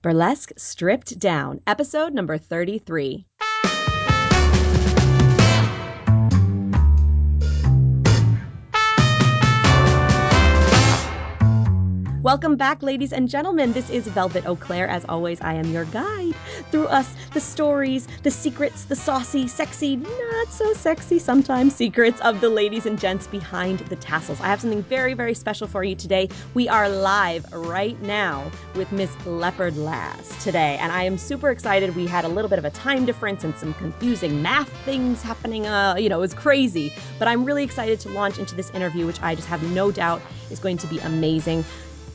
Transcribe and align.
Burlesque 0.00 0.52
Stripped 0.56 1.18
Down, 1.18 1.60
episode 1.66 2.14
number 2.14 2.38
33. 2.38 3.26
Welcome 12.28 12.56
back, 12.56 12.82
ladies 12.82 13.14
and 13.14 13.26
gentlemen. 13.26 13.72
This 13.72 13.88
is 13.88 14.06
Velvet 14.06 14.44
Eau 14.44 14.54
Claire. 14.54 14.86
As 14.86 15.02
always, 15.06 15.40
I 15.40 15.54
am 15.54 15.72
your 15.72 15.86
guide 15.86 16.34
through 16.70 16.88
us, 16.88 17.10
the 17.32 17.40
stories, 17.40 18.06
the 18.22 18.30
secrets, 18.30 18.84
the 18.84 18.96
saucy, 18.96 19.48
sexy, 19.48 19.96
not 19.96 20.48
so 20.50 20.74
sexy 20.74 21.18
sometimes 21.18 21.74
secrets 21.74 22.20
of 22.20 22.42
the 22.42 22.50
ladies 22.50 22.84
and 22.84 23.00
gents 23.00 23.26
behind 23.26 23.78
the 23.78 23.96
tassels. 23.96 24.42
I 24.42 24.48
have 24.48 24.60
something 24.60 24.82
very, 24.82 25.14
very 25.14 25.32
special 25.32 25.66
for 25.66 25.84
you 25.84 25.94
today. 25.94 26.28
We 26.52 26.68
are 26.68 26.90
live 26.90 27.50
right 27.50 27.98
now 28.02 28.50
with 28.74 28.92
Miss 28.92 29.10
Leopard 29.24 29.78
Lass 29.78 30.44
today, 30.44 30.76
and 30.82 30.92
I 30.92 31.04
am 31.04 31.16
super 31.16 31.48
excited. 31.48 31.96
We 31.96 32.06
had 32.06 32.26
a 32.26 32.28
little 32.28 32.50
bit 32.50 32.58
of 32.58 32.66
a 32.66 32.70
time 32.70 33.06
difference 33.06 33.42
and 33.42 33.56
some 33.56 33.72
confusing 33.72 34.42
math 34.42 34.68
things 34.84 35.22
happening. 35.22 35.66
Uh, 35.66 35.94
you 35.96 36.10
know, 36.10 36.18
it 36.18 36.20
was 36.20 36.34
crazy, 36.34 36.92
but 37.18 37.26
I'm 37.26 37.42
really 37.42 37.64
excited 37.64 38.00
to 38.00 38.10
launch 38.10 38.38
into 38.38 38.54
this 38.54 38.68
interview, 38.72 39.06
which 39.06 39.22
I 39.22 39.34
just 39.34 39.48
have 39.48 39.62
no 39.72 39.90
doubt 39.90 40.20
is 40.50 40.58
going 40.58 40.76
to 40.76 40.86
be 40.88 40.98
amazing. 40.98 41.64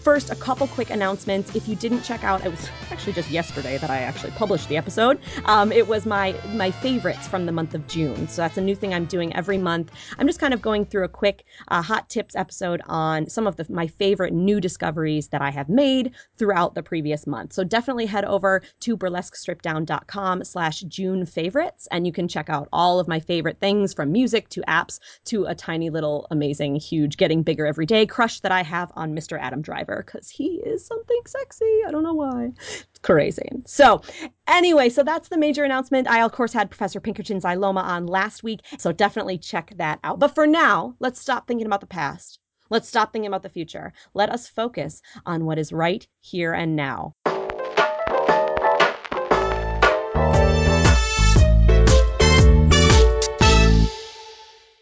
First, 0.04 0.32
a 0.32 0.36
couple 0.36 0.68
quick 0.68 0.90
announcements. 0.90 1.56
If 1.56 1.66
you 1.66 1.78
didn't 1.78 2.02
check 2.02 2.26
out, 2.26 2.46
it 2.46 2.50
was 2.50 2.70
actually 2.92 3.14
just 3.14 3.30
yesterday 3.30 3.78
that 3.78 3.90
I 3.90 4.00
actually 4.00 4.32
published 4.32 4.68
the 4.68 4.76
episode. 4.76 5.18
Um, 5.46 5.72
it 5.72 5.88
was 5.88 6.06
my 6.06 6.36
my 6.50 6.72
favorites 6.72 7.26
from 7.26 7.46
the 7.46 7.54
month 7.54 7.74
of 7.74 7.88
June. 7.88 8.28
So 8.28 8.42
that's 8.42 8.58
a 8.58 8.62
new 8.62 8.76
thing 8.76 8.94
I'm 8.94 9.06
doing 9.06 9.34
every 9.34 9.58
month. 9.58 9.94
I'm 10.18 10.28
just 10.28 10.42
kind 10.42 10.54
of 10.54 10.62
going 10.62 10.84
through 10.84 11.06
a 11.06 11.08
quick 11.08 11.46
uh, 11.70 11.82
hot 11.82 12.10
tips 12.10 12.36
episode 12.36 12.82
on 12.86 13.30
some 13.30 13.48
of 13.48 13.56
the, 13.56 13.66
my 13.70 13.88
favorite 13.88 14.34
new 14.34 14.60
discoveries 14.60 15.30
that 15.30 15.42
I 15.42 15.52
have 15.52 15.70
made 15.70 16.12
throughout 16.38 16.76
the 16.76 16.84
previous 16.84 17.26
month. 17.26 17.54
So 17.54 17.64
definitely 17.64 18.06
head 18.06 18.26
over 18.26 18.62
to 18.82 18.98
burlesquestrippeddown.com 18.98 20.44
slash 20.44 20.82
June 20.82 21.26
favorites 21.26 21.88
and 21.92 22.06
you 22.06 22.12
can 22.12 22.28
check 22.28 22.50
out 22.50 22.68
all 22.74 23.00
of 23.00 23.08
my 23.08 23.22
favorite 23.22 23.62
things 23.62 23.94
from 23.94 24.12
music 24.12 24.50
to 24.50 24.62
apps 24.68 25.00
to 25.26 25.46
a 25.46 25.56
tiny 25.56 25.90
little 25.90 26.28
amazing, 26.30 26.76
huge, 26.76 27.16
getting 27.16 27.42
bigger 27.42 27.66
every 27.66 27.86
day 27.86 28.06
crush 28.06 28.42
that 28.42 28.52
I 28.52 28.64
have 28.64 28.92
on 28.98 29.16
Mr. 29.16 29.40
Adam 29.40 29.62
Driver 29.62 29.93
because 29.98 30.30
he 30.30 30.62
is 30.66 30.86
something 30.86 31.22
sexy. 31.28 31.82
I 31.86 31.92
don't 31.92 32.04
know 32.04 32.14
why. 32.14 32.52
It's 32.58 33.00
crazy. 33.02 33.48
So, 33.66 34.02
anyway, 34.48 34.90
so 34.90 35.04
that's 35.04 35.30
the 35.30 35.38
major 35.38 35.64
announcement. 35.64 36.08
I, 36.08 36.24
of 36.24 36.32
course, 36.32 36.54
had 36.54 36.72
Professor 36.72 37.00
Pinkerton's 37.00 37.44
Xyloma 37.44 37.84
on 37.84 38.08
last 38.08 38.44
week, 38.44 38.62
so 38.78 38.92
definitely 38.92 39.38
check 39.38 39.74
that 39.78 40.00
out. 40.04 40.20
But 40.20 40.34
for 40.34 40.48
now, 40.48 40.96
let's 41.00 41.22
stop 41.22 41.48
thinking 41.48 41.68
about 41.68 41.82
the 41.82 41.88
past. 41.88 42.40
Let's 42.70 42.88
stop 42.88 43.14
thinking 43.14 43.28
about 43.28 43.44
the 43.44 43.50
future. 43.50 43.94
Let 44.14 44.30
us 44.30 44.48
focus 44.48 45.02
on 45.26 45.46
what 45.46 45.60
is 45.60 45.72
right 45.72 46.08
here 46.22 46.54
and 46.54 46.76
now. 46.76 47.14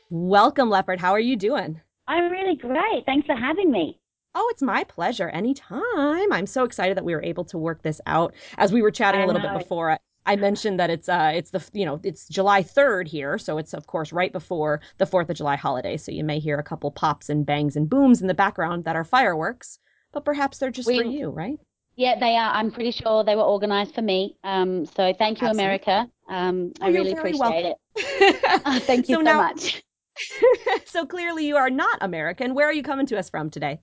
Welcome, 0.10 0.70
Leopard. 0.70 1.00
How 1.00 1.12
are 1.12 1.20
you 1.20 1.36
doing? 1.36 1.82
I'm 2.08 2.30
really 2.30 2.56
great. 2.56 3.06
Thanks 3.06 3.26
for 3.26 3.36
having 3.36 3.72
me. 3.72 3.98
Oh, 4.34 4.48
it's 4.52 4.62
my 4.62 4.84
pleasure. 4.86 5.30
Anytime. 5.30 6.32
I'm 6.32 6.48
so 6.48 6.64
excited 6.64 6.96
that 6.98 7.04
we 7.04 7.14
were 7.14 7.24
able 7.24 7.44
to 7.46 7.58
work 7.58 7.82
this 7.84 8.00
out. 8.06 8.34
As 8.58 8.72
we 8.72 8.82
were 8.82 8.92
chatting 8.92 9.22
a 9.22 9.28
little 9.28 9.42
bit 9.42 9.54
before, 9.58 9.92
I, 9.92 9.98
I 10.26 10.36
mentioned 10.38 10.80
that 10.80 10.90
it's 10.90 11.10
uh 11.10 11.32
it's 11.34 11.50
the 11.52 11.64
you 11.74 11.86
know 11.86 12.00
it's 12.04 12.28
July 12.30 12.64
3rd 12.64 13.08
here, 13.08 13.38
so 13.38 13.58
it's 13.58 13.74
of 13.74 13.88
course 13.88 14.14
right 14.14 14.32
before 14.32 14.80
the 15.00 15.06
4th 15.06 15.30
of 15.30 15.36
July 15.36 15.56
holiday. 15.58 15.98
So 15.98 16.12
you 16.12 16.24
may 16.24 16.40
hear 16.40 16.58
a 16.60 16.64
couple 16.64 16.92
pops 16.92 17.28
and 17.30 17.46
bangs 17.46 17.76
and 17.76 17.90
booms 17.90 18.22
in 18.22 18.28
the 18.28 18.34
background 18.34 18.86
that 18.86 18.96
are 18.96 19.04
fireworks, 19.04 19.80
but 20.14 20.24
perhaps 20.24 20.60
they're 20.60 20.72
just 20.72 20.88
We- 20.88 20.98
for 21.00 21.04
you, 21.06 21.30
right? 21.30 21.58
Yeah, 21.98 22.18
they 22.18 22.38
are. 22.38 22.54
I'm 22.54 22.72
pretty 22.72 22.92
sure 22.92 23.24
they 23.26 23.36
were 23.36 23.42
organized 23.44 23.94
for 23.94 24.02
me. 24.02 24.38
Um, 24.46 24.86
so 24.86 25.12
thank 25.14 25.42
you, 25.42 25.48
Absolutely. 25.48 25.64
America. 25.66 26.10
Um, 26.30 26.72
Oh, 26.80 26.86
I 26.86 26.90
you're 26.90 27.04
really 27.04 27.12
appreciate 27.12 27.66
it. 27.66 28.62
Uh, 28.66 28.80
thank 28.90 29.10
you 29.10 29.16
So 29.16 29.20
so, 29.20 29.24
now- 29.24 29.38
much. 29.42 29.84
so 30.86 31.06
clearly 31.06 31.46
you 31.46 31.58
are 31.58 31.70
not 31.70 31.98
American. 32.00 32.54
Where 32.56 32.66
are 32.68 32.74
you 32.74 32.82
coming 32.82 33.06
to 33.08 33.20
us 33.20 33.30
from 33.30 33.50
today? 33.50 33.82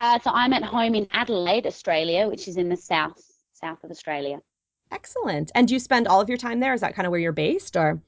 Uh, 0.00 0.18
so 0.20 0.30
I'm 0.32 0.52
at 0.52 0.62
home 0.62 0.94
in 0.94 1.08
Adelaide, 1.10 1.66
Australia, 1.66 2.28
which 2.28 2.46
is 2.48 2.56
in 2.56 2.68
the 2.68 2.76
south, 2.76 3.20
south 3.52 3.82
of 3.84 3.90
Australia. 3.90 4.38
Excellent. 4.90 5.50
And 5.54 5.68
do 5.68 5.74
you 5.74 5.80
spend 5.80 6.06
all 6.08 6.20
of 6.20 6.28
your 6.28 6.38
time 6.38 6.60
there? 6.60 6.72
Is 6.72 6.80
that 6.80 6.94
kind 6.94 7.06
of 7.06 7.10
where 7.10 7.20
you're 7.20 7.32
based 7.32 7.76
or? 7.76 8.00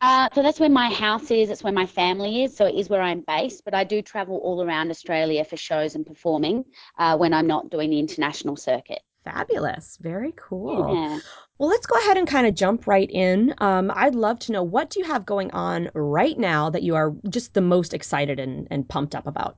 Uh, 0.00 0.28
so 0.34 0.42
that's 0.42 0.60
where 0.60 0.68
my 0.68 0.90
house 0.90 1.30
is. 1.30 1.48
It's 1.48 1.64
where 1.64 1.72
my 1.72 1.86
family 1.86 2.44
is. 2.44 2.56
So 2.56 2.66
it 2.66 2.74
is 2.74 2.88
where 2.88 3.00
I'm 3.00 3.22
based. 3.26 3.64
But 3.64 3.74
I 3.74 3.84
do 3.84 4.02
travel 4.02 4.36
all 4.38 4.62
around 4.62 4.90
Australia 4.90 5.44
for 5.44 5.56
shows 5.56 5.94
and 5.94 6.04
performing 6.04 6.64
uh, 6.98 7.16
when 7.16 7.32
I'm 7.32 7.46
not 7.46 7.70
doing 7.70 7.90
the 7.90 7.98
international 7.98 8.56
circuit. 8.56 9.00
Fabulous. 9.24 9.98
Very 10.00 10.34
cool. 10.36 10.94
Yeah. 10.94 11.18
Well, 11.58 11.68
let's 11.68 11.86
go 11.86 11.98
ahead 11.98 12.16
and 12.16 12.28
kind 12.28 12.46
of 12.46 12.54
jump 12.54 12.86
right 12.86 13.10
in. 13.10 13.54
Um, 13.58 13.90
I'd 13.94 14.14
love 14.14 14.38
to 14.40 14.52
know 14.52 14.62
what 14.62 14.90
do 14.90 15.00
you 15.00 15.06
have 15.06 15.26
going 15.26 15.50
on 15.50 15.90
right 15.94 16.38
now 16.38 16.70
that 16.70 16.82
you 16.82 16.94
are 16.94 17.14
just 17.28 17.54
the 17.54 17.60
most 17.60 17.94
excited 17.94 18.38
and, 18.38 18.68
and 18.70 18.88
pumped 18.88 19.14
up 19.14 19.26
about? 19.26 19.56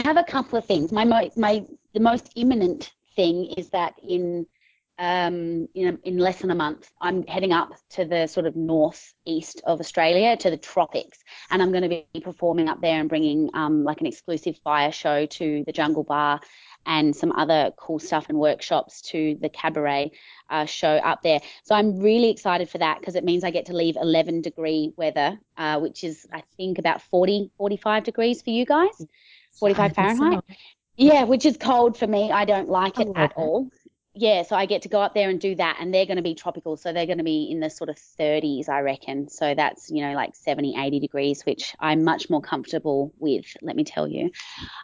I 0.00 0.02
have 0.02 0.16
a 0.16 0.24
couple 0.24 0.58
of 0.58 0.64
things. 0.64 0.92
My 0.92 1.04
my 1.04 1.62
the 1.92 2.00
most 2.00 2.30
imminent 2.34 2.90
thing 3.16 3.52
is 3.58 3.68
that 3.70 3.92
in 4.02 4.46
um 4.98 5.68
in, 5.74 5.98
in 6.04 6.16
less 6.16 6.38
than 6.40 6.50
a 6.50 6.54
month, 6.54 6.90
I'm 7.02 7.26
heading 7.26 7.52
up 7.52 7.74
to 7.90 8.06
the 8.06 8.26
sort 8.26 8.46
of 8.46 8.56
northeast 8.56 9.60
of 9.66 9.78
Australia 9.78 10.38
to 10.38 10.48
the 10.48 10.56
tropics, 10.56 11.18
and 11.50 11.60
I'm 11.60 11.70
going 11.70 11.82
to 11.82 11.88
be 11.90 12.20
performing 12.22 12.66
up 12.70 12.80
there 12.80 12.98
and 12.98 13.10
bringing 13.10 13.50
um 13.52 13.84
like 13.84 14.00
an 14.00 14.06
exclusive 14.06 14.56
fire 14.64 14.90
show 14.90 15.26
to 15.26 15.64
the 15.66 15.72
Jungle 15.72 16.04
Bar 16.04 16.40
and 16.86 17.14
some 17.14 17.32
other 17.32 17.70
cool 17.76 17.98
stuff 17.98 18.30
and 18.30 18.38
workshops 18.38 19.02
to 19.02 19.36
the 19.42 19.50
cabaret 19.50 20.12
uh, 20.48 20.64
show 20.64 20.96
up 20.96 21.22
there. 21.22 21.40
So 21.62 21.74
I'm 21.74 22.00
really 22.00 22.30
excited 22.30 22.70
for 22.70 22.78
that 22.78 23.00
because 23.00 23.16
it 23.16 23.24
means 23.24 23.44
I 23.44 23.50
get 23.50 23.66
to 23.66 23.76
leave 23.76 23.96
11 24.00 24.40
degree 24.40 24.94
weather, 24.96 25.38
uh, 25.58 25.78
which 25.78 26.04
is 26.04 26.26
I 26.32 26.42
think 26.56 26.78
about 26.78 27.02
40 27.02 27.50
45 27.58 28.02
degrees 28.04 28.40
for 28.40 28.48
you 28.48 28.64
guys. 28.64 29.06
45 29.60 29.94
Fahrenheit. 29.94 30.44
Yeah, 30.96 31.24
which 31.24 31.46
is 31.46 31.56
cold 31.56 31.96
for 31.96 32.06
me. 32.06 32.30
I 32.30 32.44
don't 32.44 32.68
like 32.68 32.98
it 32.98 33.08
oh, 33.08 33.14
at 33.16 33.30
bit. 33.30 33.36
all. 33.36 33.70
Yeah, 34.12 34.42
so 34.42 34.56
I 34.56 34.66
get 34.66 34.82
to 34.82 34.88
go 34.88 35.00
up 35.00 35.14
there 35.14 35.30
and 35.30 35.40
do 35.40 35.54
that, 35.54 35.76
and 35.80 35.94
they're 35.94 36.04
going 36.04 36.16
to 36.16 36.22
be 36.22 36.34
tropical, 36.34 36.76
so 36.76 36.92
they're 36.92 37.06
going 37.06 37.18
to 37.18 37.24
be 37.24 37.48
in 37.50 37.60
the 37.60 37.70
sort 37.70 37.88
of 37.88 37.96
30s, 37.96 38.68
I 38.68 38.80
reckon. 38.80 39.28
So 39.28 39.54
that's, 39.54 39.88
you 39.88 40.02
know, 40.02 40.14
like 40.14 40.34
70, 40.34 40.74
80 40.76 40.98
degrees, 40.98 41.42
which 41.46 41.74
I'm 41.78 42.02
much 42.02 42.28
more 42.28 42.42
comfortable 42.42 43.12
with, 43.18 43.46
let 43.62 43.76
me 43.76 43.84
tell 43.84 44.08
you. 44.08 44.32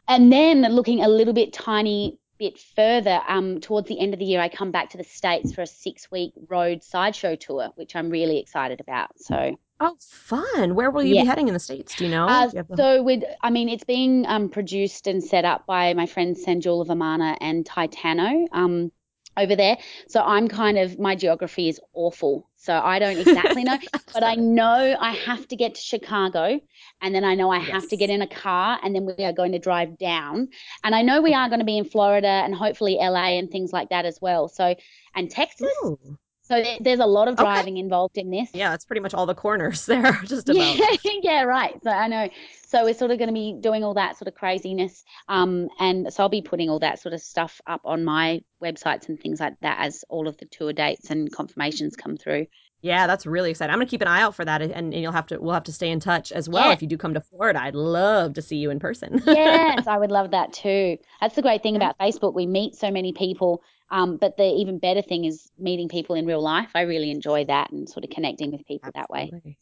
And 0.06 0.32
then 0.32 0.62
looking 0.62 1.03
a 1.03 1.08
little 1.08 1.34
bit 1.34 1.53
tiny 1.53 2.19
bit 2.38 2.58
further, 2.58 3.20
um, 3.28 3.60
towards 3.60 3.88
the 3.88 3.98
end 4.00 4.12
of 4.14 4.19
the 4.20 4.26
year, 4.26 4.41
I 4.41 4.48
come 4.48 4.70
back 4.70 4.91
to 4.91 4.98
the 4.98 5.04
States 5.04 5.52
for 5.54 5.62
a 5.62 5.66
six 5.66 6.10
week 6.10 6.32
road 6.48 6.82
sideshow 6.82 7.36
tour, 7.36 7.70
which 7.76 7.97
I'm 7.97 8.10
really 8.10 8.38
excited 8.38 8.80
about. 8.80 9.19
So 9.19 9.58
Oh, 9.78 9.94
fun. 10.00 10.75
Where 10.75 10.91
will 10.91 11.02
you 11.02 11.16
Yeah. 11.16 11.20
be 11.22 11.26
heading 11.26 11.48
in 11.48 11.54
the 11.54 11.60
States? 11.60 11.94
Do 11.96 12.04
you 12.04 12.10
know? 12.10 12.26
Uh, 12.26 12.46
Do 12.48 12.56
you 12.56 12.62
the- 12.70 12.76
so 12.78 13.02
with, 13.02 13.25
I 13.42 13.50
mean, 13.50 13.69
it's 13.69 13.84
being 13.84 14.25
um, 14.26 14.48
produced 14.48 15.06
and 15.06 15.22
set 15.22 15.44
up 15.44 15.66
by 15.66 15.92
my 15.92 16.06
friends 16.06 16.42
Sanjula 16.46 16.86
Vamana 16.86 17.36
and 17.42 17.62
Titano 17.62 18.46
um, 18.52 18.91
over 19.36 19.56
there. 19.56 19.76
So 20.08 20.22
I'm 20.22 20.48
kind 20.48 20.78
of 20.78 20.98
my 20.98 21.14
geography 21.14 21.69
is 21.69 21.80
awful, 21.94 22.48
so 22.56 22.74
I 22.74 22.98
don't 22.98 23.19
exactly 23.19 23.64
know, 23.64 23.78
but 24.12 24.22
I 24.22 24.34
know 24.34 24.97
I 24.98 25.12
have 25.12 25.47
to 25.48 25.56
get 25.56 25.74
to 25.74 25.80
Chicago, 25.80 26.60
and 27.00 27.14
then 27.14 27.24
I 27.24 27.34
know 27.34 27.50
I 27.50 27.58
have 27.58 27.88
to 27.88 27.96
get 27.96 28.10
in 28.10 28.22
a 28.22 28.26
car, 28.26 28.78
and 28.82 28.94
then 28.94 29.06
we 29.06 29.25
are 29.25 29.32
going 29.32 29.52
to 29.52 29.58
drive 29.58 29.98
down, 29.98 30.48
and 30.84 30.94
I 30.94 31.02
know 31.02 31.20
we 31.20 31.34
are 31.34 31.48
going 31.48 31.60
to 31.60 31.66
be 31.66 31.78
in 31.78 31.84
Florida 31.84 32.26
and 32.26 32.54
hopefully 32.54 32.96
LA 33.00 33.38
and 33.38 33.50
things 33.50 33.72
like 33.72 33.91
that 33.91 34.04
as 34.04 34.19
well. 34.20 34.48
So 34.48 34.75
and 35.14 35.30
Texas. 35.30 35.70
Ooh. 35.84 36.19
So 36.46 36.62
there's 36.80 37.00
a 37.00 37.06
lot 37.06 37.28
of 37.28 37.34
Okay. 37.34 37.42
driving 37.42 37.76
involved 37.76 38.16
in 38.18 38.30
this. 38.30 38.48
Yeah, 38.54 38.72
it's 38.74 38.84
pretty 38.84 39.00
much 39.00 39.14
all 39.14 39.26
the 39.26 39.34
corners 39.34 39.84
there, 39.86 40.12
just 40.24 40.48
about. 40.48 40.76
Yeah, 40.76 40.88
yeah, 41.22 41.42
right. 41.42 41.74
So 41.82 41.90
I 41.90 42.06
know. 42.08 42.28
So 42.68 42.84
we're 42.84 42.94
sort 42.94 43.10
of 43.10 43.18
going 43.18 43.28
to 43.28 43.34
be 43.34 43.56
doing 43.60 43.82
all 43.84 43.94
that 43.94 44.16
sort 44.16 44.28
of 44.28 44.34
craziness. 44.34 45.04
Um, 45.28 45.68
and 45.80 46.12
so 46.12 46.22
I'll 46.22 46.28
be 46.28 46.42
putting 46.42 46.70
all 46.70 46.78
that 46.80 47.00
sort 47.00 47.14
of 47.14 47.20
stuff 47.20 47.60
up 47.66 47.80
on 47.84 48.04
my 48.04 48.42
websites 48.62 49.08
and 49.08 49.18
things 49.20 49.40
like 49.40 49.54
that 49.62 49.78
as 49.80 50.04
all 50.08 50.28
of 50.28 50.36
the 50.38 50.46
tour 50.46 50.72
dates 50.72 51.10
and 51.10 51.31
confirmations 51.32 51.96
come 51.96 52.16
through. 52.16 52.46
Yeah, 52.82 53.06
that's 53.08 53.26
really 53.26 53.50
exciting. 53.50 53.72
I'm 53.72 53.78
gonna 53.78 53.88
keep 53.88 54.02
an 54.02 54.06
eye 54.06 54.20
out 54.20 54.34
for 54.37 54.44
that, 54.44 54.62
and, 54.62 54.70
and 54.72 54.94
you'll 54.94 55.10
have 55.10 55.26
to 55.28 55.38
we'll 55.40 55.54
have 55.54 55.64
to 55.64 55.72
stay 55.72 55.90
in 55.90 55.99
touch 55.99 56.31
as 56.31 56.49
well 56.49 56.66
Yeah. 56.66 56.72
if 56.72 56.82
you 56.82 56.87
do 56.87 56.96
come 56.99 57.14
to 57.14 57.20
Florida. 57.20 57.60
I'd 57.60 57.75
love 57.75 58.34
to 58.34 58.42
see 58.42 58.56
you 58.58 58.70
in 58.70 58.78
person. 58.78 59.20
Yes, 59.26 59.87
I 59.88 59.96
would 59.99 60.10
love 60.12 60.31
that 60.32 60.52
too. 60.52 60.99
That's 61.20 61.34
the 61.34 61.42
great 61.42 61.62
thing 61.62 61.75
about 61.75 61.99
Facebook. 61.99 62.34
We 62.34 62.46
meet 62.46 62.75
so 62.76 62.90
many 62.90 63.12
people. 63.12 63.62
Um, 63.91 64.17
but 64.17 64.37
the 64.37 64.44
even 64.44 64.79
better 64.79 65.03
thing 65.03 65.25
is 65.25 65.50
meeting 65.59 65.88
people 65.88 66.17
in 66.17 66.27
real 66.27 66.43
life. 66.43 66.71
I 66.75 66.83
really 66.83 67.11
enjoy 67.11 67.44
that 67.47 67.71
and 67.73 67.88
sort 67.88 68.05
of 68.05 68.11
connecting 68.11 68.53
with 68.53 68.67
people 68.67 68.91
that 68.94 69.11
way. 69.11 69.33
Absolutely. 69.33 69.59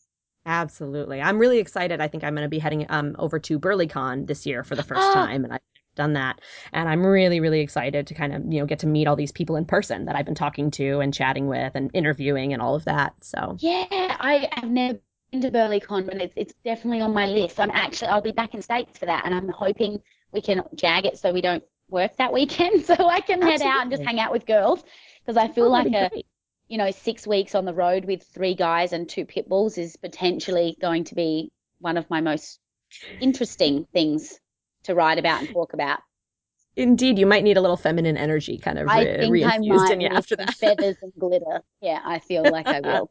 Absolutely. 0.47 1.23
I'm 1.23 1.39
really 1.39 1.59
excited. 1.59 2.01
I 2.01 2.09
think 2.09 2.25
I'm 2.25 2.35
going 2.35 2.45
to 2.45 2.49
be 2.51 2.59
heading 2.59 2.87
um 2.91 3.17
over 3.19 3.39
to 3.41 3.59
BurlyCon 3.59 4.27
this 4.27 4.47
year 4.47 4.63
for 4.65 4.77
the 4.77 4.83
first 4.85 5.13
time, 5.13 5.45
and 5.45 5.55
I've 5.55 5.61
done 5.97 6.15
that, 6.15 6.41
and 6.73 6.89
I'm 6.89 7.05
really 7.07 7.41
really 7.41 7.61
excited 7.61 8.07
to 8.09 8.15
kind 8.15 8.35
of 8.35 8.53
you 8.53 8.61
know 8.61 8.67
get 8.67 8.81
to 8.81 8.87
meet 8.87 9.07
all 9.09 9.17
these 9.17 9.33
people 9.33 9.57
in 9.57 9.65
person 9.65 10.05
that 10.07 10.17
I've 10.17 10.27
been 10.27 10.35
talking 10.35 10.71
to 10.73 11.01
and 11.01 11.15
chatting 11.15 11.47
with 11.49 11.73
and 11.75 11.91
interviewing 11.95 12.53
and 12.53 12.61
all 12.63 12.75
of 12.75 12.85
that. 12.85 13.15
So 13.23 13.61
Yeah, 13.61 13.87
I 14.21 14.49
have 14.53 14.71
never 14.71 14.99
been 15.33 15.41
to 15.43 15.51
BurlyCon, 15.51 16.07
but 16.07 16.17
it's, 16.17 16.35
it's 16.37 16.55
definitely 16.65 17.01
on 17.01 17.13
my 17.15 17.27
list. 17.27 17.59
I'm 17.61 17.71
actually, 17.71 18.09
I'll 18.09 18.21
be 18.21 18.33
back 18.33 18.55
in 18.55 18.63
States 18.63 18.99
for 18.99 19.07
that, 19.07 19.25
and 19.25 19.35
I'm 19.35 19.49
hoping 19.49 20.03
we 20.33 20.41
can 20.41 20.63
jag 20.75 21.07
it 21.07 21.19
so 21.19 21.33
we 21.33 21.41
don't 21.41 21.63
work 21.91 22.17
that 22.17 22.33
weekend, 22.33 22.85
so 22.87 22.95
I 22.95 23.21
can 23.21 23.43
head 23.43 23.63
out 23.63 23.83
and 23.83 23.91
just 23.91 24.03
hang 24.05 24.21
out 24.21 24.33
with 24.33 24.47
girls. 24.47 24.83
because 25.25 25.37
I 25.37 25.49
feel 25.49 25.67
Oh, 25.67 25.71
like 25.71 25.87
a 25.93 26.11
great. 26.11 26.27
you 26.69 26.79
know 26.79 26.91
six 26.91 27.27
weeks 27.27 27.55
on 27.55 27.65
the 27.65 27.75
road 27.75 28.05
with 28.05 28.23
three 28.23 28.55
guys 28.55 28.93
and 28.93 29.09
two 29.09 29.25
pit 29.25 29.49
bulls 29.49 29.79
is 29.79 29.97
potentially 29.97 30.77
going 30.81 31.05
to 31.05 31.15
be 31.15 31.51
one 31.81 31.97
of 31.97 32.09
my 32.11 32.21
most 32.21 32.59
interesting 33.21 33.87
things 33.93 34.39
to 34.85 34.95
write 34.95 35.19
about 35.19 35.41
and 35.41 35.49
talk 35.51 35.73
about. 35.73 36.01
Indeed, 36.77 37.19
you 37.21 37.27
might 37.27 37.45
need 37.45 37.57
a 37.57 37.61
little 37.61 37.77
feminine 37.77 38.17
energy 38.17 38.59
kind 38.59 38.79
of 38.79 38.89
I 38.89 39.05
re- 39.05 39.17
think 39.17 39.45
I 39.45 39.59
might 39.59 39.93
in 39.93 40.01
you 40.01 40.09
after 40.09 40.35
that. 40.37 40.55
feathers 40.55 40.97
and 41.03 41.13
glitter. 41.19 41.63
Yeah, 41.81 42.01
I 42.05 42.19
feel 42.19 42.43
like 42.51 42.67
I 42.67 42.81
will. 42.85 43.11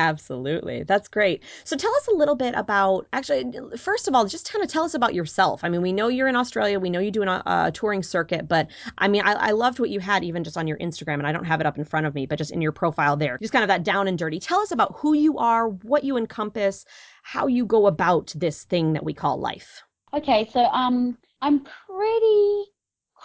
Absolutely. 0.00 0.82
That's 0.82 1.08
great. 1.08 1.42
So 1.64 1.76
tell 1.76 1.94
us 1.94 2.08
a 2.08 2.16
little 2.16 2.34
bit 2.34 2.54
about 2.56 3.06
actually, 3.12 3.52
first 3.76 4.08
of 4.08 4.14
all, 4.14 4.24
just 4.24 4.50
kind 4.50 4.64
of 4.64 4.70
tell 4.70 4.82
us 4.82 4.94
about 4.94 5.12
yourself. 5.12 5.62
I 5.62 5.68
mean, 5.68 5.82
we 5.82 5.92
know 5.92 6.08
you're 6.08 6.26
in 6.26 6.36
Australia. 6.36 6.80
We 6.80 6.88
know 6.88 7.00
you 7.00 7.10
do 7.10 7.22
a, 7.22 7.42
a 7.44 7.70
touring 7.70 8.02
circuit, 8.02 8.48
but 8.48 8.68
I 8.96 9.08
mean, 9.08 9.20
I, 9.26 9.32
I 9.32 9.50
loved 9.50 9.78
what 9.78 9.90
you 9.90 10.00
had 10.00 10.24
even 10.24 10.42
just 10.42 10.56
on 10.56 10.66
your 10.66 10.78
Instagram, 10.78 11.14
and 11.14 11.26
I 11.26 11.32
don't 11.32 11.44
have 11.44 11.60
it 11.60 11.66
up 11.66 11.76
in 11.76 11.84
front 11.84 12.06
of 12.06 12.14
me, 12.14 12.24
but 12.24 12.36
just 12.36 12.50
in 12.50 12.62
your 12.62 12.72
profile 12.72 13.14
there, 13.14 13.36
just 13.36 13.52
kind 13.52 13.62
of 13.62 13.68
that 13.68 13.84
down 13.84 14.08
and 14.08 14.18
dirty. 14.18 14.40
Tell 14.40 14.60
us 14.60 14.70
about 14.70 14.94
who 14.96 15.12
you 15.12 15.36
are, 15.36 15.68
what 15.68 16.02
you 16.02 16.16
encompass, 16.16 16.86
how 17.22 17.46
you 17.46 17.66
go 17.66 17.86
about 17.86 18.32
this 18.34 18.64
thing 18.64 18.94
that 18.94 19.04
we 19.04 19.12
call 19.12 19.38
life. 19.38 19.82
Okay, 20.14 20.48
so 20.50 20.60
um, 20.60 21.18
I'm 21.42 21.60
pretty 21.60 22.64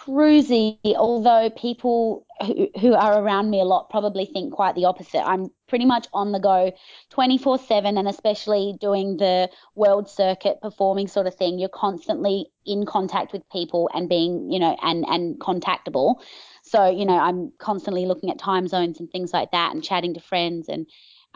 cruisy, 0.06 0.78
although 0.94 1.50
people 1.50 2.26
who, 2.40 2.68
who 2.80 2.94
are 2.94 3.22
around 3.22 3.50
me 3.50 3.60
a 3.60 3.64
lot 3.64 3.90
probably 3.90 4.26
think 4.26 4.52
quite 4.52 4.74
the 4.74 4.84
opposite. 4.84 5.26
I'm 5.26 5.48
pretty 5.68 5.84
much 5.84 6.06
on 6.12 6.32
the 6.32 6.38
go 6.38 6.72
24/7 7.10 7.98
and 7.98 8.08
especially 8.08 8.76
doing 8.80 9.16
the 9.16 9.50
world 9.74 10.08
circuit 10.08 10.60
performing 10.60 11.08
sort 11.08 11.26
of 11.26 11.34
thing. 11.34 11.58
You're 11.58 11.68
constantly 11.68 12.46
in 12.64 12.86
contact 12.86 13.32
with 13.32 13.42
people 13.50 13.90
and 13.94 14.08
being, 14.08 14.50
you 14.50 14.58
know, 14.58 14.76
and 14.82 15.04
and 15.06 15.38
contactable. 15.40 16.16
So, 16.62 16.90
you 16.90 17.04
know, 17.04 17.18
I'm 17.18 17.52
constantly 17.58 18.06
looking 18.06 18.30
at 18.30 18.38
time 18.38 18.68
zones 18.68 19.00
and 19.00 19.10
things 19.10 19.32
like 19.32 19.50
that 19.52 19.72
and 19.72 19.82
chatting 19.82 20.14
to 20.14 20.20
friends 20.20 20.68
and 20.68 20.86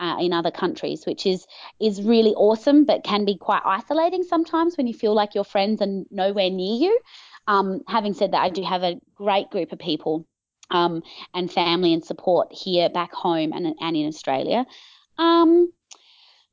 uh, 0.01 0.17
in 0.19 0.33
other 0.33 0.51
countries, 0.51 1.05
which 1.07 1.27
is 1.27 1.47
is 1.79 2.03
really 2.03 2.35
awesome, 2.35 2.85
but 2.85 3.05
can 3.05 3.25
be 3.25 3.37
quite 3.37 3.63
isolating 3.65 4.23
sometimes 4.23 4.77
when 4.77 4.87
you 4.87 4.95
feel 4.95 5.15
like 5.15 5.35
your 5.35 5.45
friends 5.45 5.83
are 5.83 6.03
nowhere 6.11 6.51
near 6.51 6.77
you. 6.81 6.99
Um, 7.51 7.81
having 7.89 8.15
said 8.15 8.33
that, 8.33 8.43
I 8.43 8.51
do 8.51 8.63
have 8.63 8.85
a 8.85 9.01
great 9.17 9.51
group 9.51 9.73
of 9.73 9.81
people 9.81 10.25
um, 10.71 11.03
and 11.35 11.53
family 11.53 11.93
and 11.93 12.05
support 12.05 12.53
here 12.53 12.89
back 12.89 13.13
home 13.13 13.53
and, 13.53 13.75
and 13.81 13.97
in 13.97 14.07
Australia. 14.07 14.65
Um, 15.19 15.73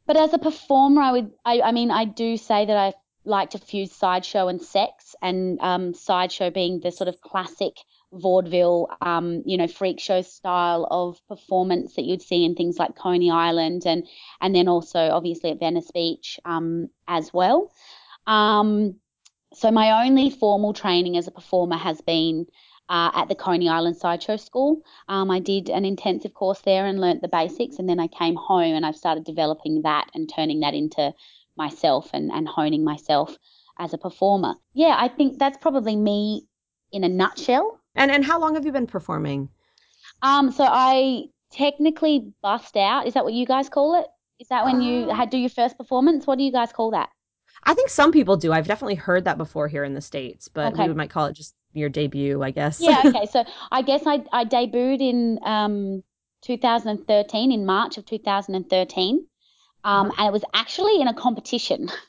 but 0.08 0.18
as 0.18 0.34
a 0.34 0.40
performer, 0.40 1.02
I 1.02 1.12
would, 1.12 1.32
I, 1.46 1.62
I 1.62 1.72
mean, 1.72 1.92
I 1.92 2.06
do 2.06 2.36
say 2.36 2.66
that 2.66 2.76
I 2.76 2.94
like 3.26 3.52
to 3.52 3.60
fuse 3.60 3.92
sideshow 3.92 4.48
and 4.48 4.60
sex, 4.60 5.16
and 5.22 5.60
um, 5.62 5.94
sideshow 5.94 6.50
being 6.50 6.80
the 6.80 6.92
sort 6.92 7.10
of 7.10 7.22
classic 7.22 7.74
vaudeville, 8.12 8.88
um, 9.02 9.44
you 9.46 9.58
know, 9.58 9.68
freak 9.68 10.00
show 10.00 10.22
style 10.22 10.88
of 10.90 11.20
performance 11.28 11.96
that 11.96 12.06
you'd 12.06 12.22
see 12.24 12.44
in 12.44 12.56
things 12.56 12.80
like 12.80 12.96
Coney 12.96 13.30
Island, 13.30 13.84
and 13.86 14.08
and 14.42 14.56
then 14.56 14.68
also 14.68 15.00
obviously 15.00 15.52
at 15.52 15.60
Venice 15.60 15.92
Beach 15.94 16.40
um, 16.46 16.88
as 17.08 17.32
well. 17.34 17.72
Um, 18.26 18.96
so 19.58 19.72
my 19.72 20.06
only 20.06 20.30
formal 20.30 20.72
training 20.72 21.18
as 21.18 21.28
a 21.28 21.32
performer 21.32 21.78
has 21.78 22.00
been 22.02 22.46
uh, 22.90 23.10
at 23.16 23.28
the 23.28 23.34
Coney 23.34 23.68
Island 23.68 23.98
Sideshow 23.98 24.38
School. 24.38 24.84
Um, 25.08 25.32
I 25.32 25.40
did 25.40 25.70
an 25.70 25.84
intensive 25.84 26.36
course 26.36 26.62
there 26.62 26.86
and 26.86 27.02
learnt 27.02 27.24
the 27.24 27.28
basics, 27.28 27.80
and 27.80 27.90
then 27.90 28.00
I 28.00 28.08
came 28.08 28.36
home 28.36 28.76
and 28.76 28.86
I've 28.86 28.96
started 28.96 29.26
developing 29.26 29.82
that 29.82 30.10
and 30.14 30.32
turning 30.34 30.60
that 30.60 30.76
into 30.76 31.12
myself 31.58 32.12
and, 32.14 32.32
and 32.32 32.48
honing 32.48 32.84
myself 32.84 33.36
as 33.80 33.94
a 33.94 33.98
performer. 33.98 34.54
Yeah, 34.74 34.96
I 34.98 35.08
think 35.08 35.40
that's 35.40 35.58
probably 35.58 35.96
me 35.96 36.48
in 36.92 37.04
a 37.04 37.10
nutshell. 37.10 37.80
And 37.96 38.12
and 38.12 38.24
how 38.24 38.40
long 38.40 38.54
have 38.54 38.66
you 38.66 38.72
been 38.72 38.86
performing? 38.86 39.50
Um, 40.22 40.52
so 40.52 40.66
I 40.66 41.26
technically 41.52 42.32
bust 42.44 42.78
out. 42.78 43.08
Is 43.08 43.16
that 43.16 43.24
what 43.24 43.34
you 43.34 43.48
guys 43.48 43.70
call 43.70 44.00
it? 44.00 44.06
Is 44.40 44.50
that 44.50 44.66
when 44.66 44.82
you 44.82 45.10
had 45.10 45.32
do 45.32 45.38
your 45.38 45.50
first 45.50 45.78
performance? 45.78 46.28
What 46.28 46.38
do 46.38 46.44
you 46.44 46.52
guys 46.52 46.72
call 46.72 46.92
that? 46.92 47.10
I 47.64 47.74
think 47.74 47.90
some 47.90 48.12
people 48.12 48.38
do. 48.38 48.52
I've 48.54 48.68
definitely 48.68 48.96
heard 48.96 49.26
that 49.26 49.38
before 49.38 49.68
here 49.68 49.84
in 49.84 49.94
the 49.94 50.02
States, 50.02 50.48
but 50.48 50.78
we 50.78 50.94
might 50.94 51.10
call 51.10 51.26
it 51.26 51.34
just 51.36 51.56
your 51.74 51.90
debut, 51.90 52.42
I 52.42 52.52
guess. 52.52 52.80
Yeah, 52.80 53.04
okay. 53.08 53.26
So 53.26 53.44
I 53.72 53.82
guess 53.82 54.04
I, 54.06 54.24
I 54.32 54.46
debuted 54.46 55.02
in 55.02 55.40
um, 55.44 56.04
2013, 56.42 57.52
in 57.52 57.66
March 57.66 57.98
of 57.98 58.06
2013. 58.06 59.26
Um, 59.84 60.12
and 60.18 60.28
it 60.28 60.34
was 60.34 60.44
actually 60.54 61.00
in 61.02 61.08
a 61.08 61.14
competition. 61.14 61.90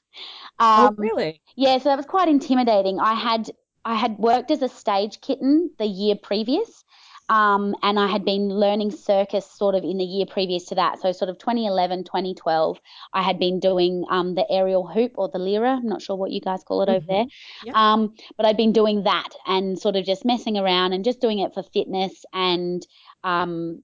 Oh, 0.60 0.88
Um, 0.88 0.96
really? 0.96 1.40
yeah, 1.56 1.78
so 1.78 1.88
that 1.88 1.96
was 1.96 2.06
quite 2.06 2.28
intimidating. 2.28 2.98
I 3.00 3.14
had 3.14 3.50
I 3.84 3.94
had 3.94 4.18
worked 4.18 4.50
as 4.50 4.62
a 4.62 4.68
stage 4.68 5.20
kitten 5.20 5.70
the 5.78 5.86
year 5.86 6.16
previous, 6.16 6.84
um, 7.28 7.74
and 7.82 7.98
I 7.98 8.06
had 8.06 8.24
been 8.24 8.48
learning 8.48 8.90
circus 8.90 9.50
sort 9.50 9.74
of 9.74 9.84
in 9.84 9.98
the 9.98 10.04
year 10.04 10.26
previous 10.26 10.64
to 10.66 10.74
that. 10.76 11.00
So 11.00 11.12
sort 11.12 11.28
of 11.28 11.38
2011, 11.38 12.04
2012, 12.04 12.78
I 13.12 13.22
had 13.22 13.38
been 13.38 13.60
doing 13.60 14.04
um, 14.10 14.34
the 14.34 14.46
aerial 14.50 14.86
hoop 14.86 15.12
or 15.16 15.28
the 15.28 15.38
lyra. 15.38 15.76
I'm 15.76 15.86
not 15.86 16.00
sure 16.00 16.16
what 16.16 16.30
you 16.30 16.40
guys 16.40 16.64
call 16.64 16.82
it 16.82 16.88
over 16.88 17.06
there. 17.06 17.26
Yep. 17.64 17.74
Um, 17.74 18.14
but 18.36 18.46
I'd 18.46 18.56
been 18.56 18.72
doing 18.72 19.04
that 19.04 19.28
and 19.46 19.78
sort 19.78 19.96
of 19.96 20.04
just 20.04 20.24
messing 20.24 20.56
around 20.56 20.94
and 20.94 21.04
just 21.04 21.20
doing 21.20 21.40
it 21.40 21.52
for 21.52 21.62
fitness 21.62 22.24
and 22.32 22.86
um, 23.24 23.82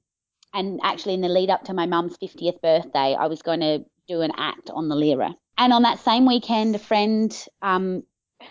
and 0.55 0.81
actually 0.83 1.15
in 1.15 1.21
the 1.21 1.29
lead 1.29 1.51
up 1.51 1.65
to 1.65 1.75
my 1.75 1.87
mum's 1.87 2.17
50th 2.19 2.61
birthday, 2.63 3.17
I 3.19 3.27
was 3.27 3.43
going 3.43 3.61
to 3.61 3.85
do 4.07 4.21
an 4.21 4.31
act 4.37 4.71
on 4.71 4.89
the 4.89 4.95
lyra. 4.95 5.35
And 5.59 5.73
on 5.73 5.83
that 5.83 5.99
same 5.99 6.27
weekend, 6.27 6.77
a 6.77 6.79
friend 6.79 7.37
um, 7.61 8.05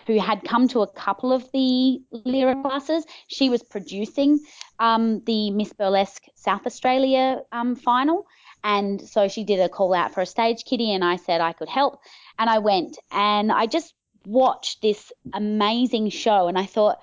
who 0.06 0.20
had 0.20 0.44
come 0.44 0.68
to 0.68 0.80
a 0.80 0.86
couple 0.86 1.32
of 1.32 1.50
the 1.52 2.00
lyra 2.10 2.60
classes, 2.62 3.04
she 3.28 3.48
was 3.50 3.62
producing 3.62 4.40
um, 4.78 5.22
the 5.24 5.50
Miss 5.50 5.72
Burlesque 5.72 6.24
South 6.34 6.66
Australia 6.66 7.40
um, 7.52 7.76
final. 7.76 8.26
And 8.62 9.00
so 9.00 9.28
she 9.28 9.44
did 9.44 9.60
a 9.60 9.68
call 9.68 9.92
out 9.92 10.14
for 10.14 10.22
a 10.22 10.26
stage 10.26 10.64
kitty, 10.64 10.92
and 10.94 11.04
I 11.04 11.16
said 11.16 11.40
I 11.40 11.52
could 11.52 11.68
help. 11.68 11.98
And 12.38 12.48
I 12.48 12.58
went 12.58 12.98
and 13.10 13.52
I 13.52 13.66
just 13.66 13.92
watched 14.24 14.80
this 14.80 15.12
amazing 15.34 16.08
show, 16.08 16.48
and 16.48 16.58
I 16.58 16.64
thought, 16.64 16.98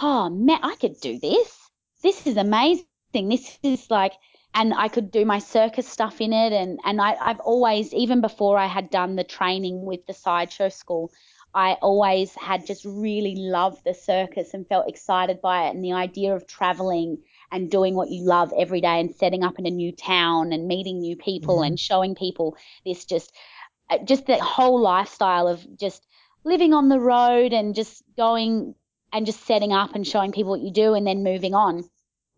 oh 0.00 0.30
man, 0.30 0.60
I 0.62 0.76
could 0.76 0.98
do 1.00 1.18
this. 1.18 1.70
This 2.02 2.26
is 2.26 2.36
amazing. 2.36 2.84
This 3.12 3.58
is 3.62 3.90
like, 3.90 4.14
and 4.54 4.72
I 4.72 4.88
could 4.88 5.10
do 5.10 5.24
my 5.24 5.40
circus 5.40 5.86
stuff 5.86 6.20
in 6.20 6.32
it. 6.32 6.52
And, 6.52 6.78
and 6.84 7.00
I, 7.00 7.16
I've 7.20 7.40
always, 7.40 7.92
even 7.92 8.20
before 8.20 8.56
I 8.56 8.66
had 8.66 8.88
done 8.88 9.16
the 9.16 9.24
training 9.24 9.84
with 9.84 10.06
the 10.06 10.14
sideshow 10.14 10.70
school, 10.70 11.10
I 11.54 11.74
always 11.74 12.34
had 12.34 12.66
just 12.66 12.84
really 12.84 13.34
loved 13.36 13.84
the 13.84 13.94
circus 13.94 14.54
and 14.54 14.66
felt 14.68 14.88
excited 14.88 15.40
by 15.40 15.66
it. 15.66 15.74
And 15.74 15.84
the 15.84 15.92
idea 15.92 16.34
of 16.34 16.46
traveling 16.46 17.18
and 17.50 17.70
doing 17.70 17.94
what 17.94 18.10
you 18.10 18.24
love 18.24 18.52
every 18.58 18.80
day 18.80 19.00
and 19.00 19.14
setting 19.14 19.42
up 19.42 19.58
in 19.58 19.66
a 19.66 19.70
new 19.70 19.92
town 19.92 20.52
and 20.52 20.68
meeting 20.68 21.00
new 21.00 21.16
people 21.16 21.58
Mhm. 21.58 21.66
and 21.66 21.80
showing 21.80 22.14
people 22.14 22.56
this 22.84 23.04
just, 23.04 23.32
uh, 23.90 23.98
just 23.98 24.26
the 24.26 24.38
whole 24.38 24.80
lifestyle 24.80 25.48
of 25.48 25.66
just 25.78 26.06
living 26.44 26.72
on 26.74 26.88
the 26.88 27.00
road 27.00 27.52
and 27.52 27.74
just 27.74 28.02
going 28.16 28.74
and 29.12 29.26
just 29.26 29.44
setting 29.46 29.72
up 29.72 29.94
and 29.94 30.06
showing 30.06 30.32
people 30.32 30.50
what 30.50 30.60
you 30.60 30.70
do 30.72 30.94
and 30.94 31.06
then 31.06 31.22
moving 31.24 31.54
on 31.54 31.84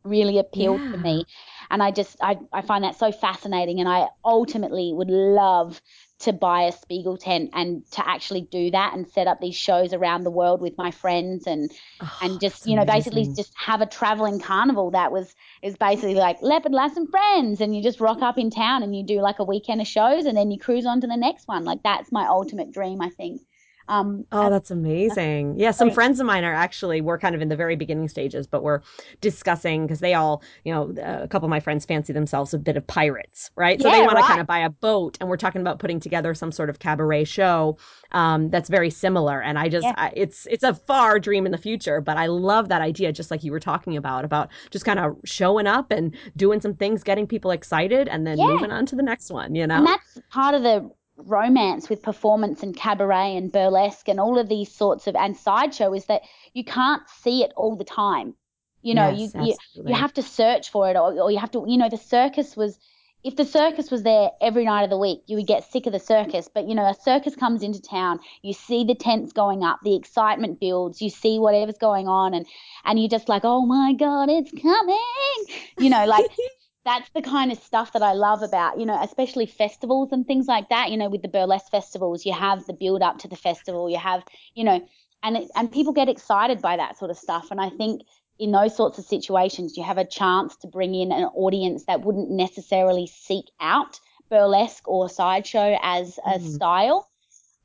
really 0.04 0.38
appealed 0.38 0.80
to 0.92 0.98
me 0.98 1.26
and 1.70 1.82
i 1.82 1.90
just 1.90 2.16
I, 2.22 2.38
I 2.52 2.62
find 2.62 2.84
that 2.84 2.96
so 2.98 3.12
fascinating 3.12 3.80
and 3.80 3.88
i 3.88 4.08
ultimately 4.24 4.92
would 4.94 5.10
love 5.10 5.80
to 6.20 6.32
buy 6.32 6.62
a 6.62 6.72
spiegel 6.72 7.16
tent 7.16 7.50
and 7.54 7.84
to 7.90 8.06
actually 8.08 8.42
do 8.42 8.70
that 8.70 8.94
and 8.94 9.08
set 9.08 9.26
up 9.26 9.40
these 9.40 9.56
shows 9.56 9.92
around 9.92 10.24
the 10.24 10.30
world 10.30 10.60
with 10.60 10.76
my 10.78 10.90
friends 10.90 11.46
and 11.46 11.70
Oh, 12.02 12.20
and 12.22 12.40
just 12.40 12.66
you 12.66 12.76
know 12.76 12.84
basically 12.84 13.26
just 13.36 13.52
have 13.56 13.80
a 13.80 13.86
traveling 13.86 14.38
carnival 14.38 14.90
that 14.90 15.12
was 15.12 15.34
is 15.62 15.76
basically 15.76 16.14
like 16.14 16.36
leopard 16.42 16.72
lass 16.72 16.96
and 16.96 17.08
friends 17.10 17.60
and 17.60 17.74
you 17.74 17.82
just 17.82 18.00
rock 18.00 18.22
up 18.22 18.38
in 18.38 18.50
town 18.50 18.82
and 18.82 18.94
you 18.96 19.04
do 19.04 19.20
like 19.20 19.38
a 19.38 19.44
weekend 19.44 19.80
of 19.80 19.86
shows 19.86 20.26
and 20.26 20.36
then 20.36 20.50
you 20.50 20.58
cruise 20.58 20.86
on 20.86 21.00
to 21.00 21.06
the 21.06 21.16
next 21.16 21.48
one. 21.48 21.64
Like 21.64 21.82
that's 21.82 22.12
my 22.12 22.26
ultimate 22.26 22.70
dream 22.72 23.00
i 23.00 23.08
think 23.10 23.40
um 23.90 24.24
Oh, 24.32 24.48
that's 24.48 24.70
amazing. 24.70 25.58
Yeah, 25.58 25.72
some 25.72 25.88
so- 25.90 25.94
friends 25.94 26.20
of 26.20 26.26
mine 26.26 26.44
are 26.44 26.54
actually, 26.54 27.00
we're 27.00 27.18
kind 27.18 27.34
of 27.34 27.42
in 27.42 27.48
the 27.48 27.56
very 27.56 27.76
beginning 27.76 28.08
stages, 28.08 28.46
but 28.46 28.62
we're 28.62 28.80
discussing 29.20 29.84
because 29.86 30.00
they 30.00 30.14
all, 30.14 30.42
you 30.64 30.72
know, 30.72 30.94
a 31.02 31.28
couple 31.28 31.46
of 31.46 31.50
my 31.50 31.60
friends 31.60 31.84
fancy 31.84 32.12
themselves 32.12 32.54
a 32.54 32.58
bit 32.58 32.76
of 32.76 32.86
pirates, 32.86 33.50
right? 33.56 33.80
So 33.82 33.90
they 33.90 33.98
Yeah, 33.98 34.06
want 34.06 34.18
to 34.18 34.24
kind 34.24 34.40
of 34.40 34.46
buy 34.46 34.60
a 34.60 34.70
boat, 34.70 35.18
and 35.20 35.28
we're 35.28 35.36
talking 35.36 35.60
about 35.60 35.78
putting 35.80 36.00
together 36.00 36.32
some 36.34 36.52
sort 36.52 36.70
of 36.70 36.78
cabaret 36.78 37.24
show 37.24 37.76
um, 38.12 38.48
that's 38.50 38.68
very 38.68 38.90
similar. 38.90 39.42
And 39.42 39.58
I 39.58 39.68
just, 39.68 39.84
Yeah. 39.84 39.94
I, 39.96 40.12
it's 40.14 40.46
it's 40.50 40.64
a 40.64 40.74
far 40.74 41.18
dream 41.18 41.44
in 41.44 41.52
the 41.52 41.58
future, 41.58 42.00
but 42.00 42.16
I 42.16 42.26
love 42.26 42.68
that 42.68 42.80
idea, 42.82 43.12
just 43.12 43.30
like 43.30 43.42
you 43.44 43.52
were 43.52 43.60
talking 43.60 43.96
about, 43.96 44.24
about 44.24 44.48
just 44.70 44.84
kind 44.84 44.98
of 44.98 45.16
showing 45.24 45.66
up 45.66 45.90
and 45.90 46.14
doing 46.36 46.60
some 46.60 46.74
things, 46.74 47.02
getting 47.02 47.26
people 47.26 47.50
excited, 47.50 48.08
and 48.08 48.26
then 48.26 48.38
Yeah. 48.38 48.46
moving 48.46 48.70
on 48.70 48.86
to 48.86 48.96
the 48.96 49.02
next 49.02 49.30
one. 49.30 49.54
You 49.54 49.66
know? 49.66 49.76
And 49.78 49.86
that's 49.86 50.18
part 50.30 50.54
of 50.54 50.62
the 50.62 50.90
romance 51.26 51.88
with 51.88 52.02
performance 52.02 52.62
and 52.62 52.76
cabaret 52.76 53.36
and 53.36 53.52
burlesque 53.52 54.08
and 54.08 54.20
all 54.20 54.38
of 54.38 54.48
these 54.48 54.70
sorts 54.70 55.06
of 55.06 55.16
and 55.16 55.36
sideshow 55.36 55.92
is 55.92 56.06
that 56.06 56.22
you 56.52 56.64
can't 56.64 57.08
see 57.08 57.42
it 57.42 57.52
all 57.56 57.76
the 57.76 57.84
time. 57.84 58.34
You 58.82 58.94
know, 58.94 59.10
Yes, 59.10 59.34
you, 59.34 59.46
you 59.46 59.54
you 59.86 59.94
have 59.94 60.14
to 60.14 60.22
search 60.22 60.70
for 60.70 60.90
it 60.90 60.96
or, 60.96 61.18
or 61.20 61.30
you 61.30 61.38
have 61.38 61.50
to 61.52 61.64
you 61.68 61.76
know 61.76 61.88
the 61.88 61.98
circus 61.98 62.56
was 62.56 62.78
if 63.22 63.36
the 63.36 63.44
circus 63.44 63.90
was 63.90 64.02
there 64.02 64.30
every 64.40 64.64
night 64.64 64.82
of 64.82 64.90
the 64.90 64.96
week, 64.96 65.22
you 65.26 65.36
would 65.36 65.46
get 65.46 65.70
sick 65.70 65.86
of 65.86 65.92
the 65.92 65.98
circus. 65.98 66.48
But 66.52 66.66
you 66.68 66.74
know, 66.74 66.86
a 66.86 66.94
circus 66.94 67.36
comes 67.36 67.62
into 67.62 67.82
town, 67.82 68.20
you 68.42 68.52
see 68.52 68.84
the 68.84 68.94
tents 68.94 69.32
going 69.32 69.62
up, 69.62 69.80
the 69.82 69.94
excitement 69.94 70.60
builds, 70.60 71.02
you 71.02 71.10
see 71.10 71.38
whatever's 71.38 71.78
going 71.78 72.08
on, 72.08 72.32
and 72.32 72.46
and 72.84 72.98
you're 72.98 73.08
just 73.08 73.28
like, 73.28 73.42
oh 73.44 73.66
my 73.66 73.92
god, 73.92 74.30
it's 74.30 74.52
coming. 74.52 75.44
You 75.78 75.90
know, 75.90 76.06
like 76.06 76.30
that's 76.84 77.10
the 77.10 77.22
kind 77.22 77.52
of 77.52 77.58
stuff 77.58 77.92
that 77.92 78.02
I 78.02 78.12
love 78.12 78.42
about, 78.42 78.78
you 78.78 78.86
know, 78.86 79.00
especially 79.02 79.46
festivals 79.46 80.12
and 80.12 80.26
things 80.26 80.46
like 80.46 80.68
that. 80.70 80.90
You 80.90 80.96
know, 80.96 81.08
with 81.08 81.22
the 81.22 81.28
burlesque 81.28 81.70
festivals, 81.70 82.24
you 82.24 82.32
have 82.32 82.66
the 82.66 82.72
build 82.72 83.02
up 83.02 83.18
to 83.18 83.28
the 83.28 83.36
festival, 83.36 83.90
you 83.90 83.98
have, 83.98 84.24
you 84.54 84.64
know, 84.64 84.86
and 85.22 85.36
it, 85.36 85.50
and 85.54 85.70
people 85.70 85.92
get 85.92 86.08
excited 86.08 86.62
by 86.62 86.76
that 86.76 86.98
sort 86.98 87.10
of 87.10 87.18
stuff. 87.18 87.50
And 87.50 87.60
I 87.60 87.68
think 87.68 88.02
in 88.38 88.52
those 88.52 88.74
sorts 88.74 88.98
of 88.98 89.04
situations, 89.04 89.76
you 89.76 89.82
have 89.82 89.98
a 89.98 90.04
chance 90.04 90.56
to 90.56 90.66
bring 90.66 90.94
in 90.94 91.12
an 91.12 91.24
audience 91.24 91.84
that 91.84 92.00
wouldn't 92.00 92.30
necessarily 92.30 93.06
seek 93.06 93.44
out 93.60 94.00
burlesque 94.30 94.88
or 94.88 95.08
sideshow 95.08 95.76
as 95.82 96.18
a 96.24 96.38
mm. 96.38 96.54
style. 96.54 97.10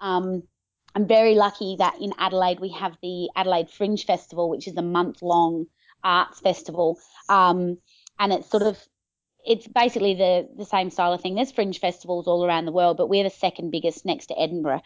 Um, 0.02 0.44
I'm 0.94 1.08
very 1.08 1.36
lucky 1.36 1.76
that 1.80 1.96
in 2.02 2.14
Adelaide 2.18 2.60
we 2.60 2.72
have 2.72 2.98
the 3.02 3.30
Adelaide 3.36 3.70
Fringe 3.70 4.06
Festival, 4.06 4.50
which 4.50 4.68
is 4.68 4.76
a 4.76 4.82
month 4.82 5.22
long 5.22 5.68
arts 6.04 6.42
festival. 6.42 7.00
Um, 7.30 7.78
and 8.20 8.34
it's 8.34 8.50
sort 8.50 8.64
of 8.64 8.78
it's 9.46 9.68
basically 9.68 10.16
the 10.16 10.48
the 10.58 10.66
same 10.66 10.90
style 10.90 11.14
of 11.14 11.22
thing. 11.22 11.36
There's 11.36 11.52
fringe 11.52 11.80
festivals 11.80 12.28
all 12.28 12.46
around 12.46 12.66
the 12.66 12.72
world, 12.72 12.98
but 12.98 13.08
we're 13.08 13.24
the 13.24 13.30
second 13.30 13.72
biggest 13.72 14.06
next 14.06 14.28
to 14.28 14.40
Edinburgh. 14.40 14.82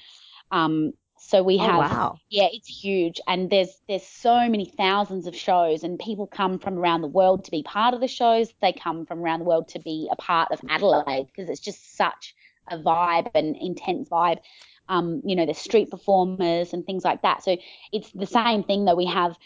Um, 0.52 0.94
so 1.22 1.44
we 1.44 1.56
oh, 1.56 1.66
have, 1.66 1.92
wow. 1.92 2.20
yeah, 2.30 2.48
it's 2.52 2.68
huge, 2.68 3.20
and 3.28 3.50
there's 3.50 3.82
there's 3.88 4.06
so 4.06 4.50
many 4.50 4.66
thousands 4.66 5.28
of 5.28 5.36
shows, 5.36 5.84
and 5.84 6.00
people 6.00 6.28
come 6.28 6.60
from 6.60 6.78
around 6.78 7.02
the 7.02 7.08
world 7.08 7.46
to 7.46 7.52
be 7.52 7.64
part 7.64 7.94
of 7.94 8.02
the 8.02 8.08
shows. 8.08 8.54
They 8.62 8.74
come 8.74 9.06
from 9.06 9.20
around 9.20 9.40
the 9.40 9.46
world 9.46 9.68
to 9.70 9.80
be 9.80 10.10
a 10.12 10.16
part 10.16 10.52
of 10.52 10.62
Adelaide 10.70 11.28
because 11.28 11.50
it's 11.50 11.60
just 11.60 11.98
such 11.98 12.36
a 12.70 12.78
vibe 12.78 13.32
and 13.36 13.56
intense 13.56 14.10
vibe. 14.10 14.40
Um, 14.88 15.22
you 15.24 15.36
know, 15.36 15.46
the 15.46 15.54
street 15.54 15.92
performers 15.92 16.74
and 16.74 16.84
things 16.86 17.04
like 17.04 17.22
that. 17.22 17.44
So 17.44 17.58
it's 17.92 18.12
the 18.12 18.26
same 18.26 18.64
thing 18.64 18.86
that 18.86 18.98
we 18.98 19.06
have 19.06 19.38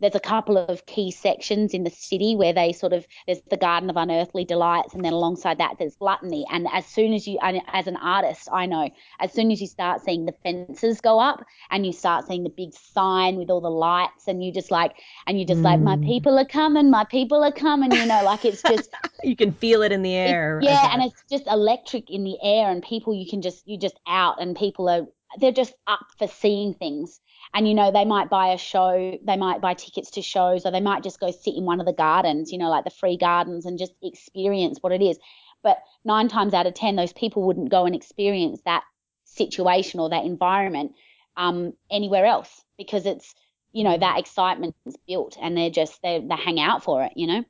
there's 0.00 0.14
a 0.14 0.20
couple 0.20 0.56
of 0.56 0.86
key 0.86 1.10
sections 1.10 1.72
in 1.74 1.84
the 1.84 1.90
city 1.90 2.34
where 2.34 2.52
they 2.52 2.72
sort 2.72 2.92
of 2.92 3.06
there's 3.26 3.40
the 3.50 3.56
garden 3.56 3.90
of 3.90 3.96
unearthly 3.96 4.44
delights 4.44 4.94
and 4.94 5.04
then 5.04 5.12
alongside 5.12 5.58
that 5.58 5.74
there's 5.78 5.96
gluttony 5.96 6.44
and 6.50 6.66
as 6.72 6.86
soon 6.86 7.12
as 7.12 7.26
you 7.26 7.38
as 7.42 7.86
an 7.86 7.96
artist 7.96 8.48
i 8.52 8.66
know 8.66 8.90
as 9.20 9.32
soon 9.32 9.50
as 9.50 9.60
you 9.60 9.66
start 9.66 10.02
seeing 10.02 10.26
the 10.26 10.34
fences 10.42 11.00
go 11.00 11.18
up 11.18 11.44
and 11.70 11.86
you 11.86 11.92
start 11.92 12.26
seeing 12.26 12.42
the 12.42 12.50
big 12.50 12.72
sign 12.72 13.36
with 13.36 13.50
all 13.50 13.60
the 13.60 13.70
lights 13.70 14.26
and 14.26 14.42
you 14.42 14.52
just 14.52 14.70
like 14.70 14.92
and 15.26 15.38
you 15.38 15.46
just 15.46 15.60
mm. 15.60 15.64
like 15.64 15.80
my 15.80 15.96
mm. 15.96 16.04
people 16.04 16.38
are 16.38 16.46
coming 16.46 16.90
my 16.90 17.04
people 17.04 17.44
are 17.44 17.52
coming 17.52 17.92
you 17.92 18.06
know 18.06 18.22
like 18.24 18.44
it's 18.44 18.62
just 18.62 18.90
you 19.22 19.36
can 19.36 19.52
feel 19.52 19.82
it 19.82 19.92
in 19.92 20.02
the 20.02 20.14
air 20.14 20.60
yeah 20.62 20.92
and 20.92 21.02
it's 21.02 21.22
just 21.30 21.46
electric 21.46 22.10
in 22.10 22.24
the 22.24 22.36
air 22.42 22.70
and 22.70 22.82
people 22.82 23.14
you 23.14 23.28
can 23.28 23.42
just 23.42 23.66
you 23.68 23.78
just 23.78 23.98
out 24.06 24.40
and 24.40 24.56
people 24.56 24.88
are 24.88 25.06
they're 25.38 25.52
just 25.52 25.74
up 25.86 26.06
for 26.18 26.26
seeing 26.26 26.74
things 26.74 27.20
and 27.54 27.68
you 27.68 27.74
know 27.74 27.90
they 27.90 28.04
might 28.04 28.30
buy 28.30 28.48
a 28.48 28.58
show 28.58 29.18
they 29.24 29.36
might 29.36 29.60
buy 29.60 29.74
tickets 29.74 30.10
to 30.12 30.22
shows 30.22 30.64
or 30.64 30.70
they 30.70 30.80
might 30.80 31.02
just 31.02 31.20
go 31.20 31.30
sit 31.30 31.54
in 31.54 31.64
one 31.64 31.80
of 31.80 31.86
the 31.86 31.92
gardens 31.92 32.52
you 32.52 32.58
know 32.58 32.70
like 32.70 32.84
the 32.84 32.90
free 32.90 33.16
gardens 33.16 33.66
and 33.66 33.78
just 33.78 33.92
experience 34.02 34.78
what 34.80 34.92
it 34.92 35.02
is. 35.02 35.18
But 35.62 35.78
nine 36.04 36.28
times 36.28 36.54
out 36.54 36.66
of 36.66 36.74
ten 36.74 36.96
those 36.96 37.12
people 37.12 37.42
wouldn't 37.42 37.70
go 37.70 37.84
and 37.86 37.94
experience 37.94 38.60
that 38.64 38.84
situation 39.24 40.00
or 40.00 40.10
that 40.10 40.24
environment 40.24 40.92
um, 41.36 41.74
anywhere 41.90 42.26
else 42.26 42.64
because 42.76 43.06
it's 43.06 43.34
you 43.72 43.84
know 43.84 43.96
that 43.96 44.18
excitement 44.18 44.74
is 44.86 44.96
built 45.06 45.36
and 45.40 45.56
they're 45.56 45.70
just 45.70 46.00
they 46.02 46.24
they 46.26 46.36
hang 46.36 46.58
out 46.60 46.82
for 46.82 47.04
it 47.04 47.12
you 47.16 47.26
know 47.26 47.44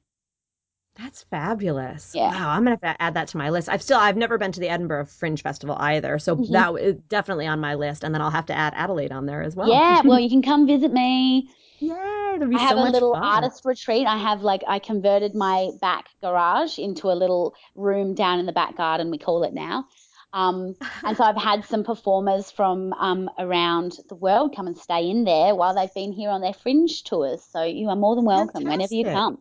that's 0.97 1.23
fabulous. 1.25 2.13
Yeah. 2.15 2.31
Wow, 2.31 2.51
I'm 2.51 2.65
gonna 2.65 2.79
have 2.83 2.97
to 2.97 3.03
add 3.03 3.15
that 3.15 3.29
to 3.29 3.37
my 3.37 3.51
list. 3.51 3.69
I've 3.69 3.83
still 3.83 3.99
I've 3.99 4.17
never 4.17 4.39
been 4.39 4.53
to 4.53 4.61
the 4.61 4.69
Edinburgh 4.69 5.07
Fringe 5.07 5.43
Festival 5.43 5.77
either, 5.79 6.19
so 6.19 6.37
mm-hmm. 6.37 6.53
that 6.53 6.75
is 6.75 6.97
definitely 7.09 7.47
on 7.47 7.61
my 7.61 7.75
list. 7.75 8.05
And 8.05 8.15
then 8.15 8.21
I'll 8.21 8.31
have 8.31 8.47
to 8.47 8.57
add 8.57 8.75
Adelaide 8.77 9.13
on 9.13 9.27
there 9.27 9.43
as 9.43 9.57
well. 9.57 9.69
Yeah, 9.69 10.03
well, 10.05 10.21
you 10.21 10.29
can 10.29 10.43
come 10.43 10.67
visit 10.67 10.93
me. 10.93 11.51
Yeah, 11.79 12.33
That'd 12.33 12.51
be 12.51 12.57
I 12.57 12.61
have 12.61 12.77
so 12.77 12.83
a 12.83 12.91
little 12.91 13.15
fun. 13.15 13.23
artist 13.23 13.65
retreat. 13.65 14.07
I 14.07 14.19
have 14.19 14.43
like 14.43 14.63
I 14.69 14.79
converted 14.79 15.35
my 15.35 15.71
back 15.81 16.09
garage 16.21 16.79
into 16.79 17.11
a 17.11 17.15
little 17.15 17.55
room 17.75 18.15
down 18.15 18.39
in 18.39 18.47
the 18.47 18.53
back 18.53 18.77
garden. 18.77 19.11
We 19.11 19.19
call 19.19 19.45
it 19.45 19.55
now. 19.55 19.87
Um, 20.33 20.77
and 21.03 21.17
so 21.17 21.25
I've 21.25 21.37
had 21.43 21.65
some 21.65 21.83
performers 21.85 22.51
from 22.51 22.93
um, 22.95 23.31
around 23.39 23.99
the 24.09 24.15
world 24.15 24.55
come 24.55 24.67
and 24.67 24.77
stay 24.77 25.09
in 25.09 25.25
there 25.25 25.55
while 25.55 25.75
they've 25.75 25.93
been 25.95 26.13
here 26.13 26.31
on 26.31 26.41
their 26.41 26.53
fringe 26.53 27.05
tours. 27.05 27.43
So 27.43 27.63
you 27.63 27.89
are 27.89 27.97
more 27.97 28.15
than 28.15 28.25
welcome 28.25 28.65
Fantastic. 28.65 28.71
whenever 28.71 28.95
you 28.95 29.05
come. 29.05 29.39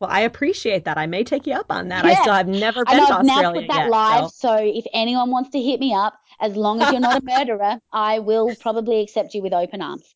Well, 0.00 0.10
I 0.10 0.20
appreciate 0.20 0.84
that. 0.84 0.98
I 0.98 1.06
may 1.06 1.24
take 1.24 1.46
you 1.46 1.54
up 1.54 1.70
on 1.70 1.88
that. 1.88 2.04
Yeah. 2.04 2.12
I 2.12 2.14
still 2.14 2.34
have 2.34 2.48
never 2.48 2.84
been 2.84 2.94
I 2.94 2.98
know, 2.98 3.06
to 3.06 3.12
I've 3.14 3.20
Australia 3.20 3.66
that 3.68 3.76
yet, 3.76 3.90
live. 3.90 4.30
So. 4.30 4.48
so 4.48 4.56
if 4.58 4.84
anyone 4.92 5.30
wants 5.30 5.50
to 5.50 5.60
hit 5.60 5.80
me 5.80 5.94
up, 5.94 6.14
as 6.40 6.56
long 6.56 6.82
as 6.82 6.90
you're 6.90 7.00
not 7.00 7.22
a 7.22 7.24
murderer, 7.24 7.78
I 7.92 8.18
will 8.18 8.54
probably 8.56 9.00
accept 9.00 9.34
you 9.34 9.42
with 9.42 9.52
open 9.52 9.80
arms. 9.80 10.14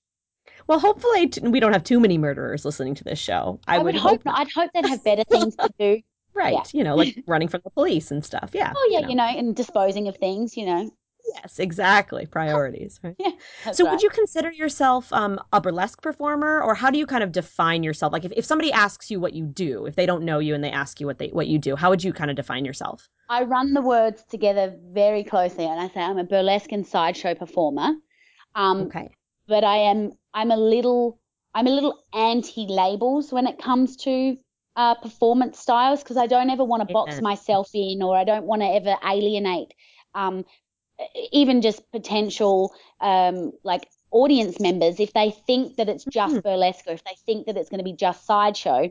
Well, 0.66 0.78
hopefully 0.78 1.32
we 1.42 1.60
don't 1.60 1.72
have 1.72 1.84
too 1.84 2.00
many 2.00 2.18
murderers 2.18 2.64
listening 2.64 2.94
to 2.96 3.04
this 3.04 3.18
show. 3.18 3.60
I, 3.66 3.76
I 3.76 3.78
would, 3.78 3.94
hope. 3.94 4.24
Not. 4.24 4.38
I'd 4.38 4.50
hope 4.50 4.70
they'd 4.74 4.86
have 4.86 5.02
better 5.02 5.24
things 5.24 5.56
to 5.56 5.70
do. 5.78 6.00
Right. 6.34 6.52
Yeah. 6.52 6.62
You 6.72 6.84
know, 6.84 6.94
like 6.94 7.24
running 7.26 7.48
from 7.48 7.62
the 7.64 7.70
police 7.70 8.12
and 8.12 8.24
stuff. 8.24 8.50
Yeah. 8.52 8.72
Oh 8.76 8.88
yeah, 8.92 9.08
you 9.08 9.16
know, 9.16 9.26
you 9.26 9.32
know 9.32 9.38
and 9.40 9.56
disposing 9.56 10.06
of 10.06 10.18
things. 10.18 10.56
You 10.56 10.66
know. 10.66 10.90
Yes, 11.34 11.58
exactly. 11.58 12.26
Priorities. 12.26 13.00
Right? 13.02 13.14
yeah. 13.18 13.30
So, 13.72 13.84
right. 13.84 13.92
would 13.92 14.02
you 14.02 14.10
consider 14.10 14.50
yourself 14.50 15.12
um, 15.12 15.40
a 15.52 15.60
burlesque 15.60 16.00
performer, 16.02 16.62
or 16.62 16.74
how 16.74 16.90
do 16.90 16.98
you 16.98 17.06
kind 17.06 17.22
of 17.22 17.32
define 17.32 17.82
yourself? 17.82 18.12
Like, 18.12 18.24
if, 18.24 18.32
if 18.32 18.44
somebody 18.44 18.72
asks 18.72 19.10
you 19.10 19.20
what 19.20 19.32
you 19.32 19.44
do, 19.44 19.86
if 19.86 19.96
they 19.96 20.06
don't 20.06 20.24
know 20.24 20.38
you 20.38 20.54
and 20.54 20.62
they 20.62 20.70
ask 20.70 21.00
you 21.00 21.06
what 21.06 21.18
they 21.18 21.28
what 21.28 21.46
you 21.46 21.58
do, 21.58 21.76
how 21.76 21.90
would 21.90 22.02
you 22.02 22.12
kind 22.12 22.30
of 22.30 22.36
define 22.36 22.64
yourself? 22.64 23.08
I 23.28 23.42
run 23.42 23.74
the 23.74 23.82
words 23.82 24.24
together 24.30 24.74
very 24.92 25.24
closely, 25.24 25.64
and 25.64 25.80
I 25.80 25.88
say 25.88 26.00
I'm 26.00 26.18
a 26.18 26.24
burlesque 26.24 26.72
and 26.72 26.86
sideshow 26.86 27.34
performer. 27.34 27.94
Um, 28.54 28.82
okay. 28.82 29.10
But 29.46 29.64
I 29.64 29.76
am 29.76 30.12
I'm 30.34 30.50
a 30.50 30.56
little 30.56 31.18
I'm 31.54 31.66
a 31.66 31.70
little 31.70 32.04
anti 32.14 32.66
labels 32.66 33.32
when 33.32 33.46
it 33.46 33.58
comes 33.58 33.96
to 33.98 34.36
uh, 34.76 34.94
performance 34.94 35.58
styles 35.58 36.02
because 36.02 36.16
I 36.16 36.26
don't 36.26 36.50
ever 36.50 36.64
want 36.64 36.86
to 36.86 36.92
box 36.92 37.20
myself 37.20 37.70
in, 37.74 38.02
or 38.02 38.16
I 38.16 38.24
don't 38.24 38.44
want 38.44 38.62
to 38.62 38.68
ever 38.68 38.96
alienate 39.04 39.74
um, 40.14 40.44
even 41.32 41.62
just 41.62 41.90
potential 41.92 42.74
um, 43.00 43.52
like 43.64 43.88
audience 44.10 44.60
members, 44.60 45.00
if 45.00 45.12
they 45.12 45.30
think 45.30 45.76
that 45.76 45.88
it's 45.88 46.04
just 46.04 46.34
mm-hmm. 46.34 46.48
burlesque 46.48 46.84
or 46.86 46.92
if 46.92 47.04
they 47.04 47.16
think 47.26 47.46
that 47.46 47.56
it's 47.56 47.70
going 47.70 47.78
to 47.78 47.84
be 47.84 47.92
just 47.92 48.26
sideshow, 48.26 48.90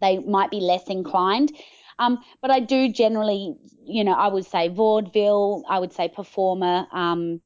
they 0.00 0.18
might 0.18 0.50
be 0.50 0.60
less 0.60 0.88
inclined. 0.88 1.52
Um, 1.98 2.18
but 2.40 2.50
I 2.50 2.60
do 2.60 2.92
generally, 2.92 3.56
you 3.84 4.04
know, 4.04 4.12
I 4.12 4.28
would 4.28 4.46
say 4.46 4.68
vaudeville, 4.68 5.64
I 5.68 5.78
would 5.78 5.92
say 5.92 6.08
performer. 6.08 6.86
Um, 6.92 7.40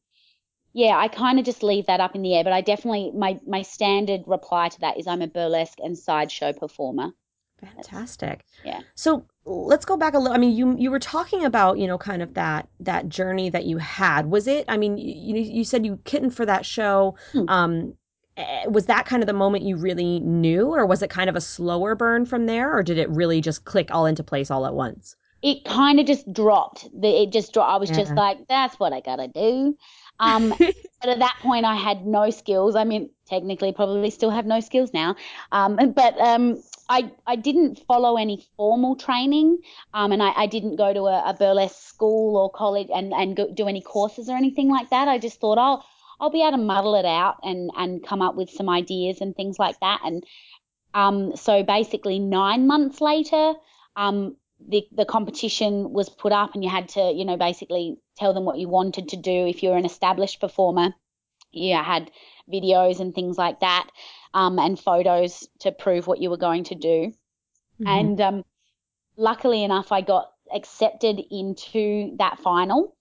yeah, 0.73 0.97
I 0.97 1.09
kind 1.09 1.39
of 1.39 1.45
just 1.45 1.63
leave 1.63 1.87
that 1.87 2.01
up 2.01 2.15
in 2.15 2.23
the 2.23 2.35
air, 2.35 2.45
but 2.45 2.53
I 2.53 2.61
definitely 2.61 3.11
my 3.15 3.41
my 3.47 3.63
standard 3.63 4.23
reply 4.27 4.69
to 4.69 4.81
that 4.81 4.99
is 4.99 5.07
I'm 5.07 5.23
a 5.23 5.27
burlesque 5.27 5.79
and 5.83 5.97
sideshow 5.97 6.53
performer. 6.53 7.13
Fantastic. 7.61 8.45
Yeah. 8.65 8.81
So 8.95 9.25
let's 9.45 9.85
go 9.85 9.97
back 9.97 10.15
a 10.15 10.19
little. 10.19 10.35
I 10.35 10.39
mean, 10.39 10.55
you 10.55 10.77
you 10.79 10.91
were 10.91 10.99
talking 10.99 11.45
about 11.45 11.79
you 11.79 11.87
know 11.87 11.97
kind 11.97 12.23
of 12.23 12.35
that 12.35 12.69
that 12.81 13.09
journey 13.09 13.49
that 13.51 13.65
you 13.65 13.79
had. 13.79 14.27
Was 14.27 14.47
it? 14.47 14.65
I 14.69 14.77
mean, 14.77 14.99
you 14.99 15.39
you 15.39 15.65
said 15.65 15.87
you 15.87 15.99
kitten 16.05 16.31
for 16.31 16.45
that 16.45 16.67
show. 16.67 17.17
Hmm. 17.33 17.49
Um, 17.49 17.95
eh, 18.37 18.67
was 18.67 18.87
that 18.87 19.07
kind 19.07 19.23
of 19.23 19.27
the 19.27 19.33
moment 19.33 19.65
you 19.65 19.77
really 19.77 20.21
knew, 20.21 20.67
or 20.67 20.85
was 20.85 21.03
it 21.03 21.09
kind 21.09 21.31
of 21.31 21.37
a 21.37 21.41
slower 21.41 21.95
burn 21.95 22.27
from 22.27 22.47
there, 22.47 22.77
or 22.77 22.83
did 22.83 22.99
it 22.99 23.09
really 23.11 23.41
just 23.41 23.65
click 23.65 23.89
all 23.91 24.07
into 24.07 24.23
place 24.23 24.51
all 24.51 24.67
at 24.67 24.75
once? 24.75 25.17
It 25.43 25.65
kind 25.65 26.01
of 26.01 26.07
just 26.07 26.31
dropped. 26.33 26.89
It 27.03 27.31
just 27.31 27.53
dropped. 27.53 27.71
I 27.73 27.77
was 27.77 27.91
yeah. 27.91 27.97
just 27.97 28.15
like, 28.15 28.39
that's 28.49 28.79
what 28.81 28.93
I 28.93 29.01
gotta 29.01 29.29
do. 29.29 29.77
Um, 30.21 30.51
but 30.59 31.09
at 31.09 31.19
that 31.19 31.37
point, 31.41 31.65
I 31.65 31.75
had 31.75 32.07
no 32.07 32.31
skills. 32.31 32.77
I 32.77 32.85
mean, 32.85 33.11
technically, 33.27 33.73
probably 33.73 34.11
still 34.11 34.31
have 34.31 34.47
no 34.47 34.61
skills 34.61 34.93
now. 34.93 35.17
Um, 35.53 35.93
but 35.95 36.19
um, 36.21 36.63
I, 36.89 37.11
I 37.27 37.37
didn't 37.37 37.81
follow 37.87 38.17
any 38.17 38.47
formal 38.57 38.97
training, 38.97 39.59
um, 39.95 40.13
and 40.13 40.23
I, 40.23 40.33
I 40.37 40.47
didn't 40.47 40.77
go 40.77 40.93
to 40.93 41.07
a, 41.07 41.31
a 41.31 41.35
burlesque 41.35 41.89
school 41.89 42.37
or 42.37 42.51
college 42.51 42.89
and, 42.95 43.13
and 43.13 43.37
go, 43.37 43.53
do 43.53 43.69
any 43.69 43.81
courses 43.81 44.29
or 44.29 44.37
anything 44.37 44.69
like 44.69 44.91
that. 44.91 45.09
I 45.09 45.19
just 45.19 45.41
thought, 45.41 45.59
oh, 45.59 45.83
I'll 46.21 46.31
be 46.31 46.43
able 46.43 46.53
to 46.53 46.63
muddle 46.63 46.95
it 46.95 47.05
out 47.05 47.37
and, 47.43 47.71
and 47.77 48.05
come 48.05 48.23
up 48.23 48.37
with 48.37 48.51
some 48.51 48.69
ideas 48.69 49.21
and 49.21 49.35
things 49.35 49.59
like 49.59 49.79
that. 49.81 50.01
And 50.05 50.25
um, 50.95 51.37
so 51.37 51.63
basically, 51.63 52.19
nine 52.19 52.67
months 52.67 53.01
later, 53.01 53.55
um, 53.97 54.37
the, 54.59 54.87
the 54.93 55.05
competition 55.05 55.93
was 55.93 56.09
put 56.09 56.33
up, 56.33 56.55
and 56.55 56.65
you 56.65 56.71
had 56.71 56.89
to, 56.91 57.13
you 57.13 57.25
know, 57.25 57.37
basically 57.37 57.99
tell 58.17 58.33
them 58.33 58.45
what 58.45 58.59
you 58.59 58.69
wanted 58.69 59.09
to 59.11 59.17
do. 59.17 59.47
If 59.47 59.63
you're 59.63 59.77
an 59.77 59.85
established 59.85 60.41
performer, 60.41 60.95
you 61.53 61.75
had 61.75 62.11
videos 62.53 63.01
and 63.01 63.15
things 63.15 63.39
like 63.39 63.61
that 63.61 63.89
um, 64.35 64.59
and 64.59 64.79
photos 64.79 65.49
to 65.61 65.73
prove 65.73 66.07
what 66.07 66.21
you 66.21 66.31
were 66.31 66.37
going 66.37 66.65
to 66.65 66.75
do. 66.75 67.13
Mm-hmm. 67.81 67.87
And 67.87 68.21
um, 68.21 68.45
luckily 69.17 69.65
enough, 69.65 69.93
I 69.93 70.01
got 70.01 70.31
accepted 70.55 71.21
into 71.31 72.17
that 72.19 72.39
final 72.41 72.97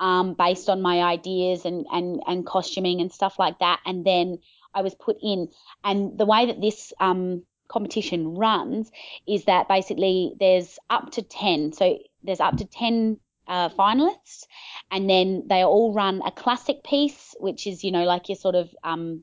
um, 0.00 0.34
based 0.34 0.68
on 0.68 0.82
my 0.82 1.02
ideas 1.02 1.64
and, 1.64 1.86
and, 1.92 2.22
and 2.26 2.46
costuming 2.46 3.00
and 3.00 3.12
stuff 3.12 3.38
like 3.38 3.58
that. 3.60 3.80
And 3.86 4.04
then 4.04 4.38
I 4.74 4.82
was 4.82 4.94
put 4.94 5.16
in. 5.22 5.48
And 5.84 6.18
the 6.18 6.26
way 6.26 6.46
that 6.46 6.60
this 6.60 6.92
um, 7.00 7.44
competition 7.68 8.34
runs 8.34 8.90
is 9.26 9.44
that 9.44 9.68
basically 9.68 10.34
there's 10.38 10.78
up 10.90 11.10
to 11.12 11.22
10. 11.22 11.72
So 11.72 11.98
there's 12.22 12.40
up 12.40 12.56
to 12.58 12.64
10 12.64 13.18
uh, 13.48 13.68
finalists, 13.70 14.46
and 14.90 15.08
then 15.08 15.44
they 15.48 15.62
all 15.62 15.92
run 15.92 16.20
a 16.24 16.32
classic 16.32 16.82
piece, 16.82 17.34
which 17.38 17.66
is, 17.66 17.84
you 17.84 17.92
know, 17.92 18.04
like 18.04 18.28
your 18.28 18.36
sort 18.36 18.54
of 18.54 18.74
um, 18.82 19.22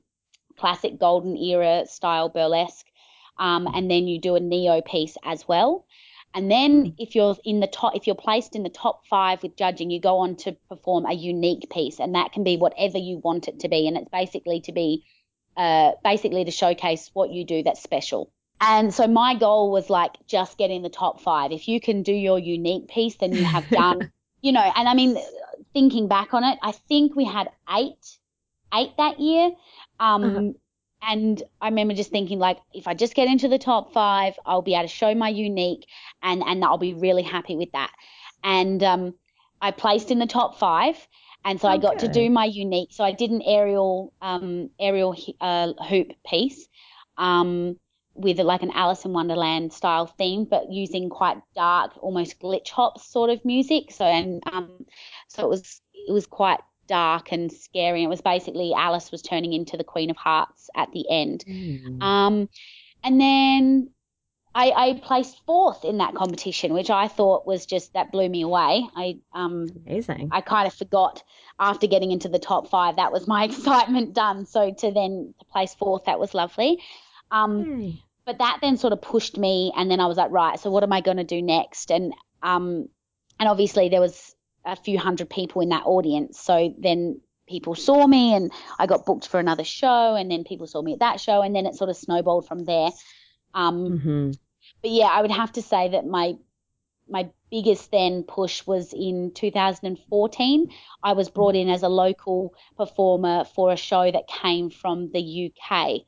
classic 0.57 0.99
golden 0.99 1.37
era 1.37 1.85
style 1.85 2.29
burlesque. 2.29 2.85
Um, 3.37 3.67
and 3.73 3.89
then 3.89 4.07
you 4.07 4.19
do 4.19 4.35
a 4.35 4.39
neo 4.39 4.81
piece 4.81 5.17
as 5.23 5.47
well. 5.47 5.85
And 6.35 6.49
then 6.49 6.85
hmm. 6.85 6.91
if 6.97 7.15
you're 7.15 7.35
in 7.43 7.59
the 7.59 7.67
top, 7.67 7.95
if 7.95 8.07
you're 8.07 8.15
placed 8.15 8.55
in 8.55 8.63
the 8.63 8.69
top 8.69 9.05
five 9.07 9.43
with 9.43 9.55
judging, 9.55 9.89
you 9.91 9.99
go 9.99 10.17
on 10.19 10.35
to 10.37 10.53
perform 10.69 11.05
a 11.05 11.13
unique 11.13 11.69
piece, 11.69 11.99
and 11.99 12.15
that 12.15 12.31
can 12.31 12.43
be 12.43 12.57
whatever 12.57 12.97
you 12.97 13.17
want 13.17 13.47
it 13.47 13.59
to 13.59 13.69
be. 13.69 13.87
And 13.87 13.97
it's 13.97 14.09
basically 14.09 14.61
to 14.61 14.71
be, 14.71 15.03
uh, 15.57 15.91
basically 16.03 16.45
to 16.45 16.51
showcase 16.51 17.09
what 17.13 17.31
you 17.31 17.45
do 17.45 17.63
that's 17.63 17.81
special. 17.81 18.31
And 18.61 18.93
so 18.93 19.07
my 19.07 19.35
goal 19.35 19.71
was 19.71 19.89
like 19.89 20.13
just 20.25 20.57
get 20.57 20.71
in 20.71 20.83
the 20.83 20.89
top 20.89 21.19
five. 21.19 21.51
If 21.51 21.67
you 21.67 21.81
can 21.81 22.01
do 22.01 22.13
your 22.13 22.39
unique 22.39 22.87
piece, 22.87 23.15
then 23.17 23.33
you 23.33 23.43
have 23.43 23.67
done, 23.69 24.11
you 24.41 24.51
know. 24.51 24.71
And 24.75 24.87
I 24.87 24.93
mean, 24.93 25.17
thinking 25.73 26.07
back 26.07 26.33
on 26.33 26.43
it, 26.43 26.57
I 26.61 26.71
think 26.71 27.15
we 27.15 27.25
had 27.25 27.49
eight, 27.75 28.17
eight 28.73 28.91
that 28.97 29.19
year. 29.19 29.51
Um, 29.99 30.23
uh-huh. 30.23 30.51
And 31.05 31.43
I 31.59 31.67
remember 31.67 31.93
just 31.93 32.11
thinking, 32.11 32.39
like, 32.39 32.59
if 32.73 32.87
I 32.87 32.93
just 32.93 33.15
get 33.15 33.27
into 33.27 33.49
the 33.49 33.57
top 33.57 33.91
five, 33.91 34.35
I'll 34.45 34.61
be 34.61 34.73
able 34.73 34.83
to 34.83 34.87
show 34.87 35.13
my 35.13 35.27
unique, 35.27 35.85
and 36.21 36.41
and 36.41 36.63
I'll 36.63 36.77
be 36.77 36.93
really 36.93 37.23
happy 37.23 37.57
with 37.57 37.73
that. 37.73 37.91
And 38.41 38.81
um, 38.81 39.13
I 39.61 39.71
placed 39.71 40.11
in 40.11 40.19
the 40.19 40.25
top 40.25 40.57
five, 40.57 40.95
and 41.45 41.59
so 41.59 41.67
okay. 41.67 41.75
I 41.75 41.77
got 41.77 41.99
to 41.99 42.07
do 42.07 42.29
my 42.29 42.45
unique. 42.45 42.89
So 42.91 43.03
I 43.03 43.11
did 43.11 43.31
an 43.31 43.41
aerial 43.43 44.13
um, 44.21 44.69
aerial 44.79 45.15
uh, 45.41 45.73
hoop 45.73 46.11
piece. 46.25 46.67
Um, 47.17 47.77
with 48.15 48.39
like 48.39 48.61
an 48.61 48.71
Alice 48.71 49.05
in 49.05 49.13
Wonderland 49.13 49.73
style 49.73 50.05
theme, 50.05 50.45
but 50.45 50.71
using 50.71 51.09
quite 51.09 51.37
dark, 51.55 51.93
almost 51.99 52.39
glitch 52.39 52.69
hop 52.69 52.99
sort 52.99 53.29
of 53.29 53.43
music. 53.43 53.91
So 53.91 54.05
and 54.05 54.43
um, 54.51 54.85
so 55.27 55.43
it 55.43 55.49
was 55.49 55.81
it 55.93 56.11
was 56.11 56.27
quite 56.27 56.59
dark 56.87 57.31
and 57.31 57.51
scary. 57.51 58.03
It 58.03 58.07
was 58.07 58.21
basically 58.21 58.73
Alice 58.75 59.11
was 59.11 59.21
turning 59.21 59.53
into 59.53 59.77
the 59.77 59.83
Queen 59.83 60.09
of 60.09 60.17
Hearts 60.17 60.69
at 60.75 60.91
the 60.91 61.05
end. 61.09 61.43
Mm. 61.47 62.01
Um, 62.01 62.49
and 63.03 63.19
then 63.19 63.89
I, 64.55 64.71
I, 64.71 65.01
placed 65.01 65.43
fourth 65.45 65.83
in 65.83 65.97
that 65.97 66.13
competition, 66.13 66.73
which 66.73 66.89
I 66.89 67.07
thought 67.07 67.47
was 67.47 67.65
just 67.65 67.93
that 67.93 68.11
blew 68.11 68.29
me 68.29 68.43
away. 68.43 68.87
I 68.95 69.19
um 69.33 69.67
amazing. 69.87 70.29
I 70.31 70.41
kind 70.41 70.67
of 70.67 70.73
forgot 70.73 71.23
after 71.59 71.87
getting 71.87 72.11
into 72.11 72.29
the 72.29 72.39
top 72.39 72.69
five 72.69 72.97
that 72.97 73.11
was 73.11 73.27
my 73.27 73.43
excitement 73.49 74.13
done. 74.13 74.45
So 74.45 74.71
to 74.71 74.91
then 74.91 75.33
to 75.39 75.45
place 75.45 75.73
fourth, 75.73 76.05
that 76.05 76.19
was 76.19 76.33
lovely. 76.33 76.79
Um, 77.31 77.65
mm. 77.65 78.01
but 78.25 78.37
that 78.39 78.59
then 78.61 78.77
sort 78.77 78.93
of 78.93 79.01
pushed 79.01 79.37
me, 79.37 79.71
and 79.75 79.89
then 79.89 79.99
I 79.99 80.05
was 80.05 80.17
like, 80.17 80.29
right, 80.29 80.59
so 80.59 80.69
what 80.69 80.83
am 80.83 80.93
I 80.93 81.01
going 81.01 81.17
to 81.17 81.23
do 81.23 81.41
next? 81.41 81.91
And 81.91 82.13
um, 82.43 82.89
and 83.39 83.49
obviously 83.49 83.89
there 83.89 84.01
was 84.01 84.35
a 84.65 84.75
few 84.75 84.99
hundred 84.99 85.29
people 85.29 85.61
in 85.61 85.69
that 85.69 85.85
audience. 85.85 86.39
So 86.39 86.73
then 86.77 87.21
people 87.47 87.75
saw 87.75 88.05
me 88.07 88.33
and 88.33 88.51
I 88.79 88.85
got 88.85 89.05
booked 89.05 89.27
for 89.27 89.39
another 89.39 89.63
show 89.63 90.15
and 90.15 90.31
then 90.31 90.43
people 90.43 90.67
saw 90.67 90.81
me 90.81 90.93
at 90.93 90.99
that 90.99 91.19
show 91.19 91.41
and 91.41 91.55
then 91.55 91.65
it 91.65 91.75
sort 91.75 91.89
of 91.89 91.97
snowballed 91.97 92.47
from 92.47 92.65
there. 92.65 92.89
Um, 93.53 93.99
mm-hmm. 93.99 94.31
But 94.83 94.91
yeah, 94.91 95.07
I 95.07 95.21
would 95.21 95.31
have 95.31 95.53
to 95.53 95.61
say 95.61 95.89
that 95.89 96.05
my 96.05 96.35
my 97.09 97.29
biggest 97.49 97.91
then 97.91 98.23
push 98.23 98.65
was 98.65 98.93
in 98.93 99.31
2014. 99.33 100.71
I 101.03 101.13
was 101.13 101.29
brought 101.29 101.55
in 101.55 101.69
as 101.69 101.83
a 101.83 101.89
local 101.89 102.53
performer 102.77 103.43
for 103.43 103.71
a 103.71 103.77
show 103.77 104.09
that 104.11 104.27
came 104.27 104.69
from 104.69 105.11
the 105.11 105.51
UK. 105.51 106.01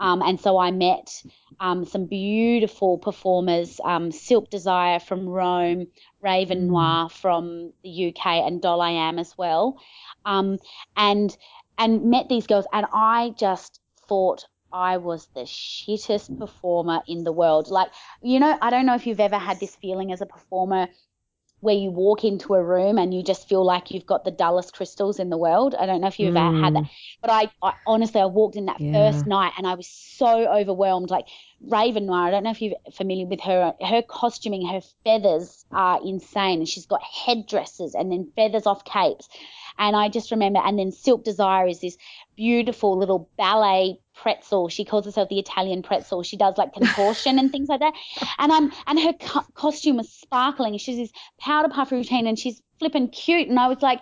Um, 0.00 0.22
and 0.22 0.40
so 0.40 0.58
I 0.58 0.70
met 0.70 1.22
um, 1.58 1.84
some 1.84 2.06
beautiful 2.06 2.98
performers, 2.98 3.80
um, 3.84 4.12
Silk 4.12 4.48
Desire 4.48 5.00
from 5.00 5.28
Rome, 5.28 5.88
Raven 6.20 6.62
mm. 6.62 6.70
Noir 6.70 7.08
from 7.08 7.72
the 7.82 8.08
UK, 8.08 8.26
and 8.26 8.62
Doll 8.62 8.80
I 8.80 8.90
Am 8.90 9.18
as 9.18 9.36
well. 9.36 9.80
Um, 10.24 10.58
and 10.96 11.36
and 11.78 12.10
met 12.10 12.28
these 12.28 12.46
girls, 12.46 12.66
and 12.72 12.86
I 12.92 13.34
just 13.36 13.80
thought 14.08 14.46
I 14.72 14.98
was 14.98 15.28
the 15.34 15.42
shittest 15.42 16.38
performer 16.38 17.00
in 17.06 17.24
the 17.24 17.32
world. 17.32 17.68
Like, 17.68 17.90
you 18.22 18.40
know, 18.40 18.58
I 18.60 18.70
don't 18.70 18.86
know 18.86 18.94
if 18.94 19.06
you've 19.06 19.20
ever 19.20 19.38
had 19.38 19.60
this 19.60 19.76
feeling 19.76 20.12
as 20.12 20.20
a 20.20 20.26
performer 20.26 20.88
where 21.60 21.74
you 21.74 21.90
walk 21.90 22.24
into 22.24 22.54
a 22.54 22.62
room 22.62 22.98
and 22.98 23.12
you 23.12 23.22
just 23.22 23.48
feel 23.48 23.64
like 23.64 23.90
you've 23.90 24.06
got 24.06 24.24
the 24.24 24.30
dullest 24.30 24.74
crystals 24.74 25.18
in 25.18 25.28
the 25.28 25.36
world. 25.36 25.74
I 25.74 25.86
don't 25.86 26.00
know 26.00 26.06
if 26.06 26.20
you've 26.20 26.34
mm. 26.34 26.48
ever 26.48 26.62
had 26.62 26.74
that, 26.76 26.84
mm. 26.84 26.90
but 27.20 27.30
I, 27.30 27.50
I, 27.62 27.72
honestly 27.86 28.20
I 28.20 28.26
walked 28.26 28.56
in 28.56 28.66
that 28.66 28.80
yeah. 28.80 28.92
first 28.92 29.26
night 29.26 29.52
and 29.58 29.66
I 29.66 29.74
was 29.74 29.88
so 29.88 30.46
overwhelmed. 30.46 31.10
Like 31.10 31.26
Raven 31.60 32.06
Noir, 32.06 32.28
I 32.28 32.30
don't 32.30 32.44
know 32.44 32.50
if 32.50 32.62
you're 32.62 32.76
familiar 32.92 33.26
with 33.26 33.40
her. 33.40 33.74
Her 33.80 34.02
costuming, 34.02 34.66
her 34.68 34.80
feathers 35.04 35.64
are 35.72 36.00
insane, 36.04 36.60
and 36.60 36.68
she's 36.68 36.86
got 36.86 37.02
headdresses 37.02 37.94
and 37.94 38.12
then 38.12 38.30
feathers 38.36 38.66
off 38.66 38.84
capes. 38.84 39.28
And 39.78 39.96
I 39.96 40.08
just 40.08 40.30
remember, 40.30 40.60
and 40.64 40.78
then 40.78 40.92
Silk 40.92 41.24
Desire 41.24 41.66
is 41.66 41.80
this 41.80 41.96
beautiful 42.36 42.98
little 42.98 43.30
ballet 43.36 44.00
pretzel. 44.14 44.68
She 44.68 44.84
calls 44.84 45.04
herself 45.04 45.28
the 45.28 45.38
Italian 45.38 45.82
pretzel. 45.82 46.22
She 46.22 46.36
does 46.36 46.58
like 46.58 46.72
contortion 46.72 47.38
and 47.38 47.50
things 47.52 47.68
like 47.68 47.80
that. 47.80 47.94
And 48.38 48.52
um, 48.52 48.72
and 48.86 49.00
her 49.00 49.12
co- 49.12 49.46
costume 49.54 49.96
was 49.96 50.10
sparkling. 50.12 50.76
She's 50.78 50.96
this 50.96 51.12
powder 51.40 51.68
puff 51.68 51.92
routine, 51.92 52.26
and 52.26 52.38
she's 52.38 52.60
flipping 52.78 53.08
cute. 53.08 53.48
And 53.48 53.58
I 53.58 53.68
was 53.68 53.82
like, 53.82 54.00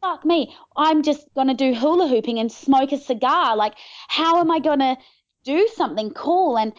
fuck 0.00 0.24
me, 0.24 0.54
I'm 0.76 1.02
just 1.02 1.26
gonna 1.34 1.54
do 1.54 1.74
hula 1.74 2.08
hooping 2.08 2.38
and 2.38 2.50
smoke 2.50 2.92
a 2.92 2.98
cigar. 2.98 3.56
Like, 3.56 3.74
how 4.08 4.40
am 4.40 4.50
I 4.50 4.60
gonna 4.60 4.96
do 5.44 5.68
something 5.74 6.10
cool? 6.10 6.58
And 6.58 6.72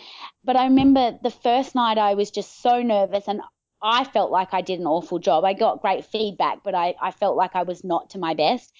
but 0.43 0.55
I 0.55 0.65
remember 0.65 1.17
the 1.23 1.31
first 1.31 1.75
night 1.75 1.97
I 1.97 2.13
was 2.13 2.31
just 2.31 2.61
so 2.61 2.81
nervous 2.81 3.27
and 3.27 3.41
I 3.81 4.03
felt 4.05 4.31
like 4.31 4.53
I 4.53 4.61
did 4.61 4.79
an 4.79 4.87
awful 4.87 5.19
job. 5.19 5.43
I 5.43 5.53
got 5.53 5.81
great 5.81 6.05
feedback, 6.05 6.59
but 6.63 6.73
I, 6.73 6.95
I 7.01 7.11
felt 7.11 7.37
like 7.37 7.55
I 7.55 7.63
was 7.63 7.83
not 7.83 8.09
to 8.11 8.19
my 8.19 8.33
best. 8.33 8.73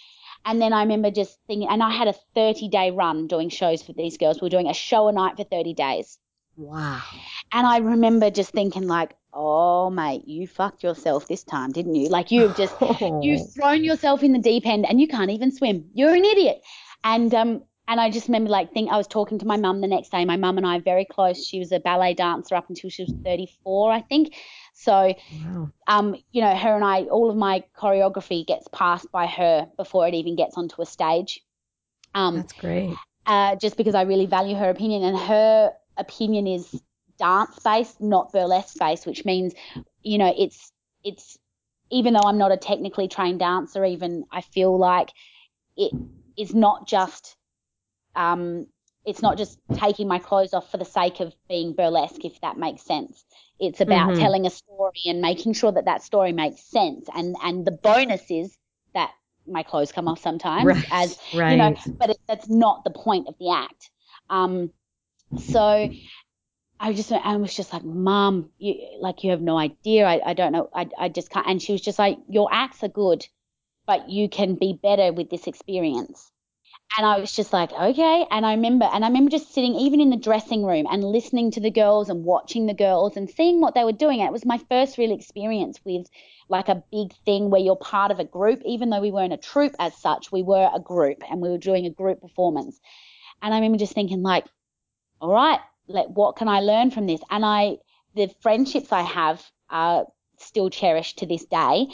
And 0.46 0.62
then 0.62 0.74
I 0.74 0.82
remember 0.82 1.12
just 1.12 1.38
thinking, 1.48 1.68
and 1.70 1.84
I 1.84 1.92
had 1.92 2.08
a 2.08 2.14
30 2.36 2.70
day 2.70 2.92
run 2.92 3.28
doing 3.28 3.50
shows 3.50 3.82
for 3.82 3.94
these 3.94 4.18
girls. 4.18 4.42
We 4.42 4.46
were 4.46 4.50
doing 4.50 4.68
a 4.68 4.74
show 4.74 5.08
a 5.08 5.12
night 5.12 5.38
for 5.38 5.44
30 5.44 5.74
days. 5.74 6.18
Wow. 6.56 7.02
And 7.52 7.68
I 7.68 7.78
remember 7.78 8.32
just 8.32 8.52
thinking, 8.52 8.88
like, 8.88 9.16
oh, 9.34 9.90
mate, 9.90 10.28
you 10.28 10.48
fucked 10.48 10.84
yourself 10.84 11.28
this 11.28 11.44
time, 11.44 11.72
didn't 11.72 11.96
you? 11.96 12.10
Like, 12.10 12.32
you've 12.32 12.56
just, 12.56 12.76
you've 13.22 13.54
thrown 13.54 13.84
yourself 13.84 14.24
in 14.24 14.34
the 14.34 14.40
deep 14.40 14.66
end 14.66 14.86
and 14.88 15.00
you 15.00 15.08
can't 15.08 15.30
even 15.30 15.52
swim. 15.52 15.90
You're 15.94 16.16
an 16.16 16.26
idiot. 16.26 16.62
And, 17.04 17.34
um, 17.36 17.64
and 17.88 18.02
I 18.02 18.10
just 18.10 18.28
remember 18.28 18.50
like 18.50 18.74
think 18.74 18.92
I 18.92 18.98
was 18.98 19.08
talking 19.08 19.40
to 19.40 19.46
my 19.46 19.56
mum 19.56 19.80
the 19.80 19.88
next 19.88 20.12
day. 20.12 20.26
My 20.26 20.36
mum 20.36 20.58
and 20.58 20.68
I 20.68 20.78
are 20.78 20.82
very 20.82 21.06
close. 21.06 21.46
She 21.46 21.60
was 21.60 21.72
a 21.72 21.80
ballet 21.80 22.14
dancer 22.14 22.56
up 22.56 22.68
until 22.68 22.90
she 22.90 23.04
was 23.04 23.14
34, 23.24 23.92
I 23.92 24.02
think. 24.02 24.36
So, 24.80 25.16
wow. 25.46 25.72
um, 25.88 26.16
you 26.32 26.42
know, 26.42 26.56
her 26.56 26.76
and 26.76 26.84
I, 26.84 27.04
all 27.04 27.30
of 27.30 27.36
my 27.36 27.64
choreography 27.76 28.46
gets 28.46 28.68
passed 28.72 29.12
by 29.12 29.26
her 29.26 29.68
before 29.76 30.08
it 30.08 30.14
even 30.14 30.36
gets 30.36 30.56
onto 30.56 30.82
a 30.82 30.86
stage. 30.86 31.42
Um, 32.14 32.36
That's 32.36 32.54
great. 32.54 32.96
Uh, 33.26 33.56
just 33.56 33.76
because 33.76 33.96
I 33.96 34.04
really 34.04 34.28
value 34.28 34.56
her 34.56 34.70
opinion, 34.70 35.04
and 35.04 35.18
her 35.18 35.74
opinion 35.98 36.48
is 36.48 36.82
dance 37.18 37.60
based, 37.64 38.00
not 38.00 38.32
burlesque 38.32 38.78
based, 38.80 39.06
which 39.06 39.26
means, 39.26 39.54
you 40.04 40.18
know, 40.18 40.34
it's 40.38 40.72
it's 41.04 41.38
even 41.90 42.14
though 42.14 42.22
I'm 42.26 42.38
not 42.38 42.52
a 42.52 42.58
technically 42.58 43.08
trained 43.08 43.40
dancer, 43.40 43.84
even 43.84 44.26
I 44.32 44.42
feel 44.42 44.78
like 44.78 45.10
it 45.76 45.92
is 46.38 46.54
not 46.54 46.88
just 46.88 47.36
um, 48.16 48.68
it's 49.08 49.22
not 49.22 49.38
just 49.38 49.58
taking 49.74 50.08
my 50.08 50.20
clothes 50.20 50.54
off 50.54 50.70
for 50.70 50.78
the 50.78 50.86
sake 50.86 51.22
of 51.22 51.34
being 51.48 51.74
burlesque, 51.74 52.26
if 52.26 52.40
that 52.42 52.58
makes 52.58 52.84
sense. 52.84 53.24
It's 53.58 53.80
about 53.80 54.10
mm-hmm. 54.10 54.20
telling 54.20 54.46
a 54.46 54.50
story 54.50 55.04
and 55.06 55.22
making 55.22 55.54
sure 55.54 55.72
that 55.72 55.86
that 55.86 56.04
story 56.04 56.34
makes 56.34 56.62
sense. 56.62 57.08
And 57.16 57.36
and 57.42 57.66
the 57.66 57.72
bonus 57.72 58.30
is 58.30 58.56
that 58.94 59.12
my 59.48 59.64
clothes 59.64 59.94
come 59.94 60.10
off 60.10 60.20
sometimes, 60.20 60.66
right, 60.66 60.86
as 60.92 61.18
right. 61.34 61.52
you 61.52 61.58
know, 61.58 61.76
but 61.98 62.10
it, 62.10 62.18
that's 62.28 62.50
not 62.50 62.84
the 62.84 62.90
point 62.90 63.30
of 63.30 63.36
the 63.40 63.52
act. 63.52 63.90
Um, 64.30 64.72
so 65.38 65.90
I 66.80 66.94
just 66.94 67.12
I 67.12 67.38
was 67.38 67.56
just 67.56 67.72
like, 67.72 67.86
Mom, 67.86 68.50
you 68.58 68.76
like 69.00 69.24
you 69.24 69.32
have 69.32 69.42
no 69.42 69.58
idea. 69.58 70.06
I, 70.06 70.32
I 70.32 70.34
don't 70.34 70.52
know. 70.52 70.70
I 70.76 70.90
I 71.00 71.08
just 71.08 71.30
can't. 71.30 71.48
And 71.48 71.62
she 71.62 71.72
was 71.72 71.82
just 71.82 71.98
like, 71.98 72.20
Your 72.28 72.50
acts 72.52 72.84
are 72.84 72.90
good, 72.90 73.26
but 73.86 74.10
you 74.10 74.28
can 74.28 74.56
be 74.56 74.78
better 74.82 75.14
with 75.14 75.30
this 75.30 75.48
experience. 75.48 76.30
And 76.96 77.06
I 77.06 77.20
was 77.20 77.32
just 77.32 77.54
like, 77.54 77.72
okay. 77.74 78.26
And 78.32 78.46
I 78.46 78.54
remember, 78.54 78.86
and 78.92 79.04
I 79.04 79.08
remember 79.08 79.30
just 79.30 79.54
sitting 79.54 79.76
even 79.76 80.00
in 80.00 80.10
the 80.10 80.18
dressing 80.18 80.64
room 80.64 80.88
and 80.90 81.04
listening 81.04 81.52
to 81.52 81.60
the 81.60 81.70
girls 81.70 82.10
and 82.10 82.24
watching 82.24 82.66
the 82.66 82.74
girls 82.74 83.18
and 83.18 83.30
seeing 83.30 83.60
what 83.60 83.74
they 83.76 83.84
were 83.84 83.92
doing. 83.92 84.20
It 84.20 84.32
was 84.32 84.46
my 84.46 84.58
first 84.70 84.98
real 84.98 85.12
experience 85.12 85.80
with 85.84 86.08
like 86.50 86.70
a 86.70 86.84
big 86.92 87.14
thing 87.26 87.50
where 87.50 87.62
you're 87.62 87.76
part 87.76 88.12
of 88.12 88.20
a 88.20 88.26
group, 88.26 88.62
even 88.66 88.90
though 88.90 89.02
we 89.02 89.12
weren't 89.12 89.34
a 89.34 89.38
troupe 89.38 89.76
as 89.80 89.96
such, 89.98 90.32
we 90.32 90.44
were 90.44 90.72
a 90.74 90.80
group 90.80 91.24
and 91.30 91.42
we 91.42 91.50
were 91.50 91.58
doing 91.58 91.86
a 91.86 91.92
group 91.92 92.22
performance. 92.22 92.80
And 93.42 93.54
I 93.54 93.58
remember 93.58 93.78
just 93.78 93.94
thinking, 93.94 94.24
like, 94.24 94.46
all 95.20 95.32
right, 95.32 95.60
like, 95.88 96.08
what 96.08 96.36
can 96.38 96.48
I 96.48 96.62
learn 96.62 96.92
from 96.92 97.06
this? 97.06 97.22
And 97.30 97.46
I, 97.46 97.78
the 98.16 98.30
friendships 98.42 98.92
I 98.92 99.02
have 99.02 99.44
are 99.70 100.08
still 100.38 100.70
cherished 100.70 101.20
to 101.20 101.26
this 101.26 101.46
day. 101.46 101.88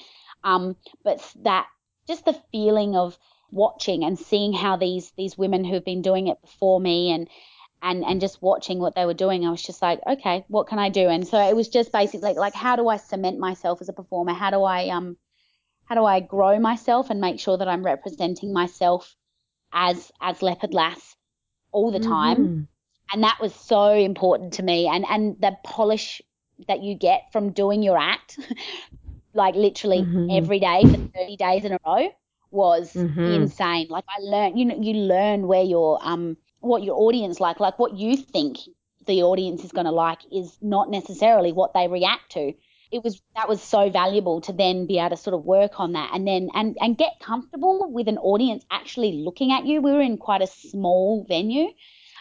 Um, 0.43 0.75
but 1.03 1.19
that, 1.43 1.67
just 2.07 2.25
the 2.25 2.39
feeling 2.51 2.95
of, 2.95 3.17
watching 3.53 4.03
and 4.03 4.17
seeing 4.17 4.53
how 4.53 4.75
these 4.75 5.11
these 5.17 5.37
women 5.37 5.63
who've 5.63 5.85
been 5.85 6.01
doing 6.01 6.27
it 6.27 6.41
before 6.41 6.79
me 6.79 7.11
and 7.11 7.29
and 7.81 8.03
and 8.03 8.21
just 8.21 8.41
watching 8.41 8.79
what 8.79 8.95
they 8.95 9.05
were 9.05 9.13
doing, 9.13 9.45
I 9.45 9.51
was 9.51 9.61
just 9.61 9.81
like, 9.81 9.99
okay, 10.07 10.45
what 10.47 10.67
can 10.67 10.79
I 10.79 10.89
do? 10.89 11.09
And 11.09 11.27
so 11.27 11.37
it 11.37 11.55
was 11.55 11.67
just 11.67 11.91
basically 11.91 12.33
like, 12.33 12.53
how 12.53 12.75
do 12.75 12.87
I 12.87 12.97
cement 12.97 13.39
myself 13.39 13.81
as 13.81 13.89
a 13.89 13.93
performer? 13.93 14.33
How 14.33 14.49
do 14.49 14.63
I 14.63 14.89
um 14.89 15.17
how 15.85 15.95
do 15.95 16.05
I 16.05 16.21
grow 16.21 16.59
myself 16.59 17.09
and 17.09 17.19
make 17.19 17.39
sure 17.39 17.57
that 17.57 17.67
I'm 17.67 17.85
representing 17.85 18.53
myself 18.53 19.15
as 19.71 20.11
as 20.21 20.41
Leopard 20.41 20.73
Lass 20.73 21.15
all 21.71 21.91
the 21.91 21.99
time? 21.99 22.37
Mm-hmm. 22.37 22.61
And 23.11 23.23
that 23.23 23.39
was 23.41 23.53
so 23.53 23.93
important 23.93 24.53
to 24.53 24.63
me. 24.63 24.87
And 24.87 25.05
and 25.07 25.35
the 25.39 25.55
polish 25.63 26.21
that 26.67 26.81
you 26.81 26.95
get 26.95 27.31
from 27.31 27.51
doing 27.51 27.83
your 27.83 27.97
act, 27.97 28.39
like 29.33 29.55
literally 29.55 30.01
mm-hmm. 30.01 30.29
every 30.31 30.59
day 30.59 30.81
for 30.83 30.97
30 31.19 31.37
days 31.37 31.65
in 31.65 31.73
a 31.73 31.79
row, 31.85 32.09
was 32.53 32.93
mm-hmm. 32.93 33.19
insane. 33.19 33.87
Like 33.89 34.05
I 34.07 34.21
learned, 34.21 34.59
you 34.59 34.65
know, 34.65 34.79
you 34.79 34.93
learn 34.93 35.47
where 35.47 35.63
your 35.63 35.99
um 36.01 36.37
what 36.59 36.83
your 36.83 36.95
audience 36.95 37.39
like, 37.39 37.59
like 37.59 37.77
what 37.79 37.97
you 37.97 38.15
think 38.15 38.57
the 39.05 39.23
audience 39.23 39.63
is 39.63 39.71
going 39.71 39.85
to 39.85 39.91
like 39.91 40.19
is 40.31 40.57
not 40.61 40.89
necessarily 40.89 41.51
what 41.51 41.73
they 41.73 41.87
react 41.87 42.31
to. 42.31 42.53
It 42.91 43.03
was 43.03 43.21
that 43.35 43.49
was 43.49 43.61
so 43.61 43.89
valuable 43.89 44.39
to 44.41 44.53
then 44.53 44.85
be 44.85 44.99
able 44.99 45.09
to 45.09 45.17
sort 45.17 45.33
of 45.33 45.43
work 45.43 45.79
on 45.79 45.93
that 45.93 46.11
and 46.13 46.27
then 46.27 46.49
and 46.53 46.77
and 46.79 46.97
get 46.97 47.19
comfortable 47.19 47.91
with 47.91 48.07
an 48.07 48.19
audience 48.19 48.63
actually 48.69 49.13
looking 49.13 49.51
at 49.51 49.65
you. 49.65 49.81
We 49.81 49.91
were 49.91 50.01
in 50.01 50.17
quite 50.17 50.43
a 50.43 50.47
small 50.47 51.25
venue, 51.27 51.69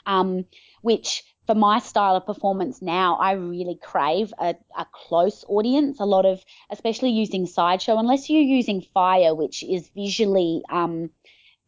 um, 0.06 0.46
which 0.80 1.22
for 1.52 1.58
my 1.58 1.80
style 1.80 2.16
of 2.16 2.24
performance 2.24 2.80
now, 2.80 3.16
I 3.16 3.32
really 3.32 3.78
crave 3.82 4.32
a, 4.38 4.54
a 4.74 4.86
close 4.90 5.44
audience. 5.48 6.00
A 6.00 6.06
lot 6.06 6.24
of, 6.24 6.42
especially 6.70 7.10
using 7.10 7.44
sideshow, 7.44 7.98
unless 7.98 8.30
you're 8.30 8.40
using 8.40 8.80
fire, 8.94 9.34
which 9.34 9.62
is 9.62 9.90
visually 9.94 10.62
um, 10.70 11.10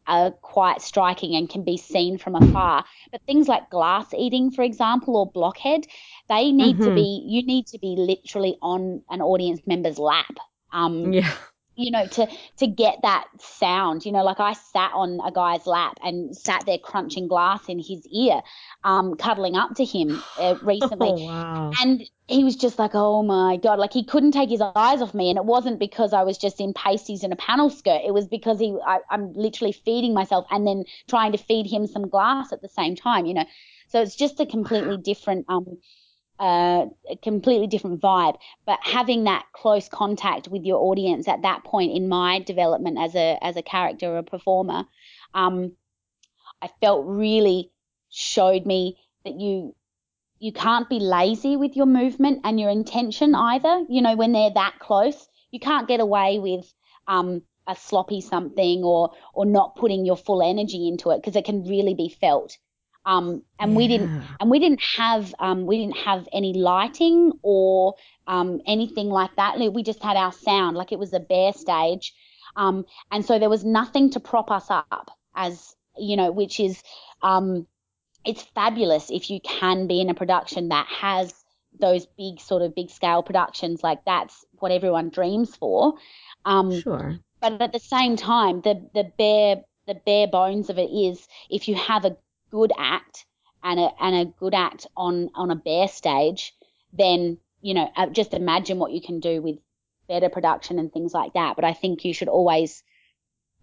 are 0.06 0.30
quite 0.30 0.80
striking 0.80 1.36
and 1.36 1.50
can 1.50 1.64
be 1.64 1.76
seen 1.76 2.16
from 2.16 2.34
afar. 2.34 2.86
But 3.12 3.20
things 3.26 3.46
like 3.46 3.68
glass 3.68 4.06
eating, 4.14 4.50
for 4.52 4.62
example, 4.62 5.18
or 5.18 5.30
blockhead, 5.30 5.86
they 6.30 6.50
need 6.50 6.76
mm-hmm. 6.76 6.84
to 6.88 6.94
be, 6.94 7.22
you 7.26 7.44
need 7.44 7.66
to 7.66 7.78
be 7.78 7.94
literally 7.98 8.56
on 8.62 9.02
an 9.10 9.20
audience 9.20 9.60
member's 9.66 9.98
lap. 9.98 10.34
Um, 10.72 11.12
yeah 11.12 11.30
you 11.76 11.90
know, 11.90 12.06
to 12.06 12.28
to 12.58 12.66
get 12.66 13.00
that 13.02 13.26
sound. 13.40 14.04
You 14.04 14.12
know, 14.12 14.22
like 14.22 14.40
I 14.40 14.52
sat 14.52 14.92
on 14.94 15.20
a 15.24 15.32
guy's 15.32 15.66
lap 15.66 15.98
and 16.02 16.36
sat 16.36 16.64
there 16.66 16.78
crunching 16.78 17.28
glass 17.28 17.68
in 17.68 17.78
his 17.78 18.06
ear, 18.06 18.42
um, 18.84 19.16
cuddling 19.16 19.56
up 19.56 19.74
to 19.76 19.84
him 19.84 20.22
uh, 20.38 20.56
recently, 20.62 21.10
oh, 21.10 21.26
wow. 21.26 21.70
and 21.82 22.02
he 22.28 22.44
was 22.44 22.56
just 22.56 22.78
like, 22.78 22.92
"Oh 22.94 23.22
my 23.22 23.56
god!" 23.56 23.78
Like 23.78 23.92
he 23.92 24.04
couldn't 24.04 24.32
take 24.32 24.50
his 24.50 24.62
eyes 24.74 25.02
off 25.02 25.14
me, 25.14 25.30
and 25.30 25.38
it 25.38 25.44
wasn't 25.44 25.78
because 25.78 26.12
I 26.12 26.22
was 26.22 26.38
just 26.38 26.60
in 26.60 26.72
pasties 26.72 27.22
and 27.24 27.32
a 27.32 27.36
panel 27.36 27.70
skirt. 27.70 28.02
It 28.06 28.14
was 28.14 28.26
because 28.26 28.58
he, 28.58 28.76
I, 28.86 29.00
I'm 29.10 29.32
literally 29.32 29.72
feeding 29.72 30.14
myself 30.14 30.46
and 30.50 30.66
then 30.66 30.84
trying 31.08 31.32
to 31.32 31.38
feed 31.38 31.66
him 31.66 31.86
some 31.86 32.08
glass 32.08 32.52
at 32.52 32.62
the 32.62 32.68
same 32.68 32.96
time. 32.96 33.26
You 33.26 33.34
know, 33.34 33.44
so 33.88 34.00
it's 34.00 34.16
just 34.16 34.40
a 34.40 34.46
completely 34.46 34.96
different 34.96 35.46
um 35.48 35.78
a 36.40 36.86
completely 37.22 37.66
different 37.66 38.00
vibe. 38.00 38.36
But 38.66 38.78
having 38.82 39.24
that 39.24 39.46
close 39.52 39.88
contact 39.88 40.48
with 40.48 40.64
your 40.64 40.78
audience 40.78 41.28
at 41.28 41.42
that 41.42 41.64
point 41.64 41.92
in 41.92 42.08
my 42.08 42.40
development 42.40 42.98
as 42.98 43.14
a 43.14 43.38
as 43.42 43.56
a 43.56 43.62
character 43.62 44.06
or 44.12 44.18
a 44.18 44.22
performer, 44.22 44.84
um, 45.34 45.72
I 46.60 46.68
felt 46.80 47.06
really 47.06 47.70
showed 48.10 48.66
me 48.66 48.98
that 49.24 49.38
you 49.38 49.74
you 50.38 50.52
can't 50.52 50.88
be 50.88 50.98
lazy 50.98 51.56
with 51.56 51.76
your 51.76 51.86
movement 51.86 52.40
and 52.44 52.58
your 52.58 52.70
intention 52.70 53.34
either. 53.34 53.84
You 53.88 54.02
know, 54.02 54.16
when 54.16 54.32
they're 54.32 54.50
that 54.50 54.78
close, 54.78 55.28
you 55.50 55.60
can't 55.60 55.88
get 55.88 56.00
away 56.00 56.38
with 56.38 56.72
um, 57.06 57.42
a 57.66 57.76
sloppy 57.76 58.20
something 58.20 58.82
or 58.82 59.12
or 59.32 59.46
not 59.46 59.76
putting 59.76 60.04
your 60.04 60.16
full 60.16 60.42
energy 60.42 60.88
into 60.88 61.10
it 61.10 61.18
because 61.18 61.36
it 61.36 61.44
can 61.44 61.64
really 61.64 61.94
be 61.94 62.08
felt. 62.08 62.58
Um, 63.06 63.42
and 63.58 63.72
yeah. 63.72 63.76
we 63.76 63.88
didn't 63.88 64.22
and 64.40 64.50
we 64.50 64.58
didn't 64.58 64.82
have 64.96 65.34
um, 65.38 65.66
we 65.66 65.78
didn't 65.78 65.98
have 65.98 66.26
any 66.32 66.54
lighting 66.54 67.32
or 67.42 67.94
um, 68.26 68.62
anything 68.66 69.08
like 69.08 69.36
that. 69.36 69.58
We 69.58 69.82
just 69.82 70.02
had 70.02 70.16
our 70.16 70.32
sound, 70.32 70.76
like 70.76 70.92
it 70.92 70.98
was 70.98 71.12
a 71.12 71.20
bare 71.20 71.52
stage, 71.52 72.14
um, 72.56 72.86
and 73.10 73.24
so 73.24 73.38
there 73.38 73.50
was 73.50 73.64
nothing 73.64 74.10
to 74.10 74.20
prop 74.20 74.50
us 74.50 74.66
up, 74.70 75.10
as 75.34 75.76
you 75.98 76.16
know, 76.16 76.30
which 76.32 76.60
is 76.60 76.82
um, 77.22 77.66
it's 78.24 78.42
fabulous 78.54 79.10
if 79.10 79.30
you 79.30 79.40
can 79.40 79.86
be 79.86 80.00
in 80.00 80.10
a 80.10 80.14
production 80.14 80.68
that 80.68 80.86
has 80.86 81.34
those 81.78 82.06
big 82.16 82.40
sort 82.40 82.62
of 82.62 82.74
big 82.74 82.90
scale 82.90 83.22
productions. 83.22 83.82
Like 83.82 84.04
that's 84.04 84.44
what 84.58 84.72
everyone 84.72 85.10
dreams 85.10 85.54
for. 85.56 85.94
Um, 86.44 86.80
sure. 86.80 87.18
But 87.40 87.60
at 87.60 87.72
the 87.72 87.80
same 87.80 88.16
time, 88.16 88.60
the 88.62 88.88
the 88.94 89.12
bare 89.18 89.62
the 89.86 89.94
bare 89.94 90.26
bones 90.26 90.70
of 90.70 90.78
it 90.78 90.90
is 90.90 91.26
if 91.50 91.68
you 91.68 91.74
have 91.74 92.04
a 92.04 92.16
good 92.54 92.72
act 92.78 93.26
and 93.64 93.80
a 93.80 93.90
and 94.00 94.14
a 94.14 94.24
good 94.38 94.54
act 94.54 94.86
on 94.96 95.30
on 95.34 95.50
a 95.50 95.56
bare 95.56 95.88
stage, 95.88 96.54
then 96.92 97.38
you 97.60 97.74
know 97.74 97.90
uh, 97.96 98.06
just 98.06 98.32
imagine 98.32 98.78
what 98.78 98.92
you 98.92 99.00
can 99.00 99.18
do 99.18 99.42
with 99.42 99.56
better 100.08 100.28
production 100.28 100.78
and 100.78 100.92
things 100.92 101.12
like 101.12 101.32
that. 101.34 101.56
But 101.56 101.64
I 101.64 101.72
think 101.72 102.04
you 102.04 102.14
should 102.14 102.28
always 102.28 102.84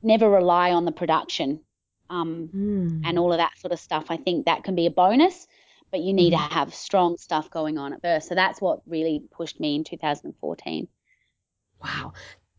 never 0.04 0.30
rely 0.30 0.72
on 0.72 0.86
the 0.86 0.92
production 0.92 1.62
um, 2.10 2.50
mm. 2.54 3.02
and 3.06 3.18
all 3.18 3.32
of 3.32 3.38
that 3.38 3.58
sort 3.60 3.72
of 3.72 3.80
stuff. 3.80 4.06
I 4.10 4.18
think 4.18 4.46
that 4.46 4.64
can 4.64 4.76
be 4.76 4.88
a 4.88 4.92
bonus, 4.92 5.48
but 5.92 6.02
you 6.02 6.14
need 6.14 6.34
mm. 6.34 6.38
to 6.38 6.44
hmm. 6.44 6.54
have 6.54 6.74
strong 6.74 7.18
stuff 7.18 7.50
going 7.52 7.78
on 7.78 7.94
at 7.94 8.02
first. 8.02 8.28
So 8.28 8.36
that's 8.36 8.60
what 8.60 8.82
really 8.88 9.24
pushed 9.32 9.60
me 9.60 9.76
in 9.76 9.84
2014. 9.84 10.88
Wow 11.84 12.14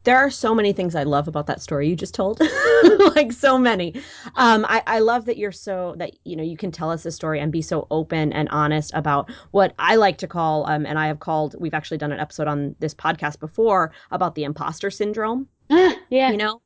there 0.04 0.18
are 0.18 0.30
so 0.30 0.54
many 0.54 0.72
things 0.72 0.94
I 0.94 1.04
love 1.04 1.28
about 1.28 1.46
that 1.46 1.62
story 1.62 1.88
you 1.88 1.96
just 1.96 2.14
told, 2.14 2.40
like 3.14 3.32
so 3.32 3.58
many. 3.58 3.94
Um, 4.36 4.66
I, 4.68 4.82
I 4.86 4.98
love 4.98 5.26
that 5.26 5.36
you're 5.36 5.52
so 5.52 5.94
that 5.98 6.12
you 6.24 6.36
know 6.36 6.42
you 6.42 6.56
can 6.56 6.72
tell 6.72 6.90
us 6.90 7.02
the 7.02 7.10
story 7.10 7.40
and 7.40 7.52
be 7.52 7.62
so 7.62 7.86
open 7.90 8.32
and 8.32 8.48
honest 8.48 8.92
about 8.94 9.30
what 9.52 9.74
I 9.78 9.96
like 9.96 10.18
to 10.18 10.26
call, 10.26 10.66
um, 10.66 10.86
and 10.86 10.98
I 10.98 11.06
have 11.06 11.20
called. 11.20 11.54
We've 11.58 11.74
actually 11.74 11.98
done 11.98 12.12
an 12.12 12.20
episode 12.20 12.48
on 12.48 12.74
this 12.80 12.94
podcast 12.94 13.38
before 13.38 13.92
about 14.10 14.34
the 14.34 14.44
imposter 14.44 14.90
syndrome. 14.90 15.48
yeah, 15.70 16.30
you 16.30 16.36
know, 16.36 16.60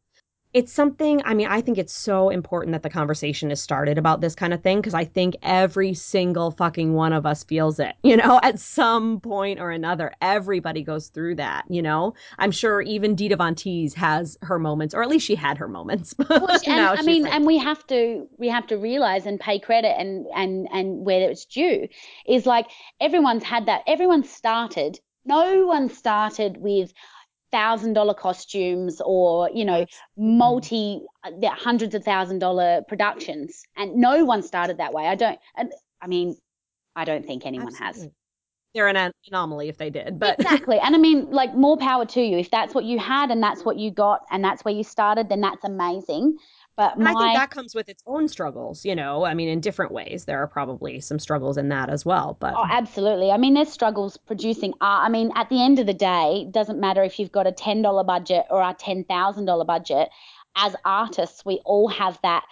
it's 0.57 0.73
something 0.73 1.21
i 1.27 1.35
mean 1.35 1.47
i 1.49 1.61
think 1.61 1.77
it's 1.77 1.93
so 1.93 2.31
important 2.31 2.73
that 2.73 2.83
the 2.83 2.89
conversation 2.89 3.51
is 3.51 3.61
started 3.61 3.99
about 3.99 4.23
this 4.23 4.35
kind 4.35 4.55
of 4.55 4.63
thing 4.63 4.79
because 4.79 4.95
i 4.95 5.05
think 5.05 5.37
every 5.43 5.93
single 5.93 6.51
fucking 6.51 6.95
one 6.95 7.13
of 7.13 7.27
us 7.27 7.45
feels 7.45 7.79
it 7.79 7.95
you 8.03 8.17
know 8.17 8.41
at 8.43 8.59
some 8.59 9.21
point 9.21 9.61
or 9.61 9.71
another 9.71 10.15
everybody 10.23 10.83
goes 10.83 11.09
through 11.09 11.35
that 11.35 11.65
you 11.69 11.83
know? 11.83 12.15
I'm 12.39 12.51
sure 12.51 12.81
even 12.81 13.15
dita 13.15 13.37
von 13.37 13.55
teese 13.55 13.93
has 13.95 14.39
her 14.41 14.59
moments 14.59 14.95
or 14.95 15.03
at 15.03 15.11
least 15.11 15.27
she 15.27 15.35
had 15.35 15.59
her 15.59 15.69
moments 15.69 16.15
well, 16.31 16.49
and, 16.67 16.99
i 16.99 17.03
mean 17.03 17.25
like, 17.25 17.35
and 17.35 17.45
we 17.45 17.59
have 17.59 17.87
to 17.89 18.27
we 18.39 18.49
have 18.49 18.67
to 18.69 18.77
realize 18.77 19.27
and 19.27 19.39
pay 19.39 19.59
credit 19.59 19.95
and 19.99 20.27
and 20.35 20.69
and 20.73 21.05
where 21.05 21.31
it's 21.31 21.45
due 21.45 21.87
is 22.27 22.47
like 22.47 22.67
everyone's 22.99 23.43
had 23.43 23.67
that 23.67 23.83
everyone 23.87 24.25
started 24.25 24.99
no 25.27 25.67
one 25.67 25.91
started 25.91 26.57
with 26.59 26.93
thousand 27.53 27.93
dollar 27.93 28.15
costumes 28.15 29.01
or 29.05 29.51
you 29.55 29.65
know 29.65 29.87
multi 30.17 31.01
uh, 31.25 31.31
hundreds 31.51 31.95
of 31.95 32.05
thousand 32.05 32.39
dollar 32.39 32.83
productions. 32.89 33.63
And 33.77 33.97
no 33.97 34.25
one 34.25 34.43
started 34.43 34.79
that 34.79 34.93
way. 34.93 35.07
I 35.07 35.15
don't 35.15 35.39
and 35.57 35.73
i 36.01 36.07
mean 36.07 36.37
i 36.95 37.05
don't 37.05 37.25
think 37.27 37.47
anyone 37.47 37.69
Absolutely. 37.69 38.03
has 38.03 38.11
they're 38.75 38.89
an 38.89 39.13
anomaly 39.29 39.69
if 39.71 39.79
they 39.79 39.89
did 39.89 40.19
but 40.19 40.39
exactly. 40.39 40.79
And 40.79 40.95
i 40.95 40.99
mean 40.99 41.31
like 41.31 41.55
more 41.55 41.77
power 41.77 42.05
to 42.05 42.21
you. 42.21 42.39
If 42.39 42.51
that's 42.51 42.75
what 42.75 42.85
you 42.85 42.99
had 42.99 43.31
and 43.31 43.43
that's 43.43 43.65
what 43.65 43.79
you 43.79 43.91
got 43.91 44.21
and 44.31 44.45
that's 44.45 44.65
where 44.65 44.75
you 44.75 44.85
started 44.85 45.29
then 45.29 45.41
that's 45.41 45.65
amazing 45.65 46.37
but 46.77 46.99
my... 46.99 47.11
I 47.11 47.15
think 47.15 47.39
that 47.39 47.51
comes 47.51 47.75
with 47.75 47.89
its 47.89 48.03
own 48.07 48.29
struggles, 48.29 48.85
you 48.85 48.95
know. 48.95 49.25
I 49.25 49.35
mean, 49.35 49.49
in 49.49 49.61
different 49.61 49.93
ways, 49.93 50.25
there 50.25 50.43
are 50.43 50.47
probably 50.47 51.01
some 51.01 51.19
struggles 51.19 51.57
in 51.57 51.69
that 51.71 51.89
as 51.89 52.05
well. 52.05 52.37
But 52.39 52.55
oh, 52.55 52.67
absolutely. 52.69 53.31
I 53.31 53.39
mean, 53.39 53.55
there's 53.55 53.73
struggles 53.73 54.17
producing 54.17 54.75
art. 54.81 55.07
I 55.07 55.09
mean, 55.09 55.33
at 55.35 55.49
the 55.49 55.63
end 55.63 55.79
of 55.79 55.87
the 55.87 55.95
day, 55.95 56.45
it 56.47 56.53
doesn't 56.53 56.79
matter 56.79 57.03
if 57.03 57.19
you've 57.19 57.33
got 57.33 57.47
a 57.47 57.53
ten 57.53 57.83
dollar 57.83 58.05
budget 58.05 58.45
or 58.51 58.61
a 58.63 58.75
ten 58.79 59.05
thousand 59.05 59.47
dollar 59.47 59.65
budget. 59.65 60.09
As 60.55 60.75
artists, 60.85 61.45
we 61.45 61.61
all 61.65 61.89
have 61.89 62.19
that 62.23 62.45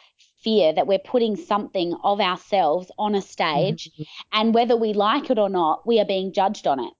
fear 0.42 0.74
that 0.74 0.86
we're 0.86 0.98
putting 0.98 1.36
something 1.36 1.96
of 2.04 2.20
ourselves 2.20 2.90
on 2.98 3.14
a 3.14 3.22
stage, 3.22 3.90
mm-hmm. 3.90 4.02
and 4.32 4.54
whether 4.54 4.76
we 4.76 4.92
like 4.92 5.30
it 5.30 5.38
or 5.38 5.48
not, 5.48 5.86
we 5.86 5.98
are 6.00 6.04
being 6.04 6.32
judged 6.32 6.66
on 6.66 6.80
it. 6.80 6.92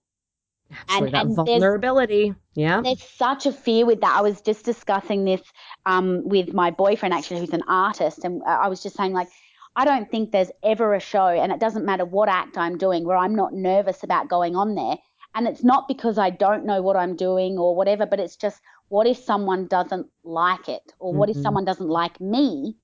And, 0.88 1.14
and 1.14 1.37
vulnerability. 1.37 2.34
Yeah. 2.54 2.80
There's 2.82 3.02
such 3.02 3.46
a 3.46 3.52
fear 3.52 3.87
with 3.87 4.00
that. 4.00 4.16
I 4.16 4.20
was 4.20 4.40
just 4.40 4.64
discussing 4.64 5.24
this 5.24 5.42
um, 5.87 6.22
with 6.28 6.52
my 6.52 6.70
boyfriend, 6.70 7.14
actually, 7.14 7.40
who's 7.40 7.52
an 7.52 7.64
artist. 7.68 8.24
And 8.24 8.42
I 8.44 8.68
was 8.68 8.82
just 8.82 8.96
saying, 8.96 9.12
like, 9.12 9.28
I 9.76 9.84
don't 9.84 10.10
think 10.10 10.30
there's 10.30 10.50
ever 10.62 10.94
a 10.94 11.00
show, 11.00 11.26
and 11.26 11.50
it 11.50 11.58
doesn't 11.58 11.84
matter 11.84 12.04
what 12.04 12.28
act 12.28 12.56
I'm 12.56 12.78
doing, 12.78 13.04
where 13.04 13.16
I'm 13.16 13.34
not 13.34 13.52
nervous 13.52 14.04
about 14.04 14.28
going 14.28 14.54
on 14.54 14.74
there. 14.74 14.96
And 15.34 15.48
it's 15.48 15.64
not 15.64 15.88
because 15.88 16.16
I 16.16 16.30
don't 16.30 16.64
know 16.64 16.80
what 16.80 16.96
I'm 16.96 17.16
doing 17.16 17.58
or 17.58 17.74
whatever, 17.74 18.06
but 18.06 18.20
it's 18.20 18.37
just 18.37 18.60
what 18.88 19.08
if 19.08 19.18
someone 19.18 19.66
doesn't 19.66 20.06
like 20.22 20.68
it? 20.68 20.92
Or 21.00 21.12
what 21.12 21.28
mm-hmm. 21.28 21.38
if 21.38 21.42
someone 21.42 21.64
doesn't 21.64 21.88
like 21.88 22.20
me 22.20 22.76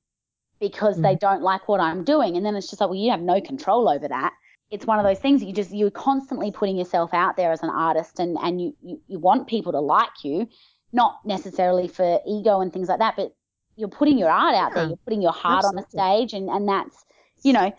because 0.58 0.94
mm-hmm. 0.94 1.02
they 1.02 1.14
don't 1.14 1.42
like 1.42 1.68
what 1.68 1.80
I'm 1.80 2.02
doing? 2.02 2.36
And 2.36 2.44
then 2.44 2.56
it's 2.56 2.68
just 2.68 2.80
like, 2.80 2.90
well, 2.90 2.98
you 2.98 3.12
have 3.12 3.20
no 3.20 3.40
control 3.40 3.88
over 3.88 4.08
that 4.08 4.32
it's 4.70 4.86
one 4.86 4.98
of 4.98 5.04
those 5.04 5.18
things 5.18 5.40
that 5.40 5.46
you 5.46 5.52
just 5.52 5.72
you're 5.72 5.90
constantly 5.90 6.50
putting 6.50 6.76
yourself 6.76 7.12
out 7.12 7.36
there 7.36 7.52
as 7.52 7.62
an 7.62 7.70
artist 7.70 8.18
and 8.18 8.36
and 8.42 8.60
you, 8.60 8.76
you 8.82 9.00
you 9.08 9.18
want 9.18 9.46
people 9.48 9.72
to 9.72 9.80
like 9.80 10.24
you 10.24 10.48
not 10.92 11.20
necessarily 11.24 11.88
for 11.88 12.20
ego 12.26 12.60
and 12.60 12.72
things 12.72 12.88
like 12.88 12.98
that 12.98 13.14
but 13.16 13.34
you're 13.76 13.88
putting 13.88 14.18
your 14.18 14.30
art 14.30 14.54
out 14.54 14.70
yeah, 14.70 14.74
there 14.74 14.88
you're 14.88 14.96
putting 15.04 15.22
your 15.22 15.32
heart 15.32 15.64
absolutely. 15.64 15.78
on 15.78 15.84
the 15.84 16.26
stage 16.26 16.34
and 16.34 16.48
and 16.48 16.68
that's 16.68 17.04
you 17.42 17.52
know 17.52 17.72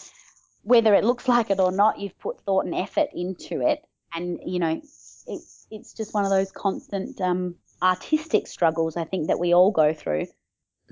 whether 0.64 0.94
it 0.94 1.04
looks 1.04 1.28
like 1.28 1.50
it 1.50 1.60
or 1.60 1.72
not, 1.72 2.00
you've 2.00 2.18
put 2.20 2.42
thought 2.42 2.66
and 2.66 2.76
effort 2.76 3.10
into 3.14 3.62
it, 3.62 3.84
and 4.14 4.40
you 4.46 4.60
know, 4.60 4.80
it's 5.28 5.68
it's 5.72 5.94
just 5.94 6.14
one 6.14 6.26
of 6.26 6.30
those 6.30 6.52
constant 6.52 7.20
um, 7.22 7.56
artistic 7.82 8.48
struggles 8.48 8.98
I 8.98 9.06
think 9.06 9.28
that 9.28 9.40
we 9.40 9.54
all 9.54 9.72
go 9.72 9.94
through. 9.94 10.28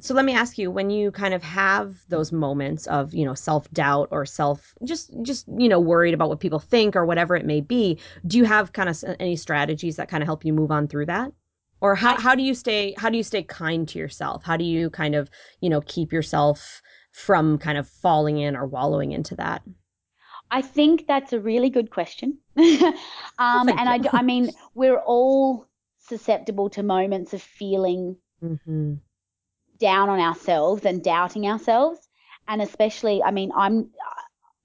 So 0.01 0.13
let 0.13 0.25
me 0.25 0.33
ask 0.33 0.57
you, 0.57 0.71
when 0.71 0.89
you 0.89 1.11
kind 1.11 1.33
of 1.33 1.43
have 1.43 1.97
those 2.09 2.31
moments 2.31 2.87
of, 2.87 3.13
you 3.13 3.25
know, 3.25 3.33
self-doubt 3.33 4.09
or 4.11 4.25
self 4.25 4.73
just 4.83 5.11
just, 5.21 5.45
you 5.57 5.69
know, 5.69 5.79
worried 5.79 6.13
about 6.13 6.29
what 6.29 6.39
people 6.39 6.59
think 6.59 6.95
or 6.95 7.05
whatever 7.05 7.35
it 7.35 7.45
may 7.45 7.61
be, 7.61 7.99
do 8.27 8.37
you 8.37 8.45
have 8.45 8.73
kind 8.73 8.89
of 8.89 9.03
any 9.19 9.35
strategies 9.35 9.95
that 9.97 10.09
kind 10.09 10.23
of 10.23 10.27
help 10.27 10.45
you 10.45 10.53
move 10.53 10.71
on 10.71 10.87
through 10.87 11.07
that? 11.07 11.31
Or 11.81 11.95
how 11.95 12.19
how 12.19 12.35
do 12.35 12.43
you 12.43 12.53
stay 12.53 12.93
how 12.97 13.09
do 13.09 13.17
you 13.17 13.23
stay 13.23 13.43
kind 13.43 13.87
to 13.89 13.99
yourself? 13.99 14.43
How 14.43 14.57
do 14.57 14.65
you 14.65 14.89
kind 14.89 15.15
of, 15.15 15.29
you 15.61 15.69
know, 15.69 15.81
keep 15.81 16.11
yourself 16.11 16.81
from 17.11 17.57
kind 17.57 17.77
of 17.77 17.87
falling 17.87 18.37
in 18.37 18.55
or 18.55 18.65
wallowing 18.67 19.11
into 19.11 19.35
that? 19.35 19.61
I 20.51 20.61
think 20.61 21.05
that's 21.07 21.33
a 21.33 21.39
really 21.39 21.69
good 21.69 21.91
question. 21.91 22.37
um, 22.57 23.69
and 23.69 23.87
I, 23.87 23.99
I 24.11 24.23
mean, 24.23 24.51
we're 24.73 24.99
all 24.99 25.67
susceptible 25.99 26.69
to 26.71 26.81
moments 26.81 27.33
of 27.33 27.41
feeling 27.41 28.17
mm-hmm. 28.43 28.95
Down 29.79 30.09
on 30.09 30.19
ourselves 30.19 30.85
and 30.85 31.03
doubting 31.03 31.47
ourselves. 31.47 31.99
And 32.47 32.61
especially, 32.61 33.21
I 33.23 33.31
mean, 33.31 33.51
I'm 33.55 33.91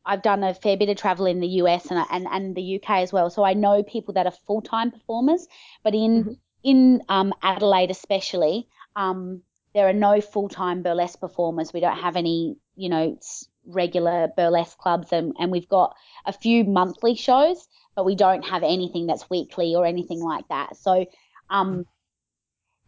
I've 0.07 0.22
done 0.22 0.42
a 0.42 0.55
fair 0.55 0.77
bit 0.77 0.90
of 0.90 0.96
travel 0.96 1.27
in 1.27 1.40
the 1.40 1.48
US 1.62 1.90
and 1.90 2.05
and, 2.11 2.27
and 2.31 2.55
the 2.55 2.77
UK 2.77 2.90
as 3.03 3.12
well, 3.12 3.31
so 3.31 3.44
I 3.44 3.55
know 3.55 3.83
people 3.83 4.14
that 4.14 4.27
are 4.27 4.35
full 4.46 4.62
time 4.62 4.90
performers. 4.90 5.46
But 5.83 5.94
in 5.94 6.24
mm-hmm. 6.24 6.33
in 6.62 7.03
um, 7.09 7.33
Adelaide, 7.42 7.90
especially, 7.90 8.68
um, 8.96 9.42
there 9.74 9.88
are 9.88 9.94
no 9.94 10.20
full 10.20 10.48
time 10.48 10.83
burlesque 10.83 11.20
performers. 11.20 11.72
We 11.72 11.81
don't 11.81 11.98
have 11.98 12.16
any, 12.16 12.57
you 12.77 12.88
know, 12.88 13.18
regular 13.66 14.29
burlesque 14.37 14.79
clubs, 14.79 15.12
and, 15.12 15.35
and 15.38 15.50
we've 15.50 15.68
got 15.68 15.96
a 16.24 16.33
few 16.33 16.64
monthly 16.64 17.14
shows, 17.16 17.66
but 17.96 18.05
we 18.05 18.14
don't 18.14 18.42
have 18.42 18.62
anything 18.62 19.07
that's 19.07 19.29
weekly 19.29 19.74
or 19.74 19.85
anything 19.85 20.20
like 20.20 20.46
that. 20.48 20.77
So 20.77 21.07
um, 21.50 21.87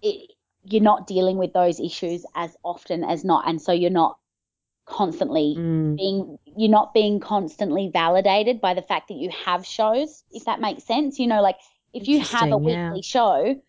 it, 0.03 0.31
you're 0.69 0.83
not 0.83 1.07
dealing 1.07 1.39
with 1.39 1.53
those 1.53 1.81
issues 1.81 2.25
as 2.35 2.57
often 2.65 3.05
as 3.05 3.25
not, 3.25 3.49
and 3.49 3.61
so 3.61 3.73
you're 3.73 3.91
not 3.91 4.19
constantly 4.87 5.57
mm. 5.59 5.97
being 5.97 6.39
you're 6.57 6.71
not 6.71 6.95
being 6.95 7.19
constantly 7.19 7.91
validated 7.93 8.61
by 8.61 8.73
the 8.73 8.83
fact 8.83 9.09
that 9.09 9.17
you 9.17 9.29
have 9.31 9.67
shows 9.67 10.23
if 10.31 10.45
that 10.45 10.61
makes 10.61 10.85
sense 10.85 11.19
you 11.19 11.27
know 11.27 11.43
like 11.43 11.57
if 11.93 12.07
you 12.07 12.21
have 12.21 12.53
a 12.53 12.61
yeah. 12.63 12.91
weekly 12.91 13.03
show 13.03 13.61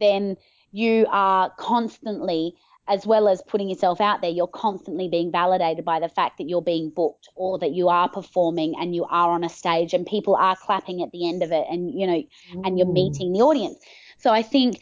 then 0.00 0.36
you 0.72 1.06
are 1.08 1.50
constantly 1.56 2.54
as 2.88 3.06
well 3.06 3.28
as 3.28 3.42
putting 3.46 3.68
yourself 3.68 4.00
out 4.00 4.20
there 4.20 4.30
you're 4.30 4.46
constantly 4.46 5.08
being 5.08 5.30
validated 5.30 5.84
by 5.84 6.00
the 6.00 6.08
fact 6.08 6.38
that 6.38 6.48
you're 6.48 6.62
being 6.62 6.90
booked 6.90 7.28
or 7.34 7.58
that 7.58 7.72
you 7.72 7.88
are 7.88 8.08
performing 8.08 8.74
and 8.78 8.94
you 8.94 9.04
are 9.04 9.30
on 9.30 9.44
a 9.44 9.48
stage 9.48 9.94
and 9.94 10.06
people 10.06 10.36
are 10.36 10.56
clapping 10.56 11.02
at 11.02 11.10
the 11.12 11.28
end 11.28 11.42
of 11.42 11.52
it 11.52 11.66
and 11.70 11.98
you 11.98 12.06
know 12.06 12.22
Ooh. 12.54 12.62
and 12.64 12.78
you're 12.78 12.86
meeting 12.86 13.32
the 13.32 13.40
audience 13.40 13.78
so 14.18 14.32
I 14.32 14.42
think 14.42 14.80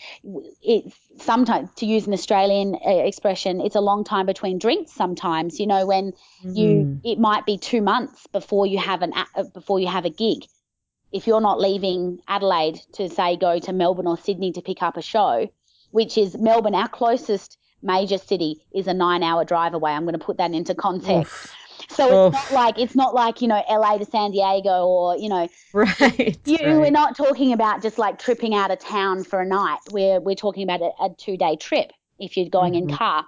it's 0.63 0.95
sometimes, 1.19 1.69
to 1.77 1.87
use 1.87 2.07
an 2.07 2.13
Australian 2.13 2.77
uh, 2.77 2.91
expression, 2.91 3.61
it's 3.61 3.75
a 3.75 3.81
long 3.81 4.05
time 4.05 4.27
between 4.27 4.59
drinks. 4.59 4.93
Sometimes, 4.93 5.59
you 5.59 5.67
know, 5.67 5.87
when 5.87 6.13
mm. 6.45 6.57
you 6.57 7.01
it 7.05 7.19
might 7.19 7.45
be 7.45 7.59
two 7.59 7.83
months 7.83 8.27
before 8.29 8.67
you 8.67 8.79
have 8.79 9.03
an 9.03 9.13
uh, 9.13 9.43
before 9.53 9.81
you 9.81 9.89
have 9.89 10.05
a 10.05 10.11
gig. 10.11 10.45
If 11.13 11.27
you're 11.27 11.41
not 11.41 11.61
leaving 11.61 12.21
Adelaide 12.27 12.81
to 12.95 13.09
say 13.09 13.37
go 13.37 13.59
to 13.59 13.73
Melbourne 13.73 14.07
or 14.07 14.19
Sydney 14.19 14.53
to 14.53 14.63
pick 14.63 14.83
up 14.83 14.97
a 14.97 15.03
show, 15.03 15.49
which 15.91 16.17
is 16.17 16.37
Melbourne, 16.37 16.75
our 16.75 16.89
closest 16.89 17.59
major 17.85 18.19
city 18.19 18.65
is 18.75 18.87
a 18.87 18.95
nine 18.95 19.23
hour 19.23 19.45
drive 19.45 19.75
away. 19.75 19.93
I'm 19.93 20.05
going 20.05 20.19
to 20.19 20.25
put 20.25 20.39
that 20.39 20.53
into 20.53 20.75
context. 20.75 21.33
Oof. 21.33 21.55
So 21.91 22.29
it's 22.29 22.35
not 22.35 22.53
like 22.53 22.79
it's 22.79 22.95
not 22.95 23.15
like 23.15 23.43
you 23.43 23.49
know 23.49 23.63
LA 23.69 23.99
to 23.99 24.05
San 24.05 24.31
Diego 24.31 24.87
or 24.87 25.17
you 25.17 25.29
know 25.29 25.49
right. 25.73 26.39
You, 26.45 26.57
right. 26.57 26.77
We're 26.77 26.91
not 26.91 27.17
talking 27.17 27.53
about 27.53 27.83
just 27.83 27.99
like 27.99 28.19
tripping 28.19 28.55
out 28.55 28.71
of 28.71 28.79
town 28.79 29.25
for 29.25 29.41
a 29.41 29.47
night. 29.47 29.79
We're 29.93 30.21
we're 30.21 30.35
talking 30.35 30.63
about 30.63 30.81
a, 30.81 30.91
a 31.05 31.11
two 31.17 31.37
day 31.37 31.57
trip 31.57 31.93
if 32.19 32.37
you're 32.37 32.49
going 32.49 32.73
mm-hmm. 32.73 32.91
in 32.91 32.97
car. 32.97 33.25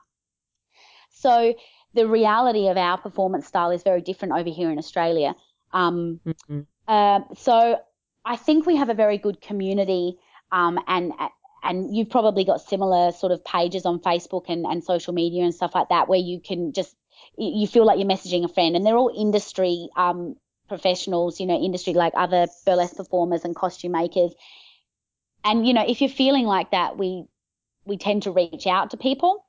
So 1.10 1.54
the 1.94 2.06
reality 2.06 2.68
of 2.68 2.76
our 2.76 2.98
performance 2.98 3.46
style 3.46 3.70
is 3.70 3.82
very 3.82 4.00
different 4.00 4.34
over 4.34 4.50
here 4.50 4.70
in 4.70 4.78
Australia. 4.78 5.34
Um, 5.72 6.20
mm-hmm. 6.26 6.60
uh, 6.88 7.20
so 7.34 7.80
I 8.24 8.36
think 8.36 8.66
we 8.66 8.76
have 8.76 8.90
a 8.90 8.94
very 8.94 9.18
good 9.18 9.40
community, 9.40 10.18
um, 10.52 10.78
and 10.86 11.12
and 11.62 11.94
you've 11.94 12.10
probably 12.10 12.44
got 12.44 12.60
similar 12.60 13.12
sort 13.12 13.32
of 13.32 13.44
pages 13.44 13.86
on 13.86 14.00
Facebook 14.00 14.44
and, 14.48 14.66
and 14.66 14.84
social 14.84 15.12
media 15.12 15.44
and 15.44 15.54
stuff 15.54 15.74
like 15.74 15.88
that 15.88 16.08
where 16.08 16.18
you 16.18 16.40
can 16.40 16.72
just 16.72 16.94
you 17.36 17.66
feel 17.66 17.84
like 17.84 17.98
you're 17.98 18.08
messaging 18.08 18.44
a 18.44 18.48
friend, 18.48 18.76
and 18.76 18.84
they're 18.84 18.96
all 18.96 19.12
industry 19.14 19.88
um, 19.96 20.36
professionals, 20.68 21.40
you 21.40 21.46
know, 21.46 21.58
industry 21.58 21.92
like 21.92 22.12
other 22.16 22.46
burlesque 22.64 22.96
performers 22.96 23.44
and 23.44 23.54
costume 23.54 23.92
makers. 23.92 24.32
And 25.44 25.66
you 25.66 25.74
know, 25.74 25.84
if 25.86 26.00
you're 26.00 26.10
feeling 26.10 26.44
like 26.44 26.70
that, 26.70 26.98
we 26.98 27.24
we 27.84 27.96
tend 27.96 28.24
to 28.24 28.32
reach 28.32 28.66
out 28.66 28.90
to 28.90 28.96
people 28.96 29.44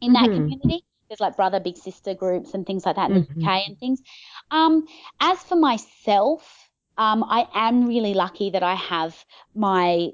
in 0.00 0.12
that 0.14 0.24
mm-hmm. 0.24 0.50
community. 0.50 0.84
There's 1.08 1.20
like 1.20 1.36
brother, 1.36 1.60
big 1.60 1.76
sister 1.76 2.14
groups 2.14 2.54
and 2.54 2.66
things 2.66 2.84
like 2.84 2.96
that 2.96 3.10
in 3.10 3.24
mm-hmm. 3.24 3.40
the 3.40 3.46
UK 3.46 3.68
and 3.68 3.78
things. 3.78 4.02
Um, 4.50 4.86
as 5.20 5.38
for 5.38 5.54
myself, 5.54 6.68
um, 6.98 7.22
I 7.22 7.46
am 7.54 7.86
really 7.86 8.14
lucky 8.14 8.50
that 8.50 8.62
I 8.62 8.74
have 8.74 9.24
my 9.54 10.10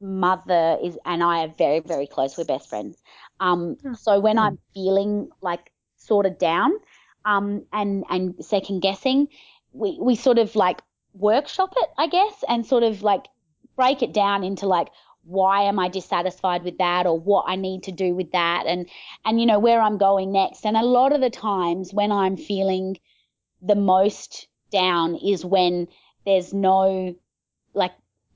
mother 0.00 0.78
is 0.82 0.98
and 1.04 1.22
I 1.22 1.44
are 1.44 1.54
very 1.56 1.80
very 1.80 2.06
close. 2.06 2.36
We're 2.36 2.44
best 2.44 2.68
friends. 2.68 2.96
Um, 3.38 3.76
oh, 3.86 3.94
so 3.94 4.20
when 4.20 4.38
I'm 4.38 4.58
feeling 4.74 5.30
like 5.40 5.72
sort 5.96 6.26
of 6.26 6.38
down 6.38 6.72
um, 7.24 7.66
and 7.72 8.04
and 8.08 8.34
second 8.44 8.80
guessing, 8.80 9.28
we 9.72 9.98
we 10.00 10.14
sort 10.16 10.38
of 10.38 10.56
like 10.56 10.82
workshop 11.14 11.74
it, 11.76 11.88
I 11.98 12.06
guess, 12.06 12.44
and 12.48 12.64
sort 12.66 12.82
of 12.82 13.02
like 13.02 13.26
break 13.76 14.02
it 14.02 14.12
down 14.12 14.44
into 14.44 14.66
like 14.66 14.88
why 15.24 15.62
am 15.62 15.78
I 15.78 15.88
dissatisfied 15.88 16.64
with 16.64 16.78
that 16.78 17.06
or 17.06 17.18
what 17.18 17.44
I 17.46 17.56
need 17.56 17.82
to 17.84 17.92
do 17.92 18.14
with 18.14 18.32
that 18.32 18.64
and 18.66 18.88
and 19.24 19.38
you 19.40 19.46
know 19.46 19.58
where 19.58 19.80
I'm 19.80 19.98
going 19.98 20.32
next. 20.32 20.64
And 20.64 20.76
a 20.76 20.84
lot 20.84 21.12
of 21.12 21.20
the 21.20 21.30
times 21.30 21.92
when 21.92 22.10
I'm 22.10 22.36
feeling 22.36 22.98
the 23.60 23.74
most 23.74 24.48
down 24.72 25.16
is 25.16 25.44
when 25.44 25.88
there's 26.24 26.52
no 26.54 27.14
like 27.74 27.92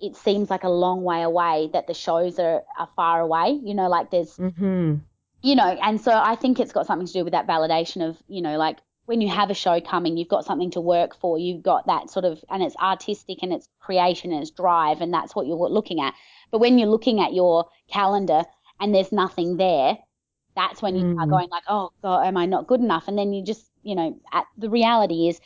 it 0.06 0.16
seems 0.16 0.50
like 0.50 0.64
a 0.64 0.68
long 0.68 1.02
way 1.02 1.22
away 1.22 1.68
that 1.72 1.86
the 1.86 1.94
shows 1.94 2.38
are, 2.38 2.62
are 2.78 2.88
far 2.96 3.20
away 3.20 3.58
you 3.62 3.74
know 3.74 3.88
like 3.88 4.10
there's 4.10 4.36
mm-hmm 4.36 4.96
you 5.44 5.54
know, 5.54 5.76
and 5.82 6.00
so 6.00 6.10
I 6.10 6.36
think 6.36 6.58
it's 6.58 6.72
got 6.72 6.86
something 6.86 7.06
to 7.06 7.12
do 7.12 7.22
with 7.22 7.32
that 7.32 7.46
validation 7.46 8.08
of, 8.08 8.16
you 8.28 8.40
know, 8.40 8.56
like 8.56 8.78
when 9.04 9.20
you 9.20 9.28
have 9.28 9.50
a 9.50 9.54
show 9.54 9.78
coming, 9.78 10.16
you've 10.16 10.28
got 10.28 10.46
something 10.46 10.70
to 10.70 10.80
work 10.80 11.14
for. 11.20 11.38
You've 11.38 11.62
got 11.62 11.86
that 11.86 12.08
sort 12.08 12.24
of, 12.24 12.42
and 12.48 12.62
it's 12.62 12.74
artistic 12.76 13.42
and 13.42 13.52
it's 13.52 13.68
creation 13.78 14.32
and 14.32 14.40
it's 14.40 14.50
drive, 14.50 15.02
and 15.02 15.12
that's 15.12 15.36
what 15.36 15.46
you're 15.46 15.68
looking 15.68 16.00
at. 16.00 16.14
But 16.50 16.60
when 16.60 16.78
you're 16.78 16.88
looking 16.88 17.20
at 17.20 17.34
your 17.34 17.66
calendar 17.92 18.44
and 18.80 18.94
there's 18.94 19.12
nothing 19.12 19.58
there, 19.58 19.98
that's 20.56 20.80
when 20.80 20.96
you 20.96 21.04
mm. 21.04 21.22
are 21.22 21.26
going 21.26 21.50
like, 21.50 21.64
oh 21.68 21.90
God, 22.00 22.26
am 22.26 22.38
I 22.38 22.46
not 22.46 22.66
good 22.66 22.80
enough? 22.80 23.06
And 23.06 23.18
then 23.18 23.34
you 23.34 23.44
just, 23.44 23.70
you 23.82 23.94
know, 23.94 24.18
at, 24.32 24.46
the 24.56 24.70
reality 24.70 25.28
is, 25.28 25.42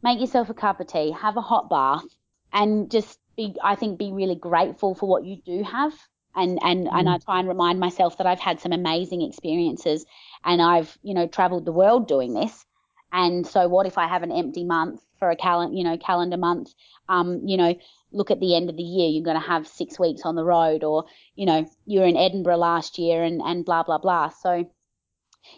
make 0.00 0.20
yourself 0.20 0.48
a 0.48 0.54
cup 0.54 0.78
of 0.78 0.86
tea, 0.86 1.10
have 1.10 1.36
a 1.36 1.40
hot 1.40 1.68
bath, 1.68 2.04
and 2.52 2.88
just 2.88 3.18
be, 3.40 3.56
I 3.62 3.74
think, 3.74 3.98
be 3.98 4.12
really 4.12 4.34
grateful 4.34 4.94
for 4.94 5.08
what 5.08 5.24
you 5.24 5.36
do 5.44 5.62
have 5.62 5.94
and 6.34 6.58
and 6.62 6.86
mm. 6.86 6.90
and 6.92 7.08
I 7.08 7.18
try 7.18 7.40
and 7.40 7.48
remind 7.48 7.80
myself 7.80 8.18
that 8.18 8.26
I've 8.26 8.40
had 8.40 8.60
some 8.60 8.72
amazing 8.72 9.22
experiences 9.22 10.04
and 10.44 10.60
I've 10.60 10.96
you 11.02 11.14
know 11.14 11.26
traveled 11.26 11.64
the 11.64 11.72
world 11.72 12.06
doing 12.06 12.34
this 12.34 12.66
and 13.12 13.46
so 13.46 13.66
what 13.68 13.86
if 13.86 13.98
I 13.98 14.06
have 14.06 14.22
an 14.22 14.32
empty 14.32 14.64
month 14.64 15.00
for 15.18 15.30
a 15.30 15.36
calendar 15.36 15.76
you 15.76 15.84
know 15.84 15.96
calendar 15.96 16.36
month 16.36 16.72
um 17.08 17.40
you 17.44 17.56
know 17.56 17.74
look 18.12 18.30
at 18.30 18.40
the 18.40 18.54
end 18.54 18.70
of 18.70 18.76
the 18.76 18.82
year 18.82 19.08
you're 19.08 19.24
going 19.24 19.40
to 19.40 19.48
have 19.48 19.66
6 19.66 19.98
weeks 19.98 20.22
on 20.24 20.34
the 20.34 20.44
road 20.44 20.84
or 20.84 21.06
you 21.34 21.46
know 21.46 21.68
you're 21.86 22.06
in 22.06 22.16
Edinburgh 22.16 22.58
last 22.58 22.98
year 22.98 23.24
and 23.24 23.40
and 23.40 23.64
blah 23.64 23.82
blah 23.82 23.98
blah 23.98 24.28
so 24.28 24.70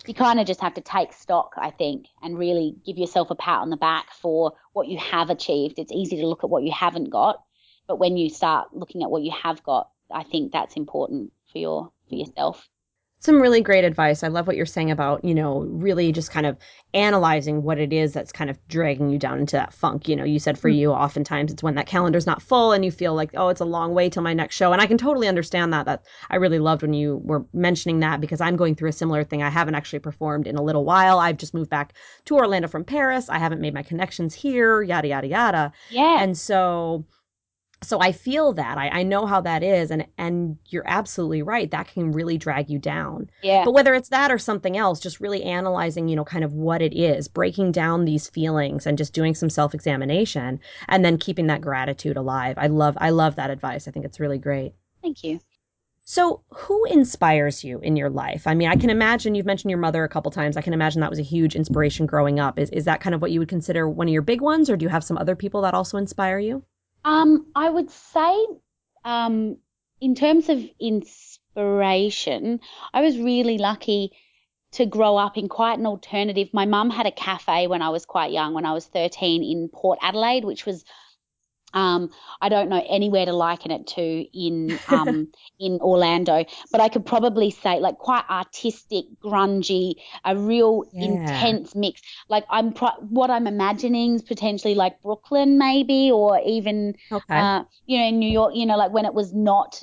you 0.06 0.14
kind 0.14 0.40
of 0.40 0.46
just 0.46 0.60
have 0.60 0.74
to 0.74 0.80
take 0.80 1.12
stock, 1.12 1.54
I 1.56 1.70
think, 1.70 2.06
and 2.22 2.38
really 2.38 2.76
give 2.86 2.98
yourself 2.98 3.30
a 3.30 3.34
pat 3.34 3.60
on 3.60 3.70
the 3.70 3.76
back 3.76 4.12
for 4.12 4.52
what 4.72 4.86
you 4.86 4.96
have 4.98 5.28
achieved. 5.28 5.78
It's 5.78 5.92
easy 5.92 6.16
to 6.18 6.26
look 6.26 6.44
at 6.44 6.50
what 6.50 6.62
you 6.62 6.72
haven't 6.72 7.10
got, 7.10 7.42
but 7.86 7.98
when 7.98 8.16
you 8.16 8.30
start 8.30 8.74
looking 8.74 9.02
at 9.02 9.10
what 9.10 9.22
you 9.22 9.32
have 9.32 9.62
got, 9.62 9.90
I 10.10 10.22
think 10.24 10.52
that's 10.52 10.76
important 10.76 11.32
for 11.50 11.58
your 11.58 11.92
for 12.08 12.14
yourself. 12.14 12.68
Some 13.22 13.40
really 13.40 13.60
great 13.60 13.84
advice. 13.84 14.24
I 14.24 14.28
love 14.28 14.48
what 14.48 14.56
you're 14.56 14.66
saying 14.66 14.90
about, 14.90 15.24
you 15.24 15.32
know, 15.32 15.60
really 15.60 16.10
just 16.10 16.32
kind 16.32 16.44
of 16.44 16.56
analyzing 16.92 17.62
what 17.62 17.78
it 17.78 17.92
is 17.92 18.12
that's 18.12 18.32
kind 18.32 18.50
of 18.50 18.58
dragging 18.66 19.10
you 19.10 19.18
down 19.18 19.38
into 19.38 19.54
that 19.54 19.72
funk. 19.72 20.08
You 20.08 20.16
know, 20.16 20.24
you 20.24 20.40
said 20.40 20.58
for 20.58 20.68
mm-hmm. 20.68 20.78
you, 20.78 20.90
oftentimes 20.90 21.52
it's 21.52 21.62
when 21.62 21.76
that 21.76 21.86
calendar's 21.86 22.26
not 22.26 22.42
full 22.42 22.72
and 22.72 22.84
you 22.84 22.90
feel 22.90 23.14
like, 23.14 23.30
oh, 23.34 23.48
it's 23.48 23.60
a 23.60 23.64
long 23.64 23.94
way 23.94 24.10
till 24.10 24.24
my 24.24 24.34
next 24.34 24.56
show. 24.56 24.72
And 24.72 24.82
I 24.82 24.86
can 24.86 24.98
totally 24.98 25.28
understand 25.28 25.72
that. 25.72 25.86
That 25.86 26.04
I 26.30 26.36
really 26.36 26.58
loved 26.58 26.82
when 26.82 26.94
you 26.94 27.20
were 27.22 27.46
mentioning 27.52 28.00
that 28.00 28.20
because 28.20 28.40
I'm 28.40 28.56
going 28.56 28.74
through 28.74 28.88
a 28.88 28.92
similar 28.92 29.22
thing. 29.22 29.40
I 29.40 29.50
haven't 29.50 29.76
actually 29.76 30.00
performed 30.00 30.48
in 30.48 30.56
a 30.56 30.62
little 30.62 30.84
while. 30.84 31.20
I've 31.20 31.38
just 31.38 31.54
moved 31.54 31.70
back 31.70 31.92
to 32.24 32.34
Orlando 32.34 32.66
from 32.66 32.82
Paris. 32.82 33.28
I 33.28 33.38
haven't 33.38 33.60
made 33.60 33.72
my 33.72 33.84
connections 33.84 34.34
here, 34.34 34.82
yada, 34.82 35.06
yada, 35.06 35.28
yada. 35.28 35.72
Yeah. 35.90 36.20
And 36.20 36.36
so 36.36 37.04
so 37.82 38.00
I 38.00 38.12
feel 38.12 38.52
that. 38.54 38.78
I, 38.78 38.88
I 38.88 39.02
know 39.02 39.26
how 39.26 39.40
that 39.42 39.62
is 39.62 39.90
and 39.90 40.06
and 40.18 40.56
you're 40.68 40.86
absolutely 40.86 41.42
right. 41.42 41.70
That 41.70 41.88
can 41.88 42.12
really 42.12 42.38
drag 42.38 42.70
you 42.70 42.78
down. 42.78 43.30
Yeah. 43.42 43.64
But 43.64 43.74
whether 43.74 43.94
it's 43.94 44.08
that 44.10 44.30
or 44.30 44.38
something 44.38 44.76
else, 44.76 45.00
just 45.00 45.20
really 45.20 45.42
analyzing, 45.42 46.08
you 46.08 46.16
know, 46.16 46.24
kind 46.24 46.44
of 46.44 46.52
what 46.54 46.82
it 46.82 46.94
is, 46.94 47.28
breaking 47.28 47.72
down 47.72 48.04
these 48.04 48.28
feelings 48.28 48.86
and 48.86 48.98
just 48.98 49.12
doing 49.12 49.34
some 49.34 49.50
self-examination 49.50 50.60
and 50.88 51.04
then 51.04 51.18
keeping 51.18 51.46
that 51.48 51.60
gratitude 51.60 52.16
alive. 52.16 52.56
I 52.58 52.68
love 52.68 52.96
I 53.00 53.10
love 53.10 53.36
that 53.36 53.50
advice. 53.50 53.88
I 53.88 53.90
think 53.90 54.06
it's 54.06 54.20
really 54.20 54.38
great. 54.38 54.74
Thank 55.02 55.24
you. 55.24 55.40
So, 56.04 56.42
who 56.50 56.84
inspires 56.86 57.62
you 57.62 57.78
in 57.78 57.94
your 57.94 58.10
life? 58.10 58.46
I 58.46 58.54
mean, 58.54 58.68
I 58.68 58.74
can 58.74 58.90
imagine 58.90 59.36
you've 59.36 59.46
mentioned 59.46 59.70
your 59.70 59.78
mother 59.78 60.02
a 60.02 60.08
couple 60.08 60.32
times. 60.32 60.56
I 60.56 60.62
can 60.62 60.74
imagine 60.74 61.00
that 61.00 61.10
was 61.10 61.20
a 61.20 61.22
huge 61.22 61.54
inspiration 61.54 62.06
growing 62.06 62.40
up. 62.40 62.58
Is 62.58 62.70
is 62.70 62.84
that 62.86 63.00
kind 63.00 63.14
of 63.14 63.22
what 63.22 63.30
you 63.30 63.38
would 63.38 63.48
consider 63.48 63.88
one 63.88 64.08
of 64.08 64.12
your 64.12 64.22
big 64.22 64.40
ones 64.40 64.68
or 64.68 64.76
do 64.76 64.84
you 64.84 64.88
have 64.88 65.04
some 65.04 65.16
other 65.16 65.36
people 65.36 65.62
that 65.62 65.74
also 65.74 65.98
inspire 65.98 66.40
you? 66.40 66.64
Um, 67.04 67.46
I 67.54 67.68
would 67.68 67.90
say, 67.90 68.46
um, 69.04 69.56
in 70.00 70.14
terms 70.14 70.48
of 70.48 70.64
inspiration, 70.80 72.60
I 72.92 73.02
was 73.02 73.18
really 73.18 73.58
lucky 73.58 74.12
to 74.72 74.86
grow 74.86 75.16
up 75.16 75.36
in 75.36 75.48
quite 75.48 75.78
an 75.78 75.86
alternative. 75.86 76.48
My 76.52 76.64
mum 76.64 76.90
had 76.90 77.06
a 77.06 77.12
cafe 77.12 77.66
when 77.66 77.82
I 77.82 77.90
was 77.90 78.06
quite 78.06 78.32
young, 78.32 78.54
when 78.54 78.66
I 78.66 78.72
was 78.72 78.86
13 78.86 79.42
in 79.44 79.68
Port 79.68 79.98
Adelaide, 80.00 80.44
which 80.44 80.64
was 80.64 80.84
um, 81.74 82.10
I 82.40 82.48
don't 82.48 82.68
know 82.68 82.84
anywhere 82.88 83.24
to 83.26 83.32
liken 83.32 83.70
it 83.70 83.86
to 83.88 84.02
in 84.02 84.78
um, 84.88 85.28
in 85.58 85.78
Orlando, 85.80 86.44
but 86.70 86.80
I 86.80 86.88
could 86.88 87.06
probably 87.06 87.50
say 87.50 87.80
like 87.80 87.98
quite 87.98 88.24
artistic, 88.28 89.04
grungy, 89.22 89.94
a 90.24 90.36
real 90.36 90.84
yeah. 90.92 91.04
intense 91.04 91.74
mix. 91.74 92.00
Like 92.28 92.44
I'm 92.50 92.72
pro- 92.72 93.00
what 93.00 93.30
I'm 93.30 93.46
imagining 93.46 94.16
is 94.16 94.22
potentially 94.22 94.74
like 94.74 95.00
Brooklyn, 95.02 95.58
maybe, 95.58 96.10
or 96.10 96.40
even 96.44 96.94
okay. 97.10 97.38
uh, 97.38 97.64
you 97.86 97.98
know 97.98 98.06
in 98.06 98.18
New 98.18 98.30
York. 98.30 98.54
You 98.54 98.66
know, 98.66 98.76
like 98.76 98.92
when 98.92 99.04
it 99.04 99.14
was 99.14 99.32
not 99.32 99.82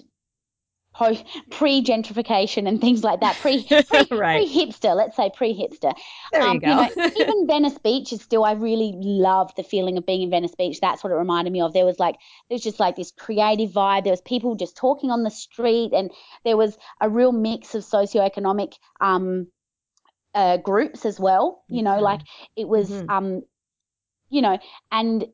pre 1.50 1.84
gentrification 1.84 2.68
and 2.68 2.82
things 2.82 3.04
like 3.04 3.22
that, 3.22 3.36
pre 3.38 3.64
pre 3.64 4.06
right. 4.12 4.48
hipster 4.48 4.96
let's 4.96 5.16
say 5.16 5.32
pre 5.36 5.54
hipster. 5.54 5.94
There 6.32 6.42
um, 6.42 6.56
you 6.56 6.62
go. 6.62 6.82
you 6.82 6.96
know, 6.96 7.12
even 7.18 7.48
Venice 7.48 7.78
Beach 7.78 8.14
is 8.14 8.22
still. 8.22 8.44
I 8.44 8.54
really 8.54 8.94
love 8.96 9.54
the 9.56 9.64
feeling 9.64 9.98
of 9.98 10.06
being 10.06 10.22
in 10.22 10.30
Venice 10.30 10.56
Beach. 10.56 10.80
That's 10.82 11.04
what 11.04 11.12
it 11.12 11.16
reminded 11.16 11.52
me 11.52 11.62
of. 11.62 11.74
There 11.74 11.86
was 11.86 12.00
like 12.00 12.16
there's 12.50 12.62
just 12.62 12.80
like 12.80 12.96
this 12.96 13.12
creative 13.12 13.72
vibe. 13.72 14.04
There 14.04 14.14
was 14.14 14.22
people 14.22 14.56
just 14.56 14.76
talking 14.76 15.12
on 15.12 15.24
the 15.24 15.32
street, 15.32 15.92
and 15.94 16.12
there 16.44 16.58
was 16.58 16.78
a 17.02 17.10
real 17.10 17.32
mix 17.32 17.76
of 17.76 17.84
socioeconomic 17.84 18.74
um, 19.00 19.48
uh, 20.34 20.58
groups 20.58 21.06
as 21.06 21.20
well. 21.20 21.64
You 21.70 21.84
know, 21.84 22.00
like 22.00 22.22
it 22.56 22.68
was 22.68 22.90
mm-hmm. 22.90 23.10
um, 23.10 23.42
you 24.30 24.42
know, 24.42 24.60
and 24.92 25.26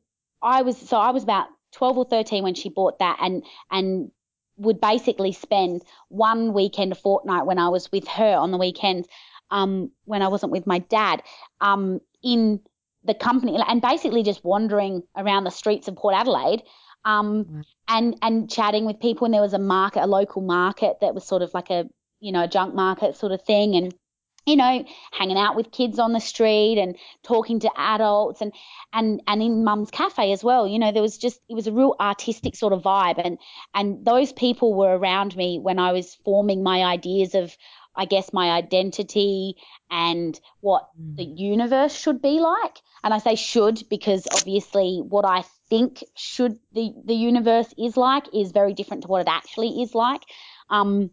I 0.42 0.62
was 0.62 0.76
so 0.76 0.96
I 0.96 1.10
was 1.10 1.22
about 1.22 1.48
12 1.72 1.98
or 1.98 2.04
13 2.06 2.42
when 2.42 2.54
she 2.54 2.68
bought 2.68 2.98
that 3.00 3.18
and 3.20 3.42
and 3.70 4.10
would 4.56 4.80
basically 4.80 5.32
spend 5.32 5.82
one 6.08 6.54
weekend 6.54 6.92
a 6.92 6.94
fortnight 6.94 7.46
when 7.46 7.58
I 7.58 7.68
was 7.68 7.90
with 7.92 8.08
her 8.08 8.36
on 8.36 8.50
the 8.50 8.58
weekends, 8.58 9.08
um, 9.50 9.90
when 10.04 10.22
I 10.22 10.28
wasn't 10.28 10.52
with 10.52 10.66
my 10.66 10.78
dad, 10.78 11.22
um, 11.60 12.00
in 12.22 12.60
the 13.04 13.14
company 13.14 13.56
and 13.68 13.80
basically 13.80 14.22
just 14.22 14.44
wandering 14.44 15.02
around 15.16 15.44
the 15.44 15.50
streets 15.50 15.88
of 15.88 15.96
Port 15.96 16.14
Adelaide, 16.14 16.62
um, 17.04 17.44
mm. 17.44 17.64
and 17.88 18.16
and 18.20 18.50
chatting 18.50 18.84
with 18.84 19.00
people. 19.00 19.24
And 19.24 19.34
there 19.34 19.40
was 19.40 19.54
a 19.54 19.58
market, 19.58 20.02
a 20.02 20.06
local 20.06 20.42
market 20.42 20.96
that 21.00 21.14
was 21.14 21.24
sort 21.24 21.42
of 21.42 21.54
like 21.54 21.70
a 21.70 21.88
you 22.20 22.32
know 22.32 22.44
a 22.44 22.48
junk 22.48 22.74
market 22.74 23.16
sort 23.16 23.32
of 23.32 23.42
thing, 23.42 23.76
and 23.76 23.94
you 24.46 24.54
know, 24.56 24.84
hanging 25.12 25.36
out 25.36 25.56
with 25.56 25.72
kids 25.72 25.98
on 25.98 26.12
the 26.12 26.20
street 26.20 26.78
and 26.78 26.96
talking 27.24 27.60
to 27.60 27.70
adults 27.76 28.40
and 28.40 28.52
and 28.92 29.20
and 29.26 29.42
in 29.42 29.64
mum's 29.64 29.90
cafe 29.90 30.32
as 30.32 30.44
well. 30.44 30.66
You 30.66 30.78
know, 30.78 30.92
there 30.92 31.02
was 31.02 31.18
just 31.18 31.40
it 31.48 31.54
was 31.54 31.66
a 31.66 31.72
real 31.72 31.96
artistic 32.00 32.54
sort 32.54 32.72
of 32.72 32.82
vibe 32.82 33.20
and 33.22 33.38
and 33.74 34.04
those 34.04 34.32
people 34.32 34.72
were 34.72 34.96
around 34.96 35.36
me 35.36 35.58
when 35.58 35.80
I 35.80 35.92
was 35.92 36.14
forming 36.24 36.62
my 36.62 36.84
ideas 36.84 37.34
of 37.34 37.56
I 37.96 38.04
guess 38.04 38.32
my 38.32 38.50
identity 38.52 39.56
and 39.90 40.38
what 40.60 40.88
the 40.96 41.26
mm. 41.26 41.38
universe 41.38 41.94
should 41.94 42.20
be 42.22 42.38
like. 42.38 42.78
And 43.02 43.14
I 43.14 43.18
say 43.18 43.34
should 43.34 43.82
because 43.88 44.26
obviously 44.32 45.02
what 45.06 45.24
I 45.24 45.44
think 45.68 46.04
should 46.14 46.58
the 46.72 46.92
the 47.04 47.14
universe 47.14 47.72
is 47.76 47.96
like 47.96 48.26
is 48.34 48.52
very 48.52 48.74
different 48.74 49.02
to 49.02 49.08
what 49.08 49.22
it 49.22 49.28
actually 49.28 49.82
is 49.82 49.94
like. 49.94 50.22
Um, 50.70 51.10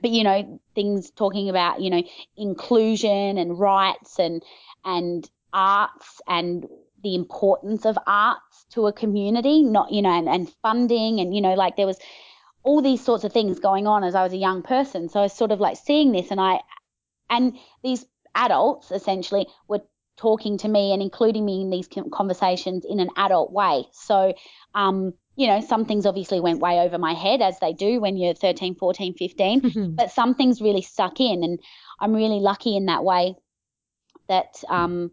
but 0.00 0.10
you 0.10 0.24
know 0.24 0.60
things 0.74 1.10
talking 1.10 1.48
about 1.48 1.80
you 1.80 1.90
know 1.90 2.02
inclusion 2.36 3.38
and 3.38 3.58
rights 3.58 4.18
and 4.18 4.42
and 4.84 5.30
arts 5.52 6.20
and 6.28 6.66
the 7.02 7.14
importance 7.14 7.84
of 7.86 7.98
arts 8.06 8.66
to 8.70 8.86
a 8.86 8.92
community 8.92 9.62
not 9.62 9.90
you 9.90 10.02
know 10.02 10.10
and, 10.10 10.28
and 10.28 10.52
funding 10.62 11.18
and 11.18 11.34
you 11.34 11.40
know 11.40 11.54
like 11.54 11.76
there 11.76 11.86
was 11.86 11.98
all 12.62 12.82
these 12.82 13.02
sorts 13.02 13.24
of 13.24 13.32
things 13.32 13.58
going 13.58 13.86
on 13.86 14.04
as 14.04 14.14
I 14.14 14.22
was 14.22 14.32
a 14.32 14.38
young 14.38 14.62
person. 14.62 15.08
So 15.08 15.20
I 15.20 15.22
was 15.24 15.32
sort 15.32 15.52
of 15.52 15.60
like 15.60 15.76
seeing 15.76 16.12
this 16.12 16.30
and 16.30 16.40
I 16.40 16.60
and 17.28 17.56
these 17.82 18.04
adults 18.34 18.90
essentially 18.90 19.46
were 19.68 19.80
talking 20.16 20.58
to 20.58 20.68
me 20.68 20.92
and 20.92 21.00
including 21.00 21.44
me 21.44 21.62
in 21.62 21.70
these 21.70 21.88
conversations 22.12 22.84
in 22.84 23.00
an 23.00 23.08
adult 23.16 23.52
way. 23.52 23.84
So 23.92 24.34
um 24.74 25.14
you 25.36 25.46
know, 25.46 25.60
some 25.60 25.84
things 25.84 26.06
obviously 26.06 26.40
went 26.40 26.60
way 26.60 26.80
over 26.80 26.98
my 26.98 27.14
head 27.14 27.40
as 27.40 27.58
they 27.60 27.72
do 27.72 28.00
when 28.00 28.16
you're 28.16 28.34
13, 28.34 28.74
14, 28.74 29.14
15, 29.14 29.94
but 29.96 30.10
some 30.10 30.34
things 30.34 30.60
really 30.60 30.82
stuck 30.82 31.20
in. 31.20 31.42
And 31.44 31.60
I'm 31.98 32.12
really 32.12 32.40
lucky 32.40 32.76
in 32.76 32.86
that 32.86 33.04
way 33.04 33.36
that, 34.28 34.62
um, 34.68 35.10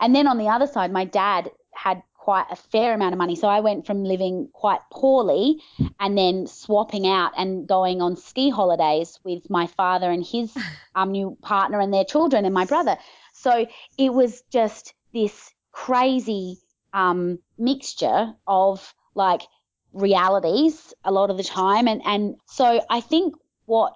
and 0.00 0.14
then 0.14 0.26
on 0.26 0.38
the 0.38 0.48
other 0.48 0.66
side, 0.66 0.92
my 0.92 1.04
dad 1.04 1.50
had 1.74 2.02
quite 2.24 2.46
a 2.50 2.56
fair 2.56 2.94
amount 2.94 3.12
of 3.12 3.18
money. 3.18 3.36
So 3.36 3.48
I 3.48 3.60
went 3.60 3.86
from 3.86 4.02
living 4.02 4.48
quite 4.54 4.80
poorly 4.90 5.60
and 6.00 6.16
then 6.16 6.46
swapping 6.46 7.06
out 7.06 7.32
and 7.36 7.66
going 7.66 8.00
on 8.00 8.16
ski 8.16 8.48
holidays 8.48 9.20
with 9.24 9.50
my 9.50 9.66
father 9.66 10.10
and 10.10 10.24
his 10.24 10.56
um, 10.94 11.12
new 11.12 11.36
partner 11.42 11.80
and 11.80 11.92
their 11.92 12.04
children 12.04 12.46
and 12.46 12.54
my 12.54 12.64
brother. 12.64 12.96
So 13.34 13.66
it 13.98 14.14
was 14.14 14.42
just 14.50 14.94
this 15.12 15.52
crazy 15.72 16.58
um, 16.94 17.40
mixture 17.58 18.32
of 18.46 18.94
like 19.14 19.42
realities 19.92 20.92
a 21.04 21.12
lot 21.12 21.30
of 21.30 21.36
the 21.36 21.44
time. 21.44 21.88
And, 21.88 22.02
and 22.04 22.36
so 22.46 22.84
I 22.90 23.00
think 23.00 23.34
what 23.66 23.94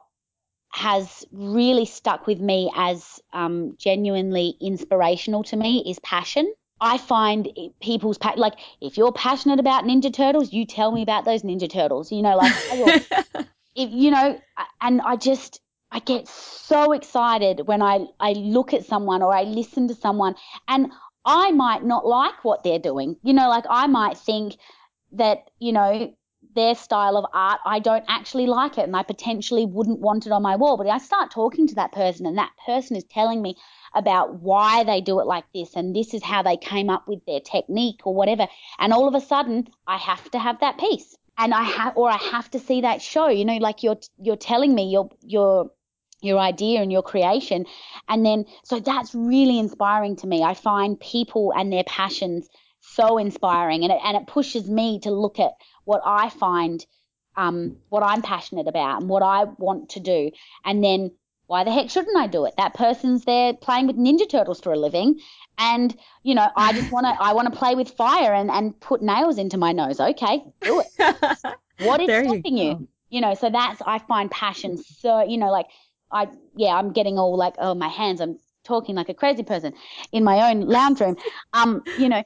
has 0.71 1.25
really 1.33 1.87
stuck 1.87 2.27
with 2.27 2.41
me 2.41 2.71
as 2.75 3.21
um, 3.33 3.75
genuinely 3.79 4.55
inspirational 4.61 5.43
to 5.45 5.57
me 5.57 5.85
is 5.89 5.99
passion. 6.01 6.53
I 6.81 6.99
find 6.99 7.49
people's 7.81 8.19
pa- 8.19 8.35
like 8.37 8.55
if 8.81 8.97
you're 8.97 9.13
passionate 9.13 9.59
about 9.59 9.85
Ninja 9.85 10.13
Turtles, 10.13 10.53
you 10.53 10.65
tell 10.65 10.93
me 10.93 11.03
about 11.03 11.25
those 11.25 11.43
Ninja 11.43 11.69
Turtles. 11.69 12.13
You 12.13 12.23
know, 12.23 12.37
like 12.37 12.53
if 13.75 13.91
you 13.91 14.11
know, 14.11 14.39
and 14.81 15.01
I 15.01 15.17
just 15.17 15.61
I 15.91 15.99
get 16.01 16.29
so 16.29 16.93
excited 16.93 17.67
when 17.67 17.83
I 17.83 18.07
I 18.21 18.33
look 18.33 18.73
at 18.75 18.85
someone 18.85 19.23
or 19.23 19.35
I 19.35 19.43
listen 19.43 19.89
to 19.89 19.95
someone, 19.95 20.37
and 20.69 20.93
I 21.25 21.51
might 21.51 21.85
not 21.85 22.07
like 22.07 22.45
what 22.45 22.63
they're 22.63 22.79
doing. 22.79 23.17
You 23.23 23.33
know, 23.33 23.49
like 23.49 23.65
I 23.69 23.89
might 23.89 24.17
think 24.17 24.57
that, 25.13 25.51
you 25.59 25.73
know, 25.73 26.15
their 26.55 26.75
style 26.75 27.17
of 27.17 27.27
art, 27.33 27.61
I 27.65 27.79
don't 27.79 28.05
actually 28.09 28.47
like 28.47 28.79
it 28.79 28.83
and 28.83 28.97
I 28.97 29.03
potentially 29.03 29.67
wouldn't 29.67 30.01
want 30.01 30.27
it 30.27 30.33
on 30.33 30.43
my 30.43 30.57
wall. 30.57 30.77
But 30.77 30.89
I 30.89 30.99
start 30.99 31.31
talking 31.31 31.67
to 31.69 31.75
that 31.77 31.93
person 31.93 32.27
and 32.27 32.39
that 32.39 32.53
person 32.67 32.97
is 32.97 33.05
telling 33.05 33.43
me 33.43 33.57
about 33.95 34.41
why 34.41 34.85
they 34.85 35.01
do 35.01 35.21
it 35.21 35.27
like 35.27 35.45
this 35.55 35.75
and 35.75 35.95
this 35.95 36.15
is 36.15 36.23
how 36.23 36.43
they 36.43 36.57
came 36.57 36.91
up 36.91 37.07
with 37.07 37.25
their 37.27 37.41
technique 37.41 38.01
or 38.05 38.15
whatever. 38.15 38.47
And 38.79 38.93
all 38.93 39.09
of 39.09 39.15
a 39.15 39.25
sudden, 39.25 39.69
I 39.87 39.99
have 39.99 40.31
to 40.33 40.39
have 40.39 40.61
that 40.61 40.79
piece. 40.79 41.17
And 41.37 41.55
I 41.55 41.63
have, 41.63 41.97
or 41.97 42.11
I 42.11 42.17
have 42.17 42.51
to 42.51 42.59
see 42.59 42.81
that 42.81 43.01
show, 43.01 43.29
you 43.29 43.45
know, 43.45 43.59
like 43.59 43.85
you're, 43.85 44.01
you're 44.21 44.37
telling 44.37 44.75
me 44.75 44.91
your, 44.91 45.09
your, 45.23 45.71
your 46.21 46.39
idea 46.39 46.83
and 46.83 46.91
your 46.91 47.03
creation. 47.03 47.65
And 48.09 48.27
then, 48.27 48.45
so 48.65 48.81
that's 48.81 49.15
really 49.15 49.61
inspiring 49.61 50.17
to 50.17 50.27
me. 50.27 50.43
I 50.43 50.55
find 50.55 50.99
people 50.99 51.53
and 51.57 51.73
their 51.73 51.85
passions 51.85 52.49
so 52.95 53.19
inspiring 53.19 53.85
and 53.85 53.93
it, 53.93 54.01
and 54.05 54.17
it 54.17 54.27
pushes 54.27 54.69
me 54.69 55.01
to 55.01 55.11
look 55.11 55.39
at 55.39 55.53
what 55.85 56.03
I 56.05 56.31
find 56.31 56.85
um, 57.39 57.77
what 57.89 58.03
I'm 58.03 58.21
passionate 58.21 58.67
about 58.67 59.01
and 59.01 59.09
what 59.09 59.23
I 59.23 59.45
want 59.45 59.91
to 59.91 60.01
do. 60.01 60.33
And 60.65 60.83
then 60.83 61.13
why 61.47 61.65
the 61.65 61.73
heck 61.73 61.89
shouldn't 61.89 62.17
I 62.17 62.27
do 62.27 62.45
it? 62.45 62.55
That 62.59 62.75
person's 62.75 63.25
there 63.25 63.55
playing 63.55 63.87
with 63.87 63.97
Ninja 63.97 64.29
Turtles 64.29 64.61
for 64.61 64.73
a 64.73 64.79
living. 64.79 65.21
And, 65.57 65.97
you 66.25 66.35
know, 66.35 66.49
I 66.57 66.73
just 66.73 66.91
want 66.91 67.07
to, 67.07 67.17
I 67.23 67.33
want 67.33 67.51
to 67.51 67.59
play 67.59 67.75
with 67.75 67.91
fire 67.91 68.35
and, 68.35 68.51
and 68.51 68.79
put 68.81 69.03
nails 69.03 69.39
into 69.39 69.57
my 69.57 69.73
nose. 69.73 70.01
Okay, 70.01 70.43
do 70.61 70.81
it. 70.81 70.87
what 71.79 72.01
is 72.01 72.07
stopping 72.07 72.59
you, 72.59 72.65
you? 72.65 72.89
You 73.09 73.21
know, 73.21 73.35
so 73.35 73.49
that's, 73.51 73.81
I 73.87 73.99
find 74.01 74.31
passion 74.31 74.77
so, 74.77 75.23
you 75.23 75.39
know, 75.39 75.51
like 75.51 75.67
I, 76.11 76.29
yeah, 76.57 76.75
I'm 76.75 76.93
getting 76.93 77.19
all 77.19 77.37
like, 77.37 77.55
oh, 77.59 77.75
my 77.75 77.89
hands, 77.89 78.21
I'm 78.21 78.39
talking 78.65 78.97
like 78.97 79.09
a 79.09 79.15
crazy 79.15 79.45
person 79.45 79.73
in 80.13 80.25
my 80.25 80.51
own 80.51 80.63
lounge 80.63 81.01
room. 81.01 81.17
Um, 81.53 81.83
you 81.99 82.09
know, 82.09 82.23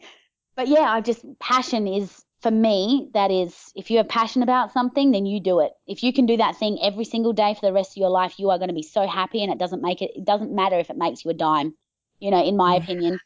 but 0.57 0.68
yeah, 0.68 0.90
I 0.90 1.00
just 1.00 1.24
passion 1.38 1.86
is 1.86 2.24
for 2.42 2.50
me, 2.50 3.09
that 3.14 3.30
is, 3.30 3.72
if 3.76 3.88
you 3.90 3.98
have 3.98 4.09
passion 4.09 4.42
about 4.42 4.72
something, 4.72 5.12
then 5.12 5.26
you 5.26 5.38
do 5.38 5.61
it. 5.61 5.70
If 5.86 6.03
you 6.03 6.12
can 6.12 6.26
do 6.26 6.36
that 6.38 6.57
thing 6.57 6.76
every 6.82 7.05
single 7.05 7.32
day 7.32 7.55
for 7.55 7.64
the 7.64 7.72
rest 7.72 7.92
of 7.92 7.98
your 7.98 8.11
life, 8.11 8.38
you 8.38 8.50
are 8.50 8.59
going 8.59 8.68
to 8.68 8.74
be 8.74 8.82
so 8.82 9.07
happy, 9.07 9.44
and 9.44 9.53
it 9.53 9.59
doesn't 9.59 9.80
make 9.80 10.03
it. 10.03 10.11
It 10.16 10.24
doesn't 10.24 10.53
matter 10.53 10.78
if 10.78 10.90
it 10.90 10.96
makes 10.96 11.24
you 11.24 11.30
a 11.30 11.34
dime. 11.34 11.74
You 12.18 12.32
know, 12.32 12.44
in 12.44 12.57
my 12.57 12.78
mm. 12.78 12.82
opinion, 12.82 13.20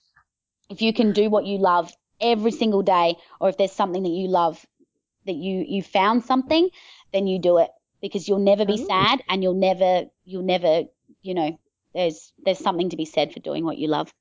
if 0.69 0.83
you 0.83 0.93
can 0.93 1.13
do 1.13 1.31
what 1.31 1.47
you 1.47 1.59
love 1.59 1.91
every 2.21 2.51
single 2.51 2.83
day, 2.83 3.17
or 3.41 3.49
if 3.49 3.57
there's 3.57 3.73
something 3.73 4.03
that 4.03 4.11
you 4.11 4.29
love 4.29 4.65
that 5.25 5.37
you 5.37 5.65
you 5.67 5.83
found 5.83 6.25
something, 6.25 6.69
then 7.13 7.27
you 7.27 7.39
do 7.39 7.59
it 7.59 7.71
because 8.03 8.29
you'll 8.29 8.39
never 8.39 8.67
be 8.67 8.81
Oh. 8.83 8.87
sad 8.87 9.23
and 9.29 9.43
you'll 9.43 9.55
never 9.55 10.05
you'll 10.25 10.43
never 10.43 10.85
you 11.23 11.35
know 11.35 11.59
there's 11.95 12.33
there's 12.45 12.59
something 12.59 12.91
to 12.91 12.97
be 12.97 13.07
said 13.07 13.33
for 13.33 13.41
doing 13.41 13.65
what 13.65 13.79
you 13.79 13.89
love. 13.89 14.13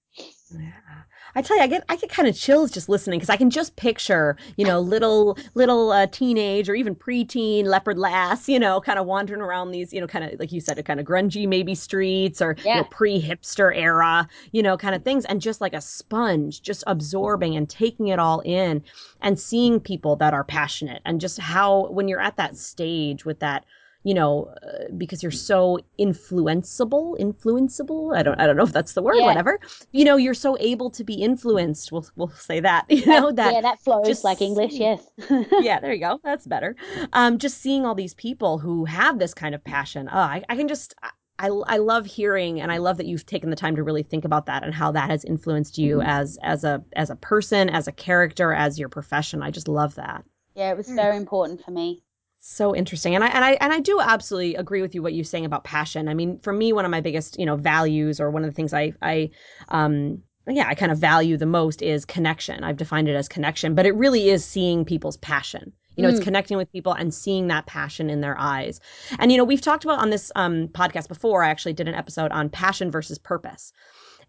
Yeah. 0.52 1.04
I 1.38 1.42
tell 1.42 1.58
you, 1.58 1.64
I 1.64 1.68
get 1.68 1.84
I 1.90 1.98
get 1.98 2.10
kind 2.10 2.28
of 2.28 2.36
chills 2.36 2.72
just 2.72 2.88
listening 2.88 3.20
because 3.20 3.30
I 3.30 3.36
can 3.36 3.50
just 3.50 3.76
picture, 3.76 4.38
you 4.56 4.66
know, 4.66 4.80
little 4.80 5.38
little 5.54 5.92
uh, 5.92 6.08
teenage 6.08 6.70
or 6.70 6.76
even 6.76 6.96
preteen 6.96 7.66
leopard 7.66 7.98
lass, 7.98 8.48
you 8.48 8.58
know, 8.58 8.80
kind 8.80 8.98
of 8.98 9.06
wandering 9.06 9.42
around 9.42 9.72
these, 9.72 9.92
you 9.92 10.00
know, 10.00 10.08
kind 10.08 10.24
of 10.26 10.40
like 10.40 10.52
you 10.54 10.62
said, 10.62 10.78
a 10.80 10.84
kind 10.84 11.00
of 11.00 11.06
grungy 11.06 11.48
maybe 11.48 11.76
streets 11.76 12.42
or 12.42 12.56
you 12.72 12.80
know, 12.80 12.86
pre-hipster 12.86 13.76
era, 13.76 14.28
you 14.54 14.64
know, 14.64 14.78
kind 14.78 14.96
of 14.96 15.04
things, 15.04 15.26
and 15.26 15.42
just 15.42 15.60
like 15.60 15.74
a 15.74 15.82
sponge, 15.82 16.62
just 16.62 16.84
absorbing 16.88 17.56
and 17.56 17.70
taking 17.70 18.08
it 18.08 18.20
all 18.20 18.40
in, 18.46 18.82
and 19.22 19.38
seeing 19.40 19.80
people 19.80 20.16
that 20.16 20.34
are 20.34 20.44
passionate, 20.46 21.02
and 21.06 21.20
just 21.20 21.38
how 21.40 21.88
when 21.92 22.08
you're 22.08 22.22
at 22.22 22.38
that 22.38 22.56
stage 22.58 23.26
with 23.26 23.40
that 23.40 23.66
you 24.06 24.14
know, 24.14 24.54
uh, 24.62 24.86
because 24.98 25.24
you're 25.24 25.32
so 25.32 25.80
influenceable, 26.00 27.20
influenceable. 27.20 28.16
I 28.16 28.22
don't, 28.22 28.40
I 28.40 28.46
don't 28.46 28.56
know 28.56 28.64
if 28.64 28.72
that's 28.72 28.94
the 28.94 29.02
word. 29.02 29.16
Yeah. 29.18 29.26
Whatever. 29.26 29.60
You 29.94 30.06
know, 30.06 30.16
you're 30.16 30.36
so 30.36 30.56
able 30.60 30.92
to 30.92 31.04
be 31.04 31.16
influenced. 31.16 31.92
We'll, 31.92 32.06
we'll 32.16 32.30
say 32.30 32.60
that. 32.62 32.86
You 32.96 33.06
know 33.08 33.32
that. 33.32 33.54
yeah, 33.54 33.62
that 33.62 33.82
flows 33.82 34.08
just 34.08 34.24
like 34.24 34.42
English. 34.42 34.74
Yes. 34.74 35.02
yeah, 35.60 35.80
there 35.80 35.92
you 35.92 36.00
go. 36.00 36.20
That's 36.24 36.46
better. 36.48 36.76
Um, 37.14 37.40
just 37.40 37.62
seeing 37.62 37.86
all 37.86 37.94
these 37.94 38.14
people 38.14 38.58
who 38.58 38.86
have 38.86 39.20
this 39.20 39.34
kind 39.34 39.54
of 39.54 39.64
passion. 39.64 40.08
Oh, 40.12 40.18
I, 40.18 40.44
I 40.50 40.56
can 40.56 40.68
just. 40.68 40.96
I, 41.38 41.50
I 41.50 41.78
love 41.80 42.06
hearing 42.06 42.62
and 42.62 42.72
I 42.72 42.78
love 42.78 42.96
that 42.96 43.08
you've 43.08 43.26
taken 43.26 43.50
the 43.50 43.58
time 43.58 43.76
to 43.76 43.84
really 43.84 44.04
think 44.04 44.24
about 44.24 44.46
that 44.46 44.64
and 44.64 44.74
how 44.74 44.94
that 44.94 45.10
has 45.10 45.26
influenced 45.26 45.78
you 45.78 46.00
as 46.02 46.38
as 46.42 46.64
a 46.64 46.82
as 46.96 47.10
a 47.10 47.18
person, 47.18 47.70
as 47.70 47.90
a 47.90 47.92
character, 47.92 48.54
as 48.54 48.80
your 48.80 48.88
profession. 48.88 49.44
I 49.44 49.52
just 49.52 49.68
love 49.68 49.96
that. 49.96 50.24
Yeah, 50.56 50.72
it 50.72 50.78
was 50.78 50.88
so 50.88 51.12
important 51.12 51.62
for 51.62 51.72
me. 51.72 52.05
So 52.48 52.76
interesting. 52.76 53.16
And 53.16 53.24
I 53.24 53.28
and 53.30 53.44
I 53.44 53.52
and 53.54 53.74
I 53.74 53.80
do 53.80 54.00
absolutely 54.00 54.54
agree 54.54 54.84
with 54.84 54.94
you 54.94 55.02
what 55.02 55.16
you're 55.16 55.24
saying 55.26 55.46
about 55.46 55.64
passion. 55.64 56.08
I 56.08 56.14
mean, 56.14 56.38
for 56.42 56.54
me, 56.54 56.74
one 56.74 56.86
of 56.86 56.92
my 56.92 57.02
biggest, 57.02 57.40
you 57.40 57.46
know, 57.46 57.56
values 57.56 58.20
or 58.20 58.30
one 58.30 58.44
of 58.44 58.50
the 58.52 58.54
things 58.56 58.72
I 58.72 58.94
I 59.02 59.32
um 59.70 60.22
yeah, 60.48 60.68
I 60.68 60.76
kind 60.76 60.92
of 60.92 61.00
value 61.00 61.38
the 61.38 61.48
most 61.48 61.82
is 61.82 62.06
connection. 62.06 62.64
I've 62.64 62.78
defined 62.78 63.08
it 63.10 63.16
as 63.16 63.28
connection, 63.28 63.74
but 63.74 63.88
it 63.88 63.96
really 63.96 64.30
is 64.30 64.46
seeing 64.46 64.86
people's 64.86 65.18
passion. 65.18 65.74
You 65.96 66.04
know, 66.04 66.10
it's 66.10 66.20
Mm. 66.20 66.24
connecting 66.24 66.58
with 66.58 66.72
people 66.72 66.94
and 66.94 67.12
seeing 67.12 67.48
that 67.48 67.66
passion 67.66 68.12
in 68.12 68.22
their 68.22 68.38
eyes. 68.38 68.80
And 69.18 69.32
you 69.32 69.40
know, 69.40 69.44
we've 69.44 69.60
talked 69.62 69.84
about 69.84 69.98
on 69.98 70.12
this 70.12 70.32
um 70.36 70.68
podcast 70.68 71.08
before. 71.08 71.44
I 71.44 71.50
actually 71.50 71.74
did 71.74 71.88
an 71.88 71.96
episode 71.96 72.32
on 72.32 72.50
passion 72.50 72.92
versus 72.92 73.18
purpose. 73.18 73.74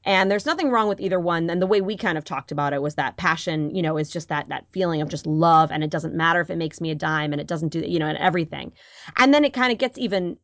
And 0.06 0.30
there's 0.30 0.46
nothing 0.46 0.70
wrong 0.70 0.88
with 0.88 1.00
either 1.00 1.18
one. 1.18 1.50
And 1.50 1.60
the 1.60 1.66
way 1.66 1.80
we 1.80 1.96
kind 1.96 2.16
of 2.16 2.24
talked 2.24 2.52
about 2.52 2.72
it 2.72 2.80
was 2.80 2.94
that 2.94 3.16
passion, 3.16 3.74
you 3.74 3.82
know, 3.82 3.98
is 3.98 4.08
just 4.08 4.28
that 4.28 4.48
that 4.48 4.64
feeling 4.72 5.02
of 5.02 5.08
just 5.08 5.26
love, 5.26 5.72
and 5.72 5.82
it 5.82 5.90
doesn't 5.90 6.14
matter 6.14 6.40
if 6.40 6.48
it 6.48 6.56
makes 6.56 6.80
me 6.80 6.92
a 6.92 6.94
dime, 6.94 7.32
and 7.32 7.40
it 7.40 7.48
doesn't 7.48 7.70
do, 7.70 7.80
you 7.80 7.98
know, 7.98 8.06
and 8.06 8.18
everything. 8.18 8.72
And 9.16 9.34
then 9.34 9.44
it 9.44 9.52
kind 9.52 9.72
of 9.72 9.78
gets 9.78 9.98
even 9.98 10.38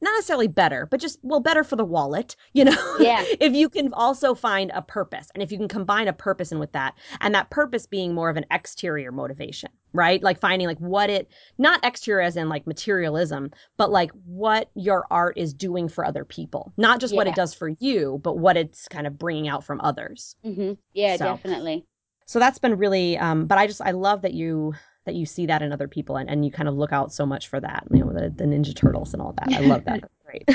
not 0.00 0.12
necessarily 0.12 0.48
better, 0.48 0.86
but 0.86 1.00
just 1.00 1.18
well 1.22 1.40
better 1.40 1.64
for 1.64 1.76
the 1.76 1.84
wallet, 1.84 2.36
you 2.52 2.64
know. 2.64 2.96
Yeah. 2.98 3.24
if 3.40 3.54
you 3.54 3.68
can 3.68 3.92
also 3.94 4.34
find 4.34 4.70
a 4.74 4.82
purpose, 4.82 5.28
and 5.34 5.42
if 5.42 5.50
you 5.52 5.58
can 5.58 5.68
combine 5.68 6.08
a 6.08 6.12
purpose 6.12 6.52
in 6.52 6.58
with 6.58 6.72
that, 6.72 6.94
and 7.20 7.34
that 7.34 7.50
purpose 7.50 7.86
being 7.86 8.14
more 8.14 8.30
of 8.30 8.36
an 8.36 8.46
exterior 8.50 9.12
motivation, 9.12 9.70
right? 9.92 10.22
Like 10.22 10.40
finding 10.40 10.66
like 10.66 10.78
what 10.78 11.10
it 11.10 11.30
not 11.58 11.84
exterior 11.84 12.22
as 12.22 12.36
in 12.36 12.48
like 12.48 12.66
materialism, 12.66 13.50
but 13.76 13.90
like 13.90 14.10
what 14.24 14.70
your 14.74 15.06
art 15.10 15.36
is 15.36 15.52
doing 15.54 15.88
for 15.88 16.04
other 16.04 16.24
people, 16.24 16.72
not 16.76 17.00
just 17.00 17.14
what 17.14 17.26
it 17.26 17.34
does 17.34 17.54
for 17.54 17.70
you, 17.80 18.20
but 18.22 18.38
what 18.38 18.56
it's 18.56 18.88
kind 18.88 19.06
of 19.06 19.18
bringing 19.18 19.48
out 19.48 19.64
from 19.64 19.80
others. 19.80 20.36
Mm-hmm. 20.44 20.72
Yeah, 20.94 21.16
So- 21.16 21.24
definitely. 21.24 21.86
So 22.26 22.38
that's 22.38 22.58
been 22.58 22.76
really, 22.76 23.16
um, 23.16 23.46
but 23.46 23.56
I 23.56 23.66
just 23.66 23.80
I 23.80 23.92
love 23.92 24.20
that 24.20 24.34
you 24.34 24.74
that 25.08 25.14
you 25.14 25.24
see 25.24 25.46
that 25.46 25.62
in 25.62 25.72
other 25.72 25.88
people 25.88 26.16
and, 26.18 26.28
and 26.28 26.44
you 26.44 26.50
kind 26.50 26.68
of 26.68 26.76
look 26.76 26.92
out 26.92 27.12
so 27.12 27.24
much 27.24 27.48
for 27.48 27.58
that, 27.58 27.84
you 27.90 28.04
know, 28.04 28.12
the, 28.12 28.28
the 28.28 28.44
Ninja 28.44 28.76
Turtles 28.76 29.14
and 29.14 29.22
all 29.22 29.32
that. 29.38 29.52
I 29.54 29.60
love 29.60 29.84
that. 29.86 30.04
Great. 30.26 30.46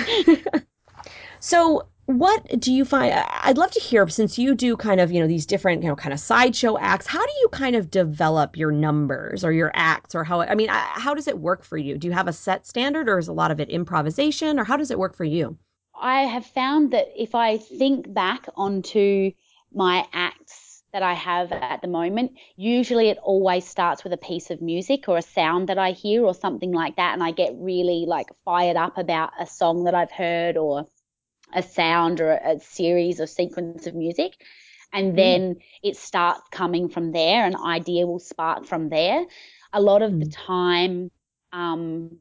so 1.39 1.87
what 2.05 2.59
do 2.59 2.71
you 2.71 2.85
find 2.85 3.13
I'd 3.13 3.57
love 3.57 3.71
to 3.71 3.79
hear 3.79 4.07
since 4.09 4.37
you 4.37 4.53
do 4.53 4.77
kind 4.77 4.99
of, 4.99 5.11
you 5.11 5.19
know, 5.19 5.27
these 5.27 5.47
different, 5.47 5.81
you 5.81 5.89
know, 5.89 5.95
kind 5.95 6.13
of 6.13 6.19
sideshow 6.19 6.77
acts, 6.77 7.07
how 7.07 7.25
do 7.25 7.31
you 7.41 7.47
kind 7.49 7.75
of 7.75 7.89
develop 7.89 8.55
your 8.55 8.71
numbers 8.71 9.43
or 9.43 9.51
your 9.51 9.71
acts 9.73 10.13
or 10.13 10.23
how 10.23 10.41
I 10.41 10.53
mean, 10.53 10.69
how 10.69 11.15
does 11.15 11.27
it 11.27 11.39
work 11.39 11.63
for 11.63 11.77
you? 11.77 11.97
Do 11.97 12.07
you 12.07 12.13
have 12.13 12.27
a 12.27 12.33
set 12.33 12.67
standard 12.67 13.09
or 13.09 13.17
is 13.17 13.27
a 13.27 13.33
lot 13.33 13.49
of 13.49 13.59
it 13.59 13.69
improvisation 13.69 14.59
or 14.59 14.65
how 14.65 14.77
does 14.77 14.91
it 14.91 14.99
work 14.99 15.15
for 15.15 15.25
you? 15.25 15.57
I 15.99 16.23
have 16.23 16.45
found 16.45 16.91
that 16.91 17.07
if 17.15 17.33
I 17.33 17.57
think 17.57 18.13
back 18.13 18.47
onto 18.55 19.31
my 19.73 20.05
acts 20.13 20.62
that 20.93 21.03
I 21.03 21.13
have 21.13 21.51
at 21.51 21.81
the 21.81 21.87
moment, 21.87 22.33
usually 22.55 23.09
it 23.09 23.17
always 23.17 23.67
starts 23.67 24.03
with 24.03 24.13
a 24.13 24.17
piece 24.17 24.51
of 24.51 24.61
music 24.61 25.09
or 25.09 25.17
a 25.17 25.21
sound 25.23 25.69
that 25.69 25.77
I 25.77 25.91
hear 25.91 26.23
or 26.23 26.33
something 26.33 26.71
like 26.71 26.97
that. 26.97 27.13
And 27.13 27.23
I 27.23 27.31
get 27.31 27.53
really 27.57 28.05
like 28.07 28.27
fired 28.45 28.77
up 28.77 28.97
about 28.97 29.31
a 29.39 29.47
song 29.47 29.85
that 29.85 29.95
I've 29.95 30.11
heard 30.11 30.57
or 30.57 30.87
a 31.53 31.63
sound 31.63 32.21
or 32.21 32.31
a, 32.33 32.55
a 32.55 32.59
series 32.59 33.21
or 33.21 33.27
sequence 33.27 33.87
of 33.87 33.95
music. 33.95 34.33
And 34.93 35.15
Mm. 35.15 35.15
then 35.15 35.57
it 35.83 35.97
starts 35.97 36.41
coming 36.51 36.89
from 36.89 37.11
there. 37.11 37.45
An 37.45 37.55
idea 37.57 38.07
will 38.07 38.19
spark 38.19 38.65
from 38.65 38.89
there. 38.89 39.25
A 39.73 39.81
lot 39.81 40.01
of 40.03 40.19
the 40.19 40.25
time, 40.25 41.11
um, 41.51 42.19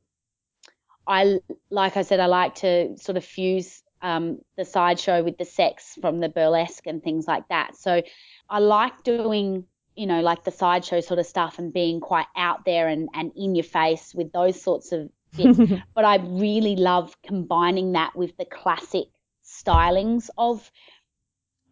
I 1.07 1.41
like 1.71 1.97
I 1.97 2.03
said, 2.03 2.21
I 2.21 2.27
like 2.27 2.57
to 2.57 2.97
sort 2.99 3.17
of 3.17 3.25
fuse 3.25 3.83
um, 4.03 4.39
the 4.57 4.65
sideshow 4.65 5.23
with 5.23 5.39
the 5.39 5.45
sex 5.45 5.97
from 6.01 6.21
the 6.21 6.29
burlesque 6.29 6.87
and 6.87 7.03
things 7.03 7.27
like 7.27 7.49
that. 7.49 7.77
So 7.77 8.03
I 8.51 8.59
like 8.59 9.05
doing, 9.05 9.65
you 9.95 10.07
know, 10.07 10.21
like 10.21 10.45
the 10.45 10.51
sideshow 10.51 11.01
sort 11.01 11.21
of 11.21 11.27
stuff 11.27 11.59
and 11.59 11.73
being 11.73 12.01
quite 12.01 12.27
out 12.37 12.65
there 12.65 12.89
and, 12.89 13.09
and 13.15 13.33
in 13.37 13.55
your 13.55 13.65
face 13.65 14.15
with 14.15 14.33
those 14.33 14.61
sorts 14.61 14.93
of 14.93 15.09
bits. 15.37 15.59
but 15.95 16.05
I 16.05 16.17
really 16.17 16.77
love 16.77 17.17
combining 17.23 17.93
that 17.93 18.15
with 18.17 18.37
the 18.37 18.45
classic 18.45 19.07
stylings 19.45 20.29
of 20.37 20.71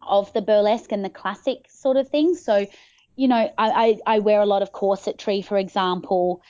of 0.01 0.33
the 0.33 0.41
burlesque 0.41 0.91
and 0.91 1.05
the 1.05 1.09
classic 1.09 1.67
sort 1.69 1.95
of 1.95 2.09
things. 2.09 2.43
So, 2.43 2.65
you 3.15 3.27
know, 3.27 3.35
I, 3.35 3.53
I, 3.57 4.15
I 4.15 4.19
wear 4.19 4.41
a 4.41 4.47
lot 4.47 4.63
of 4.63 4.71
corsetry, 4.71 5.45
for 5.45 5.57
example, 5.57 6.41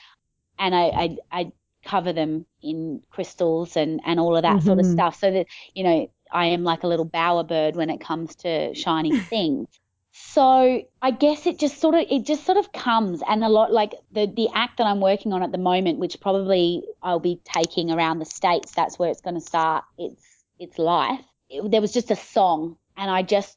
and 0.58 0.74
I, 0.74 0.84
I, 0.84 1.16
I 1.30 1.52
cover 1.84 2.12
them 2.12 2.46
in 2.62 3.02
crystals 3.10 3.76
and, 3.76 4.00
and 4.04 4.20
all 4.20 4.36
of 4.36 4.42
that 4.42 4.62
sort 4.62 4.78
of 4.78 4.86
Mhm. 4.86 4.92
stuff. 4.92 5.18
So 5.18 5.30
that, 5.30 5.46
you 5.74 5.84
know, 5.84 6.10
I 6.30 6.46
am 6.46 6.64
like 6.64 6.82
a 6.82 6.86
little 6.86 7.06
bowerbird 7.08 7.74
when 7.74 7.90
it 7.90 8.00
comes 8.00 8.34
to 8.36 8.74
shiny 8.74 9.18
things. 9.20 9.68
So 10.14 10.82
I 11.00 11.10
guess 11.10 11.46
it 11.46 11.58
just 11.58 11.78
sort 11.80 11.94
of 11.94 12.04
it 12.10 12.24
just 12.24 12.44
sort 12.44 12.58
of 12.58 12.70
comes 12.72 13.22
and 13.26 13.42
a 13.42 13.48
lot 13.48 13.72
like 13.72 13.94
the 14.12 14.26
the 14.26 14.48
act 14.54 14.76
that 14.78 14.86
I'm 14.86 15.00
working 15.00 15.32
on 15.32 15.42
at 15.42 15.52
the 15.52 15.58
moment, 15.58 15.98
which 15.98 16.20
probably 16.20 16.84
I'll 17.02 17.18
be 17.18 17.40
taking 17.44 17.90
around 17.90 18.18
the 18.18 18.26
states. 18.26 18.72
That's 18.72 18.98
where 18.98 19.10
it's 19.10 19.22
going 19.22 19.34
to 19.34 19.40
start 19.40 19.84
its 19.98 20.22
its 20.58 20.78
life. 20.78 21.20
It- 21.48 21.70
there 21.70 21.80
was 21.80 21.92
just 21.92 22.10
a 22.10 22.16
song, 22.16 22.76
and 22.96 23.10
I 23.10 23.22
just 23.22 23.56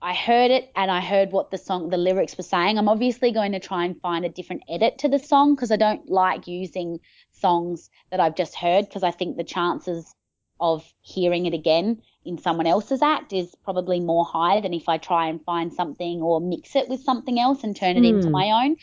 I 0.00 0.14
heard 0.14 0.50
it 0.50 0.70
and 0.76 0.90
I 0.90 1.00
heard 1.00 1.32
what 1.32 1.50
the 1.50 1.58
song 1.58 1.90
the 1.90 1.96
lyrics 1.96 2.36
were 2.36 2.44
saying. 2.44 2.78
I'm 2.78 2.88
obviously 2.88 3.32
going 3.32 3.52
to 3.52 3.60
try 3.60 3.84
and 3.84 4.00
find 4.00 4.24
a 4.24 4.28
different 4.28 4.62
edit 4.68 4.98
to 4.98 5.08
the 5.08 5.18
song 5.18 5.54
because 5.54 5.72
I 5.72 5.76
don't 5.76 6.08
like 6.08 6.46
using 6.46 7.00
songs 7.32 7.90
that 8.10 8.20
I've 8.20 8.36
just 8.36 8.54
heard 8.54 8.86
because 8.86 9.02
I 9.02 9.10
think 9.10 9.36
the 9.36 9.44
chances 9.44 10.14
of 10.60 10.92
hearing 11.00 11.46
it 11.46 11.54
again 11.54 12.00
in 12.24 12.38
someone 12.38 12.66
else's 12.66 13.02
act 13.02 13.32
is 13.32 13.54
probably 13.64 14.00
more 14.00 14.24
high 14.24 14.60
than 14.60 14.74
if 14.74 14.88
I 14.88 14.98
try 14.98 15.28
and 15.28 15.42
find 15.44 15.72
something 15.72 16.22
or 16.22 16.40
mix 16.40 16.76
it 16.76 16.88
with 16.88 17.02
something 17.02 17.38
else 17.38 17.64
and 17.64 17.74
turn 17.74 17.96
it 17.96 18.04
into 18.04 18.28
Hmm. 18.28 18.32
my 18.32 18.64
own. 18.64 18.76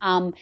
Um, 0.00 0.34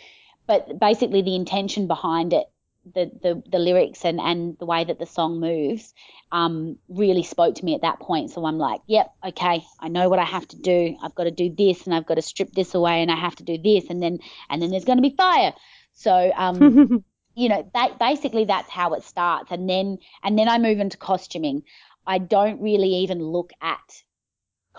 but 0.46 0.78
basically, 0.78 1.22
the 1.22 1.36
intention 1.36 1.86
behind 1.86 2.32
it, 2.32 2.46
the 2.94 3.10
the, 3.22 3.42
the 3.50 3.58
lyrics 3.58 4.04
and, 4.04 4.20
and 4.20 4.56
the 4.58 4.66
way 4.66 4.84
that 4.84 4.98
the 4.98 5.06
song 5.06 5.40
moves, 5.40 5.94
um, 6.32 6.78
really 6.88 7.22
spoke 7.22 7.54
to 7.56 7.64
me 7.64 7.74
at 7.74 7.82
that 7.82 8.00
point. 8.00 8.30
So 8.30 8.44
I'm 8.44 8.58
like, 8.58 8.80
yep, 8.86 9.12
okay, 9.24 9.64
I 9.80 9.88
know 9.88 10.08
what 10.08 10.18
I 10.18 10.24
have 10.24 10.46
to 10.48 10.56
do. 10.56 10.96
I've 11.02 11.14
got 11.14 11.24
to 11.24 11.30
do 11.30 11.54
this, 11.56 11.84
and 11.86 11.94
I've 11.94 12.06
got 12.06 12.14
to 12.14 12.22
strip 12.22 12.52
this 12.52 12.74
away, 12.74 13.02
and 13.02 13.10
I 13.10 13.16
have 13.16 13.36
to 13.36 13.44
do 13.44 13.58
this, 13.58 13.90
and 13.90 14.02
then 14.02 14.18
and 14.50 14.60
then 14.62 14.70
there's 14.70 14.84
going 14.84 14.98
to 14.98 15.02
be 15.02 15.14
fire. 15.16 15.54
So 15.92 16.32
um, 16.36 17.04
you 17.38 17.48
know 17.48 17.70
that 17.72 18.00
basically 18.00 18.44
that's 18.44 18.68
how 18.68 18.94
it 18.94 19.04
starts 19.04 19.52
and 19.52 19.70
then 19.70 19.98
and 20.24 20.36
then 20.36 20.48
i 20.48 20.58
move 20.58 20.80
into 20.80 20.96
costuming 20.96 21.62
i 22.04 22.18
don't 22.18 22.60
really 22.60 22.92
even 22.96 23.22
look 23.22 23.52
at 23.62 24.02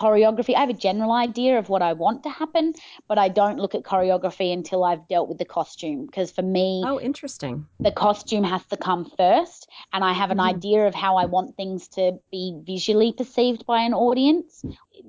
choreography. 0.04 0.56
I 0.56 0.62
have 0.62 0.70
a 0.70 0.74
general 0.88 1.12
idea 1.12 1.60
of 1.60 1.70
what 1.70 1.82
i 1.82 1.94
want 1.94 2.24
to 2.24 2.30
happen 2.30 2.74
but 3.10 3.18
i 3.18 3.28
don't 3.40 3.60
look 3.64 3.76
at 3.76 3.84
choreography 3.84 4.50
until 4.54 4.84
i've 4.90 5.06
dealt 5.14 5.28
with 5.30 5.40
the 5.44 5.46
costume 5.58 6.06
because 6.06 6.32
for 6.32 6.42
me 6.58 6.84
oh, 6.86 7.00
interesting. 7.00 7.66
the 7.88 7.92
costume 7.92 8.44
has 8.54 8.66
to 8.68 8.78
come 8.78 9.04
first 9.18 9.70
and 9.94 10.04
i 10.04 10.14
have 10.22 10.32
an 10.32 10.38
Mhm. 10.38 10.50
idea 10.56 10.88
of 10.88 10.96
how 10.96 11.14
i 11.24 11.26
want 11.36 11.56
things 11.56 11.88
to 11.98 12.04
be 12.32 12.44
visually 12.74 13.12
perceived 13.22 13.66
by 13.66 13.80
an 13.90 13.94
audience. 13.94 14.64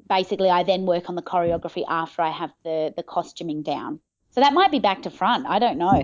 Basically 0.08 0.50
i 0.50 0.62
then 0.62 0.86
work 0.86 1.08
on 1.10 1.14
the 1.20 1.22
choreography 1.32 1.84
after 1.88 2.22
i 2.22 2.30
have 2.30 2.52
the 2.64 2.78
the 2.96 3.02
costuming 3.16 3.62
down. 3.62 4.00
So 4.34 4.40
that 4.40 4.52
might 4.58 4.70
be 4.76 4.78
back 4.88 5.02
to 5.02 5.10
front. 5.10 5.46
I 5.46 5.58
don't 5.64 5.78
know 5.78 5.98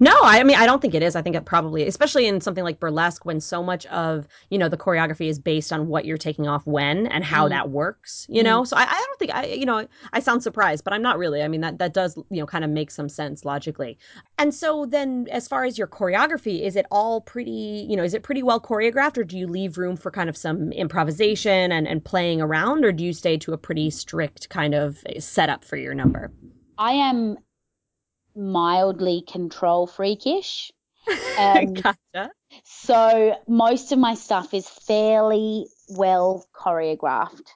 No, 0.00 0.12
I 0.22 0.42
mean 0.42 0.56
I 0.56 0.66
don't 0.66 0.82
think 0.82 0.94
it 0.94 1.04
is. 1.04 1.14
I 1.14 1.22
think 1.22 1.36
it 1.36 1.44
probably, 1.44 1.86
especially 1.86 2.26
in 2.26 2.40
something 2.40 2.64
like 2.64 2.80
burlesque, 2.80 3.24
when 3.24 3.40
so 3.40 3.62
much 3.62 3.86
of 3.86 4.26
you 4.50 4.58
know 4.58 4.68
the 4.68 4.76
choreography 4.76 5.28
is 5.28 5.38
based 5.38 5.72
on 5.72 5.86
what 5.86 6.04
you're 6.04 6.18
taking 6.18 6.48
off 6.48 6.66
when 6.66 7.06
and 7.06 7.22
how 7.22 7.46
mm. 7.46 7.50
that 7.50 7.70
works. 7.70 8.26
You 8.28 8.42
mm. 8.42 8.46
know, 8.46 8.64
so 8.64 8.76
I, 8.76 8.82
I, 8.82 9.04
don't 9.06 9.18
think 9.20 9.32
I, 9.32 9.46
you 9.46 9.64
know, 9.64 9.86
I 10.12 10.18
sound 10.18 10.42
surprised, 10.42 10.82
but 10.82 10.92
I'm 10.92 11.02
not 11.02 11.16
really. 11.16 11.42
I 11.42 11.48
mean 11.48 11.60
that 11.60 11.78
that 11.78 11.94
does 11.94 12.16
you 12.16 12.40
know 12.40 12.46
kind 12.46 12.64
of 12.64 12.70
make 12.70 12.90
some 12.90 13.08
sense 13.08 13.44
logically. 13.44 13.96
And 14.36 14.52
so 14.52 14.84
then, 14.84 15.28
as 15.30 15.46
far 15.46 15.64
as 15.64 15.78
your 15.78 15.86
choreography, 15.86 16.62
is 16.62 16.74
it 16.74 16.86
all 16.90 17.20
pretty? 17.20 17.86
You 17.88 17.96
know, 17.96 18.02
is 18.02 18.14
it 18.14 18.24
pretty 18.24 18.42
well 18.42 18.60
choreographed, 18.60 19.16
or 19.16 19.22
do 19.22 19.38
you 19.38 19.46
leave 19.46 19.78
room 19.78 19.96
for 19.96 20.10
kind 20.10 20.28
of 20.28 20.36
some 20.36 20.72
improvisation 20.72 21.70
and 21.70 21.86
and 21.86 22.04
playing 22.04 22.40
around, 22.40 22.84
or 22.84 22.90
do 22.90 23.04
you 23.04 23.12
stay 23.12 23.36
to 23.38 23.52
a 23.52 23.58
pretty 23.58 23.90
strict 23.90 24.48
kind 24.48 24.74
of 24.74 24.98
setup 25.20 25.64
for 25.64 25.76
your 25.76 25.94
number? 25.94 26.32
I 26.78 26.92
am 26.92 27.38
mildly 28.36 29.22
control 29.26 29.86
freakish. 29.86 30.70
Um, 31.36 31.74
gotcha. 31.74 32.30
So 32.62 33.36
most 33.48 33.90
of 33.90 33.98
my 33.98 34.14
stuff 34.14 34.54
is 34.54 34.68
fairly 34.68 35.66
well 35.88 36.46
choreographed 36.54 37.48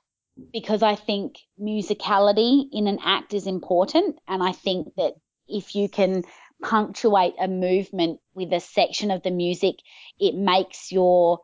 because 0.53 0.83
I 0.83 0.97
think 0.97 1.39
musicality 1.61 2.65
in 2.73 2.87
an 2.89 2.99
act 3.05 3.35
is 3.35 3.47
important. 3.47 4.19
And 4.27 4.43
I 4.43 4.53
think 4.53 4.95
that 4.97 5.15
if 5.47 5.75
you 5.75 5.89
can 5.89 6.25
punctuate 6.63 7.35
a 7.41 7.49
movement 7.49 8.21
with 8.35 8.53
a 8.53 8.61
section 8.61 9.11
of 9.11 9.23
the 9.23 9.31
music, 9.31 9.77
it 10.19 10.35
makes 10.35 10.91
your 10.91 11.41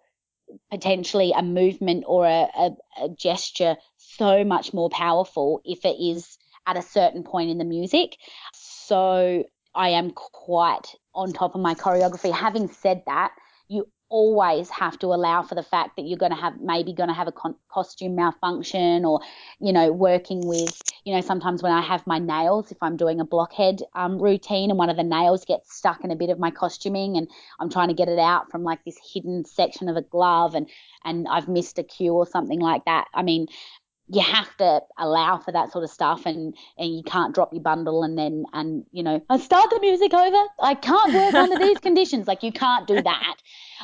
potentially 0.70 1.32
a 1.36 1.42
movement 1.42 2.04
or 2.06 2.26
a, 2.26 2.48
a, 2.56 2.70
a 3.02 3.08
gesture 3.08 3.76
so 3.96 4.44
much 4.44 4.74
more 4.74 4.90
powerful 4.90 5.60
if 5.64 5.84
it 5.84 5.96
is 6.00 6.36
at 6.66 6.76
a 6.76 6.82
certain 6.82 7.22
point 7.24 7.50
in 7.50 7.58
the 7.58 7.64
music. 7.64 8.16
So 8.86 9.44
I 9.74 9.90
am 9.90 10.10
quite 10.10 10.94
on 11.14 11.32
top 11.32 11.54
of 11.54 11.60
my 11.60 11.74
choreography. 11.74 12.32
Having 12.32 12.68
said 12.68 13.02
that, 13.06 13.32
you 13.68 13.86
always 14.10 14.68
have 14.70 14.98
to 14.98 15.06
allow 15.06 15.42
for 15.42 15.54
the 15.54 15.62
fact 15.62 15.96
that 15.96 16.02
you're 16.02 16.18
going 16.18 16.30
to 16.30 16.38
have 16.40 16.60
maybe 16.60 16.92
going 16.92 17.08
to 17.08 17.14
have 17.14 17.26
a 17.26 17.32
con- 17.32 17.56
costume 17.68 18.14
malfunction 18.14 19.04
or 19.04 19.20
you 19.58 19.72
know 19.72 19.90
working 19.90 20.46
with 20.46 20.74
you 21.04 21.14
know 21.14 21.20
sometimes 21.22 21.62
when 21.62 21.72
i 21.72 21.80
have 21.80 22.06
my 22.06 22.18
nails 22.18 22.70
if 22.70 22.76
i'm 22.82 22.96
doing 22.96 23.18
a 23.18 23.24
blockhead 23.24 23.80
um, 23.94 24.22
routine 24.22 24.70
and 24.70 24.78
one 24.78 24.90
of 24.90 24.96
the 24.96 25.02
nails 25.02 25.44
gets 25.46 25.74
stuck 25.74 26.04
in 26.04 26.10
a 26.10 26.16
bit 26.16 26.30
of 26.30 26.38
my 26.38 26.50
costuming 26.50 27.16
and 27.16 27.28
i'm 27.58 27.70
trying 27.70 27.88
to 27.88 27.94
get 27.94 28.08
it 28.08 28.18
out 28.18 28.50
from 28.50 28.62
like 28.62 28.84
this 28.84 28.98
hidden 29.12 29.44
section 29.44 29.88
of 29.88 29.96
a 29.96 30.02
glove 30.02 30.54
and 30.54 30.68
and 31.04 31.26
i've 31.28 31.48
missed 31.48 31.78
a 31.78 31.82
cue 31.82 32.12
or 32.12 32.26
something 32.26 32.60
like 32.60 32.84
that 32.84 33.08
i 33.14 33.22
mean 33.22 33.46
you 34.08 34.20
have 34.20 34.54
to 34.58 34.80
allow 34.98 35.38
for 35.38 35.52
that 35.52 35.72
sort 35.72 35.84
of 35.84 35.90
stuff 35.90 36.26
and 36.26 36.54
and 36.76 36.94
you 36.94 37.02
can't 37.02 37.34
drop 37.34 37.52
your 37.52 37.62
bundle 37.62 38.02
and 38.02 38.18
then 38.18 38.44
and 38.52 38.84
you 38.92 39.02
know 39.02 39.20
I 39.30 39.38
start 39.38 39.70
the 39.70 39.80
music 39.80 40.12
over 40.12 40.48
I 40.60 40.74
can't 40.74 41.14
work 41.14 41.34
under 41.42 41.58
these 41.58 41.78
conditions 41.78 42.26
like 42.26 42.42
you 42.42 42.52
can't 42.52 42.86
do 42.86 43.00
that 43.00 43.36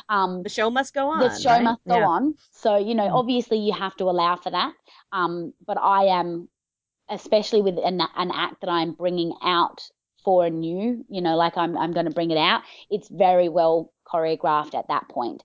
um 0.09 0.43
the 0.43 0.49
show 0.49 0.69
must 0.69 0.93
go 0.93 1.07
on 1.09 1.19
the 1.19 1.37
show 1.37 1.49
right? 1.49 1.63
must 1.63 1.81
go 1.87 1.97
yeah. 1.97 2.05
on 2.05 2.35
so 2.51 2.77
you 2.77 2.93
know 2.93 3.07
mm. 3.07 3.13
obviously 3.13 3.57
you 3.57 3.73
have 3.73 3.95
to 3.97 4.05
allow 4.05 4.35
for 4.35 4.51
that 4.51 4.73
um 5.11 5.53
but 5.65 5.77
I 5.81 6.03
am 6.05 6.49
especially 7.09 7.61
with 7.61 7.77
an, 7.83 8.01
an 8.15 8.31
act 8.31 8.61
that 8.61 8.69
I'm 8.69 8.93
bringing 8.93 9.33
out 9.43 9.81
for 10.23 10.45
a 10.45 10.49
new 10.51 11.03
you 11.09 11.21
know 11.21 11.35
like 11.35 11.57
I'm 11.57 11.75
I'm 11.77 11.93
going 11.93 12.05
to 12.05 12.13
bring 12.13 12.29
it 12.29 12.37
out 12.37 12.61
it's 12.91 13.09
very 13.09 13.49
well 13.49 13.91
choreographed 14.07 14.75
at 14.75 14.87
that 14.89 15.09
point 15.09 15.41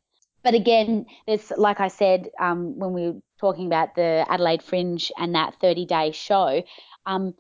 but 0.47 0.55
again, 0.55 1.07
there's 1.27 1.51
like 1.57 1.81
I 1.81 1.89
said 1.89 2.29
um, 2.39 2.79
when 2.79 2.93
we 2.93 3.03
were 3.03 3.16
talking 3.39 3.66
about 3.66 3.95
the 3.95 4.24
Adelaide 4.28 4.62
Fringe 4.62 5.11
and 5.18 5.34
that 5.34 5.55
30 5.61 5.87
day 5.87 6.12
show, 6.12 6.62
um, 7.07 7.34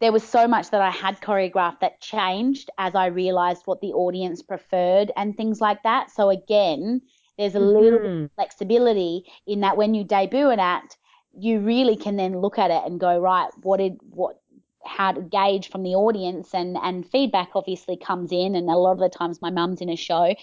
there 0.00 0.12
was 0.12 0.24
so 0.24 0.48
much 0.48 0.70
that 0.70 0.80
I 0.80 0.90
had 0.90 1.20
choreographed 1.20 1.80
that 1.80 2.00
changed 2.00 2.70
as 2.78 2.94
I 2.94 3.06
realized 3.06 3.62
what 3.66 3.80
the 3.80 3.92
audience 3.92 4.42
preferred 4.42 5.12
and 5.16 5.36
things 5.36 5.60
like 5.60 5.82
that. 5.82 6.10
So 6.10 6.30
again, 6.30 7.02
there's 7.36 7.54
a 7.54 7.58
mm-hmm. 7.58 7.78
little 7.78 8.28
flexibility 8.34 9.24
in 9.46 9.60
that 9.60 9.76
when 9.76 9.94
you 9.94 10.04
debut 10.04 10.48
an 10.48 10.60
act, 10.60 10.96
you 11.38 11.60
really 11.60 11.96
can 11.96 12.16
then 12.16 12.40
look 12.40 12.58
at 12.58 12.70
it 12.70 12.82
and 12.84 12.98
go, 12.98 13.18
right, 13.18 13.50
what 13.62 13.76
did 13.76 13.98
what 14.08 14.36
how 14.84 15.12
to 15.12 15.20
gauge 15.20 15.68
from 15.68 15.82
the 15.82 15.94
audience 15.94 16.54
and 16.54 16.76
and 16.82 17.06
feedback 17.06 17.50
obviously 17.54 17.96
comes 17.96 18.32
in 18.32 18.54
and 18.54 18.68
a 18.70 18.76
lot 18.76 18.92
of 18.92 18.98
the 18.98 19.10
times 19.10 19.42
my 19.42 19.50
mum's 19.50 19.82
in 19.82 19.90
a 19.90 19.96
show. 19.96 20.34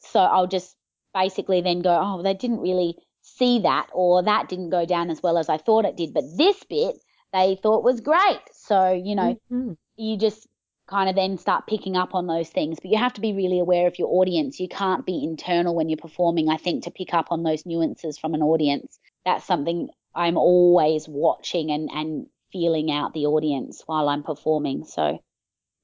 So 0.00 0.20
I'll 0.20 0.46
just 0.46 0.74
basically 1.14 1.60
then 1.60 1.80
go, 1.80 1.98
oh, 2.00 2.22
they 2.22 2.34
didn't 2.34 2.60
really 2.60 2.96
see 3.36 3.60
that 3.60 3.88
or 3.92 4.22
that 4.22 4.48
didn't 4.48 4.70
go 4.70 4.84
down 4.86 5.10
as 5.10 5.22
well 5.22 5.38
as 5.38 5.48
I 5.48 5.58
thought 5.58 5.84
it 5.84 5.96
did. 5.96 6.14
But 6.14 6.24
this 6.36 6.62
bit 6.64 6.96
they 7.32 7.58
thought 7.62 7.84
was 7.84 8.00
great. 8.00 8.40
So, 8.52 8.92
you 8.92 9.14
know, 9.14 9.38
mm-hmm. 9.52 9.72
you 9.96 10.16
just 10.16 10.46
kind 10.88 11.10
of 11.10 11.16
then 11.16 11.36
start 11.36 11.66
picking 11.66 11.96
up 11.96 12.14
on 12.14 12.26
those 12.26 12.48
things. 12.48 12.78
But 12.80 12.90
you 12.90 12.98
have 12.98 13.12
to 13.14 13.20
be 13.20 13.34
really 13.34 13.58
aware 13.58 13.86
of 13.86 13.98
your 13.98 14.08
audience. 14.08 14.58
You 14.58 14.68
can't 14.68 15.04
be 15.04 15.22
internal 15.22 15.74
when 15.74 15.88
you're 15.88 15.98
performing, 15.98 16.48
I 16.48 16.56
think, 16.56 16.84
to 16.84 16.90
pick 16.90 17.12
up 17.12 17.26
on 17.30 17.42
those 17.42 17.66
nuances 17.66 18.18
from 18.18 18.34
an 18.34 18.42
audience. 18.42 18.98
That's 19.24 19.44
something 19.44 19.88
I'm 20.14 20.38
always 20.38 21.06
watching 21.06 21.70
and, 21.70 21.90
and 21.92 22.26
feeling 22.50 22.90
out 22.90 23.12
the 23.12 23.26
audience 23.26 23.82
while 23.86 24.08
I'm 24.08 24.22
performing. 24.22 24.84
So 24.84 25.18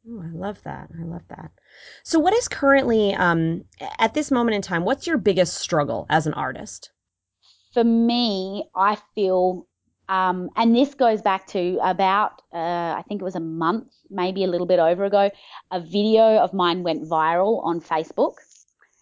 Oh, 0.07 0.23
I 0.23 0.37
love 0.37 0.63
that. 0.65 0.91
I 1.01 1.05
love 1.05 1.23
that. 1.29 1.51
So, 2.03 2.19
what 2.19 2.35
is 2.35 2.47
currently, 2.47 3.15
um, 3.15 3.65
at 3.99 4.13
this 4.13 4.31
moment 4.31 4.55
in 4.55 4.61
time, 4.61 4.85
what's 4.85 5.07
your 5.07 5.17
biggest 5.17 5.55
struggle 5.55 6.05
as 6.11 6.27
an 6.27 6.35
artist? 6.35 6.91
For 7.75 7.85
me, 7.85 8.65
I 8.75 8.97
feel, 9.15 9.67
um, 10.09 10.49
and 10.57 10.75
this 10.75 10.95
goes 10.95 11.21
back 11.21 11.47
to 11.49 11.79
about, 11.83 12.41
uh, 12.53 12.95
I 12.97 13.05
think 13.07 13.21
it 13.21 13.25
was 13.25 13.35
a 13.35 13.41
month, 13.41 13.93
maybe 14.11 14.45
a 14.45 14.47
little 14.47 14.67
bit 14.67 14.79
over 14.79 15.05
ago, 15.05 15.31
a 15.71 15.81
video 15.81 16.39
of 16.39 16.55
mine 16.55 16.83
went 16.83 17.09
viral 17.09 17.63
on 17.65 17.81
Facebook. 17.81 18.35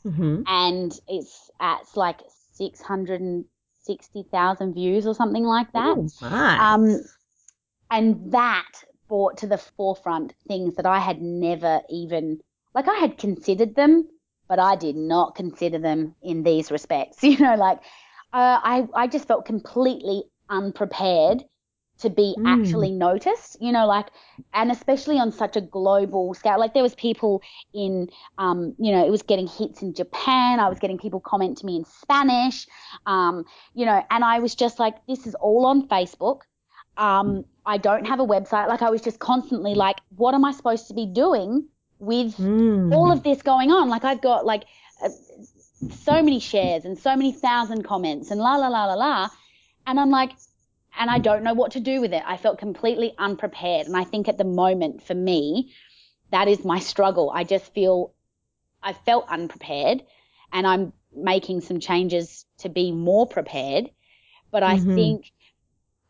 Mm-hmm. 0.05 0.43
And 0.47 0.93
it's 1.07 1.51
at 1.61 1.83
like 1.95 2.20
660,000 2.55 4.75
views 4.75 5.07
or 5.07 5.14
something 5.14 5.45
like 5.45 5.73
that. 5.73 5.97
Oh, 5.97 6.09
my. 6.20 6.73
Um, 6.73 7.01
and 7.91 8.33
that 8.33 8.73
brought 9.09 9.39
to 9.39 9.47
the 9.47 9.59
forefront 9.59 10.35
things 10.49 10.75
that 10.77 10.87
I 10.87 10.99
had 10.99 11.20
never 11.20 11.83
even 11.91 12.41
like 12.75 12.89
I 12.89 12.95
had 12.95 13.18
considered 13.18 13.75
them, 13.75 14.09
but 14.49 14.59
I 14.59 14.77
did 14.77 14.97
not 14.97 15.35
consider 15.35 15.79
them 15.79 16.14
in 16.23 16.43
these 16.43 16.70
respects. 16.70 17.18
You 17.23 17.39
know, 17.39 17.55
like 17.55 17.81
uh, 18.33 18.61
I 18.62 18.87
I 18.95 19.07
just 19.07 19.28
felt 19.28 19.45
completely 19.45 20.24
unprepared 20.49 21.45
to 21.99 22.11
be 22.11 22.35
mm. 22.39 22.47
actually 22.47 22.91
noticed. 22.91 23.57
You 23.61 23.72
know, 23.72 23.87
like 23.87 24.07
and 24.55 24.70
especially 24.70 25.18
on 25.18 25.33
such 25.33 25.57
a 25.57 25.61
global 25.61 26.35
scale. 26.35 26.59
Like 26.59 26.74
there 26.74 26.83
was 26.83 26.95
people 26.95 27.43
in, 27.74 28.09
um, 28.39 28.74
you 28.78 28.93
know, 28.93 29.07
it 29.07 29.11
was 29.11 29.22
getting 29.22 29.47
hits 29.47 29.83
in 29.83 29.95
Japan. 29.95 30.61
I 30.61 30.68
was 30.68 30.78
getting 30.78 30.99
people 30.99 31.20
comment 31.20 31.59
to 31.59 31.66
me 31.66 31.76
in 31.76 31.85
Spanish. 31.85 32.66
Um, 33.07 33.45
you 33.74 33.87
know, 33.87 34.03
and 34.11 34.24
I 34.24 34.39
was 34.41 34.55
just 34.55 34.78
like, 34.78 34.95
this 35.07 35.26
is 35.26 35.35
all 35.37 35.66
on 35.66 35.89
Facebook 35.89 36.41
um, 36.97 37.45
I 37.64 37.78
don't 37.78 38.07
have 38.07 38.20
a 38.20 38.26
website. 38.26 38.68
Like 38.68 38.83
I 38.83 38.91
was 38.91 39.01
just 39.01 39.18
constantly 39.18 39.74
like, 39.74 39.99
what 40.16 40.35
am 40.35 40.45
I 40.45 40.53
supposed 40.53 40.89
to 40.89 40.95
be 40.95 41.07
doing 41.07 41.66
with 41.99 42.37
mm. 42.37 42.93
all 42.93 43.11
of 43.11 43.22
this 43.22 43.43
going 43.43 43.70
on? 43.70 43.89
Like 43.89 44.05
I've 44.05 44.20
got 44.20 44.45
like 44.45 44.64
uh, 45.03 45.09
so 45.91 46.22
many 46.22 46.41
shares 46.41 46.85
and 46.85 46.99
so 46.99 47.16
many 47.16 47.33
thousand 47.33 47.83
comments 47.83 48.30
and 48.30 48.41
la 48.41 48.57
la 48.57 48.68
la 48.68 48.87
la 48.87 48.95
la, 48.95 49.28
and 49.87 49.99
I'm 49.99 50.11
like, 50.11 50.33
and 50.99 51.11
I 51.11 51.18
don't 51.18 51.43
know 51.43 51.55
what 51.55 51.72
to 51.72 51.80
do 51.80 52.01
with 52.01 52.12
it. 52.12 52.22
I 52.26 52.37
felt 52.37 52.59
completely 52.59 53.14
unprepared, 53.18 53.87
and 53.87 53.97
I 53.97 54.05
think 54.05 54.28
at 54.28 54.39
the 54.39 54.45
moment 54.45 55.03
for 55.03 55.14
me, 55.14 55.72
that 56.30 56.49
is 56.49 56.64
my 56.64 56.78
struggle. 56.78 57.30
I 57.35 57.45
just 57.45 57.72
feel 57.74 58.14
I 58.83 58.93
felt 58.93 59.26
unprepared, 59.28 60.03
and 60.53 60.66
I'm 60.66 60.93
making 61.14 61.61
some 61.61 61.80
changes 61.80 62.45
to 62.59 62.68
be 62.68 62.93
more 62.93 63.26
prepared. 63.26 63.91
But 64.51 64.62
I 64.62 64.76
mm-hmm. 64.76 64.95
think 64.95 65.33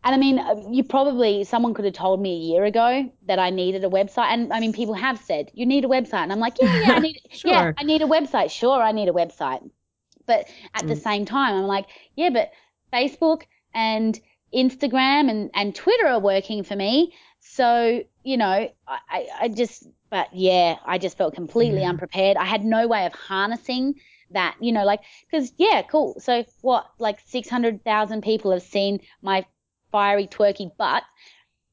and 0.04 0.14
I 0.14 0.18
mean, 0.18 0.38
uh, 0.38 0.56
you 0.70 0.82
probably, 0.82 1.44
someone 1.44 1.74
could 1.74 1.84
have 1.84 1.94
told 1.94 2.20
me 2.20 2.32
a 2.32 2.38
year 2.38 2.64
ago 2.64 3.12
that 3.26 3.38
I 3.38 3.50
needed 3.50 3.84
a 3.84 3.88
website. 3.88 4.32
And 4.32 4.52
I 4.52 4.58
mean, 4.58 4.72
people 4.72 4.94
have 4.94 5.18
said, 5.18 5.50
you 5.54 5.64
need 5.64 5.84
a 5.84 5.88
website. 5.88 6.24
And 6.24 6.32
I'm 6.32 6.40
like, 6.40 6.56
yeah, 6.60 6.80
yeah, 6.80 6.92
I 6.92 6.98
need, 6.98 7.20
sure. 7.30 7.50
yeah, 7.50 7.72
I 7.78 7.84
need 7.84 8.02
a 8.02 8.06
website. 8.06 8.50
Sure, 8.50 8.82
I 8.82 8.90
need 8.90 9.08
a 9.08 9.12
website. 9.12 9.68
But 10.26 10.48
at 10.74 10.84
mm. 10.84 10.88
the 10.88 10.96
same 10.96 11.24
time, 11.24 11.54
I'm 11.54 11.66
like, 11.66 11.86
yeah, 12.16 12.30
but 12.30 12.50
Facebook 12.92 13.42
and 13.74 14.18
Instagram 14.52 15.30
and, 15.30 15.50
and 15.54 15.74
Twitter 15.74 16.06
are 16.06 16.20
working 16.20 16.64
for 16.64 16.74
me. 16.74 17.14
So, 17.38 18.02
you 18.24 18.36
know, 18.36 18.68
I, 18.88 19.28
I 19.40 19.48
just, 19.48 19.86
but 20.10 20.28
yeah, 20.32 20.76
I 20.84 20.98
just 20.98 21.16
felt 21.16 21.34
completely 21.34 21.82
yeah. 21.82 21.90
unprepared. 21.90 22.36
I 22.36 22.44
had 22.44 22.64
no 22.64 22.88
way 22.88 23.06
of 23.06 23.12
harnessing 23.12 23.94
that, 24.30 24.56
you 24.60 24.72
know, 24.72 24.84
like, 24.84 25.00
because, 25.30 25.52
yeah, 25.58 25.82
cool. 25.82 26.16
So 26.18 26.44
what, 26.60 26.86
like 26.98 27.20
600,000 27.26 28.22
people 28.22 28.50
have 28.50 28.62
seen 28.62 29.00
my 29.22 29.44
fiery, 29.92 30.28
twerky 30.28 30.76
butt. 30.78 31.04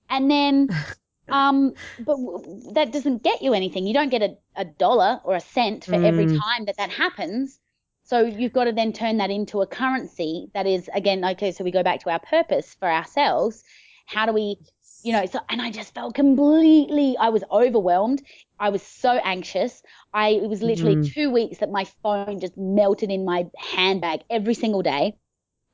And 0.09 0.29
then, 0.31 0.69
um, 1.31 1.75
but 1.97 2.15
w- 2.17 2.71
that 2.73 2.91
doesn't 2.91 3.23
get 3.23 3.41
you 3.41 3.53
anything. 3.53 3.87
You 3.87 3.93
don't 3.93 4.09
get 4.09 4.21
a, 4.23 4.37
a 4.55 4.65
dollar 4.65 5.21
or 5.25 5.35
a 5.35 5.41
cent 5.41 5.85
for 5.85 5.97
mm. 5.97 6.01
every 6.01 6.27
time 6.27 6.65
that 6.65 6.77
that 6.77 6.91
happens. 6.91 7.59
So 8.03 8.21
you've 8.21 8.53
got 8.53 8.65
to 8.65 8.73
then 8.73 8.93
turn 8.93 9.17
that 9.17 9.31
into 9.31 9.61
a 9.61 9.67
currency 9.67 10.49
that 10.53 10.67
is, 10.67 10.89
again, 10.93 11.23
okay, 11.25 11.51
so 11.51 11.63
we 11.63 11.71
go 11.71 11.83
back 11.83 12.01
to 12.01 12.09
our 12.11 12.19
purpose 12.19 12.75
for 12.75 12.89
ourselves. 12.89 13.63
How 14.07 14.25
do 14.25 14.33
we 14.33 14.57
you 15.03 15.13
know, 15.13 15.25
so 15.25 15.39
and 15.49 15.61
I 15.61 15.71
just 15.71 15.93
felt 15.93 16.13
completely 16.15 17.15
I 17.19 17.29
was 17.29 17.43
overwhelmed. 17.51 18.21
I 18.59 18.69
was 18.69 18.83
so 18.83 19.11
anxious. 19.23 19.81
I 20.13 20.29
it 20.29 20.49
was 20.49 20.61
literally 20.61 20.97
Mhm. 20.97 21.13
two 21.15 21.29
weeks 21.31 21.59
that 21.59 21.71
my 21.71 21.85
phone 22.03 22.39
just 22.39 22.57
melted 22.57 23.09
in 23.09 23.23
my 23.25 23.45
handbag 23.57 24.21
every 24.29 24.53
single 24.53 24.81
day. 24.81 25.15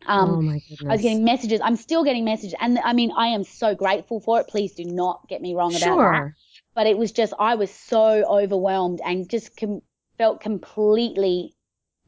Um, 0.05 0.29
oh 0.29 0.41
my 0.41 0.59
goodness. 0.69 0.81
I 0.87 0.93
was 0.93 1.01
getting 1.01 1.23
messages. 1.23 1.61
I'm 1.63 1.75
still 1.75 2.03
getting 2.03 2.25
messages, 2.25 2.55
and 2.59 2.77
I 2.79 2.93
mean, 2.93 3.11
I 3.15 3.27
am 3.27 3.43
so 3.43 3.73
grateful 3.75 4.19
for 4.19 4.39
it. 4.39 4.47
Please 4.47 4.73
do 4.73 4.85
not 4.85 5.27
get 5.27 5.41
me 5.41 5.55
wrong 5.55 5.71
about 5.71 5.79
that. 5.79 5.93
sure. 5.93 6.35
But 6.75 6.87
it 6.87 6.97
was 6.97 7.11
just, 7.11 7.33
I 7.39 7.55
was 7.55 7.71
so 7.71 8.23
overwhelmed 8.29 9.01
and 9.03 9.29
just 9.29 9.57
com- 9.57 9.81
felt 10.17 10.41
completely 10.41 11.55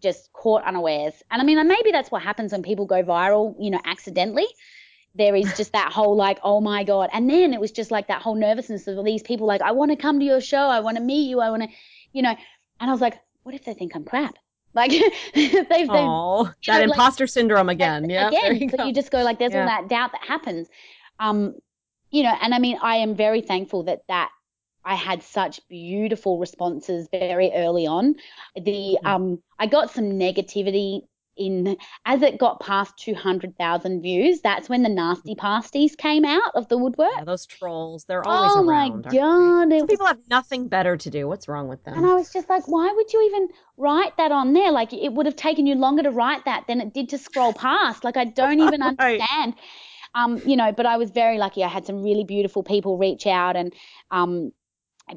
just 0.02 0.32
caught 0.34 0.64
unawares. 0.64 1.14
And 1.32 1.42
I 1.42 1.46
mean, 1.46 1.66
maybe 1.68 1.92
that's 1.92 2.12
what 2.12 2.22
happens 2.22 2.52
when 2.52 2.62
people 2.64 2.86
go 2.86 3.04
viral, 3.04 3.56
you 3.60 3.72
know, 3.72 3.80
accidentally. 3.86 4.46
There 5.16 5.36
is 5.36 5.52
just 5.58 5.72
that 5.72 5.92
whole 5.92 6.16
like, 6.16 6.38
oh 6.44 6.62
my 6.62 6.84
god, 6.84 7.10
and 7.12 7.28
then 7.28 7.54
it 7.54 7.60
was 7.60 7.72
just 7.72 7.90
like 7.90 8.08
that 8.08 8.22
whole 8.22 8.36
nervousness 8.36 8.86
of 8.86 9.04
these 9.04 9.24
people 9.24 9.48
like, 9.48 9.62
I 9.62 9.72
want 9.72 9.90
to 9.90 9.98
come 9.98 10.20
to 10.20 10.26
your 10.26 10.42
show, 10.42 10.60
I 10.60 10.82
want 10.82 10.98
to 10.98 11.04
meet 11.04 11.28
you, 11.28 11.40
I 11.40 11.50
want 11.50 11.64
to, 11.64 11.70
you 12.14 12.22
know, 12.22 12.36
and 12.80 12.90
I 12.90 12.94
was 12.94 13.02
like, 13.02 13.20
what 13.42 13.56
if 13.56 13.66
they 13.66 13.74
think 13.74 13.96
I'm 13.96 14.04
crap? 14.04 14.36
Like 14.78 14.92
they've, 15.34 15.68
they've 15.70 15.90
Oh, 15.90 16.46
you 16.46 16.52
that 16.68 16.80
know, 16.80 16.86
like- 16.86 16.90
imposter 16.92 17.28
syndrome 17.28 17.68
again. 17.70 18.10
Yeah. 18.10 18.28
again 18.30 18.56
you 18.62 18.70
so 18.70 18.86
you 18.86 18.94
just 18.94 19.12
go 19.12 19.24
like 19.24 19.40
there's 19.40 19.54
all 19.56 19.66
that 19.66 19.90
doubt 19.90 20.12
that 20.14 20.24
happens 20.24 20.68
um 21.20 21.56
you 22.12 22.24
know 22.24 22.34
and 22.42 22.54
i 22.54 22.60
mean 22.60 22.78
i 22.82 22.96
am 22.98 23.16
very 23.16 23.42
thankful 23.42 23.84
that 23.84 24.02
that 24.08 24.30
i 24.86 24.96
had 24.96 25.24
such 25.24 25.60
beautiful 25.68 26.38
responses 26.40 27.10
very 27.12 27.52
early 27.54 27.86
on 27.88 28.16
the 28.56 28.98
Mhm. 29.04 29.06
um 29.12 29.44
i 29.60 29.66
got 29.66 29.90
some 29.92 30.06
negativity 30.28 31.02
in 31.38 31.78
as 32.06 32.22
it 32.22 32.38
got 32.40 32.60
past 32.60 32.98
200,000 32.98 34.02
views 34.02 34.42
that's 34.42 34.70
when 34.70 34.84
the 34.84 34.90
nasty 34.90 35.36
pasties 35.36 35.96
came 35.96 36.26
out 36.26 36.52
of 36.56 36.68
the 36.70 36.78
woodwork 36.78 37.10
Yeah, 37.10 37.26
those 37.26 37.46
trolls, 37.46 38.06
they're 38.06 38.24
always 38.24 38.56
oh 38.56 38.56
around. 38.56 39.08
my 39.08 39.18
god 39.18 39.72
was 39.82 39.88
people 39.88 40.06
have 40.06 40.22
nothing 40.30 40.70
better 40.70 40.96
to 40.96 41.10
do. 41.10 41.28
What's 41.28 41.48
wrong 41.50 41.68
with 41.68 41.84
them? 41.84 41.96
and 41.96 42.06
I 42.06 42.14
was 42.14 42.32
just 42.32 42.48
like, 42.50 42.68
why 42.68 42.92
would 42.96 43.12
you 43.12 43.24
even 43.28 43.48
write 43.78 44.16
that 44.18 44.32
on 44.32 44.54
there? 44.54 44.72
Like, 44.72 44.94
it 44.94 45.14
would 45.14 45.26
have 45.26 45.36
taken 45.36 45.66
you 45.66 45.74
longer 45.76 46.04
to 46.04 46.12
write 46.12 46.46
that 46.46 46.66
than 46.68 46.80
it 46.80 46.94
did 46.94 47.10
to 47.10 47.18
scroll 47.18 47.54
past. 47.54 48.04
Like, 48.04 48.18
I 48.18 48.26
don't 48.26 48.60
even 48.60 48.84
Right. 49.00 49.28
understand. 49.30 49.56
Um, 50.16 50.42
you 50.46 50.56
know, 50.58 50.72
but 50.72 50.86
I 50.86 50.98
was 50.98 51.12
very 51.12 51.38
lucky. 51.40 51.64
I 51.64 51.70
had 51.70 51.86
some 51.86 52.04
really 52.04 52.24
beautiful 52.26 52.64
people 52.64 52.98
reach 52.98 53.28
out 53.28 53.56
and 53.56 53.74
um, 54.12 54.52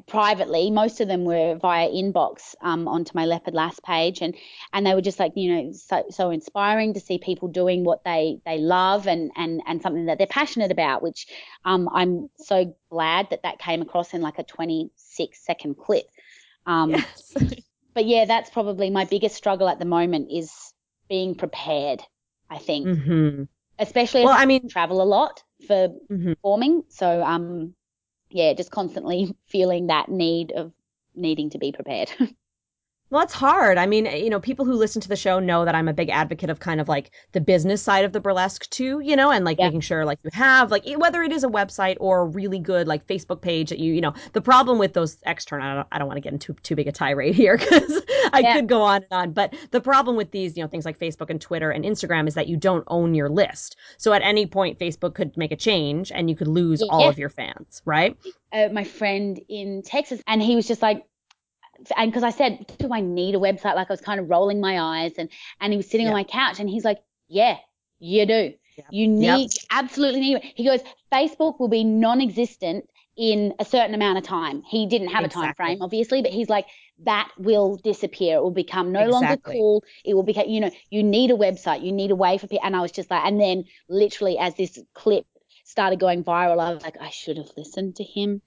privately. 0.07 0.71
Most 0.71 1.01
of 1.01 1.07
them 1.07 1.25
were 1.25 1.55
via 1.55 1.89
inbox 1.89 2.55
um, 2.61 2.87
onto 2.87 3.11
my 3.13 3.25
Leopard 3.25 3.53
Lass 3.53 3.79
page, 3.79 4.21
and 4.21 4.35
and 4.73 4.85
they 4.85 4.93
were 4.93 5.01
just 5.01 5.19
like, 5.19 5.33
you 5.35 5.53
know, 5.55 5.71
so 5.73 6.03
so 6.09 6.29
inspiring 6.29 6.93
to 6.93 6.99
see 6.99 7.17
people 7.17 7.47
doing 7.49 7.83
what 7.83 8.03
they 8.03 8.39
they 8.45 8.57
love 8.57 9.07
and 9.07 9.31
and 9.35 9.61
and 9.67 9.81
something 9.81 10.05
that 10.05 10.17
they're 10.17 10.27
passionate 10.27 10.71
about. 10.71 11.01
Which 11.01 11.27
um, 11.65 11.89
I'm 11.93 12.29
so 12.37 12.75
glad 12.89 13.29
that 13.31 13.43
that 13.43 13.59
came 13.59 13.81
across 13.81 14.13
in 14.13 14.21
like 14.21 14.39
a 14.39 14.43
26 14.43 15.45
second 15.45 15.75
clip. 15.77 16.05
Um, 16.65 16.91
yes. 16.91 17.33
but 17.93 18.05
yeah, 18.05 18.25
that's 18.25 18.49
probably 18.49 18.89
my 18.89 19.05
biggest 19.05 19.35
struggle 19.35 19.69
at 19.69 19.79
the 19.79 19.85
moment 19.85 20.29
is 20.31 20.51
being 21.09 21.35
prepared. 21.35 22.01
I 22.49 22.57
think, 22.57 22.93
hmm 22.93 23.43
especially 23.79 24.23
Well, 24.23 24.33
as 24.33 24.33
I 24.33 24.45
mean, 24.45 24.69
travel 24.69 25.01
a 25.01 25.05
lot 25.05 25.43
for 25.67 25.89
mhm. 26.09 26.35
performing. 26.41 26.83
So, 26.89 27.23
um, 27.23 27.75
yeah, 28.31 28.53
just 28.53 28.71
constantly 28.71 29.35
feeling 29.47 29.87
that 29.87 30.09
need 30.09 30.51
of 30.53 30.73
needing 31.15 31.49
to 31.51 31.57
be 31.59 31.71
prepared. 31.71 32.11
Well, 33.11 33.21
it's 33.23 33.33
hard. 33.33 33.77
I 33.77 33.85
mean, 33.87 34.05
you 34.05 34.29
know, 34.29 34.39
people 34.39 34.63
who 34.63 34.71
listen 34.73 35.01
to 35.01 35.09
the 35.09 35.17
show 35.17 35.37
know 35.39 35.65
that 35.65 35.75
I'm 35.75 35.89
a 35.89 35.93
big 35.93 36.09
advocate 36.09 36.49
of 36.49 36.61
kind 36.61 36.79
of 36.79 36.87
like 36.87 37.11
the 37.33 37.41
business 37.41 37.81
side 37.81 38.05
of 38.05 38.13
the 38.13 38.21
burlesque 38.21 38.69
too, 38.69 39.01
you 39.01 39.17
know, 39.17 39.29
and 39.31 39.43
like 39.43 39.59
Yeah. 39.59 39.71
making 39.71 39.81
sure 39.81 40.05
like 40.05 40.17
you 40.23 40.29
have 40.31 40.71
like 40.71 40.85
whether 40.95 41.21
it 41.21 41.33
is 41.33 41.43
a 41.43 41.49
website 41.49 41.97
or 41.99 42.21
a 42.21 42.25
really 42.25 42.57
good 42.57 42.87
like 42.87 43.05
Facebook 43.07 43.41
page 43.41 43.69
that 43.69 43.79
you, 43.79 43.93
you 43.93 43.99
know, 43.99 44.13
the 44.31 44.39
problem 44.41 44.79
with 44.79 44.93
those 44.93 45.17
external, 45.25 45.67
I 45.67 45.75
don't, 45.75 45.87
I 45.91 45.99
don't 45.99 46.07
want 46.07 46.17
to 46.17 46.21
get 46.21 46.31
into 46.31 46.53
too 46.63 46.73
big 46.75 46.87
a 46.87 46.91
tirade 46.93 47.35
here 47.35 47.57
because 47.59 48.01
I 48.31 48.43
Yeah. 48.43 48.45
could 48.45 48.69
go 48.69 48.81
on 48.81 49.03
and 49.03 49.11
on, 49.11 49.31
but 49.33 49.53
the 49.71 49.81
problem 49.81 50.15
with 50.15 50.31
these, 50.31 50.55
you 50.55 50.63
know, 50.63 50.69
things 50.69 50.85
like 50.85 50.97
Facebook 50.97 51.29
and 51.29 51.41
Twitter 51.41 51.69
and 51.69 51.83
Instagram 51.83 52.29
is 52.29 52.33
that 52.35 52.47
you 52.47 52.55
don't 52.55 52.85
own 52.87 53.13
your 53.13 53.27
list. 53.29 53.75
So 53.97 54.13
at 54.13 54.21
any 54.21 54.45
point, 54.45 54.79
Facebook 54.79 55.15
could 55.15 55.35
make 55.35 55.51
a 55.51 55.57
change 55.57 56.13
and 56.13 56.29
you 56.29 56.35
could 56.37 56.47
lose 56.47 56.81
all 56.83 57.09
of 57.09 57.19
your 57.19 57.29
fans, 57.29 57.81
right? 57.85 58.15
uh, 58.51 58.69
my 58.71 58.83
friend 58.83 59.39
in 59.49 59.81
Texas, 59.83 60.21
and 60.27 60.41
he 60.41 60.55
was 60.55 60.67
just 60.67 60.81
like, 60.81 61.05
and 61.97 62.11
because 62.11 62.23
I 62.23 62.31
said, 62.31 62.65
do 62.77 62.93
I 62.93 63.01
need 63.01 63.35
a 63.35 63.39
website? 63.39 63.75
Like 63.75 63.89
I 63.89 63.93
was 63.93 64.01
kind 64.01 64.19
of 64.19 64.29
rolling 64.29 64.59
my 64.59 64.79
eyes, 64.79 65.13
and 65.17 65.29
and 65.59 65.73
he 65.73 65.77
was 65.77 65.89
sitting 65.89 66.07
on 66.07 66.13
my 66.13 66.23
couch, 66.23 66.59
and 66.59 66.69
he's 66.69 66.85
like, 66.85 66.99
yeah, 67.27 67.57
you 67.99 68.25
do. 68.25 68.53
Yep. 68.77 68.87
You 68.89 69.07
need, 69.07 69.25
Yep. 69.25 69.39
you 69.39 69.59
absolutely 69.71 70.21
need 70.21 70.35
it. 70.37 70.43
He 70.55 70.65
goes, 70.65 70.79
Facebook 71.11 71.59
will 71.59 71.67
be 71.67 71.83
non-existent 71.83 72.87
in 73.17 73.53
a 73.59 73.65
certain 73.65 73.93
amount 73.93 74.17
of 74.17 74.23
time. 74.23 74.63
He 74.63 74.87
didn't 74.87 75.09
have 75.09 75.25
a 75.25 75.27
time 75.27 75.53
frame, 75.55 75.81
obviously, 75.81 76.21
but 76.21 76.31
he's 76.31 76.49
like, 76.49 76.65
that 77.03 77.29
will 77.37 77.75
disappear. 77.77 78.37
It 78.37 78.41
will 78.41 78.51
become 78.51 78.91
no 78.91 79.07
longer 79.07 79.37
cool. 79.37 79.83
It 80.05 80.13
will 80.13 80.23
become, 80.23 80.47
you 80.47 80.61
know, 80.61 80.71
you 80.89 81.03
need 81.03 81.31
a 81.31 81.35
website. 81.35 81.83
You 81.83 81.91
need 81.91 82.11
a 82.11 82.15
way 82.15 82.37
for 82.37 82.47
people. 82.47 82.65
And 82.65 82.75
I 82.75 82.81
was 82.81 82.91
just 82.91 83.11
like, 83.11 83.25
and 83.25 83.39
then 83.39 83.65
literally 83.89 84.37
as 84.37 84.55
this 84.55 84.79
clip 84.93 85.25
started 85.63 85.99
going 85.99 86.23
viral, 86.23 86.59
I 86.59 86.73
was 86.73 86.83
like, 86.83 86.97
I 86.99 87.09
should 87.09 87.37
have 87.37 87.49
listened 87.57 87.95
to 87.97 88.03
him. 88.03 88.41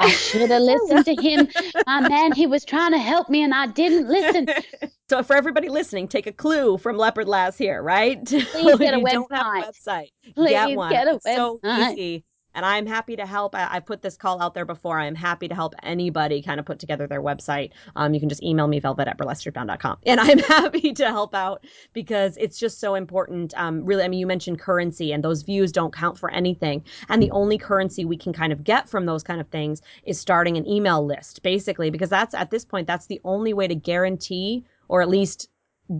I 0.00 0.08
should 0.10 0.50
have 0.50 0.62
listened 0.62 1.04
to 1.06 1.14
him. 1.22 1.48
My 1.86 2.08
man, 2.08 2.32
he 2.32 2.46
was 2.46 2.64
trying 2.64 2.92
to 2.92 2.98
help 2.98 3.28
me 3.28 3.42
and 3.42 3.54
I 3.54 3.66
didn't 3.66 4.08
listen. 4.08 4.48
so 5.08 5.22
for 5.22 5.36
everybody 5.36 5.68
listening, 5.68 6.08
take 6.08 6.26
a 6.26 6.32
clue 6.32 6.78
from 6.78 6.96
Leopard 6.96 7.28
Lass 7.28 7.56
here, 7.56 7.82
right? 7.82 8.24
Please 8.26 8.78
get 8.78 8.94
a 8.94 8.98
you 8.98 9.06
don't 9.06 9.32
have 9.32 9.64
a 9.64 9.72
website. 9.72 10.08
Please 10.34 10.50
get 10.50 10.76
one. 10.76 10.90
get 10.90 11.08
a 11.08 11.14
It's 11.14 11.24
so 11.24 11.60
easy. 11.64 12.24
And 12.54 12.64
I'm 12.64 12.86
happy 12.86 13.16
to 13.16 13.26
help. 13.26 13.54
I, 13.54 13.68
I 13.70 13.80
put 13.80 14.02
this 14.02 14.16
call 14.16 14.40
out 14.40 14.54
there 14.54 14.64
before. 14.64 14.98
I'm 14.98 15.14
happy 15.14 15.48
to 15.48 15.54
help 15.54 15.74
anybody 15.82 16.42
kind 16.42 16.60
of 16.60 16.66
put 16.66 16.78
together 16.78 17.06
their 17.06 17.22
website. 17.22 17.70
Um, 17.96 18.14
you 18.14 18.20
can 18.20 18.28
just 18.28 18.42
email 18.42 18.66
me, 18.66 18.80
velvet 18.80 19.08
at 19.08 19.18
burlesquestrippeddown.com. 19.18 19.98
And 20.06 20.20
I'm 20.20 20.38
happy 20.54 20.92
to 20.94 21.06
help 21.06 21.34
out 21.34 21.64
because 21.92 22.36
it's 22.36 22.58
just 22.58 22.80
so 22.80 22.94
important. 22.94 23.52
Um, 23.56 23.84
really, 23.84 24.04
I 24.04 24.08
mean, 24.08 24.20
you 24.20 24.26
mentioned 24.26 24.58
currency 24.58 25.12
and 25.12 25.22
those 25.22 25.42
views 25.42 25.72
don't 25.72 25.94
count 25.94 26.18
for 26.18 26.30
anything. 26.30 26.84
And 27.08 27.22
the 27.22 27.30
only 27.30 27.58
currency 27.58 28.04
we 28.04 28.16
can 28.16 28.32
kind 28.32 28.52
of 28.52 28.64
get 28.64 28.88
from 28.88 29.06
those 29.06 29.22
kind 29.22 29.40
of 29.40 29.48
things 29.48 29.82
is 30.04 30.18
starting 30.18 30.56
an 30.56 30.66
email 30.66 31.04
list, 31.04 31.42
basically, 31.42 31.90
because 31.90 32.10
that's 32.10 32.34
at 32.34 32.50
this 32.50 32.64
point, 32.64 32.86
that's 32.86 33.06
the 33.06 33.20
only 33.24 33.52
way 33.52 33.66
to 33.66 33.74
guarantee, 33.74 34.64
or 34.88 35.02
at 35.02 35.08
least 35.08 35.48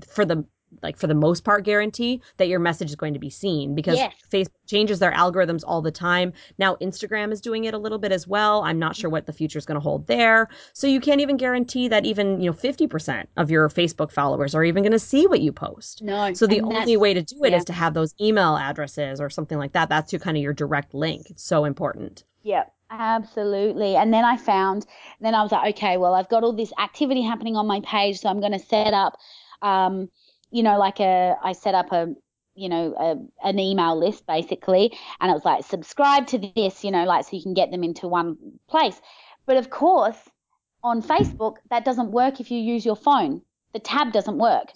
for 0.09 0.25
the 0.25 0.45
like 0.83 0.97
for 0.97 1.07
the 1.07 1.15
most 1.15 1.45
part 1.45 1.65
guarantee 1.65 2.23
that 2.37 2.49
your 2.49 2.61
message 2.61 2.91
is 2.91 2.97
going 2.97 3.15
to 3.15 3.21
be 3.21 3.31
seen 3.31 3.75
because 3.75 3.97
Yes. 3.97 4.15
Facebook 4.31 4.67
changes 4.67 4.99
their 4.99 5.13
algorithms 5.13 5.63
all 5.67 5.83
the 5.83 5.91
time. 5.91 6.33
Now 6.59 6.77
Instagram 6.77 7.33
is 7.33 7.41
doing 7.41 7.65
it 7.65 7.75
a 7.75 7.79
little 7.79 7.99
bit 7.99 8.13
as 8.13 8.27
well. 8.27 8.63
I'm 8.63 8.79
not 8.79 8.97
sure 8.97 9.11
what 9.11 9.27
the 9.27 9.33
future 9.33 9.59
is 9.59 9.67
going 9.67 9.77
to 9.77 9.81
hold 9.81 10.07
there. 10.07 10.49
So 10.73 10.87
you 10.87 11.01
can't 11.01 11.21
even 11.21 11.37
guarantee 11.37 11.89
that 11.89 12.05
even, 12.05 12.41
you 12.41 12.51
know, 12.51 12.57
50% 12.57 13.27
of 13.37 13.51
your 13.51 13.69
Facebook 13.69 14.11
followers 14.11 14.55
are 14.55 14.65
even 14.65 14.83
going 14.83 14.93
to 14.93 14.99
see 14.99 15.27
what 15.27 15.41
you 15.41 15.53
post. 15.53 16.03
No. 16.03 16.33
So 16.35 16.47
the 16.47 16.61
only 16.63 16.97
way 16.97 17.15
to 17.15 17.23
do 17.23 17.45
it 17.45 17.53
is 17.53 17.61
yeah. 17.61 17.65
to 17.65 17.73
have 17.73 17.95
those 17.95 18.15
email 18.21 18.57
addresses 18.57 19.21
or 19.21 19.31
something 19.31 19.59
like 19.59 19.73
that. 19.73 19.89
That's 19.89 20.11
to 20.11 20.19
kind 20.19 20.37
of 20.37 20.43
your 20.43 20.53
direct 20.53 20.95
link. 20.95 21.31
It's 21.31 21.45
so 21.45 21.65
important. 21.65 22.25
Yeah, 22.43 22.65
absolutely. 22.91 23.97
And 23.97 24.13
then 24.13 24.25
I 24.25 24.37
found, 24.37 24.87
then 25.21 25.35
I 25.35 25.43
was 25.43 25.53
like, 25.53 25.77
okay, 25.77 25.97
well, 25.97 26.15
I've 26.15 26.29
got 26.29 26.45
all 26.45 26.53
this 26.53 26.73
activity 26.79 27.23
happening 27.23 27.57
on 27.57 27.67
my 27.67 27.81
page, 27.81 28.21
so 28.21 28.29
I'm 28.29 28.41
going 28.41 28.53
to 28.53 28.59
set 28.59 28.93
up, 28.93 29.17
um, 29.63 30.11
you 30.55 30.63
know, 30.63 30.79
like 30.79 31.01
a, 31.01 31.37
I 31.43 31.53
set 31.53 31.75
up 31.75 31.91
a, 31.91 32.15
you 32.55 32.69
know, 32.69 32.95
a, 32.97 33.49
an 33.49 33.59
email 33.59 33.99
list 33.99 34.25
basically, 34.25 34.97
and 35.21 35.29
it 35.29 35.35
was 35.35 35.45
like, 35.45 35.65
subscribe 35.65 36.29
to 36.29 36.39
this, 36.55 36.85
you 36.85 36.93
know, 36.93 37.05
like 37.05 37.25
so 37.25 37.37
you 37.37 37.43
can 37.43 37.55
get 37.55 37.73
them 37.73 37.83
into 37.83 38.07
one 38.07 38.37
place. 38.69 39.01
But 39.47 39.57
of 39.57 39.69
course, 39.71 40.17
on 40.85 41.03
Facebook, 41.03 41.57
that 41.71 41.85
doesn't 41.85 42.13
work 42.13 42.39
if 42.39 42.53
you 42.53 42.61
use 42.61 42.87
your 42.87 42.95
phone. 42.95 43.43
The 43.73 43.81
tab 43.81 44.13
doesn't 44.13 44.39
work. 44.39 44.71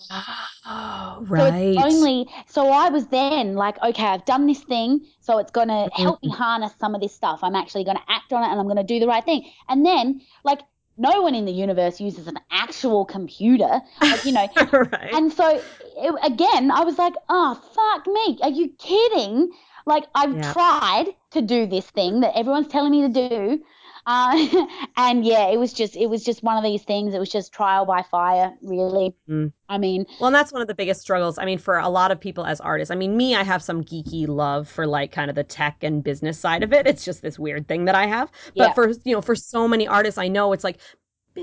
Oh, 0.67 1.25
right. 1.29 1.75
So 1.77 1.85
only 1.85 2.29
so 2.47 2.69
I 2.71 2.89
was 2.89 3.07
then 3.07 3.55
like, 3.55 3.81
okay, 3.81 4.05
I've 4.05 4.25
done 4.25 4.49
this 4.49 4.65
thing, 4.65 5.07
so 5.21 5.39
it's 5.39 5.53
gonna 5.53 5.87
mm-hmm. 5.87 6.03
help 6.03 6.21
me 6.25 6.31
harness 6.31 6.73
some 6.81 6.97
of 6.97 7.01
this 7.01 7.15
stuff. 7.15 7.39
I'm 7.45 7.55
actually 7.55 7.85
gonna 7.85 8.03
act 8.09 8.33
on 8.33 8.43
it 8.43 8.49
and 8.49 8.59
I'm 8.59 8.67
gonna 8.67 8.83
do 8.83 8.99
the 8.99 9.07
right 9.07 9.25
thing. 9.25 9.49
And 9.69 9.87
then 9.87 10.23
like 10.43 10.63
no 10.99 11.23
one 11.23 11.35
in 11.35 11.45
the 11.47 11.53
universe 11.53 12.01
uses 12.01 12.27
an 12.27 12.39
actual 12.51 13.05
computer, 13.05 13.81
like, 14.11 14.25
you 14.25 14.33
know. 14.33 14.49
right. 14.73 15.13
and 15.13 15.33
so 15.33 15.63
it, 15.97 16.15
again, 16.25 16.71
I 16.71 16.85
was 16.85 16.99
like, 16.99 17.15
oh 17.29 17.55
fuck 17.75 18.07
me, 18.07 18.39
are 18.43 18.51
you 18.51 18.71
kidding? 18.79 19.51
Like 19.87 20.05
I've 20.15 20.41
Yeah. 20.41 20.55
tried 20.55 21.07
to 21.33 21.43
do 21.43 21.67
this 21.67 21.91
thing 21.91 22.21
that 22.21 22.37
everyone's 22.37 22.69
telling 22.69 22.91
me 22.93 23.03
to 23.03 23.29
do. 23.29 23.65
Uh, 24.09 24.67
and 24.97 25.23
yeah, 25.25 25.49
it 25.49 25.59
was 25.59 25.73
just 25.75 25.95
it 25.95 26.07
was 26.07 26.25
just 26.25 26.43
one 26.43 26.57
of 26.57 26.65
these 26.65 26.83
things. 26.83 27.15
It 27.15 27.19
was 27.19 27.29
just 27.29 27.53
trial 27.53 27.85
by 27.85 28.03
fire, 28.03 28.55
really. 28.63 29.15
Mm. 29.29 29.53
I 29.69 29.77
mean, 29.77 30.07
Well, 30.19 30.29
and 30.29 30.35
that's 30.35 30.51
one 30.51 30.63
of 30.63 30.69
the 30.69 30.75
biggest 30.75 31.03
struggles. 31.03 31.37
I 31.37 31.45
mean, 31.45 31.59
for 31.59 31.77
a 31.77 31.91
lot 31.91 32.11
of 32.11 32.19
people 32.19 32.47
as 32.47 32.59
artists, 32.59 32.91
I 32.91 32.95
mean, 32.95 33.19
me, 33.19 33.35
I 33.37 33.45
have 33.45 33.63
some 33.63 33.85
geeky 33.85 34.27
love 34.27 34.67
for 34.67 34.87
like 34.87 35.13
kind 35.13 35.29
of 35.29 35.37
the 35.37 35.45
tech 35.45 35.85
and 35.85 36.03
business 36.03 36.39
side 36.41 36.63
of 36.63 36.73
it. 36.73 36.87
It's 36.87 37.05
just 37.05 37.21
this 37.21 37.39
weird 37.39 37.69
thing 37.69 37.85
that 37.85 37.95
I 37.95 38.07
have. 38.07 38.31
But 38.57 38.69
Yeah. 38.69 38.73
for, 38.73 38.89
you 39.05 39.15
know, 39.15 39.21
for 39.21 39.37
so 39.37 39.69
many 39.69 39.87
artists 39.87 40.17
I 40.17 40.29
know, 40.29 40.55
it's 40.55 40.65
like, 40.65 40.79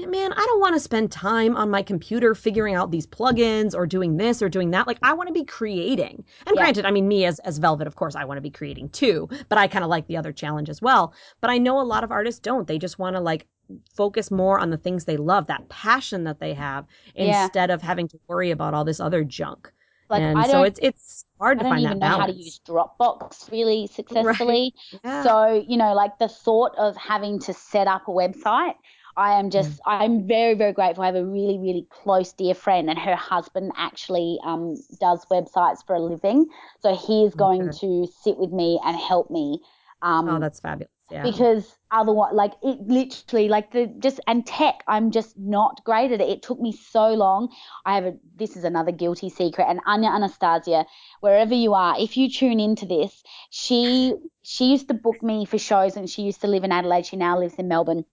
man, 0.06 0.34
I 0.34 0.46
don't 0.46 0.60
want 0.60 0.76
to 0.76 0.80
spend 0.80 1.12
time 1.12 1.56
on 1.56 1.70
my 1.70 1.82
computer 1.82 2.36
figuring 2.36 2.76
out 2.76 2.92
these 2.92 3.08
plugins 3.08 3.74
or 3.76 3.86
doing 3.88 4.18
this 4.18 4.42
or 4.42 4.50
doing 4.50 4.72
that. 4.72 4.88
Like 4.88 5.00
I 5.04 5.14
want 5.14 5.28
to 5.28 5.34
be 5.34 5.44
creating. 5.46 6.24
And 6.46 6.56
Yeah. 6.56 6.58
granted, 6.58 6.86
I 6.86 6.92
mean 6.92 7.08
me 7.08 7.26
as 7.26 7.40
as 7.40 7.58
Velvet, 7.58 7.88
of 7.88 7.96
course, 7.96 8.16
I 8.16 8.26
want 8.26 8.38
to 8.38 8.42
be 8.42 8.50
creating 8.52 8.90
too, 8.90 9.28
but 9.50 9.58
I 9.58 9.68
kind 9.68 9.84
of 9.84 9.90
like 9.90 10.08
the 10.08 10.18
other 10.18 10.32
challenge 10.34 10.70
as 10.70 10.82
well. 10.82 11.14
But 11.42 11.50
I 11.50 11.58
know 11.58 11.80
a 11.80 11.84
lot 11.84 12.04
of 12.04 12.12
artists 12.12 12.40
don't. 12.40 12.68
They 12.68 12.78
just 12.80 13.00
want 13.00 13.16
to 13.16 13.22
like 13.22 13.48
focus 13.96 14.30
more 14.32 14.60
on 14.60 14.70
the 14.70 14.78
things 14.78 15.06
they 15.06 15.18
love, 15.18 15.48
that 15.48 15.68
passion 15.70 16.24
that 16.26 16.40
they 16.40 16.54
have 16.54 16.86
Yeah. 17.16 17.50
instead 17.50 17.70
of 17.72 17.82
having 17.82 18.08
to 18.10 18.20
worry 18.28 18.52
about 18.52 18.74
all 18.74 18.84
this 18.86 19.00
other 19.00 19.24
junk. 19.24 19.72
Like 20.10 20.22
and 20.22 20.38
I 20.38 20.48
so 20.48 20.58
don't, 20.58 20.64
it's 20.64 20.80
it's 20.82 21.26
hard 21.40 21.60
I 21.60 21.64
to 21.64 21.64
don't 21.64 21.80
even 21.80 22.00
know 22.00 22.10
how 22.10 22.26
to 22.28 22.34
use 22.34 22.60
Dropbox 22.68 23.52
really 23.52 23.88
successfully. 23.94 24.74
Yeah. 25.04 25.24
So, 25.24 25.64
you 25.68 25.78
know, 25.78 25.94
like 25.94 26.20
the 26.20 26.28
thought 26.28 26.76
of 26.78 26.96
having 26.98 27.40
to 27.40 27.54
set 27.54 27.88
up 27.88 28.08
a 28.08 28.12
website, 28.12 28.76
I 29.18 29.40
am 29.40 29.50
just, 29.50 29.80
I'm 29.86 30.28
very, 30.28 30.56
very 30.56 30.74
grateful. 30.74 31.04
I 31.04 31.08
have 31.08 31.16
a 31.16 31.26
really, 31.26 31.58
really 31.58 31.88
close 31.90 32.34
dear 32.34 32.54
friend, 32.54 32.90
and 32.90 33.00
her 33.00 33.16
husband 33.16 33.72
actually 33.78 34.40
um, 34.44 34.76
does 35.00 35.26
websites 35.32 35.86
for 35.86 35.96
a 35.96 36.00
living. 36.02 36.48
So 36.82 36.96
he 36.96 37.24
is 37.26 37.34
going 37.36 37.62
Okay. 37.64 37.78
to 37.80 38.08
sit 38.24 38.38
with 38.38 38.52
me 38.52 38.80
and 38.84 38.98
help 38.98 39.32
me. 39.32 39.60
Um, 40.02 40.28
oh, 40.30 40.40
that's 40.40 40.60
fabulous. 40.60 40.90
Yeah. 41.10 41.24
because 41.24 41.78
otherwise 41.92 42.34
like 42.34 42.54
it 42.64 42.80
literally 42.88 43.48
like 43.48 43.72
the 43.72 43.86
just 44.00 44.20
and 44.28 44.46
tech 44.46 44.84
i'm 44.88 45.12
just 45.12 45.38
not 45.38 45.84
great 45.86 46.12
at 46.12 46.20
it 46.20 46.28
it 46.30 46.42
took 46.42 46.60
me 46.60 46.72
so 46.72 47.10
long 47.14 47.48
i 47.86 47.94
have 47.94 48.06
a 48.06 48.14
this 48.36 48.58
is 48.58 48.64
another 48.64 48.92
guilty 48.92 49.30
secret 49.30 49.66
and 49.70 49.80
anya 49.86 50.10
anastasia 50.10 50.84
wherever 51.22 51.54
you 51.54 51.74
are 51.76 51.96
if 52.00 52.18
you 52.18 52.28
tune 52.28 52.60
into 52.60 52.88
this 52.88 53.24
she 53.52 54.14
she 54.42 54.66
used 54.72 54.88
to 54.88 54.96
book 54.96 55.22
me 55.22 55.46
for 55.46 55.60
shows 55.60 55.96
and 55.96 56.10
she 56.10 56.24
used 56.24 56.42
to 56.42 56.48
live 56.48 56.64
in 56.64 56.72
adelaide 56.72 57.06
she 57.06 57.16
now 57.16 57.38
lives 57.38 57.54
in 57.56 57.68
melbourne 57.68 58.04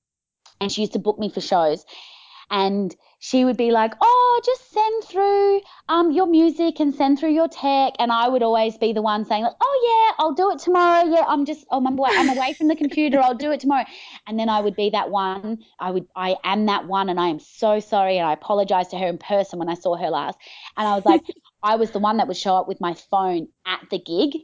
and 0.62 0.70
she 0.70 0.82
used 0.82 0.92
to 0.92 0.98
book 0.98 1.18
me 1.18 1.28
for 1.28 1.40
shows. 1.40 1.84
And 2.50 2.94
she 3.18 3.44
would 3.44 3.56
be 3.56 3.70
like 3.70 3.94
oh 4.00 4.40
just 4.44 4.72
send 4.72 5.04
through 5.04 5.60
um 5.88 6.10
your 6.10 6.26
music 6.26 6.80
and 6.80 6.94
send 6.94 7.18
through 7.18 7.32
your 7.32 7.48
tech. 7.48 7.94
And 7.98 8.12
i 8.12 8.28
would 8.28 8.42
always 8.42 8.76
be 8.76 8.92
the 8.92 9.02
one 9.02 9.24
saying 9.24 9.44
like 9.44 9.54
oh 9.60 9.76
yeah 9.88 10.24
i'll 10.24 10.34
do 10.34 10.50
it 10.50 10.58
tomorrow. 10.58 11.08
Yeah 11.08 11.24
i'm 11.28 11.44
just 11.46 11.64
oh, 11.70 11.78
I'm, 11.78 11.98
away, 11.98 12.10
I'm 12.12 12.28
away 12.36 12.52
from 12.52 12.68
the 12.68 12.76
computer. 12.76 13.20
I'll 13.20 13.36
do 13.36 13.52
it 13.52 13.60
tomorrow. 13.60 13.84
And 14.26 14.38
then 14.38 14.48
i 14.48 14.60
would 14.60 14.76
be 14.76 14.90
that 14.90 15.10
one. 15.10 15.58
I 15.78 15.90
would 15.92 16.06
i 16.14 16.36
am 16.44 16.66
that 16.66 16.86
one 16.86 17.08
and 17.08 17.18
i 17.18 17.28
am 17.28 17.38
so 17.38 17.80
sorry 17.80 18.18
and 18.18 18.26
i 18.26 18.32
apologized 18.32 18.90
to 18.90 18.98
her 18.98 19.06
in 19.06 19.18
person 19.18 19.58
when 19.58 19.68
i 19.68 19.74
saw 19.74 19.96
her 19.96 20.10
last. 20.10 20.38
And 20.76 20.86
i 20.86 20.94
was 20.94 21.06
like 21.06 21.22
i 21.62 21.76
was 21.76 21.90
the 21.92 22.00
one 22.00 22.18
that 22.18 22.28
would 22.28 22.36
show 22.36 22.54
up 22.56 22.68
with 22.68 22.80
my 22.80 22.94
phone 22.94 23.48
at 23.66 23.80
the 23.90 23.98
gig 23.98 24.42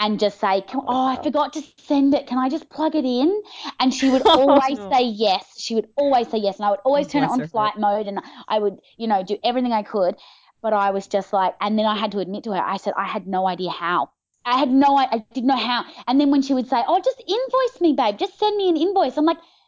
and 0.00 0.18
just 0.18 0.40
say, 0.40 0.64
"Oh, 0.74 1.06
I 1.06 1.16
forgot 1.22 1.52
to 1.54 1.62
send 1.78 2.14
it. 2.14 2.26
Can 2.26 2.38
I 2.38 2.48
just 2.48 2.68
plug 2.70 2.96
it 2.96 3.04
in?" 3.04 3.42
And 3.78 3.94
she 3.94 4.08
would 4.10 4.22
Oh, 4.24 4.40
always 4.44 4.78
no. 4.78 4.92
say 4.92 5.02
yes. 5.04 5.54
She 5.58 5.74
would 5.76 5.88
always 5.96 6.28
say 6.28 6.38
yes, 6.38 6.56
and 6.58 6.66
I 6.66 6.70
would 6.70 6.80
always 6.84 7.06
Oh, 7.06 7.08
turn 7.08 7.22
it 7.22 7.30
on 7.30 7.42
flight 7.42 7.78
mode, 7.78 8.08
and 8.08 8.20
I 8.48 8.58
would, 8.58 8.80
you 8.96 9.06
know, 9.06 9.22
do 9.22 9.38
everything 9.44 9.72
I 9.72 9.82
could. 9.82 10.16
But 10.62 10.72
I 10.72 10.90
was 10.90 11.06
just 11.06 11.32
like, 11.32 11.54
and 11.60 11.78
then 11.78 11.86
I 11.86 11.96
had 11.96 12.12
to 12.12 12.18
admit 12.18 12.44
to 12.44 12.52
her, 12.52 12.62
I 12.62 12.78
said 12.78 12.94
I 12.96 13.04
had 13.04 13.26
no 13.26 13.46
idea 13.46 13.70
how. 13.70 14.10
I 14.44 14.58
had 14.58 14.70
no, 14.70 14.96
I, 14.96 15.06
I 15.10 15.18
didn't 15.18 15.48
know 15.48 15.56
how. 15.56 15.84
And 16.06 16.20
then 16.20 16.30
when 16.30 16.42
she 16.42 16.54
would 16.54 16.66
say, 16.68 16.82
"Oh, 16.86 17.00
just 17.00 17.20
invoice 17.26 17.80
me, 17.80 17.92
babe. 17.92 18.18
Just 18.18 18.38
send 18.38 18.56
me 18.56 18.68
an 18.68 18.76
invoice," 18.76 19.16
I'm 19.18 19.24
like, 19.26 19.36
"How 19.36 19.38
the 19.38 19.59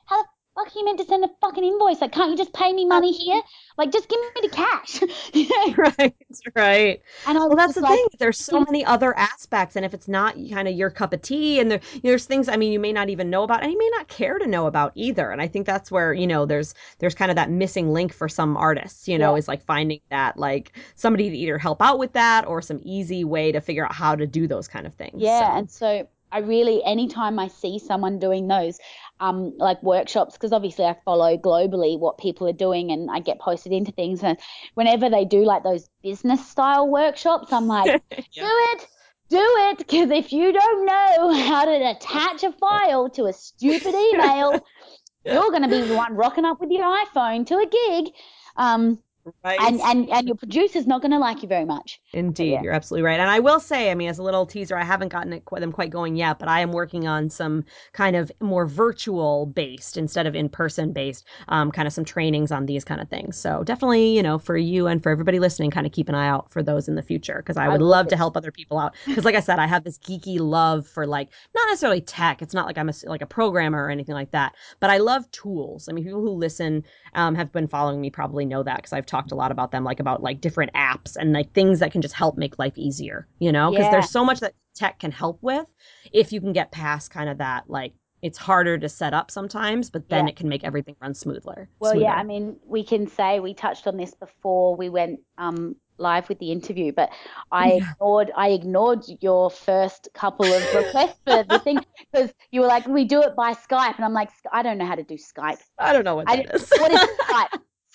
fuck 0.54 0.74
you 0.74 0.84
meant 0.84 0.98
to 1.00 1.04
send 1.04 1.24
a 1.24 1.30
fucking 1.40 1.64
invoice? 1.64 2.00
Like, 2.00 2.12
can't 2.12 2.30
you 2.30 2.36
just 2.36 2.52
pay 2.52 2.72
me 2.72 2.84
money 2.86 3.12
here? 3.12 3.40
Like, 3.78 3.92
just 3.92 4.08
give 4.08 4.20
me 4.20 4.28
the 4.42 4.48
cash." 4.48 5.00
You 5.34 5.48
know? 5.48 5.76
right, 5.76 6.14
right. 6.54 7.02
and 7.26 7.38
Well, 7.46 7.56
that's 7.56 7.74
the 7.74 7.82
like, 7.82 7.82
thing. 7.82 8.06
There's 8.18 8.38
so 8.38 8.60
mm. 8.60 8.66
many 8.66 8.84
other 8.84 9.16
aspects, 9.16 9.76
and 9.76 9.84
if 9.84 9.94
it's 9.94 10.08
not 10.08 10.36
kind 10.50 10.68
of 10.68 10.74
your 10.74 10.90
cup 10.90 11.12
of 11.12 11.22
tea, 11.22 11.60
and 11.60 11.70
there, 11.70 11.80
there's 12.02 12.26
things 12.26 12.48
I 12.48 12.56
mean 12.56 12.72
you 12.72 12.80
may 12.80 12.92
not 12.92 13.08
even 13.10 13.30
know 13.30 13.42
about, 13.42 13.62
and 13.62 13.72
you 13.72 13.78
may 13.78 13.88
not 13.90 14.08
care 14.08 14.38
to 14.38 14.46
know 14.46 14.66
about 14.66 14.92
either. 14.94 15.30
And 15.30 15.40
I 15.42 15.48
think 15.48 15.66
that's 15.66 15.90
where 15.90 16.12
you 16.14 16.26
know 16.26 16.46
there's 16.46 16.74
there's 16.98 17.14
kind 17.14 17.30
of 17.30 17.36
that 17.36 17.50
missing 17.50 17.92
link 17.92 18.12
for 18.12 18.28
some 18.28 18.56
artists. 18.56 19.08
You 19.08 19.18
know, 19.18 19.34
Yeah. 19.34 19.36
is 19.36 19.48
like 19.48 19.62
finding 19.64 20.00
that 20.10 20.36
like 20.38 20.72
somebody 20.94 21.30
to 21.30 21.36
either 21.36 21.58
help 21.58 21.82
out 21.82 21.98
with 21.98 22.12
that 22.14 22.46
or 22.46 22.62
some 22.62 22.80
easy 22.84 23.24
way 23.24 23.52
to 23.52 23.60
figure 23.60 23.84
out 23.84 23.94
how 23.94 24.14
to 24.16 24.26
do 24.26 24.46
those 24.46 24.68
kind 24.68 24.86
of 24.86 24.94
things. 24.94 25.30
Yeah, 25.30 25.32
So, 25.32 25.58
and 25.58 25.70
so 25.70 26.08
I 26.30 26.38
really, 26.38 26.82
anytime 26.84 27.38
I 27.38 27.48
see 27.48 27.78
someone 27.78 28.18
doing 28.18 28.48
those, 28.48 28.78
um, 29.22 29.54
like 29.56 29.80
workshops, 29.84 30.34
because 30.34 30.52
obviously 30.52 30.84
I 30.84 30.96
follow 31.04 31.36
globally 31.38 31.96
what 31.98 32.18
people 32.18 32.48
are 32.48 32.52
doing, 32.52 32.90
and 32.90 33.08
I 33.08 33.20
get 33.20 33.38
posted 33.38 33.72
into 33.72 33.92
things, 33.92 34.22
and 34.22 34.36
whenever 34.74 35.08
they 35.08 35.24
do 35.24 35.44
like 35.44 35.62
those 35.62 35.88
business 36.02 36.46
style 36.46 36.88
workshops, 36.88 37.52
I'm 37.52 37.68
like, 37.68 38.02
do 38.10 38.24
it, 38.36 38.86
do 39.30 39.38
it, 39.38 39.78
because 39.78 40.10
if 40.10 40.32
you 40.32 40.52
don't 40.52 40.86
know 40.86 41.32
how 41.34 41.64
to 41.64 41.90
attach 41.90 42.42
a 42.42 42.50
file 42.50 43.08
to 43.10 43.26
a 43.26 43.32
stupid 43.32 43.94
email, 43.94 44.60
you're 45.24 45.50
going 45.50 45.62
to 45.62 45.68
be 45.68 45.82
the 45.82 45.94
one 45.94 46.16
rocking 46.16 46.44
up 46.44 46.60
with 46.60 46.70
your 46.70 46.82
iPhone 46.82 47.46
to 47.46 47.54
a 47.58 47.66
gig. 47.66 48.12
Um, 48.56 48.98
right. 49.44 49.58
and, 49.60 49.80
and, 49.80 50.10
and 50.10 50.26
your 50.26 50.36
producer's 50.36 50.86
not 50.86 51.00
going 51.00 51.12
to 51.12 51.18
like 51.18 51.42
you 51.42 51.48
very 51.48 51.64
much. 51.64 52.00
Indeed, 52.12 52.52
yeah. 52.52 52.62
you're 52.62 52.72
absolutely 52.72 53.04
right. 53.04 53.18
And 53.18 53.30
I 53.30 53.38
will 53.40 53.60
say, 53.60 53.90
I 53.90 53.94
mean, 53.94 54.08
as 54.08 54.18
a 54.18 54.22
little 54.22 54.44
teaser, 54.44 54.76
I 54.76 54.84
haven't 54.84 55.08
gotten 55.08 55.32
it, 55.32 55.44
them 55.50 55.72
quite 55.72 55.90
going 55.90 56.16
yet, 56.16 56.38
but 56.38 56.48
I 56.48 56.60
am 56.60 56.72
working 56.72 57.06
on 57.06 57.30
some 57.30 57.64
kind 57.92 58.16
of 58.16 58.30
more 58.40 58.66
virtual 58.66 59.46
based 59.46 59.96
instead 59.96 60.26
of 60.26 60.34
in 60.34 60.48
person 60.48 60.92
based, 60.92 61.26
um, 61.48 61.70
kind 61.70 61.86
of 61.86 61.94
some 61.94 62.04
trainings 62.04 62.52
on 62.52 62.66
these 62.66 62.84
kind 62.84 63.00
of 63.00 63.08
things. 63.08 63.36
So 63.36 63.64
definitely, 63.64 64.14
you 64.14 64.22
know, 64.22 64.38
for 64.38 64.56
you 64.56 64.86
and 64.86 65.02
for 65.02 65.10
everybody 65.10 65.38
listening, 65.38 65.70
kind 65.70 65.86
of 65.86 65.92
keep 65.92 66.08
an 66.08 66.14
eye 66.14 66.28
out 66.28 66.52
for 66.52 66.62
those 66.62 66.88
in 66.88 66.94
the 66.94 67.02
future 67.02 67.38
because 67.38 67.56
I 67.56 67.66
I 67.66 67.68
would 67.68 67.80
love 67.80 68.02
love 68.02 68.06
it. 68.06 68.10
to 68.10 68.16
help 68.16 68.36
other 68.36 68.50
people 68.50 68.78
out. 68.78 68.94
Because, 69.06 69.24
like 69.24 69.34
I 69.34 69.40
said, 69.40 69.58
I 69.58 69.66
have 69.66 69.84
this 69.84 69.98
geeky 69.98 70.38
love 70.38 70.86
for 70.86 71.06
like 71.06 71.28
not 71.54 71.66
necessarily 71.68 72.00
tech. 72.00 72.42
It's 72.42 72.54
not 72.54 72.66
like 72.66 72.78
I'm 72.78 72.88
a, 72.88 72.92
like 73.04 73.22
a 73.22 73.26
programmer 73.26 73.84
or 73.84 73.90
anything 73.90 74.14
like 74.14 74.32
that, 74.32 74.54
but 74.80 74.90
I 74.90 74.98
love 74.98 75.30
tools. 75.30 75.88
I 75.88 75.92
mean, 75.92 76.04
people 76.04 76.20
who 76.20 76.30
listen 76.30 76.84
um, 77.14 77.34
have 77.34 77.52
been 77.52 77.68
following 77.68 78.00
me 78.00 78.10
probably 78.10 78.44
know 78.44 78.62
that 78.62 78.76
because 78.76 78.92
I've 78.92 79.06
talked 79.12 79.30
a 79.30 79.34
lot 79.36 79.52
about 79.52 79.70
them, 79.70 79.84
like 79.84 80.00
about 80.00 80.22
like 80.22 80.40
different 80.40 80.72
apps 80.74 81.16
and 81.16 81.32
like 81.32 81.52
things 81.52 81.78
that 81.80 81.92
can 81.92 82.02
just 82.02 82.14
help 82.14 82.36
make 82.36 82.58
life 82.58 82.76
easier, 82.76 83.28
you 83.38 83.52
know? 83.52 83.70
Because 83.70 83.86
Yeah. 83.86 83.90
there's 83.92 84.10
so 84.10 84.24
much 84.24 84.40
that 84.40 84.54
tech 84.74 84.98
can 84.98 85.12
help 85.12 85.38
with 85.42 85.66
if 86.12 86.32
you 86.32 86.40
can 86.40 86.52
get 86.52 86.72
past 86.72 87.10
kind 87.10 87.28
of 87.28 87.38
that, 87.38 87.68
like, 87.68 87.92
it's 88.22 88.38
harder 88.38 88.78
to 88.78 88.88
set 88.88 89.12
up 89.14 89.30
sometimes, 89.30 89.90
but 89.90 90.08
then 90.08 90.26
Yeah. 90.26 90.30
it 90.30 90.36
can 90.36 90.48
make 90.48 90.64
everything 90.64 90.96
run 91.02 91.12
smoother. 91.14 91.68
Well, 91.80 92.00
yeah. 92.00 92.14
I 92.14 92.22
mean, 92.22 92.56
we 92.64 92.84
can 92.84 93.06
say 93.06 93.40
we 93.40 93.52
touched 93.52 93.86
on 93.86 93.96
this 93.96 94.14
before 94.14 94.76
we 94.76 94.88
went 94.88 95.20
um, 95.38 95.76
live 95.98 96.28
with 96.28 96.38
the 96.38 96.52
interview, 96.52 96.92
but 96.92 97.10
I 97.50 97.72
Yeah. 97.72 97.90
ignored 97.92 98.30
I 98.36 98.48
ignored 98.50 99.04
your 99.20 99.50
first 99.50 100.08
couple 100.14 100.54
of 100.54 100.62
requests 100.72 101.18
for 101.26 101.42
the 101.42 101.58
thing 101.58 101.84
because 102.12 102.32
you 102.52 102.60
were 102.60 102.68
like, 102.68 102.86
we 102.86 103.04
do 103.04 103.20
it 103.22 103.34
by 103.36 103.54
Skype, 103.54 103.96
and 103.96 104.04
I'm 104.04 104.14
like, 104.14 104.30
I 104.52 104.62
don't 104.62 104.78
know 104.78 104.86
how 104.86 104.94
to 104.94 105.02
do 105.02 105.16
Skype. 105.16 105.58
I 105.78 105.92
don't 105.92 106.04
know 106.04 106.16
what 106.16 106.28
I 106.30 106.36
that 106.36 106.54
is. 106.54 106.72
What 106.78 106.92
is 106.92 107.00
Skype? 107.28 107.48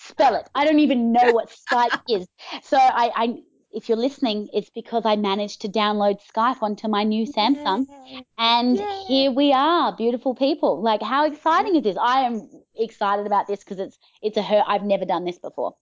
Spell 0.08 0.34
it. 0.36 0.48
I 0.54 0.64
don't 0.64 0.78
even 0.78 1.12
know 1.12 1.32
what 1.32 1.50
Skype 1.50 2.00
is. 2.08 2.26
So 2.62 2.76
I, 2.76 3.10
I 3.14 3.34
if 3.70 3.88
you're 3.88 3.98
listening, 3.98 4.48
it's 4.52 4.70
because 4.70 5.04
I 5.04 5.16
managed 5.16 5.60
to 5.62 5.68
download 5.68 6.20
Skype 6.34 6.62
onto 6.62 6.88
my 6.88 7.04
new 7.04 7.26
Samsung. 7.26 7.86
And 8.38 8.78
Yay. 8.78 9.04
here 9.06 9.30
we 9.30 9.52
are, 9.52 9.94
beautiful 9.94 10.34
people. 10.34 10.82
Like, 10.82 11.02
how 11.02 11.26
exciting 11.26 11.76
is 11.76 11.82
this? 11.82 11.96
I 12.00 12.22
am 12.22 12.48
excited 12.76 13.26
about 13.26 13.46
this 13.46 13.60
because 13.60 13.78
it's 13.78 13.98
it's 14.22 14.36
a 14.36 14.42
her. 14.42 14.62
I've 14.66 14.84
never 14.84 15.04
done 15.04 15.24
this 15.24 15.38
before. 15.38 15.74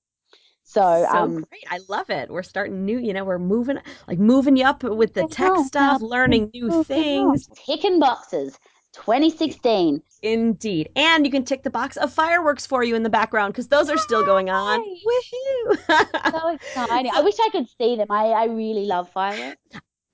So, 0.64 1.06
so 1.12 1.16
um, 1.16 1.34
great. 1.48 1.64
I 1.70 1.78
love 1.88 2.10
it. 2.10 2.28
We're 2.28 2.42
starting 2.42 2.84
new, 2.84 2.98
you 2.98 3.12
know, 3.12 3.24
we're 3.24 3.38
moving 3.38 3.78
like 4.08 4.18
moving 4.18 4.56
you 4.56 4.64
up 4.64 4.82
with 4.82 5.14
the 5.14 5.28
tech 5.28 5.52
stuff, 5.58 6.02
learning 6.02 6.50
new 6.52 6.82
things. 6.82 7.48
ticking 7.64 8.00
boxes, 8.00 8.58
2016. 8.96 10.02
Indeed. 10.22 10.90
And 10.96 11.24
you 11.24 11.30
can 11.30 11.44
tick 11.44 11.62
the 11.62 11.70
box 11.70 11.96
of 11.96 12.12
fireworks 12.12 12.66
for 12.66 12.82
you 12.82 12.96
in 12.96 13.02
the 13.02 13.10
background 13.10 13.52
because 13.52 13.68
those 13.68 13.90
are 13.90 13.98
still 13.98 14.24
going 14.24 14.50
on. 14.50 14.80
Woohoo! 14.80 15.76
So 16.32 16.54
exciting. 16.54 17.12
I 17.14 17.20
wish 17.20 17.36
I 17.40 17.48
could 17.50 17.66
see 17.78 17.96
them. 17.96 18.08
I, 18.10 18.26
I 18.26 18.44
really 18.46 18.86
love 18.86 19.10
fireworks. 19.10 19.60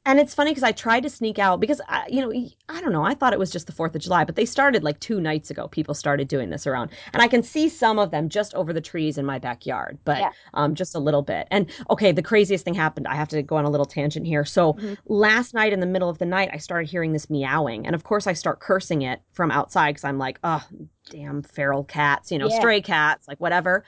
And 0.05 0.19
it's 0.19 0.35
funny 0.35 0.51
because 0.51 0.65
I 0.65 0.73
tried 0.73 1.05
to 1.05 1.11
sneak 1.11 1.39
out 1.39 1.61
because, 1.61 1.81
I, 1.89 2.07
you 2.09 2.21
know, 2.21 2.33
I 2.69 2.81
don't 2.81 2.91
know. 2.93 3.05
I 3.05 3.15
thought 3.15 3.33
it 3.33 3.39
was 3.39 3.53
just 3.53 3.69
the 3.69 3.73
4th 3.73 3.95
of 3.95 4.03
July, 4.03 4.25
but 4.25 4.35
they 4.35 4.45
started 4.45 4.83
like 4.83 4.99
two 4.99 5.21
nights 5.21 5.49
ago. 5.49 5.69
People 5.69 5.95
started 5.95 6.27
doing 6.27 6.51
this 6.51 6.67
around. 6.67 6.91
And 7.13 7.23
I 7.23 7.29
can 7.29 7.43
see 7.45 7.69
some 7.69 8.01
of 8.01 8.11
them 8.11 8.29
just 8.29 8.53
over 8.55 8.73
the 8.73 8.81
trees 8.81 9.17
in 9.17 9.25
my 9.25 9.39
backyard, 9.39 9.99
but 10.05 10.19
Yeah. 10.19 10.31
um, 10.55 10.75
just 10.75 10.97
a 10.97 10.99
little 10.99 11.23
bit. 11.23 11.47
And 11.53 11.71
okay, 11.89 12.11
the 12.11 12.23
craziest 12.23 12.65
thing 12.65 12.75
happened. 12.75 13.07
I 13.07 13.15
have 13.15 13.29
to 13.29 13.43
go 13.45 13.55
on 13.57 13.65
a 13.65 13.71
little 13.71 13.87
tangent 13.87 14.27
here. 14.27 14.45
So 14.45 14.73
Mhm. 14.75 14.99
last 15.07 15.55
night 15.55 15.73
in 15.73 15.79
the 15.79 15.87
middle 15.87 16.09
of 16.09 16.19
the 16.19 16.27
night, 16.27 16.51
I 16.53 16.57
started 16.57 16.91
hearing 16.91 17.13
this 17.13 17.31
meowing. 17.31 17.87
And 17.87 17.95
of 17.95 18.03
course, 18.03 18.27
I 18.27 18.33
start 18.33 18.59
cursing 18.59 19.03
it 19.03 19.21
from 19.33 19.53
outside 19.53 19.93
because 19.93 20.05
I'm 20.05 20.19
like, 20.19 20.41
oh, 20.43 20.65
damn 21.11 21.43
feral 21.43 21.85
cats, 21.85 22.33
you 22.33 22.39
know, 22.39 22.49
Yeah. 22.49 22.59
stray 22.59 22.81
cats, 22.81 23.29
like 23.29 23.39
whatever. 23.39 23.85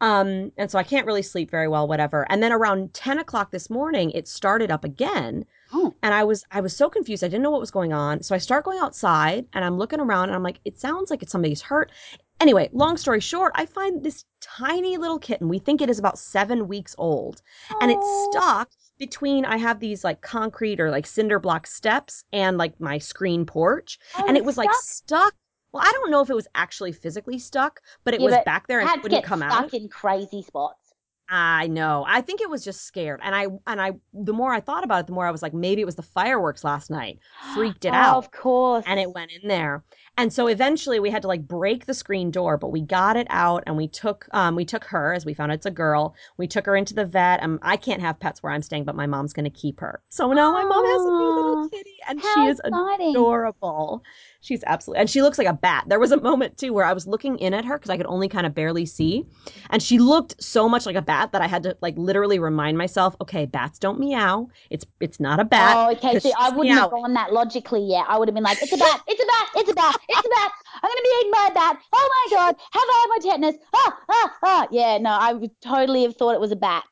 Um, 0.00 0.52
and 0.56 0.70
so 0.70 0.78
I 0.78 0.82
can't 0.82 1.06
really 1.06 1.22
sleep 1.22 1.50
very 1.50 1.68
well, 1.68 1.88
whatever. 1.88 2.26
And 2.30 2.42
then 2.42 2.52
around 2.52 2.92
10 2.94 3.18
o'clock 3.18 3.50
this 3.50 3.70
morning, 3.70 4.10
it 4.10 4.28
started 4.28 4.70
up 4.70 4.84
again. 4.84 5.44
Oh. 5.72 5.94
And 6.02 6.12
I 6.14 6.22
was 6.24 6.44
I 6.50 6.60
was 6.60 6.76
so 6.76 6.88
confused. 6.90 7.24
I 7.24 7.28
didn't 7.28 7.42
know 7.42 7.50
what 7.50 7.60
was 7.60 7.70
going 7.70 7.92
on. 7.92 8.22
So 8.22 8.34
I 8.34 8.38
start 8.38 8.64
going 8.64 8.78
outside 8.78 9.46
and 9.52 9.64
I'm 9.64 9.78
looking 9.78 10.00
around 10.00 10.28
and 10.28 10.36
I'm 10.36 10.42
like, 10.42 10.60
it 10.64 10.78
sounds 10.78 11.10
like 11.10 11.22
it's 11.22 11.32
somebody's 11.32 11.62
hurt. 11.62 11.90
Anyway, 12.38 12.68
long 12.72 12.98
story 12.98 13.20
short, 13.20 13.52
I 13.54 13.64
find 13.64 14.02
this 14.04 14.24
tiny 14.42 14.98
little 14.98 15.18
kitten. 15.18 15.48
We 15.48 15.58
think 15.58 15.80
it 15.80 15.88
is 15.88 15.98
about 15.98 16.18
seven 16.18 16.68
weeks 16.68 16.94
old. 16.98 17.40
And 17.80 17.90
it's 17.90 18.00
Oh. 18.04 18.28
stuck 18.30 18.68
between 18.98 19.44
I 19.44 19.56
have 19.56 19.80
these 19.80 20.04
like 20.04 20.20
concrete 20.20 20.78
or 20.80 20.90
like 20.90 21.06
cinder 21.06 21.38
block 21.38 21.66
steps 21.66 22.24
and 22.32 22.58
like 22.58 22.78
my 22.80 22.98
screen 22.98 23.44
porch. 23.46 23.98
Oh, 24.18 24.24
and 24.28 24.36
it 24.36 24.44
was 24.44 24.56
like 24.58 24.68
stuck? 24.74 25.34
Well, 25.72 25.82
I 25.86 25.92
don't 25.92 26.10
know 26.10 26.20
if 26.20 26.30
it 26.30 26.34
was 26.34 26.48
actually 26.54 26.92
physically 26.92 27.38
stuck, 27.38 27.80
but 28.04 28.14
it 28.14 28.20
Yeah, 28.20 28.26
was 28.26 28.38
but 28.38 28.44
back 28.44 28.66
there 28.66 28.80
and 28.80 28.90
wouldn't 29.02 29.22
get 29.22 29.24
come 29.24 29.42
stuck 29.48 29.72
out. 29.72 29.74
in 29.74 29.88
crazy 29.88 30.42
spots. 30.42 30.94
I 31.28 31.66
know. 31.66 32.04
I 32.06 32.20
think 32.20 32.40
it 32.40 32.48
was 32.48 32.64
just 32.64 32.82
scared. 32.84 33.20
And 33.22 33.34
I 33.34 33.46
and 33.66 33.80
I 33.80 33.92
the 34.12 34.32
more 34.32 34.52
I 34.52 34.60
thought 34.60 34.84
about 34.84 35.00
it, 35.00 35.06
the 35.08 35.12
more 35.12 35.26
I 35.26 35.32
was 35.32 35.42
like, 35.42 35.54
maybe 35.54 35.82
it 35.82 35.84
was 35.84 35.96
the 35.96 36.02
fireworks 36.02 36.62
last 36.62 36.88
night. 36.88 37.18
Freaked 37.40 37.84
it 37.84 37.88
Oh, 37.94 37.94
out. 37.94 38.18
Of 38.18 38.30
course. 38.30 38.84
And 38.86 39.00
it 39.00 39.10
went 39.12 39.32
in 39.32 39.48
there. 39.48 39.84
And 40.18 40.32
so 40.32 40.46
eventually 40.46 40.98
we 40.98 41.10
had 41.10 41.22
to 41.22 41.28
like 41.28 41.46
break 41.46 41.84
the 41.86 41.92
screen 41.94 42.30
door, 42.30 42.56
but 42.56 42.68
we 42.68 42.80
got 42.80 43.16
it 43.16 43.26
out 43.30 43.62
and 43.66 43.76
we 43.76 43.86
took 43.88 44.26
um 44.32 44.56
we 44.56 44.64
took 44.64 44.84
her 44.84 45.12
as 45.12 45.26
we 45.26 45.34
found 45.34 45.52
out 45.52 45.56
it's 45.56 45.66
a 45.66 45.70
girl. 45.70 46.14
We 46.38 46.46
took 46.46 46.64
her 46.66 46.74
into 46.76 46.94
the 46.94 47.04
vet. 47.04 47.42
Um 47.42 47.58
I 47.62 47.76
can't 47.76 48.00
have 48.00 48.18
pets 48.18 48.42
where 48.42 48.52
I'm 48.52 48.62
staying, 48.62 48.84
but 48.84 48.94
my 48.96 49.06
mom's 49.06 49.32
gonna 49.32 49.50
keep 49.50 49.80
her. 49.80 50.00
So 50.08 50.32
now 50.32 50.52
my 50.52 50.64
mom 50.64 50.84
has 50.86 51.00
a 51.02 51.04
new 51.04 51.34
little 51.36 51.68
kitty 51.68 51.96
and 52.08 52.20
How 52.20 52.34
she 52.34 52.50
is 52.50 52.60
exciting. 52.64 53.10
adorable. 53.10 54.02
She's 54.40 54.62
absolutely, 54.64 55.00
and 55.00 55.10
she 55.10 55.22
looks 55.22 55.38
like 55.38 55.48
a 55.48 55.52
bat. 55.52 55.84
There 55.88 55.98
was 55.98 56.12
a 56.12 56.20
moment 56.20 56.56
too 56.56 56.72
where 56.72 56.84
I 56.84 56.92
was 56.92 57.06
looking 57.08 57.36
in 57.38 57.52
at 57.52 57.64
her 57.64 57.76
because 57.76 57.90
I 57.90 57.96
could 57.96 58.06
only 58.06 58.28
kind 58.28 58.46
of 58.46 58.54
barely 58.54 58.86
see, 58.86 59.26
and 59.70 59.82
she 59.82 59.98
looked 59.98 60.40
so 60.40 60.68
much 60.68 60.86
like 60.86 60.94
a 60.94 61.02
bat 61.02 61.32
that 61.32 61.42
I 61.42 61.48
had 61.48 61.64
to 61.64 61.76
like 61.82 61.96
literally 61.98 62.38
remind 62.38 62.78
myself, 62.78 63.16
okay, 63.20 63.44
bats 63.46 63.80
don't 63.80 63.98
meow. 63.98 64.48
It's 64.70 64.86
it's 65.00 65.18
not 65.18 65.40
a 65.40 65.44
bat. 65.44 65.76
Oh, 65.76 65.90
okay. 65.94 66.20
See, 66.20 66.32
I 66.38 66.50
wouldn't 66.50 66.78
have 66.78 66.90
gone 66.92 67.14
that 67.14 67.32
logically 67.32 67.82
yet. 67.82 68.06
I 68.08 68.18
would 68.18 68.28
have 68.28 68.34
been 68.36 68.44
like, 68.44 68.62
it's 68.62 68.72
a 68.72 68.76
bat, 68.76 69.02
it's 69.08 69.20
a 69.20 69.26
bat, 69.26 69.48
it's 69.56 69.70
a 69.72 69.74
bat, 69.74 69.96
it's 70.08 70.26
a 70.26 70.28
bat. 70.28 70.52
I'm 70.82 70.88
going 70.88 70.96
to 70.96 71.02
be 71.02 71.16
eaten 71.20 71.32
by 71.32 71.48
a 71.50 71.54
bat. 71.54 71.78
Oh 71.92 72.26
my 72.30 72.36
God. 72.36 72.56
Have 72.72 72.82
I 72.82 73.00
had 73.00 73.08
my 73.08 73.30
tetanus? 73.30 73.56
Ah, 73.74 73.98
ah, 74.08 74.36
ah. 74.44 74.68
Yeah, 74.70 74.98
no, 74.98 75.10
I 75.10 75.32
would 75.32 75.50
totally 75.60 76.02
have 76.02 76.16
thought 76.16 76.34
it 76.34 76.40
was 76.40 76.52
a 76.52 76.56
bat 76.56 76.84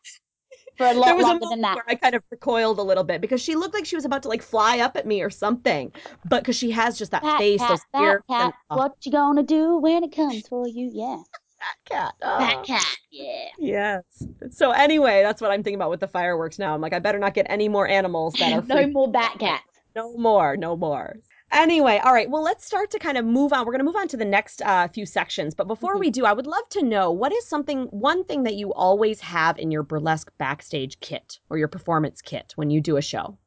for 0.76 0.86
a 0.86 0.88
There 0.92 0.94
lot 1.00 1.16
was 1.16 1.24
longer 1.24 1.40
moment 1.44 1.50
than 1.52 1.60
that. 1.62 1.74
where 1.76 1.84
I 1.88 1.94
kind 1.94 2.14
of 2.14 2.22
recoiled 2.30 2.78
a 2.78 2.82
little 2.82 3.04
bit 3.04 3.20
because 3.20 3.40
she 3.40 3.54
looked 3.54 3.74
like 3.74 3.84
she 3.86 3.96
was 3.96 4.04
about 4.04 4.22
to 4.22 4.28
like 4.28 4.42
fly 4.42 4.80
up 4.80 4.96
at 4.96 5.06
me 5.06 5.22
or 5.22 5.30
something, 5.30 5.92
but 6.28 6.42
because 6.42 6.56
she 6.56 6.70
has 6.72 6.98
just 6.98 7.10
that 7.12 7.22
Cat, 7.22 7.38
face, 7.38 7.60
cat, 7.60 7.80
those 7.92 8.02
ears, 8.02 8.22
cat, 8.28 8.54
and, 8.70 8.78
what 8.78 8.94
you 9.02 9.12
gonna 9.12 9.42
do 9.42 9.76
when 9.78 10.02
it 10.04 10.12
comes 10.12 10.46
for 10.48 10.66
you? 10.66 10.90
Yeah. 10.92 11.18
fat 11.60 11.76
cat. 11.84 12.14
Oh. 12.22 12.62
cat, 12.66 12.96
yeah. 13.10 13.48
Yes. 13.58 14.02
So 14.50 14.70
anyway, 14.72 15.22
that's 15.22 15.40
what 15.40 15.50
I'm 15.50 15.62
thinking 15.62 15.76
about 15.78 15.90
with 15.90 16.00
the 16.00 16.08
fireworks 16.08 16.58
now. 16.58 16.74
I'm 16.74 16.80
like, 16.80 16.92
I 16.92 16.98
better 16.98 17.18
not 17.18 17.34
get 17.34 17.46
any 17.48 17.68
more 17.68 17.86
animals 17.86 18.34
that 18.34 18.52
are 18.58 18.62
no 18.62 18.74
freaking 18.74 18.92
more 18.92 19.10
bat 19.10 19.36
cats. 19.38 19.62
No 19.94 20.16
more, 20.16 20.56
no 20.56 20.76
more. 20.76 21.16
Anyway, 21.54 22.00
all 22.04 22.12
right. 22.12 22.28
Well, 22.28 22.42
let's 22.42 22.66
start 22.66 22.90
to 22.90 22.98
kind 22.98 23.16
of 23.16 23.24
move 23.24 23.52
on. 23.52 23.60
We're 23.64 23.72
going 23.72 23.78
to 23.78 23.84
move 23.84 23.94
on 23.96 24.08
to 24.08 24.16
the 24.16 24.24
next 24.24 24.60
uh, 24.62 24.88
few 24.88 25.06
sections. 25.06 25.54
But 25.54 25.68
before 25.68 25.94
Mhm. 25.94 26.00
we 26.00 26.10
do, 26.10 26.26
I 26.26 26.32
would 26.32 26.48
love 26.48 26.68
to 26.70 26.82
know 26.82 27.12
what 27.12 27.32
is 27.32 27.46
something, 27.46 27.84
one 27.86 28.24
thing 28.24 28.42
that 28.42 28.54
you 28.56 28.74
always 28.74 29.20
have 29.20 29.56
in 29.58 29.70
your 29.70 29.84
burlesque 29.84 30.32
backstage 30.36 30.98
kit 30.98 31.38
or 31.48 31.56
your 31.56 31.68
performance 31.68 32.20
kit 32.20 32.52
when 32.56 32.70
you 32.70 32.80
do 32.80 32.96
a 32.96 33.02
show? 33.02 33.38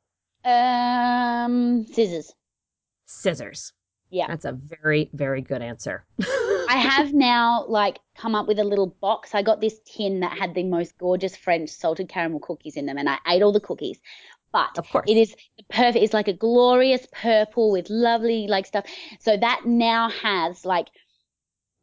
Um, 0.45 1.85
scissors. 1.87 2.33
Scissors. 3.05 3.73
Yeah. 4.09 4.27
That's 4.27 4.45
a 4.45 4.53
very, 4.53 5.09
very 5.13 5.41
good 5.41 5.61
answer. 5.61 6.05
I 6.69 6.77
have 6.77 7.13
now 7.13 7.65
like 7.67 7.99
come 8.15 8.35
up 8.35 8.47
with 8.47 8.59
a 8.59 8.63
little 8.63 8.87
box. 9.01 9.35
I 9.35 9.41
got 9.41 9.59
this 9.59 9.79
tin 9.85 10.21
that 10.21 10.37
had 10.37 10.53
the 10.53 10.63
most 10.63 10.97
gorgeous 10.97 11.35
French 11.35 11.69
salted 11.69 12.07
caramel 12.07 12.39
cookies 12.39 12.77
in 12.77 12.85
them, 12.85 12.97
and 12.97 13.09
I 13.09 13.17
ate 13.27 13.41
all 13.41 13.51
the 13.51 13.59
cookies. 13.59 13.99
But 14.51 14.77
Of 14.77 14.89
course. 14.89 15.05
it 15.07 15.17
is 15.17 15.35
perfect. 15.69 16.03
It's 16.03 16.13
like 16.13 16.27
a 16.27 16.33
glorious 16.33 17.05
purple 17.11 17.71
with 17.71 17.89
lovely 17.89 18.47
like 18.47 18.65
stuff. 18.65 18.85
So 19.19 19.37
that 19.37 19.65
now 19.65 20.09
has 20.09 20.65
like 20.65 20.87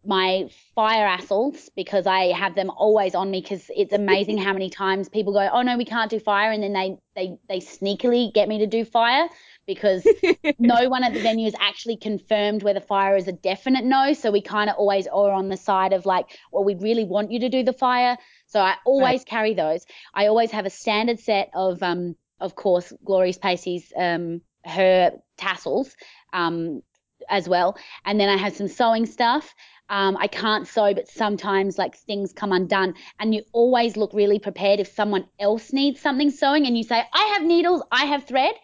my 0.06 0.48
fire 0.74 1.06
assels 1.06 1.68
because 1.74 2.06
I 2.06 2.32
have 2.32 2.54
them 2.54 2.70
always 2.70 3.14
on 3.14 3.30
me 3.30 3.40
because 3.40 3.70
it's 3.74 3.92
amazing 3.92 4.38
how 4.38 4.52
many 4.52 4.68
times 4.68 5.08
people 5.08 5.32
go, 5.32 5.48
oh 5.50 5.62
no, 5.62 5.76
we 5.78 5.84
can't 5.84 6.10
do 6.10 6.20
fire, 6.20 6.52
and 6.52 6.62
then 6.62 6.72
they 6.72 6.98
they 7.16 7.38
they 7.48 7.58
sneakily 7.58 8.32
get 8.32 8.48
me 8.48 8.58
to 8.58 8.66
do 8.66 8.84
fire 8.84 9.28
because 9.66 10.06
no 10.58 10.88
one 10.88 11.04
at 11.04 11.14
the 11.14 11.20
venue 11.20 11.44
has 11.46 11.54
actually 11.58 11.96
confirmed 11.96 12.62
whether 12.62 12.80
fire 12.80 13.16
is 13.16 13.28
a 13.28 13.32
definite 13.32 13.84
no. 13.84 14.12
So 14.12 14.30
we 14.30 14.42
kind 14.42 14.68
of 14.68 14.76
always 14.76 15.06
are 15.06 15.32
on 15.32 15.48
the 15.48 15.56
side 15.56 15.92
of 15.92 16.04
like, 16.06 16.38
well, 16.52 16.64
we 16.64 16.74
really 16.74 17.04
want 17.04 17.30
you 17.32 17.40
to 17.40 17.48
do 17.48 17.62
the 17.62 17.72
fire. 17.72 18.18
So 18.46 18.60
I 18.60 18.76
always 18.84 19.24
carry 19.24 19.54
those. 19.54 19.86
I 20.12 20.26
always 20.26 20.50
have 20.50 20.66
a 20.66 20.70
standard 20.70 21.18
set 21.20 21.50
of, 21.54 21.82
um, 21.82 22.14
of 22.40 22.54
course, 22.54 22.92
Glorious 23.04 23.38
pasties, 23.38 23.92
um, 23.96 24.40
her 24.64 25.12
tassels, 25.36 25.94
um, 26.32 26.82
as 27.28 27.48
well. 27.48 27.76
And 28.04 28.18
then 28.20 28.28
I 28.28 28.36
have 28.36 28.54
some 28.54 28.68
sewing 28.68 29.06
stuff. 29.06 29.54
Um, 29.88 30.16
I 30.16 30.26
can't 30.26 30.66
sew, 30.66 30.94
but 30.94 31.08
sometimes 31.08 31.76
like 31.76 31.94
things 31.96 32.32
come 32.32 32.52
undone, 32.52 32.94
and 33.20 33.34
you 33.34 33.42
always 33.52 33.96
look 33.98 34.14
really 34.14 34.38
prepared 34.38 34.80
if 34.80 34.88
someone 34.88 35.26
else 35.38 35.72
needs 35.74 36.00
something 36.00 36.30
sewing, 36.30 36.66
and 36.66 36.76
you 36.76 36.84
say, 36.84 37.02
"I 37.12 37.24
have 37.34 37.42
needles, 37.42 37.82
I 37.92 38.06
have 38.06 38.24
thread." 38.24 38.54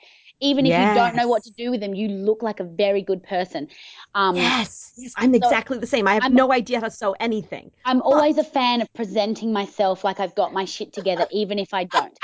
Even 0.40 0.66
if 0.66 0.72
you 0.72 0.94
don't 0.94 1.14
know 1.16 1.28
what 1.28 1.42
to 1.44 1.50
do 1.52 1.70
with 1.70 1.80
them, 1.80 1.94
you 1.94 2.08
look 2.08 2.42
like 2.42 2.60
a 2.60 2.64
very 2.64 3.02
good 3.02 3.22
person. 3.22 3.68
Um, 4.14 4.36
yes. 4.36 4.92
Yes. 4.96 5.12
I'm 5.16 5.34
exactly 5.34 5.78
the 5.78 5.86
same. 5.86 6.06
I 6.06 6.14
have 6.14 6.24
I'm- 6.24 6.34
no 6.34 6.52
idea 6.52 6.80
how 6.80 6.86
to 6.86 6.90
sew 6.90 7.14
anything. 7.20 7.70
I'm 7.84 8.02
always 8.02 8.38
a 8.38 8.44
fan 8.44 8.80
of 8.80 8.92
presenting 8.94 9.52
myself 9.52 10.04
like 10.04 10.20
I've 10.20 10.34
got 10.34 10.52
my 10.52 10.64
shit 10.64 10.92
together, 10.92 11.26
even 11.30 11.58
if 11.58 11.72
I 11.72 11.84
don't. 11.84 12.18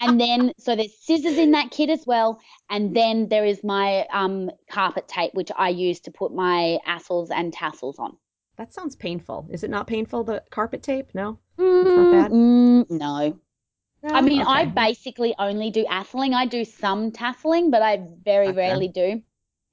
And 0.00 0.20
then, 0.20 0.52
so 0.58 0.76
there's 0.76 0.98
scissors 1.00 1.38
in 1.38 1.52
that 1.52 1.70
kit 1.70 1.90
as 1.90 2.04
well. 2.06 2.40
And 2.70 2.94
then 2.94 3.28
there 3.28 3.44
is 3.44 3.62
my 3.64 4.06
um, 4.12 4.50
carpet 4.70 5.08
tape, 5.08 5.32
which 5.34 5.50
I 5.56 5.70
use 5.70 6.00
to 6.00 6.10
put 6.10 6.34
my 6.34 6.78
assels 6.86 7.28
and 7.30 7.52
tassels 7.52 7.98
on. 7.98 8.16
That 8.58 8.72
sounds 8.72 8.96
painful. 8.96 9.48
Is 9.50 9.64
it 9.64 9.70
not 9.70 9.86
painful, 9.86 10.24
the 10.24 10.42
carpet 10.50 10.82
tape? 10.82 11.10
No? 11.14 11.38
Mm, 11.58 12.10
bad? 12.12 12.32
mm, 12.32 12.90
no. 12.90 13.38
I 14.04 14.20
mean, 14.20 14.42
I 14.42 14.66
basically 14.66 15.34
only 15.38 15.70
do 15.70 15.84
assling. 15.86 16.32
I 16.34 16.46
do 16.46 16.64
some 16.64 17.10
tasseling, 17.12 17.70
but 17.70 17.82
I 17.82 18.06
very 18.24 18.46
Gotcha. 18.46 18.52
rarely 18.52 18.88
do. 18.88 19.22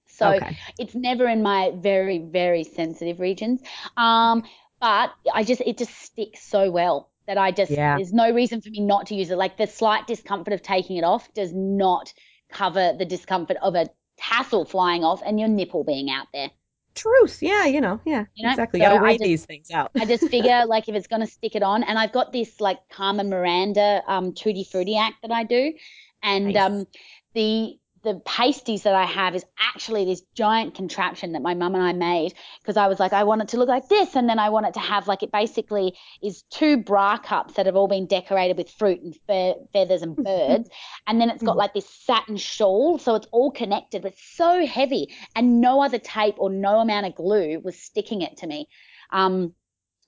So 0.07 0.41
Okay. 0.41 0.57
it's 0.77 0.95
never 0.95 1.27
in 1.27 1.43
my 1.43 1.71
very, 1.75 2.19
very 2.19 2.63
sensitive 2.63 3.19
regions. 3.19 3.61
Um, 3.97 4.43
but 4.79 5.13
I 5.33 5.43
just 5.43 5.61
it 5.61 5.77
just 5.77 5.95
sticks 5.97 6.43
so 6.43 6.71
well 6.71 7.11
that 7.27 7.37
I 7.37 7.51
just 7.51 7.79
Yeah. 7.79 7.95
there's 7.95 8.13
no 8.13 8.31
reason 8.31 8.61
for 8.61 8.69
me 8.69 8.81
not 8.81 9.07
to 9.07 9.15
use 9.15 9.31
it. 9.31 9.37
Like 9.37 9.57
the 9.57 9.67
slight 9.67 10.07
discomfort 10.07 10.53
of 10.53 10.61
taking 10.61 10.97
it 10.97 11.03
off 11.03 11.33
does 11.33 11.53
not 11.53 12.13
cover 12.49 12.93
the 12.97 13.05
discomfort 13.05 13.57
of 13.61 13.75
a 13.75 13.89
tassel 14.17 14.65
flying 14.65 15.03
off 15.03 15.21
and 15.25 15.39
your 15.39 15.49
nipple 15.49 15.83
being 15.83 16.09
out 16.11 16.27
there. 16.33 16.51
Truth. 16.95 17.41
Yeah, 17.41 17.65
you 17.65 17.81
know. 17.81 17.99
Yeah. 18.05 18.25
You 18.35 18.45
know, 18.45 18.51
exactly. 18.51 18.79
so 18.79 18.85
You 18.85 18.89
gotta 18.91 18.99
I 18.99 19.03
weigh 19.03 19.13
just- 19.17 19.23
these 19.23 19.45
things 19.45 19.71
out. 19.71 19.91
I 19.99 20.05
just 20.05 20.27
figure 20.29 20.63
like 20.67 20.87
if 20.87 20.95
it's 20.95 21.07
gonna 21.07 21.27
stick 21.27 21.55
it 21.55 21.63
on, 21.63 21.83
and 21.83 21.97
I've 21.97 22.11
got 22.11 22.31
this 22.31 22.61
like 22.61 22.77
Carmen 22.89 23.29
Miranda 23.29 24.01
um 24.07 24.33
Tutti 24.33 24.63
Frutti 24.63 24.97
act 24.97 25.15
that 25.23 25.31
I 25.31 25.43
do, 25.43 25.73
and 26.21 26.53
Nice. 26.53 26.57
um 26.57 26.85
the 27.33 27.77
the 28.03 28.21
pasties 28.25 28.83
that 28.83 28.95
I 28.95 29.05
have 29.05 29.33
is 29.33 29.45
actually 29.57 30.03
this 30.05 30.21
giant 30.35 30.75
contraption 30.75 31.31
that 31.31 31.41
my 31.41 31.53
mum 31.53 31.73
and 31.73 31.83
I 31.83 31.93
made 31.93 32.33
because 32.61 32.75
I 32.75 32.87
was 32.87 32.99
like 32.99 33.13
I 33.13 33.23
want 33.23 33.41
it 33.41 33.47
to 33.49 33.57
look 33.57 33.69
like 33.69 33.87
this, 33.89 34.15
and 34.15 34.27
then 34.29 34.39
I 34.39 34.49
want 34.49 34.65
it 34.65 34.73
to 34.73 34.79
have 34.79 35.07
like 35.07 35.23
it 35.23 35.31
basically 35.31 35.93
is 36.21 36.43
two 36.51 36.77
bra 36.77 37.17
cups 37.17 37.53
that 37.53 37.65
have 37.65 37.75
all 37.75 37.87
been 37.87 38.05
decorated 38.05 38.57
with 38.57 38.69
fruit 38.69 39.01
and 39.01 39.15
fe- 39.27 39.55
feathers 39.71 40.01
and 40.01 40.15
birds, 40.23 40.69
and 41.07 41.21
then 41.21 41.29
it's 41.29 41.41
got 41.43 41.55
Mhm. 41.55 41.59
like 41.59 41.73
this 41.73 41.89
satin 41.89 42.37
shawl, 42.37 42.97
so 42.99 43.15
it's 43.15 43.27
all 43.31 43.51
connected, 43.51 44.01
but 44.01 44.13
so 44.17 44.65
heavy, 44.65 45.07
and 45.35 45.61
no 45.61 45.81
other 45.81 45.99
tape 45.99 46.35
or 46.37 46.49
no 46.49 46.79
amount 46.79 47.05
of 47.05 47.15
glue 47.15 47.59
was 47.63 47.79
sticking 47.79 48.21
it 48.21 48.37
to 48.37 48.47
me. 48.47 48.67
Um, 49.11 49.53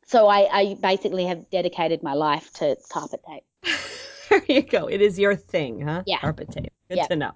so 0.08 0.28
I, 0.28 0.48
I 0.52 0.74
basically 0.82 1.26
have 1.26 1.50
dedicated 1.50 2.04
my 2.04 2.14
life 2.14 2.52
to 2.56 2.76
carpet 2.92 3.22
tape. 3.28 3.44
there 4.30 4.44
you 4.48 4.62
go. 4.64 4.88
It 4.88 5.02
is 5.02 5.18
your 5.18 5.36
thing, 5.36 5.82
huh? 5.82 6.04
Yeah. 6.06 6.20
Carpet 6.20 6.52
tape. 6.52 6.74
Good 6.90 6.98
Yeah. 6.98 7.08
to 7.08 7.16
know. 7.16 7.32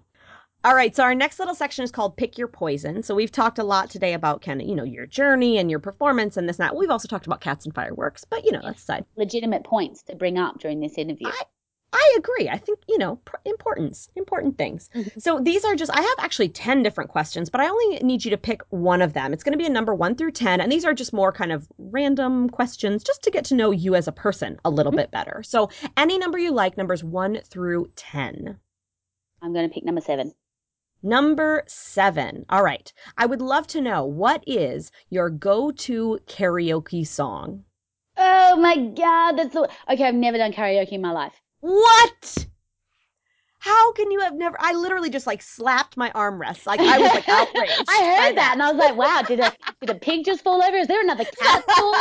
All 0.66 0.76
right, 0.76 0.94
so 0.94 1.04
our 1.04 1.16
next 1.16 1.40
little 1.40 1.56
section 1.56 1.86
is 1.86 1.92
called 1.92 2.18
Pick 2.18 2.38
Your 2.38 2.50
Poison. 2.50 3.02
So 3.02 3.16
we've 3.16 3.32
talked 3.32 3.60
a 3.60 3.64
lot 3.64 3.90
today 3.90 4.14
about 4.14 4.42
kind 4.42 4.62
of, 4.62 4.68
you 4.68 4.76
know, 4.76 4.84
your 4.84 5.06
journey 5.06 5.58
and 5.58 5.70
your 5.72 5.80
performance 5.80 6.36
and 6.36 6.50
this 6.50 6.60
and 6.60 6.66
that. 6.68 6.76
We've 6.76 6.90
also 6.90 7.08
talked 7.08 7.26
about 7.26 7.40
cats 7.40 7.64
and 7.66 7.74
fireworks, 7.74 8.26
but 8.26 8.44
you 8.44 8.52
know, 8.52 8.60
that's 8.62 8.82
aside. 8.84 9.06
Legitimate 9.16 9.64
points 9.64 10.04
to 10.04 10.18
bring 10.18 10.38
up 10.38 10.60
during 10.60 10.82
this 10.82 10.98
interview. 10.98 11.28
I- 11.30 11.44
I 11.92 12.16
agree. 12.20 12.48
I 12.50 12.58
think, 12.60 12.80
you 12.88 13.00
know, 13.00 13.16
pr- 13.26 13.38
importance, 13.46 14.10
important 14.16 14.60
things. 14.60 14.92
Mhm. 14.94 15.20
So 15.20 15.40
these 15.40 15.66
are 15.66 15.74
just, 15.76 15.92
I 15.92 16.02
have 16.02 16.16
actually 16.20 16.50
10 16.50 16.84
different 16.84 17.10
questions, 17.10 17.50
but 17.50 17.62
I 17.62 17.68
only 17.68 17.98
need 18.04 18.24
you 18.24 18.30
to 18.30 18.38
pick 18.38 18.62
one 18.70 19.02
of 19.02 19.14
them. 19.14 19.34
It's 19.34 19.44
going 19.44 19.54
to 19.54 19.58
be 19.58 19.66
a 19.66 19.72
number 19.72 19.96
one 19.96 20.14
through 20.14 20.34
10. 20.34 20.62
And 20.62 20.72
these 20.72 20.86
are 20.86 20.94
just 20.94 21.14
more 21.14 21.32
kind 21.32 21.52
of 21.52 21.68
random 21.80 22.48
questions 22.50 23.04
just 23.04 23.24
to 23.24 23.32
get 23.32 23.44
to 23.46 23.56
know 23.56 23.72
you 23.72 23.96
as 23.96 24.08
a 24.08 24.12
person 24.12 24.60
a 24.64 24.70
little 24.70 24.92
Mhm. 24.92 24.98
bit 24.98 25.10
better. 25.12 25.42
So 25.42 25.70
any 25.98 26.20
number 26.20 26.38
you 26.38 26.52
like, 26.52 26.78
numbers 26.78 27.04
one 27.04 27.40
through 27.46 27.90
10. 27.96 28.60
I'm 29.42 29.54
going 29.54 29.68
to 29.68 29.74
pick 29.74 29.84
number 29.84 30.02
seven. 30.02 30.36
Number 31.02 31.64
seven. 31.68 32.46
All 32.50 32.64
right. 32.64 32.92
I 33.18 33.26
would 33.26 33.42
love 33.42 33.68
to 33.68 33.82
know 33.82 34.04
what 34.06 34.44
is 34.46 34.92
your 35.10 35.30
go 35.30 35.72
to 35.72 36.20
karaoke 36.28 37.08
song? 37.08 37.64
Oh 38.18 38.58
my 38.58 38.76
God, 38.76 39.34
that's 39.34 39.54
so, 39.54 39.68
okay. 39.90 40.04
I've 40.04 40.16
never 40.16 40.38
done 40.38 40.52
karaoke 40.52 40.92
in 40.94 41.02
my 41.02 41.12
life. 41.12 41.34
What? 41.62 42.48
How 43.60 43.92
can 43.94 44.12
you 44.12 44.22
have 44.22 44.34
never? 44.36 44.58
I 44.60 44.74
literally 44.74 45.10
just 45.10 45.28
like 45.28 45.42
slapped 45.42 45.98
my 45.98 46.10
armrest. 46.12 46.66
Like 46.66 46.80
I 46.80 46.98
was 46.98 47.14
like 47.14 47.30
outraged. 47.30 47.90
I 47.90 48.26
heard 48.28 48.38
that 48.38 48.52
and 48.54 48.64
I 48.64 48.72
was 48.72 48.78
like, 48.78 48.96
wow, 48.96 49.22
did 49.22 49.40
a 49.40 49.54
did 49.82 49.90
a 49.90 49.96
pig 49.96 50.26
just 50.26 50.44
fall 50.44 50.62
over? 50.62 50.78
Is 50.78 50.88
there 50.88 51.02
another 51.02 51.26
cat? 51.26 51.64
fall? 51.66 51.96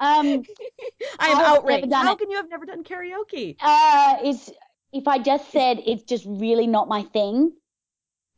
Um, 0.00 0.42
I 1.18 1.28
am 1.28 1.38
never 1.38 1.48
outraged. 1.50 1.92
How 1.92 2.12
it. 2.12 2.18
can 2.18 2.30
you 2.30 2.36
have 2.38 2.48
never 2.48 2.64
done 2.64 2.82
karaoke? 2.82 3.56
uh, 3.60 4.16
is 4.24 4.50
if 4.92 5.06
I 5.06 5.18
just 5.18 5.50
said 5.52 5.80
it's 5.86 6.02
just 6.02 6.24
really 6.26 6.66
not 6.66 6.88
my 6.88 7.02
thing. 7.02 7.52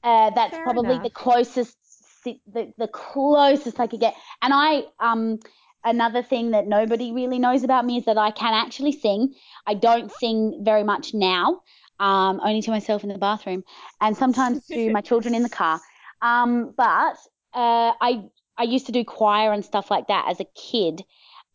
Uh, 0.02 0.30
that's 0.30 0.52
Fair 0.52 0.62
probably 0.64 0.92
enough. 0.92 1.04
the 1.04 1.10
closest 1.10 1.76
the, 2.24 2.72
the 2.78 2.88
closest 2.88 3.80
I 3.80 3.86
could 3.86 4.00
get. 4.00 4.14
And 4.40 4.52
I 4.54 4.84
um 5.00 5.38
another 5.84 6.22
thing 6.22 6.52
that 6.52 6.66
nobody 6.66 7.12
really 7.12 7.38
knows 7.38 7.64
about 7.64 7.84
me 7.84 7.98
is 7.98 8.04
that 8.04 8.18
I 8.18 8.30
can 8.30 8.54
actually 8.54 8.92
sing. 8.92 9.34
I 9.66 9.74
don't 9.74 10.10
sing 10.12 10.60
very 10.64 10.84
much 10.84 11.14
now, 11.14 11.62
um, 11.98 12.40
only 12.42 12.62
to 12.62 12.70
myself 12.70 13.02
in 13.02 13.08
the 13.08 13.18
bathroom, 13.18 13.64
and 14.00 14.16
sometimes 14.16 14.66
to 14.68 14.90
my 14.90 15.00
children 15.10 15.34
in 15.34 15.42
the 15.42 15.48
car. 15.48 15.80
Um, 16.20 16.72
but 16.76 17.16
uh, 17.54 17.92
I 18.00 18.24
I 18.56 18.64
used 18.64 18.86
to 18.86 18.92
do 18.92 19.04
choir 19.04 19.52
and 19.52 19.64
stuff 19.64 19.90
like 19.90 20.08
that 20.08 20.26
as 20.28 20.40
a 20.40 20.46
kid. 20.54 21.02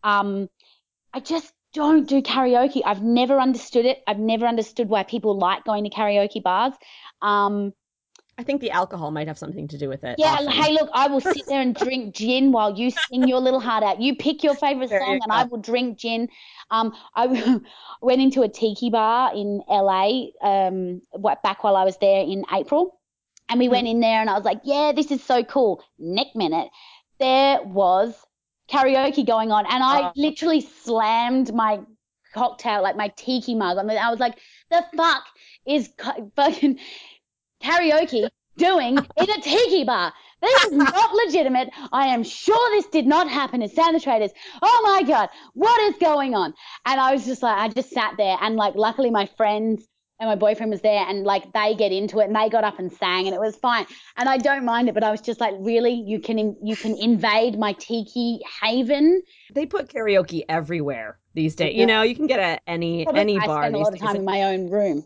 Um, 0.04 0.50
I 1.14 1.20
just 1.20 1.54
don't 1.74 2.08
do 2.08 2.22
karaoke. 2.22 2.82
I've 2.86 3.04
never 3.04 3.40
understood 3.40 3.86
it. 3.86 4.04
I've 4.08 4.20
never 4.20 4.46
understood 4.46 4.90
why 4.90 5.04
people 5.04 5.38
like 5.38 5.64
going 5.64 5.84
to 5.84 5.90
karaoke 5.90 6.42
bars. 6.42 6.74
Um, 7.22 7.74
I 8.40 8.44
think 8.44 8.62
the 8.62 8.70
alcohol 8.72 9.10
might 9.10 9.28
have 9.28 9.38
something 9.38 9.68
to 9.70 9.78
do 9.80 9.90
with 9.90 10.04
it. 10.04 10.16
yeah, 10.20 10.28
often. 10.28 10.52
hey, 10.52 10.72
look, 10.74 10.90
I 10.94 11.08
will 11.08 11.22
sit 11.22 11.44
there 11.48 11.60
and 11.62 11.76
drink 11.84 12.14
gin 12.14 12.52
while 12.52 12.78
you 12.78 12.92
sing 12.92 13.28
your 13.28 13.40
little 13.40 13.60
heart 13.60 13.84
out. 13.84 14.00
You 14.00 14.16
pick 14.16 14.44
your 14.44 14.54
favorite 14.56 14.90
There 14.90 15.00
you 15.00 15.06
song, 15.06 15.20
and 15.24 15.32
I 15.32 15.44
will 15.46 15.58
drink 15.58 15.98
gin. 15.98 16.30
Um, 16.70 16.94
I 17.16 17.60
went 18.02 18.22
into 18.22 18.44
a 18.44 18.50
tiki 18.50 18.90
bar 18.92 19.34
in 19.36 19.62
LA 19.68 20.28
um, 20.44 21.02
back 21.44 21.64
while 21.64 21.76
I 21.76 21.84
was 21.84 21.98
there 21.98 22.22
in 22.22 22.46
April, 22.54 23.00
and 23.50 23.60
we 23.60 23.70
went 23.70 23.88
in 23.88 24.02
there, 24.02 24.22
and 24.22 24.30
I 24.30 24.36
was 24.36 24.46
like, 24.46 24.62
"Yeah, 24.64 24.92
this 24.96 25.10
is 25.10 25.24
so 25.24 25.44
cool." 25.44 25.84
Next 25.98 26.36
minute, 26.36 26.70
there 27.20 27.64
was 27.64 28.16
karaoke 28.70 29.26
going 29.26 29.52
on, 29.52 29.66
and 29.66 29.84
I 29.84 30.10
Oh. 30.10 30.12
literally 30.16 30.62
slammed 30.62 31.54
my 31.56 31.80
cocktail, 32.36 32.84
like 32.84 32.96
my 32.96 33.08
tiki 33.18 33.56
mug, 33.56 33.78
on 33.80 33.88
the. 33.88 33.96
I 33.98 34.12
was 34.12 34.20
like, 34.20 34.38
"The 34.70 34.86
fuck 34.96 35.24
is 35.66 35.90
fucking 36.36 36.80
karaoke 37.62 38.30
doing 38.58 38.98
in 38.98 39.30
a 39.30 39.42
tiki 39.42 39.84
bar. 39.84 40.14
This 40.42 40.66
is 40.66 40.72
not 40.74 41.14
legitimate. 41.26 41.70
I 41.92 42.08
am 42.08 42.24
sure 42.24 42.76
this 42.76 42.86
did 42.88 43.08
not 43.08 43.28
happen 43.28 43.64
at 43.64 43.72
Santa 43.72 44.00
Traders. 44.00 44.32
Oh 44.62 44.82
my 44.84 45.02
God, 45.08 45.30
what 45.54 45.82
is 45.82 45.96
going 46.00 46.36
on? 46.36 46.54
And 46.86 47.00
I 47.00 47.14
was 47.14 47.26
just 47.26 47.42
like, 47.42 47.58
I 47.58 47.70
just 47.70 47.90
sat 47.90 48.16
there 48.18 48.38
and 48.40 48.56
like, 48.56 48.76
luckily 48.76 49.10
my 49.10 49.26
friends 49.36 49.88
and 50.20 50.30
my 50.30 50.36
boyfriend 50.36 50.72
was 50.72 50.82
there 50.82 51.06
and 51.08 51.24
like 51.24 51.52
they 51.54 51.76
get 51.76 51.92
into 51.92 52.20
it 52.20 52.26
and 52.26 52.36
they 52.36 52.50
got 52.50 52.64
up 52.64 52.78
and 52.78 52.92
sang 52.92 53.26
and 53.26 53.36
it 53.36 53.40
was 53.40 53.56
fine. 53.56 53.88
And 54.16 54.30
I 54.30 54.38
don't 54.38 54.64
mind 54.66 54.90
it, 54.90 54.94
but 54.94 55.04
I 55.04 55.10
was 55.10 55.22
just 55.22 55.40
like, 55.40 55.56
really, 55.60 55.94
you 55.94 56.20
can, 56.20 56.56
you 56.64 56.76
can 56.76 56.96
invade 56.98 57.58
my 57.58 57.74
tiki 57.74 58.40
haven. 58.62 59.24
They 59.54 59.66
put 59.66 59.90
karaoke 59.90 60.44
everywhere 60.50 61.18
these 61.34 61.56
days. 61.56 61.74
Yeah. 61.74 61.82
You 61.82 61.86
know, 61.88 62.02
you 62.04 62.16
can 62.16 62.28
get 62.28 62.40
at 62.40 62.62
any 62.68 63.06
Probably 63.06 63.22
any 63.22 63.40
I 63.40 63.46
bar 63.48 63.64
spend 63.64 63.76
a 63.76 63.80
lot 63.80 63.88
of 63.88 63.94
days. 63.96 64.02
time 64.02 64.16
in 64.18 64.26
my 64.26 64.44
own 64.44 64.70
room. 64.70 65.04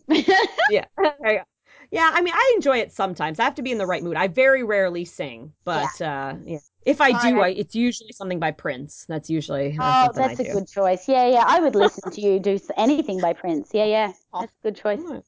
yeah. 0.69 0.85
There 1.91 2.01
you 2.01 2.07
go. 2.07 2.11
Yeah, 2.11 2.11
I 2.13 2.21
mean, 2.21 2.33
I 2.33 2.53
enjoy 2.55 2.77
it 2.79 2.91
sometimes. 2.91 3.39
I 3.39 3.43
have 3.43 3.55
to 3.55 3.61
be 3.61 3.71
in 3.71 3.77
the 3.77 3.85
right 3.85 4.03
mood. 4.03 4.15
I 4.15 4.27
very 4.27 4.63
rarely 4.63 5.05
sing, 5.05 5.53
but 5.63 6.01
uh, 6.01 6.35
yeah. 6.45 6.59
if 6.85 7.01
I 7.01 7.11
do, 7.11 7.41
I, 7.41 7.49
it's 7.49 7.75
usually 7.75 8.11
something 8.11 8.39
by 8.39 8.51
Prince. 8.51 9.05
That's 9.07 9.29
usually 9.29 9.77
uh, 9.77 10.03
Oh, 10.03 10.11
something 10.13 10.23
that's 10.23 10.39
a 10.39 10.43
do. 10.43 10.51
good 10.53 10.67
choice. 10.67 11.07
Yeah, 11.07 11.27
yeah. 11.27 11.43
I 11.45 11.59
would 11.59 11.75
listen 11.75 12.11
to 12.11 12.21
you 12.21 12.39
do 12.39 12.59
anything 12.77 13.21
by 13.21 13.33
Prince. 13.33 13.71
Yeah, 13.73 13.85
yeah. 13.85 14.13
That's 14.33 14.51
a 14.51 14.63
good 14.63 14.75
choice. 14.75 15.01
Oh, 15.05 15.21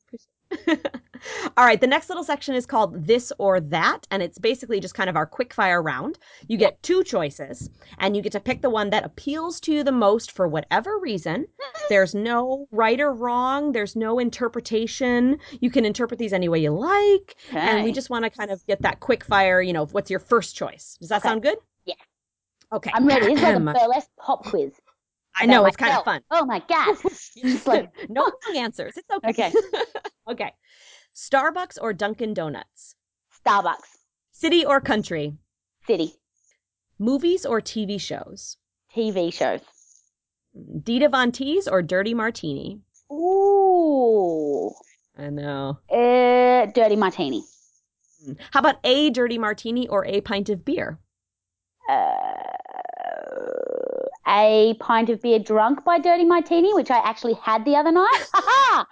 All 1.58 1.66
right, 1.66 1.80
the 1.80 1.88
next 1.88 2.10
little 2.10 2.24
section 2.24 2.54
is 2.54 2.66
called 2.66 3.08
This 3.08 3.32
or 3.38 3.60
That, 3.62 4.00
and 4.12 4.22
it's 4.22 4.38
basically 4.38 4.80
just 4.80 4.94
kind 4.94 5.10
of 5.10 5.16
our 5.16 5.26
quick 5.26 5.54
fire 5.54 5.82
round. 5.82 6.18
You 6.48 6.58
get 6.58 6.82
two 6.84 7.04
choices, 7.04 7.70
and 7.98 8.16
you 8.16 8.22
get 8.22 8.34
to 8.34 8.40
pick 8.40 8.62
the 8.62 8.70
one 8.70 8.90
that 8.90 9.06
appeals 9.06 9.60
to 9.62 9.72
you 9.74 9.84
the 9.84 9.92
most 9.92 10.32
for 10.32 10.48
whatever 10.48 10.98
reason. 11.00 11.48
There's 11.90 12.14
no 12.14 12.68
right 12.72 13.00
or 13.00 13.14
wrong, 13.14 13.72
there's 13.72 13.96
no 13.96 14.20
interpretation. 14.20 15.38
You 15.62 15.70
can 15.72 15.86
interpret 15.86 16.20
these 16.20 16.34
any 16.34 16.50
way 16.50 16.60
you 16.60 16.72
like, 16.72 17.36
and 17.54 17.84
we 17.84 17.92
just 17.92 18.10
want 18.10 18.26
to 18.26 18.30
kind 18.30 18.52
of 18.52 18.66
get 18.68 18.82
that 18.82 19.00
quick 19.00 19.24
fire, 19.24 19.62
you 19.62 19.74
know, 19.74 19.86
what's 19.86 20.12
your 20.12 20.20
first 20.20 20.56
choice? 20.56 20.98
Does 21.00 21.10
that 21.10 21.22
Okay. 21.22 21.30
sound 21.30 21.42
good? 21.44 21.58
Yeah. 21.86 21.96
Okay. 22.72 22.92
I'm 22.94 23.06
ready. 23.08 23.28
It's 23.28 23.42
like 23.42 23.56
a 23.56 23.60
burlesque 23.74 24.10
pop 24.20 24.44
quiz. 24.46 24.74
I 25.36 25.46
know, 25.46 25.66
it's 25.66 25.78
kind 25.78 25.98
of 25.98 26.04
fun. 26.04 26.22
Oh 26.32 26.46
my 26.46 26.60
god. 26.68 26.98
Just 27.38 27.68
like 27.68 27.92
no 28.10 28.32
answers. 28.56 28.94
It's 28.98 29.10
okay. 29.10 29.30
Okay. 29.30 29.54
okay. 30.30 30.52
Starbucks 31.16 31.78
or 31.82 31.94
Dunkin' 31.94 32.34
Donuts? 32.34 32.96
Starbucks, 33.46 33.98
City 34.32 34.66
or 34.66 34.80
country? 34.82 35.38
city, 35.86 36.14
Movies 36.98 37.46
or 37.46 37.60
TV 37.62 38.00
shows? 38.00 38.58
TV 38.96 39.34
shows. 39.34 39.62
Dita 40.84 41.10
Von 41.10 41.32
Teese 41.32 41.68
or 41.70 41.82
Dirty 41.82 42.14
Martini? 42.14 42.80
Ooh. 43.12 44.72
I 45.18 45.30
know. 45.30 45.80
Uh, 45.90 46.66
dirty 46.68 46.96
martini. 46.96 47.44
How 48.52 48.62
about 48.62 48.78
a 48.84 49.10
dirty 49.10 49.38
martini 49.38 49.88
or 49.88 50.06
a 50.06 50.22
pint 50.22 50.50
of 50.50 50.66
beer? 50.66 51.00
Uh, 51.90 51.94
a 54.28 54.76
pint 54.80 55.10
of 55.10 55.22
beer 55.22 55.40
drunk 55.40 55.84
by 55.84 56.00
Dirty 56.00 56.26
Martini, 56.26 56.74
which 56.74 56.90
I 56.92 56.98
actually 57.00 57.34
had 57.34 57.66
the 57.66 57.76
other 57.76 57.92
night. 57.92 58.26
I, 58.34 58.86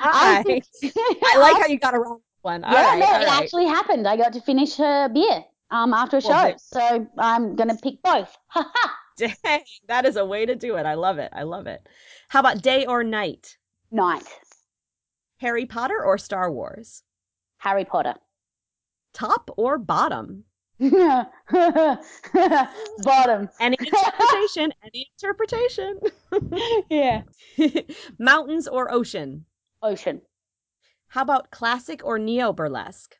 I 0.52 1.38
like 1.38 1.56
how 1.60 1.66
you 1.66 1.78
got 1.78 1.94
around 1.94 2.20
one. 2.42 2.64
All 2.64 2.72
yeah, 2.72 2.90
right, 2.90 2.98
no, 2.98 3.06
it 3.06 3.26
right. 3.26 3.42
actually 3.42 3.66
happened. 3.66 4.06
I 4.06 4.16
got 4.16 4.32
to 4.34 4.40
finish 4.40 4.76
her 4.76 5.08
beer 5.08 5.44
um, 5.70 5.92
after 5.92 6.18
a 6.18 6.20
show. 6.20 6.28
there- 6.28 6.56
So 6.58 7.06
I'm 7.18 7.56
going 7.56 7.68
to 7.70 7.76
pick 7.76 8.02
both. 8.02 8.36
Dang, 9.16 9.64
that 9.88 10.04
is 10.04 10.16
a 10.16 10.24
way 10.24 10.44
to 10.46 10.54
do 10.54 10.76
it. 10.76 10.84
I 10.86 10.94
love 10.94 11.18
it. 11.18 11.30
I 11.32 11.42
love 11.42 11.66
it. 11.66 11.86
How 12.28 12.40
about 12.40 12.62
day 12.62 12.84
or 12.86 13.02
night? 13.02 13.56
Night. 13.90 14.26
Harry 15.38 15.66
Potter 15.66 16.02
or 16.04 16.18
Star 16.18 16.50
Wars? 16.52 17.02
Harry 17.58 17.84
Potter. 17.84 18.14
Top 19.14 19.50
or 19.56 19.78
bottom? 19.78 20.44
Bottom. 20.78 21.98
Any 23.60 23.76
interpretation? 23.80 24.72
any 24.84 25.10
interpretation? 25.16 26.00
yeah. 26.90 27.22
Mountains 28.18 28.68
or 28.68 28.92
ocean? 28.92 29.46
Ocean. 29.82 30.20
How 31.08 31.22
about 31.22 31.50
classic 31.50 32.04
or 32.04 32.18
neo 32.18 32.52
burlesque? 32.52 33.16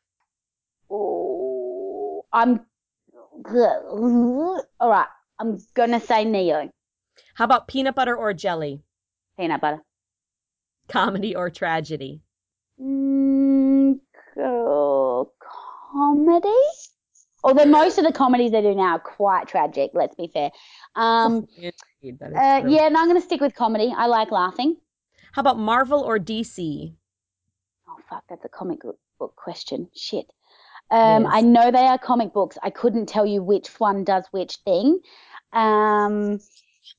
Oh, 0.91 2.25
I'm. 2.31 2.61
All 3.45 4.61
right. 4.81 5.07
I'm 5.39 5.57
gonna 5.73 5.99
say 5.99 6.25
Neo. 6.25 6.69
How 7.35 7.45
about 7.45 7.67
peanut 7.67 7.95
butter 7.95 8.15
or 8.15 8.33
jelly? 8.33 8.81
Peanut 9.37 9.61
butter. 9.61 9.81
Comedy 10.87 11.35
or 11.35 11.49
tragedy? 11.49 12.21
Mm, 12.81 13.99
co- 14.35 15.31
comedy. 15.91 16.61
Although 17.43 17.65
most 17.65 17.97
of 17.97 18.03
the 18.03 18.11
comedies 18.11 18.51
they 18.51 18.61
do 18.61 18.73
now 18.75 18.95
are 18.95 18.99
quite 18.99 19.47
tragic. 19.47 19.91
Let's 19.93 20.15
be 20.15 20.27
fair. 20.27 20.51
Um. 20.95 21.47
Indeed, 21.57 22.19
that 22.19 22.31
is 22.31 22.35
Uh, 22.37 22.67
yeah. 22.69 22.89
No, 22.89 22.99
I'm 23.01 23.07
gonna 23.07 23.21
stick 23.21 23.41
with 23.41 23.55
comedy. 23.55 23.93
I 23.95 24.07
like 24.07 24.31
laughing. 24.31 24.77
How 25.33 25.41
about 25.41 25.57
Marvel 25.59 26.01
or 26.01 26.17
DC? 26.19 26.93
Oh 27.87 27.95
fuck, 28.09 28.23
that's 28.29 28.43
a 28.45 28.49
comic 28.49 28.81
book- 28.81 28.99
book 29.19 29.35
question. 29.35 29.89
Shit. 29.95 30.25
Um, 30.89 31.23
is. 31.25 31.29
I 31.33 31.41
know 31.41 31.69
they 31.71 31.85
are 31.85 31.97
comic 31.97 32.33
books. 32.33 32.57
I 32.63 32.69
couldn't 32.69 33.07
tell 33.07 33.25
you 33.25 33.43
which 33.43 33.67
one 33.79 34.03
does 34.03 34.25
which 34.31 34.55
thing. 34.65 34.99
Um, 35.53 36.39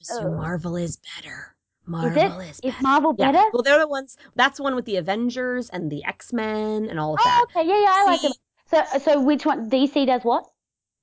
So 0.01 0.30
Marvel 0.30 0.76
is 0.76 0.99
better. 1.16 1.57
is 1.82 1.89
Marvel 1.89 2.41
it? 2.41 2.51
is 2.51 2.61
Is 2.61 2.72
better. 2.72 2.82
Marvel 2.82 3.14
Yeah. 3.18 3.32
better? 3.32 3.51
Well, 3.53 3.62
they're 3.62 3.78
the 3.78 3.89
ones. 3.89 4.16
That's 4.36 4.59
the 4.59 4.62
one 4.62 4.74
with 4.74 4.84
the 4.84 4.97
Avengers 4.97 5.70
and 5.70 5.91
the 5.91 6.05
X 6.05 6.32
Men 6.32 6.86
and 6.89 7.01
all 7.01 7.14
of 7.14 7.20
Oh, 7.20 7.24
that. 7.24 7.45
okay. 7.51 7.66
Yeah, 7.68 7.80
yeah, 7.80 7.93
I 7.93 8.05
like 8.07 8.20
See- 8.20 8.28
them. 8.28 8.36
So, 8.71 8.83
so 9.03 9.21
which 9.21 9.47
one? 9.47 9.71
DC 9.71 10.07
does 10.07 10.23
what? 10.25 10.45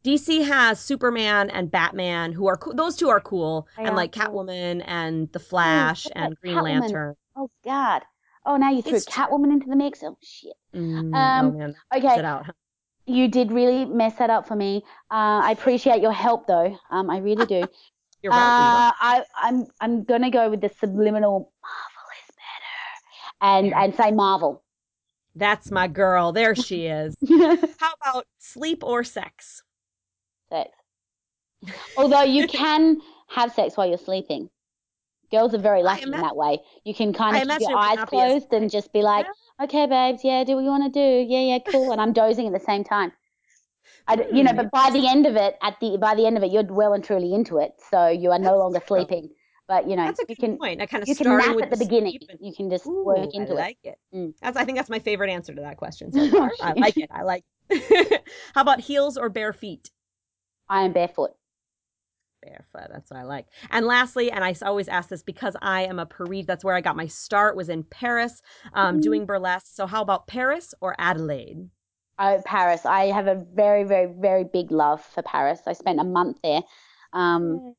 DC 0.04 0.46
has 0.48 0.80
Superman 0.80 1.50
and 1.50 1.72
Batman, 1.72 2.32
who 2.32 2.48
are 2.48 2.58
cool. 2.58 2.76
Those 2.76 2.96
two 2.96 3.10
are 3.10 3.20
cool, 3.20 3.68
They 3.76 3.84
and 3.84 3.92
are 3.94 3.96
like 3.96 4.12
cool. 4.12 4.46
Catwoman 4.46 4.84
and 4.86 5.32
the 5.32 5.40
Flash 5.40 6.04
but 6.04 6.14
and 6.16 6.36
Green 6.42 6.56
Catwoman- 6.56 6.64
Lantern. 6.82 7.16
Oh 7.36 7.50
God. 7.64 8.04
Oh, 8.46 8.58
now 8.58 8.70
you 8.70 8.84
threw 8.84 8.98
It's 8.98 9.06
Catwoman 9.08 9.52
into 9.52 9.68
the 9.68 9.76
mix. 9.76 10.04
Oh 10.04 10.16
shit. 10.22 10.54
Mm, 10.76 11.12
oh 11.14 11.18
Um, 11.18 11.58
man, 11.58 11.76
Okay, 11.96 12.22
out. 12.22 12.46
huh? 12.46 12.52
you 13.08 13.28
did 13.28 13.52
really 13.52 13.86
mess 13.86 14.16
that 14.18 14.30
up 14.30 14.48
for 14.48 14.56
me. 14.56 14.84
Uh, 15.10 15.42
I 15.44 15.52
appreciate 15.52 16.02
your 16.04 16.12
help 16.12 16.46
though. 16.46 16.78
Um, 16.92 17.10
I 17.10 17.18
really 17.18 17.46
do. 17.48 17.68
You're 18.22 18.32
welcome. 18.32 18.66
Uh, 18.66 18.92
I, 19.00 19.24
I'm 19.42 19.66
I'm 19.82 20.04
gonna 20.04 20.30
go 20.32 20.50
with 20.52 20.62
the 20.62 20.70
subliminal 20.70 21.52
Marvel 21.64 22.10
is 22.20 22.36
better, 22.36 23.54
and 23.54 23.68
Yeah. 23.68 23.84
and 23.84 23.96
say 23.96 24.12
Marvel. 24.12 24.64
That's 25.36 25.72
my 25.72 25.88
girl. 25.88 26.32
There 26.32 26.56
she 26.68 26.86
is. 26.86 27.16
How 27.80 27.94
about 28.02 28.26
sleep 28.40 28.84
or 28.84 29.04
sex? 29.04 29.64
sex. 30.50 30.70
Although 31.98 32.24
you 32.24 32.48
can 32.48 33.02
have 33.30 33.52
sex 33.54 33.76
while 33.78 33.88
you're 33.88 33.98
sleeping. 33.98 34.50
Girls 35.32 35.54
are 35.54 35.60
very 35.60 35.82
lucky 35.84 36.04
ima- 36.04 36.18
in 36.18 36.22
that 36.22 36.36
way. 36.36 36.60
You 36.84 36.94
can 36.94 37.12
kind 37.12 37.36
I 37.36 37.42
of 37.42 37.48
keep 37.50 37.62
your 37.62 37.78
eyes 37.78 37.96
not 37.98 38.12
be 38.12 38.18
as- 38.18 38.32
closed 38.44 38.54
and 38.54 38.70
just 38.70 38.94
be 38.94 39.02
like, 39.02 39.26
okay, 39.62 39.88
babes, 39.88 40.24
yeah, 40.24 40.44
do 40.44 40.56
what 40.56 40.64
you 40.64 40.70
want 40.70 40.94
to 40.94 41.00
do. 41.00 41.26
Yeah, 41.34 41.42
yeah, 41.42 41.60
cool. 41.72 41.92
And 41.92 42.00
I'm 42.00 42.14
dozing 42.14 42.48
at 42.48 42.54
the 42.54 42.60
same 42.66 42.84
time. 42.84 43.12
I, 44.08 44.16
d- 44.18 44.24
you 44.32 44.44
know, 44.44 44.52
Hmm, 44.52 44.58
but 44.58 44.72
by 44.72 44.92
the 44.92 45.08
end 45.08 45.26
of 45.26 45.36
it, 45.36 45.56
at 45.64 45.80
the 45.82 45.98
by 45.98 46.14
the 46.14 46.28
end 46.28 46.38
of 46.38 46.44
it, 46.44 46.52
you're 46.52 46.64
well 46.64 46.94
and 46.94 47.04
truly 47.04 47.34
into 47.34 47.58
it, 47.58 47.72
so 47.90 48.08
you 48.08 48.32
are 48.32 48.38
no 48.40 48.58
longer 48.58 48.80
sleeping. 48.88 49.30
But 49.68 49.90
you 49.90 49.96
know, 49.96 50.06
That's 50.06 50.20
a 50.20 50.26
you 50.28 50.36
can 50.36 50.58
point. 50.58 50.82
I 50.82 50.86
kind 50.86 51.02
of 51.02 51.10
you 51.10 51.16
can 51.16 51.56
with 51.56 51.66
at 51.66 51.72
the 51.72 51.78
beginning. 51.78 52.20
and- 52.30 52.40
You 52.40 52.54
can 52.56 52.70
just 52.70 52.86
Ooh, 52.86 53.04
work 53.04 53.34
into 53.34 53.54
I 53.54 53.56
it. 53.56 53.60
like 53.60 53.78
it. 53.84 53.98
Mm. 54.14 54.34
That's 54.42 54.58
I 54.58 54.64
think 54.66 54.78
that's 54.78 54.90
my 54.90 55.00
favorite 55.00 55.32
answer 55.32 55.56
to 55.56 55.62
that 55.62 55.78
question 55.78 56.12
so 56.12 56.30
far. 56.30 56.52
I 56.62 56.74
like 56.74 56.98
it. 56.98 57.10
I 57.12 57.24
like. 57.24 57.44
How 58.54 58.62
about 58.62 58.80
heels 58.80 59.18
or 59.18 59.30
bare 59.30 59.54
feet? 59.54 59.90
I 60.70 60.84
am 60.84 60.94
barefoot. 60.94 61.32
Barefoot, 62.44 62.92
that's 62.92 63.10
what 63.10 63.20
I 63.20 63.24
like. 63.24 63.48
And 63.72 63.88
lastly, 63.88 64.32
and 64.32 64.44
I 64.44 64.56
always 64.62 64.88
ask 64.88 65.10
this 65.10 65.24
because 65.24 65.56
I 65.62 65.86
am 65.86 65.98
a 65.98 66.06
Paris, 66.06 66.46
that's 66.46 66.64
where 66.64 66.76
I 66.76 66.82
got 66.82 66.96
my 66.96 67.08
start, 67.08 67.56
was 67.56 67.70
in 67.70 67.84
Paris 67.84 68.42
um, 68.74 68.96
mm-hmm. 68.96 69.02
doing 69.02 69.26
burlesque. 69.26 69.68
So 69.74 69.88
how 69.88 70.04
about 70.04 70.28
Paris 70.28 70.76
or 70.80 70.96
Adelaide? 71.00 71.70
Oh, 72.20 72.42
Paris. 72.46 72.86
I 72.86 73.06
have 73.06 73.28
a 73.28 73.44
very, 73.54 73.84
very, 73.84 74.12
very 74.20 74.44
big 74.44 74.72
love 74.72 75.04
for 75.04 75.24
Paris. 75.24 75.62
I 75.66 75.74
spent 75.74 76.00
a 76.00 76.04
month 76.04 76.38
there. 76.44 76.62
Um, 77.14 77.74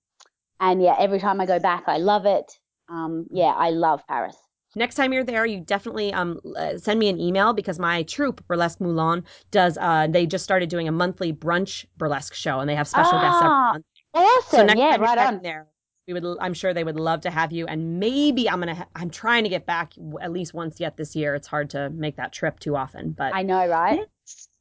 and 0.61 0.83
yeah, 0.83 0.97
every 0.99 1.19
time 1.19 1.41
I 1.41 1.47
go 1.47 1.59
back, 1.59 1.85
I 1.87 1.99
love 1.99 2.27
it. 2.27 2.59
Um, 2.89 3.27
yeah, 3.31 3.53
I 3.57 3.71
love 3.71 4.03
Paris. 4.07 4.37
Next 4.75 4.95
time 4.97 5.13
you're 5.13 5.25
there, 5.25 5.47
you 5.47 5.61
definitely 5.61 6.13
um, 6.13 6.39
uh, 6.57 6.77
send 6.77 7.01
me 7.01 7.09
an 7.09 7.19
email 7.19 7.55
because 7.55 7.79
my 7.79 8.03
troupe, 8.03 8.47
Burlesque 8.47 8.81
Moulin, 8.81 9.25
does. 9.51 9.79
Uh, 9.79 10.07
they 10.09 10.27
just 10.27 10.45
started 10.45 10.69
doing 10.69 10.87
a 10.87 10.93
monthly 10.93 11.33
brunch 11.33 11.87
burlesque 11.97 12.35
show, 12.35 12.61
and 12.61 12.69
they 12.69 12.75
have 12.75 12.87
special 12.87 13.19
guests 13.19 13.41
every 13.41 13.49
ah, 13.49 13.73
month. 13.73 13.85
Awesome! 14.13 14.59
So 14.59 14.67
next 14.67 14.79
yeah, 14.79 14.97
right 14.97 15.17
on. 15.17 15.41
There, 15.43 15.67
we 16.07 16.13
would. 16.13 16.37
I'm 16.41 16.53
sure 16.53 16.75
they 16.75 16.85
would 16.85 17.01
love 17.01 17.23
to 17.23 17.31
have 17.31 17.53
you, 17.53 17.67
and 17.67 17.99
maybe 17.99 18.51
I'm 18.51 18.59
gonna. 18.59 18.75
Ha- 18.75 18.89
I'm 18.95 19.09
trying 19.09 19.45
to 19.45 19.49
get 19.49 19.65
back 19.65 19.95
at 20.21 20.31
least 20.31 20.53
once 20.53 20.79
yet 20.79 20.99
this 20.99 21.17
year. 21.17 21.35
It's 21.35 21.49
hard 21.49 21.71
to 21.71 21.89
make 21.91 22.17
that 22.17 22.33
trip 22.33 22.61
too 22.61 22.77
often, 22.77 23.13
but 23.13 23.35
I 23.35 23.43
know, 23.45 23.67
right? 23.67 24.05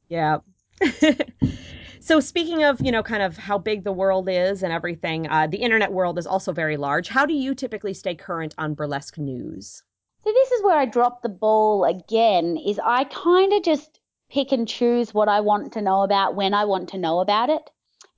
Yeah. 0.08 0.38
so 2.00 2.20
speaking 2.20 2.64
of 2.64 2.80
you 2.80 2.92
know 2.92 3.02
kind 3.02 3.22
of 3.22 3.36
how 3.36 3.58
big 3.58 3.84
the 3.84 3.92
world 3.92 4.28
is 4.28 4.62
and 4.62 4.72
everything 4.72 5.28
uh, 5.30 5.46
the 5.46 5.58
internet 5.58 5.92
world 5.92 6.18
is 6.18 6.26
also 6.26 6.52
very 6.52 6.76
large 6.76 7.08
how 7.08 7.24
do 7.24 7.34
you 7.34 7.54
typically 7.54 7.94
stay 7.94 8.14
current 8.14 8.54
on 8.58 8.74
burlesque 8.74 9.18
news 9.18 9.82
so 10.26 10.32
this 10.32 10.50
is 10.50 10.64
where 10.64 10.76
I 10.76 10.86
drop 10.86 11.22
the 11.22 11.28
ball 11.28 11.84
again 11.84 12.56
is 12.56 12.80
I 12.84 13.04
kind 13.04 13.52
of 13.52 13.62
just 13.62 14.00
pick 14.28 14.50
and 14.50 14.66
choose 14.66 15.14
what 15.14 15.28
I 15.28 15.38
want 15.40 15.72
to 15.74 15.80
know 15.80 16.02
about 16.02 16.34
when 16.34 16.52
I 16.52 16.64
want 16.64 16.88
to 16.88 16.98
know 16.98 17.20
about 17.20 17.48
it. 17.48 17.70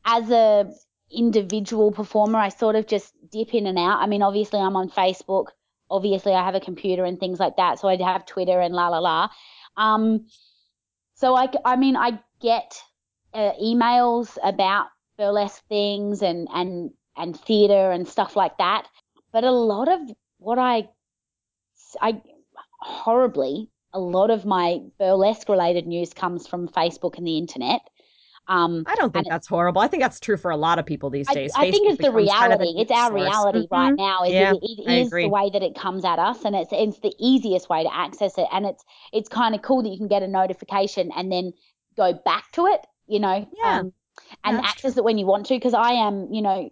As 0.06 0.30
a 0.30 0.72
individual 1.10 1.92
performer, 1.92 2.38
I 2.38 2.48
sort 2.48 2.76
of 2.76 2.86
just 2.86 3.12
dip 3.30 3.52
in 3.52 3.66
and 3.66 3.78
out. 3.78 4.00
I 4.00 4.06
mean, 4.06 4.22
obviously 4.22 4.58
I'm 4.58 4.74
on 4.74 4.88
Facebook. 4.88 5.48
Obviously 5.90 6.32
I 6.32 6.42
have 6.42 6.54
a 6.54 6.60
computer 6.60 7.04
and 7.04 7.20
things 7.20 7.38
like 7.38 7.56
that. 7.58 7.78
So 7.78 7.88
I 7.88 8.02
have 8.02 8.24
Twitter 8.24 8.58
and 8.58 8.74
la 8.74 8.88
la 8.88 9.00
la. 9.00 9.28
Um, 9.76 10.28
so 11.12 11.36
I, 11.36 11.50
I 11.62 11.76
mean, 11.76 11.94
I 11.94 12.20
get 12.40 12.80
uh, 13.34 13.52
emails 13.62 14.36
about 14.42 14.86
burlesque 15.16 15.62
things 15.68 16.22
and, 16.22 16.48
and, 16.52 16.90
and 17.16 17.38
theater 17.38 17.90
and 17.90 18.06
stuff 18.06 18.36
like 18.36 18.56
that. 18.58 18.86
But 19.32 19.44
a 19.44 19.50
lot 19.50 19.88
of 19.88 20.00
what 20.38 20.58
I 20.58 20.88
I 22.00 22.20
horribly 22.80 23.70
a 23.94 23.98
lot 23.98 24.30
of 24.30 24.44
my 24.44 24.80
burlesque 24.98 25.48
related 25.48 25.86
news 25.86 26.12
comes 26.12 26.46
from 26.46 26.68
Facebook 26.68 27.16
and 27.16 27.26
the 27.26 27.38
internet. 27.38 27.80
Um, 28.46 28.84
I 28.86 28.94
don't 28.94 29.12
think 29.12 29.26
that's 29.28 29.46
horrible. 29.46 29.82
I 29.82 29.88
think 29.88 30.02
that's 30.02 30.20
true 30.20 30.38
for 30.38 30.50
a 30.50 30.56
lot 30.56 30.78
of 30.78 30.86
people 30.86 31.10
these 31.10 31.28
days. 31.28 31.52
I, 31.54 31.66
I 31.66 31.70
think 31.70 31.90
it's 31.90 32.00
the 32.00 32.10
reality. 32.10 32.64
Kind 32.64 32.78
of 32.78 32.80
it's 32.80 32.90
our 32.90 33.10
source. 33.10 33.22
reality 33.22 33.58
mm-hmm. 33.66 33.74
right 33.74 33.94
now. 33.94 34.22
Is 34.24 34.32
yeah, 34.32 34.52
it, 34.52 34.86
it 34.86 34.90
is 34.90 35.10
the 35.10 35.28
way 35.28 35.50
that 35.52 35.62
it 35.62 35.74
comes 35.74 36.02
at 36.02 36.18
us, 36.18 36.44
and 36.46 36.56
it's 36.56 36.72
it's 36.72 36.98
the 37.00 37.12
easiest 37.18 37.68
way 37.68 37.82
to 37.82 37.94
access 37.94 38.38
it. 38.38 38.46
And 38.50 38.64
it's 38.64 38.82
it's 39.12 39.28
kind 39.28 39.54
of 39.54 39.60
cool 39.60 39.82
that 39.82 39.90
you 39.90 39.98
can 39.98 40.08
get 40.08 40.22
a 40.22 40.28
notification 40.28 41.10
and 41.14 41.30
then 41.30 41.52
go 41.98 42.14
back 42.24 42.50
to 42.52 42.66
it. 42.66 42.80
You 43.06 43.20
know, 43.20 43.48
yeah. 43.62 43.80
Um, 43.80 43.92
and 44.44 44.58
access 44.58 44.94
true. 44.94 45.02
it 45.02 45.04
when 45.04 45.18
you 45.18 45.26
want 45.26 45.46
to. 45.46 45.54
Because 45.54 45.74
I 45.74 45.92
am, 45.92 46.28
you 46.32 46.42
know, 46.42 46.70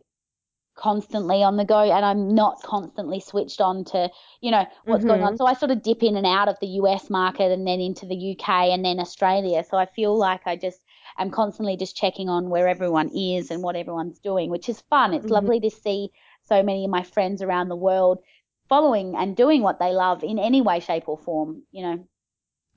constantly 0.77 1.43
on 1.43 1.57
the 1.57 1.65
go 1.65 1.81
and 1.81 2.05
I'm 2.05 2.35
not 2.35 2.63
constantly 2.63 3.21
switched 3.21 3.61
on 3.61 3.85
to, 3.87 4.11
you 4.41 4.51
know, 4.51 4.67
what's 4.85 5.01
mm-hmm. 5.01 5.09
going 5.09 5.23
on. 5.23 5.33
Mm-hmm. 5.33 5.39
So 5.39 5.47
I 5.47 5.55
sort 5.55 5.71
of 5.71 5.83
dip 5.83 6.03
in 6.03 6.17
and 6.17 6.27
out 6.27 6.49
of 6.49 6.57
the 6.61 6.67
US 6.83 7.09
market 7.11 7.51
and 7.51 7.67
then 7.67 7.81
into 7.81 8.07
the 8.07 8.37
UK 8.39 8.49
and 8.71 8.85
then 8.85 9.01
Australia. 9.01 9.65
So 9.69 9.79
I 9.79 9.87
feel 9.87 10.17
like 10.17 10.43
I 10.47 10.57
just 10.57 10.85
am 11.19 11.31
constantly 11.31 11.77
just 11.77 11.97
checking 11.97 12.29
on 12.29 12.51
where 12.51 12.69
everyone 12.69 13.09
is 13.17 13.51
and 13.51 13.63
what 13.63 13.77
everyone's 13.77 14.19
doing, 14.19 14.51
which 14.51 14.69
is 14.69 14.81
fun. 14.83 15.15
It's 15.15 15.25
mm-hmm. 15.25 15.35
lovely 15.35 15.61
to 15.61 15.71
see 15.71 16.11
so 16.45 16.63
many 16.63 16.85
of 16.85 16.91
my 16.91 17.03
friends 17.03 17.43
around 17.43 17.69
the 17.69 17.77
world 17.77 18.19
following 18.69 19.15
and 19.17 19.37
doing 19.37 19.63
what 19.63 19.79
they 19.79 19.93
love 19.93 20.23
in 20.23 20.39
any 20.39 20.61
way, 20.61 20.81
shape, 20.81 21.05
or 21.09 21.19
form, 21.19 21.63
you 21.73 21.83
know. 21.83 22.07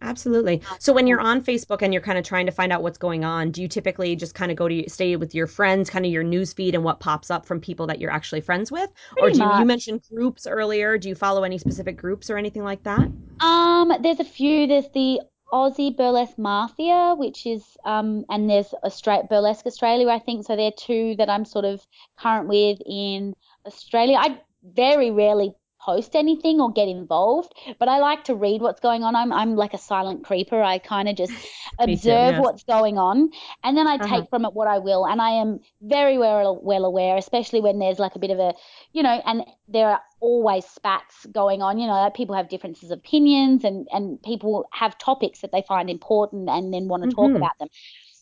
Absolutely. 0.01 0.61
So 0.79 0.93
when 0.93 1.07
you're 1.07 1.19
on 1.19 1.43
Facebook 1.43 1.81
and 1.81 1.93
you're 1.93 2.01
kind 2.01 2.17
of 2.17 2.23
trying 2.23 2.45
to 2.45 2.51
find 2.51 2.71
out 2.71 2.83
what's 2.83 2.97
going 2.97 3.25
on, 3.25 3.51
do 3.51 3.61
you 3.61 3.67
typically 3.67 4.15
just 4.15 4.33
kind 4.33 4.51
of 4.51 4.57
go 4.57 4.67
to 4.67 4.89
stay 4.89 5.15
with 5.15 5.35
your 5.35 5.47
friends, 5.47 5.89
kind 5.89 6.05
of 6.05 6.11
your 6.11 6.23
news 6.23 6.53
feed 6.53 6.73
and 6.73 6.83
what 6.83 6.99
pops 6.99 7.29
up 7.29 7.45
from 7.45 7.59
people 7.59 7.85
that 7.87 7.99
you're 7.99 8.11
actually 8.11 8.41
friends 8.41 8.71
with? 8.71 8.89
Pretty 9.17 9.41
or 9.41 9.47
do 9.47 9.53
you, 9.53 9.59
you 9.59 9.65
mentioned 9.65 10.01
groups 10.09 10.47
earlier? 10.47 10.97
Do 10.97 11.09
you 11.09 11.15
follow 11.15 11.43
any 11.43 11.57
specific 11.57 11.97
groups 11.97 12.29
or 12.29 12.37
anything 12.37 12.63
like 12.63 12.83
that? 12.83 13.11
Um, 13.41 13.93
there's 14.01 14.19
a 14.19 14.25
few. 14.25 14.67
There's 14.67 14.89
the 14.93 15.21
Aussie 15.51 15.95
Burlesque 15.95 16.37
Mafia, 16.37 17.15
which 17.17 17.45
is 17.45 17.63
um, 17.85 18.23
and 18.29 18.49
there's 18.49 18.73
Australia 18.83 19.25
Burlesque 19.29 19.65
Australia, 19.65 20.07
I 20.07 20.19
think. 20.19 20.45
So 20.45 20.55
they're 20.55 20.71
two 20.71 21.15
that 21.17 21.29
I'm 21.29 21.45
sort 21.45 21.65
of 21.65 21.85
current 22.17 22.47
with 22.47 22.79
in 22.85 23.33
Australia. 23.65 24.17
I 24.19 24.39
very 24.63 25.11
rarely 25.11 25.53
post 25.79 26.15
anything 26.15 26.59
or 26.59 26.71
get 26.71 26.87
involved, 26.87 27.53
but 27.79 27.87
I 27.87 27.99
like 27.99 28.23
to 28.25 28.35
read 28.35 28.61
what's 28.61 28.79
going 28.79 29.03
on. 29.03 29.15
I'm 29.15 29.31
I'm 29.31 29.55
like 29.55 29.73
a 29.73 29.77
silent 29.77 30.23
creeper. 30.23 30.61
I 30.61 30.79
kind 30.79 31.09
of 31.09 31.15
just 31.15 31.33
observe 31.79 32.35
too, 32.35 32.41
what's 32.41 32.63
going 32.63 32.97
on 32.97 33.29
and 33.63 33.77
then 33.77 33.87
I 33.87 33.95
uh-huh. 33.95 34.07
take 34.07 34.29
from 34.29 34.45
it 34.45 34.53
what 34.53 34.67
I 34.67 34.79
will. 34.79 35.05
And 35.05 35.21
I 35.21 35.31
am 35.31 35.59
very 35.81 36.17
well 36.17 36.59
well 36.61 36.85
aware, 36.85 37.17
especially 37.17 37.61
when 37.61 37.79
there's 37.79 37.99
like 37.99 38.15
a 38.15 38.19
bit 38.19 38.31
of 38.31 38.39
a, 38.39 38.53
you 38.93 39.03
know, 39.03 39.21
and 39.25 39.43
there 39.67 39.87
are 39.87 40.01
always 40.19 40.65
spats 40.65 41.25
going 41.31 41.61
on. 41.61 41.77
You 41.79 41.87
know, 41.87 42.09
people 42.13 42.35
have 42.35 42.49
differences 42.49 42.91
of 42.91 42.99
opinions 42.99 43.63
and 43.63 43.87
and 43.91 44.21
people 44.23 44.67
have 44.71 44.97
topics 44.97 45.39
that 45.41 45.51
they 45.51 45.63
find 45.67 45.89
important 45.89 46.49
and 46.49 46.73
then 46.73 46.87
want 46.87 47.03
to 47.03 47.09
mm-hmm. 47.09 47.33
talk 47.33 47.35
about 47.35 47.57
them 47.59 47.69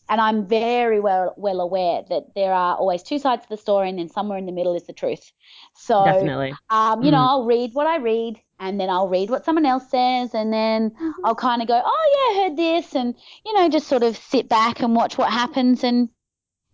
and 0.08 0.20
I'm 0.20 0.46
very 0.46 1.00
well 1.00 1.34
well 1.36 1.60
aware 1.60 2.02
that 2.08 2.34
there 2.34 2.52
are 2.52 2.76
always 2.76 3.02
two 3.02 3.18
sides 3.18 3.42
to 3.42 3.48
the 3.48 3.56
story, 3.56 3.88
and 3.88 3.98
then 3.98 4.08
somewhere 4.08 4.38
in 4.38 4.46
the 4.46 4.52
middle 4.52 4.74
is 4.74 4.86
the 4.86 4.92
truth. 4.92 5.32
So, 5.74 6.04
definitely, 6.04 6.54
um, 6.70 7.02
you 7.02 7.08
mm. 7.08 7.12
know, 7.12 7.18
I'll 7.18 7.44
read 7.44 7.74
what 7.74 7.86
I 7.86 7.96
read, 7.96 8.40
and 8.58 8.80
then 8.80 8.90
I'll 8.90 9.08
read 9.08 9.30
what 9.30 9.44
someone 9.44 9.66
else 9.66 9.90
says, 9.90 10.34
and 10.34 10.52
then 10.52 10.90
mm-hmm. 10.90 11.24
I'll 11.24 11.34
kind 11.34 11.62
of 11.62 11.68
go, 11.68 11.80
oh 11.84 12.34
yeah, 12.34 12.40
I 12.40 12.44
heard 12.44 12.56
this, 12.56 12.94
and 12.94 13.14
you 13.44 13.52
know, 13.54 13.68
just 13.68 13.88
sort 13.88 14.02
of 14.02 14.16
sit 14.16 14.48
back 14.48 14.80
and 14.80 14.94
watch 14.94 15.18
what 15.18 15.30
happens, 15.30 15.84
and 15.84 16.08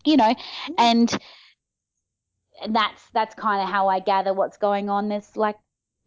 you 0.05 0.16
know, 0.16 0.35
and 0.78 1.18
and 2.62 2.74
that's 2.74 3.03
that's 3.12 3.35
kind 3.35 3.62
of 3.62 3.68
how 3.68 3.89
I 3.89 4.01
gather 4.01 4.32
what's 4.32 4.57
going 4.57 4.89
on. 4.89 5.09
There's 5.09 5.37
like 5.37 5.57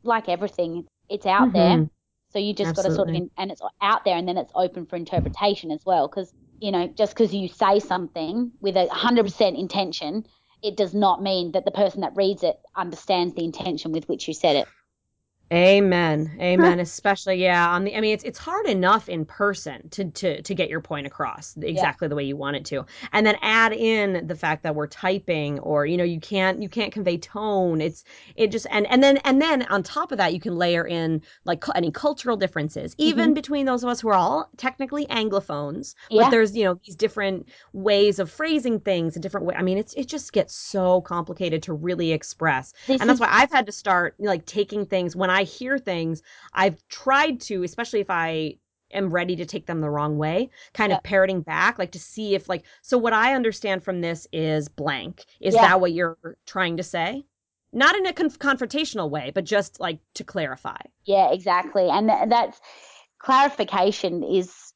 like 0.03 0.29
everything, 0.29 0.87
it's 1.09 1.25
out 1.25 1.49
mm-hmm. 1.49 1.57
there. 1.57 1.89
So 2.29 2.39
you 2.39 2.53
just 2.53 2.75
got 2.75 2.83
to 2.83 2.93
sort 2.93 3.09
of, 3.09 3.15
in, 3.15 3.31
and 3.37 3.51
it's 3.51 3.61
out 3.81 4.03
there, 4.03 4.15
and 4.17 4.27
then 4.27 4.37
it's 4.37 4.51
open 4.53 4.85
for 4.85 4.97
interpretation 4.97 5.71
as 5.71 5.85
well, 5.85 6.07
because 6.09 6.33
you 6.59 6.71
know, 6.71 6.87
just 6.87 7.13
because 7.13 7.33
you 7.33 7.47
say 7.47 7.79
something 7.79 8.51
with 8.61 8.75
a 8.77 8.87
100% 8.87 9.59
intention, 9.59 10.25
it 10.63 10.75
does 10.75 10.93
not 10.93 11.21
mean 11.21 11.51
that 11.51 11.65
the 11.65 11.71
person 11.71 12.01
that 12.01 12.15
reads 12.15 12.43
it 12.43 12.59
understands 12.75 13.35
the 13.35 13.43
intention 13.43 13.91
with 13.91 14.07
which 14.09 14.27
you 14.27 14.33
said 14.33 14.55
it. 14.55 14.67
Amen. 15.51 16.35
Amen. 16.41 16.79
Especially, 16.87 17.41
yeah. 17.41 17.69
On 17.69 17.85
the, 17.85 17.95
I 17.95 18.01
mean, 18.01 18.13
it's 18.13 18.23
it's 18.25 18.37
hard 18.37 18.65
enough 18.65 19.07
in 19.07 19.23
person 19.23 19.87
to 19.91 20.05
to 20.11 20.41
to 20.41 20.55
get 20.55 20.69
your 20.69 20.81
point 20.81 21.07
across 21.07 21.55
exactly 21.61 22.09
the 22.09 22.15
way 22.15 22.23
you 22.25 22.35
want 22.35 22.57
it 22.57 22.65
to, 22.65 22.85
and 23.13 23.25
then 23.25 23.37
add 23.41 23.71
in 23.71 24.27
the 24.27 24.35
fact 24.35 24.63
that 24.63 24.75
we're 24.75 24.87
typing, 24.87 25.59
or 25.59 25.85
you 25.85 25.95
know, 25.95 26.03
you 26.03 26.19
can't 26.19 26.61
you 26.61 26.67
can't 26.67 26.91
convey 26.91 27.17
tone. 27.17 27.79
It's 27.79 28.03
it 28.35 28.51
just 28.51 28.67
and 28.71 28.85
and 28.87 29.01
then 29.01 29.17
and 29.17 29.41
then 29.41 29.63
on 29.63 29.83
top 29.83 30.11
of 30.11 30.17
that, 30.17 30.33
you 30.33 30.41
can 30.41 30.57
layer 30.57 30.85
in 30.85 31.21
like 31.45 31.63
any 31.75 31.91
cultural 31.91 32.35
differences, 32.35 32.93
even 32.97 33.27
mm-hmm. 33.27 33.33
between 33.33 33.65
those 33.65 33.83
of 33.83 33.89
us 33.89 34.01
who 34.01 34.09
are 34.09 34.15
all 34.15 34.49
technically 34.57 35.05
anglophones, 35.05 35.95
yeah. 36.09 36.23
but 36.23 36.31
there's 36.31 36.57
you 36.57 36.65
know 36.65 36.77
these 36.85 36.95
different 36.95 37.47
ways 37.71 38.19
of 38.19 38.29
phrasing 38.29 38.81
things, 38.81 39.15
a 39.15 39.19
different 39.19 39.45
way. 39.45 39.55
I 39.55 39.61
mean, 39.61 39.77
it's 39.77 39.93
it 39.93 40.09
just 40.09 40.33
gets 40.33 40.53
so 40.53 40.99
complicated 41.01 41.63
to 41.63 41.73
really 41.73 42.11
express, 42.11 42.73
this 42.85 42.99
and 42.99 43.09
that's 43.09 43.15
is- 43.15 43.21
why 43.21 43.29
I've 43.31 43.51
had 43.51 43.65
to 43.67 43.71
start 43.71 44.15
like 44.19 44.45
taking 44.45 44.85
things 44.85 45.15
when 45.15 45.36
I 45.37 45.43
hear 45.43 45.77
things, 45.77 46.23
I've 46.53 46.85
tried 46.87 47.41
to, 47.41 47.63
especially 47.63 47.99
if 47.99 48.09
I 48.09 48.55
am 48.91 49.11
ready 49.11 49.35
to 49.35 49.45
take 49.45 49.67
them 49.67 49.81
the 49.81 49.89
wrong 49.89 50.17
way, 50.17 50.49
kind 50.73 50.91
of 50.91 51.03
parroting 51.03 51.41
back, 51.41 51.77
like 51.77 51.91
to 51.91 51.99
see 51.99 52.33
if 52.33 52.49
like 52.49 52.63
so 52.81 52.97
what 52.97 53.13
I 53.13 53.35
understand 53.35 53.83
from 53.83 54.01
this 54.01 54.27
is 54.33 54.67
blank. 54.67 55.25
Is 55.39 55.53
that 55.53 55.79
what 55.79 55.91
you're 55.93 56.17
trying 56.47 56.77
to 56.77 56.83
say? 56.83 57.23
Not 57.71 57.95
in 57.95 58.07
a 58.07 58.13
conf- 58.13 58.39
confrontational 58.39 59.11
way, 59.11 59.31
but 59.35 59.43
just 59.43 59.79
like 59.79 59.99
to 60.15 60.23
clarify. 60.23 60.81
Yeah, 61.05 61.31
exactly. 61.31 61.87
And 61.89 62.09
that's 62.09 62.59
clarification 63.19 64.23
is 64.23 64.73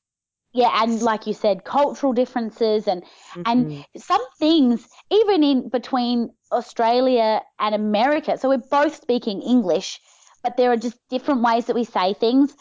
yeah 0.54 0.84
and 0.84 1.02
like 1.02 1.28
you 1.28 1.34
said 1.34 1.64
cultural 1.64 2.14
differences 2.14 2.88
and 2.88 3.04
mm-hmm. 3.04 3.42
and 3.46 3.86
some 3.98 4.22
things 4.38 4.88
even 5.12 5.44
in 5.44 5.70
between 5.70 6.30
australia 6.52 7.42
and 7.60 7.76
america 7.76 8.38
so 8.38 8.50
we're 8.50 8.58
both 8.58 8.96
speaking 8.96 9.42
english 9.42 10.00
but 10.44 10.58
there 10.58 10.72
are 10.72 10.78
just 10.78 10.98
different 11.10 11.42
ways 11.42 11.66
that 11.66 11.76
we 11.76 11.84
say 11.84 12.14
things 12.14 12.56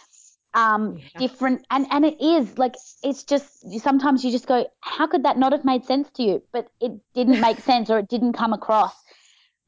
um 0.55 0.98
yeah. 0.98 1.19
different 1.19 1.65
and 1.70 1.86
and 1.90 2.05
it 2.05 2.20
is 2.20 2.59
like 2.59 2.74
it's 3.05 3.23
just 3.23 3.81
sometimes 3.81 4.24
you 4.24 4.32
just 4.32 4.48
go 4.48 4.66
how 4.81 5.07
could 5.07 5.23
that 5.23 5.39
not 5.39 5.52
have 5.52 5.65
made 5.65 5.85
sense 5.85 6.11
to 6.11 6.24
you 6.24 6.43
but 6.52 6.69
it 6.81 6.93
didn't 7.15 7.40
make 7.48 7.61
sense 7.61 7.89
or 7.89 7.98
it 8.01 8.09
didn't 8.09 8.32
come 8.32 8.52
across 8.52 8.94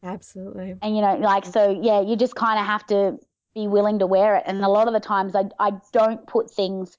absolutely 0.02 0.74
and 0.82 0.97
you 0.97 1.01
know 1.01 1.16
like 1.16 1.44
so 1.44 1.78
yeah 1.80 2.01
you 2.01 2.16
just 2.16 2.34
kind 2.34 2.59
of 2.59 2.66
have 2.66 2.84
to 2.84 3.16
be 3.55 3.68
willing 3.68 4.01
to 4.01 4.06
wear 4.06 4.34
it 4.36 4.43
and 4.47 4.64
a 4.64 4.68
lot 4.68 4.89
of 4.89 4.94
the 4.94 5.01
times 5.01 5.36
i 5.36 5.44
i 5.60 5.70
don't 5.93 6.26
put 6.26 6.51
things 6.51 6.97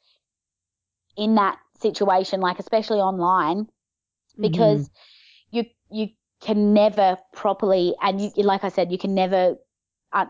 in 1.16 1.36
that 1.36 1.58
situation, 1.80 2.42
like 2.42 2.60
especially 2.60 3.00
online, 3.00 3.68
because 4.40 4.90
mm-hmm. 4.90 5.58
you 5.58 5.66
you 5.92 6.10
can 6.42 6.74
never 6.74 7.18
properly, 7.34 7.96
and 8.02 8.20
you, 8.20 8.32
like 8.38 8.64
I 8.64 8.70
said, 8.70 8.92
you 8.92 8.98
can 8.98 9.14
never 9.14 9.56
uh, 10.12 10.26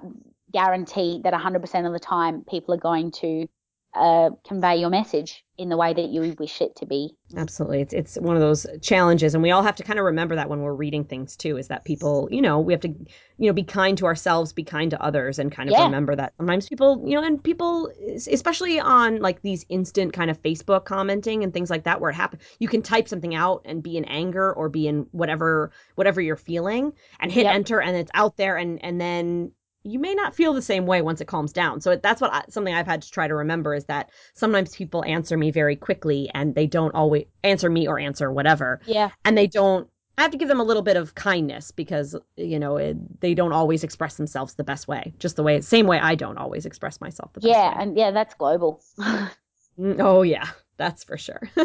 guarantee 0.54 1.22
that 1.24 1.34
100% 1.34 1.86
of 1.86 1.94
the 1.94 2.00
time 2.00 2.44
people 2.48 2.74
are 2.74 2.78
going 2.78 3.12
to 3.12 3.48
uh, 3.96 4.32
convey 4.48 4.78
your 4.78 4.90
message 4.90 5.46
in 5.56 5.70
the 5.70 5.78
way 5.78 5.94
that 5.94 6.10
you 6.10 6.36
wish 6.40 6.62
it 6.62 6.76
to 6.76 6.86
be. 6.86 7.16
Absolutely. 7.38 7.82
It's 7.82 7.94
it's 7.94 8.16
one 8.16 8.36
of 8.36 8.42
those 8.42 8.66
challenges 8.82 9.36
and 9.36 9.44
we 9.44 9.52
all 9.52 9.62
have 9.62 9.76
to 9.76 9.84
kind 9.84 10.00
of 10.00 10.06
remember 10.06 10.36
that 10.36 10.50
when 10.50 10.62
we're 10.62 10.74
reading 10.74 11.04
things 11.04 11.36
too 11.36 11.58
is 11.58 11.68
that 11.68 11.86
people, 11.86 12.28
you 12.32 12.42
know, 12.42 12.60
we 12.60 12.74
have 12.74 12.82
to 12.82 12.88
you 12.88 13.48
know 13.48 13.54
be 13.54 13.64
kind 13.64 13.96
to 14.00 14.06
ourselves, 14.06 14.52
be 14.52 14.64
kind 14.64 14.90
to 14.90 15.02
others 15.02 15.38
and 15.38 15.52
kind 15.52 15.70
of 15.70 15.74
yeah. 15.74 15.84
remember 15.84 16.16
that 16.16 16.34
sometimes 16.38 16.68
people, 16.68 17.04
you 17.06 17.14
know, 17.14 17.24
and 17.24 17.44
people 17.44 17.92
especially 18.32 18.80
on 18.80 19.20
like 19.20 19.44
these 19.44 19.64
instant 19.70 20.12
kind 20.12 20.32
of 20.32 20.42
Facebook 20.42 20.86
commenting 20.86 21.44
and 21.44 21.54
things 21.54 21.70
like 21.70 21.84
that 21.84 22.02
where 22.02 22.10
it 22.10 22.16
happens 22.16 22.42
you 22.58 22.68
can 22.68 22.82
type 22.82 23.08
something 23.08 23.36
out 23.36 23.62
and 23.66 23.84
be 23.84 23.96
in 23.96 24.06
anger 24.06 24.52
or 24.54 24.70
be 24.70 24.88
in 24.88 25.06
whatever 25.12 25.72
whatever 25.96 26.20
you're 26.20 26.36
feeling 26.36 26.94
and 27.20 27.32
hit 27.32 27.44
yep. 27.44 27.54
enter 27.54 27.80
and 27.80 27.96
it's 27.96 28.12
out 28.16 28.38
there 28.38 28.58
and 28.58 28.84
and 28.84 29.00
then 29.00 29.52
you 29.84 30.00
may 30.00 30.14
not 30.14 30.36
feel 30.36 30.54
the 30.54 30.62
same 30.62 30.86
way 30.86 31.02
once 31.02 31.22
it 31.22 31.26
calms 31.26 31.52
down. 31.52 31.82
So 31.82 31.96
that's 31.96 32.22
what 32.22 32.34
I, 32.34 32.44
something 32.50 32.74
I've 32.74 32.88
had 32.88 33.02
to 33.02 33.12
try 33.12 33.28
to 33.28 33.36
remember 33.36 33.76
is 33.76 33.86
that 33.86 34.10
sometimes 34.34 34.76
people 34.76 35.04
answer 35.06 35.38
me 35.38 35.52
very 35.52 35.76
quickly 35.76 36.30
and 36.34 36.56
they 36.56 36.68
don't 36.68 36.96
always 36.96 37.26
answer 37.44 37.70
me 37.70 37.88
or 37.88 38.00
answer 38.00 38.32
whatever. 38.32 38.80
Yeah. 38.86 39.10
And 39.26 39.38
they 39.38 39.48
don't 39.48 39.88
I 40.18 40.22
have 40.22 40.32
to 40.32 40.38
give 40.38 40.48
them 40.48 40.60
a 40.60 40.64
little 40.64 40.84
bit 40.84 40.96
of 40.96 41.16
kindness 41.16 41.72
because 41.72 42.16
you 42.38 42.60
know 42.60 42.78
it, 42.78 43.22
they 43.22 43.34
don't 43.34 43.52
always 43.52 43.84
express 43.84 44.16
themselves 44.16 44.54
the 44.54 44.64
best 44.64 44.88
way. 44.88 45.14
Just 45.18 45.36
the 45.36 45.44
way 45.44 45.60
same 45.62 45.88
way 45.88 46.00
I 46.00 46.16
don't 46.16 46.38
always 46.38 46.66
express 46.66 47.02
myself 47.02 47.34
the 47.34 47.40
best 47.40 47.50
yeah, 47.50 47.70
way. 47.70 47.84
and 47.84 47.98
yeah, 47.98 48.12
that's 48.12 48.36
global. 48.36 48.82
Mm, 49.80 50.00
oh 50.00 50.22
yeah, 50.22 50.48
that's 50.78 51.04
for 51.04 51.18
sure. 51.18 51.42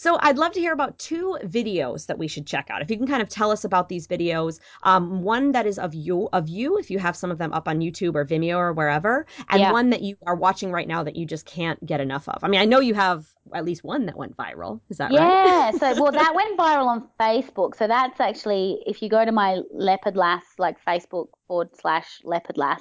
So 0.00 0.16
I'd 0.22 0.38
love 0.38 0.52
to 0.52 0.60
hear 0.60 0.72
about 0.72 0.98
two 0.98 1.36
videos 1.44 2.06
that 2.06 2.16
we 2.16 2.26
should 2.26 2.46
check 2.46 2.70
out. 2.70 2.80
If 2.80 2.90
you 2.90 2.96
can 2.96 3.06
kind 3.06 3.20
of 3.20 3.28
tell 3.28 3.50
us 3.50 3.64
about 3.64 3.90
these 3.90 4.06
videos, 4.06 4.58
um, 4.82 5.22
one 5.22 5.52
that 5.52 5.66
is 5.66 5.78
of 5.78 5.92
you, 5.92 6.30
of 6.32 6.48
you, 6.48 6.78
if 6.78 6.90
you 6.90 6.98
have 6.98 7.14
some 7.14 7.30
of 7.30 7.36
them 7.36 7.52
up 7.52 7.68
on 7.68 7.80
YouTube 7.80 8.14
or 8.14 8.24
Vimeo 8.24 8.56
or 8.56 8.72
wherever, 8.72 9.26
and 9.50 9.60
yeah. 9.60 9.70
one 9.70 9.90
that 9.90 10.00
you 10.00 10.16
are 10.26 10.34
watching 10.34 10.72
right 10.72 10.88
now 10.88 11.02
that 11.02 11.16
you 11.16 11.26
just 11.26 11.44
can't 11.44 11.84
get 11.84 12.00
enough 12.00 12.26
of. 12.30 12.42
I 12.42 12.48
mean, 12.48 12.62
I 12.62 12.64
know 12.64 12.80
you 12.80 12.94
have 12.94 13.26
at 13.54 13.66
least 13.66 13.84
one 13.84 14.06
that 14.06 14.16
went 14.16 14.34
viral. 14.38 14.80
Is 14.88 14.96
that 14.96 15.12
yeah, 15.12 15.20
right? 15.20 15.74
Yeah. 15.74 15.92
so 15.92 16.02
well, 16.02 16.12
that 16.12 16.34
went 16.34 16.58
viral 16.58 16.86
on 16.86 17.06
Facebook. 17.20 17.76
So 17.76 17.86
that's 17.86 18.20
actually 18.20 18.82
if 18.86 19.02
you 19.02 19.10
go 19.10 19.22
to 19.26 19.32
my 19.32 19.60
Leopard 19.70 20.16
Lass, 20.16 20.44
like 20.56 20.82
Facebook 20.82 21.26
forward 21.46 21.76
slash 21.78 22.22
Leopard 22.24 22.56
Lass 22.56 22.80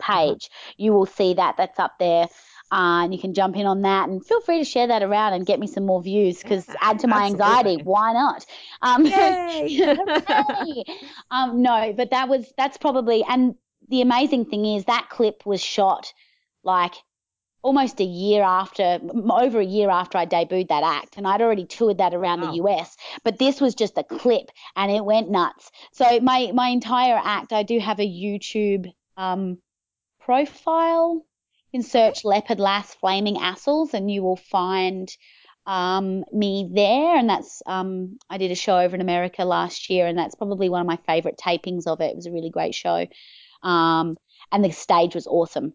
page, 0.00 0.48
uh-huh. 0.52 0.72
you 0.76 0.92
will 0.92 1.06
see 1.06 1.34
that 1.34 1.56
that's 1.56 1.80
up 1.80 1.94
there 1.98 2.28
uh, 2.72 3.04
and 3.04 3.12
you 3.14 3.20
can 3.20 3.34
jump 3.34 3.54
in 3.54 3.66
on 3.66 3.82
that 3.82 4.08
and 4.08 4.24
feel 4.24 4.40
free 4.40 4.58
to 4.58 4.64
share 4.64 4.86
that 4.86 5.02
around 5.02 5.34
and 5.34 5.44
get 5.44 5.60
me 5.60 5.66
some 5.66 5.84
more 5.84 6.02
views 6.02 6.42
because 6.42 6.66
yeah, 6.68 6.74
add 6.80 6.98
to 7.00 7.06
my 7.06 7.26
absolutely. 7.26 7.44
anxiety. 7.44 7.82
Why 7.82 8.12
not? 8.14 8.46
Um, 8.80 9.04
Yay! 10.74 10.84
um, 11.30 11.60
no, 11.60 11.92
but 11.92 12.10
that 12.10 12.30
was 12.30 12.50
that's 12.56 12.78
probably 12.78 13.22
and 13.28 13.54
the 13.90 14.00
amazing 14.00 14.46
thing 14.46 14.64
is 14.64 14.86
that 14.86 15.08
clip 15.10 15.44
was 15.44 15.60
shot 15.60 16.14
like 16.64 16.94
almost 17.60 18.00
a 18.00 18.04
year 18.04 18.42
after, 18.42 18.98
over 19.30 19.60
a 19.60 19.64
year 19.64 19.88
after 19.88 20.18
I 20.18 20.26
debuted 20.26 20.68
that 20.68 20.82
act, 20.82 21.16
and 21.16 21.28
I'd 21.28 21.40
already 21.40 21.64
toured 21.64 21.98
that 21.98 22.12
around 22.12 22.40
wow. 22.40 22.50
the 22.50 22.56
US. 22.64 22.96
But 23.22 23.38
this 23.38 23.60
was 23.60 23.74
just 23.74 23.98
a 23.98 24.02
clip, 24.02 24.50
and 24.76 24.90
it 24.90 25.04
went 25.04 25.30
nuts. 25.30 25.70
So 25.92 26.20
my 26.20 26.52
my 26.54 26.68
entire 26.68 27.20
act, 27.22 27.52
I 27.52 27.64
do 27.64 27.78
have 27.78 28.00
a 28.00 28.08
YouTube 28.08 28.90
um, 29.18 29.58
profile 30.20 31.26
can 31.72 31.82
search 31.82 32.24
Leopard 32.24 32.60
Lass 32.60 32.94
Flaming 32.94 33.36
Assels 33.36 33.94
and 33.94 34.10
you 34.10 34.22
will 34.22 34.36
find 34.36 35.08
um, 35.66 36.24
me 36.32 36.70
there. 36.72 37.16
And 37.16 37.28
that's, 37.28 37.62
um, 37.66 38.18
I 38.28 38.38
did 38.38 38.50
a 38.50 38.56
show 38.56 38.78
over 38.78 38.94
in 38.94 39.00
America 39.00 39.44
last 39.44 39.90
year, 39.90 40.06
and 40.06 40.18
that's 40.18 40.34
probably 40.34 40.68
one 40.68 40.80
of 40.80 40.86
my 40.86 40.98
favorite 41.06 41.40
tapings 41.42 41.86
of 41.86 42.00
it. 42.00 42.10
It 42.10 42.16
was 42.16 42.26
a 42.26 42.32
really 42.32 42.50
great 42.50 42.74
show. 42.74 43.06
Um, 43.62 44.16
and 44.50 44.64
the 44.64 44.70
stage 44.70 45.14
was 45.14 45.26
awesome. 45.26 45.74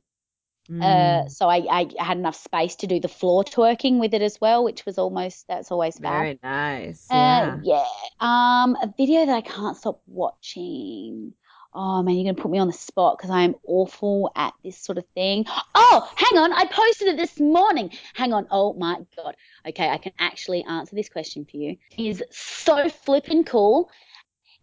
Mm. 0.70 0.84
Uh, 0.84 1.30
so 1.30 1.48
I, 1.48 1.66
I, 1.72 1.90
had 1.98 2.18
enough 2.18 2.36
space 2.36 2.76
to 2.78 2.88
do 2.88 3.00
the 3.00 3.08
floor 3.08 3.46
twerking 3.46 4.00
with 4.00 4.14
it 4.14 4.22
as 4.22 4.42
well, 4.42 4.66
which 4.66 4.86
was 4.86 4.98
almost 4.98 5.46
that's 5.48 5.72
always 5.72 5.98
fab. 5.98 6.12
Very 6.12 6.40
nice. 6.44 7.08
Yeah. 7.10 7.56
Uh, 7.56 7.58
yeah. 7.64 7.86
Um, 8.20 8.76
a 8.82 8.94
video 8.98 9.26
that 9.26 9.34
I 9.34 9.40
can't 9.40 9.78
stop 9.78 10.02
watching 10.08 11.32
oh 11.78 12.02
man, 12.02 12.16
you're 12.16 12.24
going 12.24 12.36
to 12.36 12.42
put 12.42 12.52
me 12.52 12.58
on 12.58 12.68
the 12.68 12.74
spot 12.74 13.18
because 13.18 13.30
I 13.30 13.42
am 13.44 13.56
awful 13.66 14.32
at 14.36 14.54
this 14.64 14.78
sort 14.78 14.98
of 14.98 15.06
thing. 15.14 15.46
Oh, 15.76 16.12
hang 16.16 16.40
on. 16.40 16.52
I 16.52 16.66
posted 16.66 17.08
it 17.08 17.18
this 17.18 17.40
morning. 17.40 17.92
Hang 18.16 18.34
on. 18.34 18.48
Oh 18.50 18.74
my 18.74 18.98
God. 19.16 19.36
Okay, 19.66 19.88
I 19.88 19.98
can 19.98 20.12
actually 20.18 20.64
answer 20.64 20.96
this 20.96 21.08
question 21.08 21.46
for 21.50 21.58
you. 21.58 21.78
It 21.98 22.06
is 22.06 22.24
so 22.32 22.90
flippin' 22.90 23.44
cool. 23.44 23.92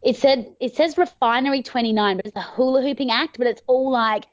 It 0.03 0.17
said 0.17 0.55
it 0.61 0.75
says 0.75 0.99
Refinery 0.99 1.63
29, 1.63 2.17
but 2.17 2.27
it's 2.27 2.37
a 2.37 2.43
hula 2.43 2.83
hooping 2.83 3.11
act, 3.11 3.39
but 3.39 3.47
it's 3.47 3.63
all 3.69 3.91
like 3.91 4.25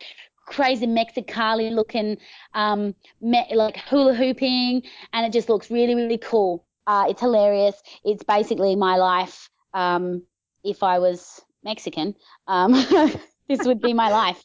crazy 0.48 0.88
Mexicali 0.88 1.72
looking, 1.72 2.18
um, 2.56 2.95
me- 3.22 3.53
like 3.53 3.78
hula 3.78 4.16
hooping, 4.16 4.82
and 5.14 5.26
it 5.26 5.32
just 5.32 5.49
looks 5.49 5.70
really, 5.70 5.94
really 5.94 6.18
cool. 6.18 6.66
Uh, 6.88 7.06
it's 7.10 7.22
hilarious. 7.22 7.80
It's 8.03 8.24
basically 8.24 8.76
my 8.76 8.98
life 8.98 9.49
um, 9.76 10.24
if 10.64 10.82
I 10.82 10.98
was 10.98 11.41
Mexican, 11.64 12.16
um, 12.48 12.72
this 13.48 13.66
would 13.66 13.82
be 13.82 13.94
my 13.94 14.10
life. 14.10 14.42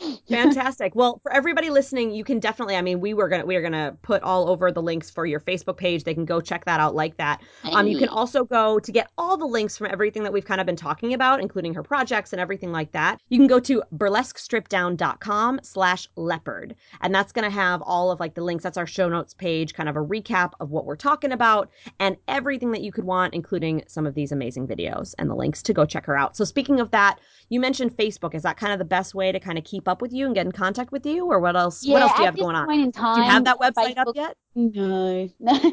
Fantastic. 0.28 0.94
Well, 0.94 1.20
for 1.22 1.32
everybody 1.32 1.70
listening, 1.70 2.12
you 2.12 2.24
can 2.24 2.38
definitely. 2.38 2.76
I 2.76 2.82
mean, 2.82 3.00
we 3.00 3.14
were 3.14 3.28
gonna 3.28 3.44
we 3.44 3.56
are 3.56 3.62
gonna 3.62 3.96
put 4.02 4.22
all 4.22 4.48
over 4.48 4.72
the 4.72 4.82
links 4.82 5.10
for 5.10 5.26
your 5.26 5.40
Facebook 5.40 5.76
page. 5.76 6.04
They 6.04 6.14
can 6.14 6.24
go 6.24 6.40
check 6.40 6.64
that 6.64 6.80
out 6.80 6.94
like 6.94 7.16
that. 7.18 7.42
Um, 7.64 7.86
you 7.86 7.98
can 7.98 8.08
also 8.08 8.44
go 8.44 8.78
to 8.78 8.92
get 8.92 9.10
all 9.16 9.36
the 9.36 9.46
links 9.46 9.76
from 9.76 9.88
everything 9.90 10.22
that 10.22 10.32
we've 10.32 10.44
kind 10.44 10.60
of 10.60 10.66
been 10.66 10.76
talking 10.76 11.14
about, 11.14 11.40
including 11.40 11.74
her 11.74 11.82
projects 11.82 12.32
and 12.32 12.40
everything 12.40 12.72
like 12.72 12.92
that. 12.92 13.20
You 13.28 13.38
can 13.38 13.46
go 13.46 13.60
to 13.60 13.82
burlesquestrippeddown.com 13.94 15.60
slash 15.62 16.08
leopard, 16.16 16.74
and 17.00 17.14
that's 17.14 17.32
gonna 17.32 17.50
have 17.50 17.82
all 17.82 18.10
of 18.10 18.20
like 18.20 18.34
the 18.34 18.42
links. 18.42 18.64
That's 18.64 18.78
our 18.78 18.86
show 18.86 19.08
notes 19.08 19.34
page, 19.34 19.74
kind 19.74 19.88
of 19.88 19.96
a 19.96 20.04
recap 20.04 20.52
of 20.60 20.70
what 20.70 20.84
we're 20.84 20.96
talking 20.96 21.32
about 21.32 21.70
and 22.00 22.16
everything 22.28 22.72
that 22.72 22.82
you 22.82 22.92
could 22.92 23.04
want, 23.04 23.34
including 23.34 23.82
some 23.86 24.06
of 24.06 24.14
these 24.14 24.32
amazing 24.32 24.66
videos 24.66 25.14
and 25.18 25.28
the 25.30 25.34
links 25.34 25.62
to 25.62 25.72
go 25.72 25.84
check 25.84 26.06
her 26.06 26.16
out. 26.16 26.36
So 26.36 26.44
speaking 26.44 26.80
of 26.80 26.90
that, 26.92 27.18
you 27.48 27.60
mentioned 27.60 27.96
Facebook. 27.96 28.34
Is 28.34 28.42
that 28.42 28.56
kind 28.56 28.72
of 28.72 28.78
the 28.78 28.84
best 28.84 29.14
way 29.14 29.30
to 29.30 29.38
kind 29.38 29.58
of 29.58 29.64
keep 29.64 29.86
up 29.88 29.91
with 30.00 30.12
you 30.12 30.26
and 30.26 30.34
get 30.34 30.46
in 30.46 30.52
contact 30.52 30.92
with 30.92 31.04
you, 31.04 31.26
or 31.26 31.40
what 31.40 31.56
else? 31.56 31.84
Yeah, 31.84 31.94
what 31.94 32.02
else 32.02 32.12
do 32.12 32.18
you 32.20 32.26
have 32.26 32.36
going 32.36 32.56
on? 32.56 32.92
Time, 32.92 33.16
do 33.16 33.22
you 33.22 33.28
have 33.28 33.44
that 33.44 33.58
website 33.58 33.96
Facebook, 33.96 34.08
up 34.08 34.16
yet? 34.16 34.36
No. 34.54 35.28
okay, 35.48 35.70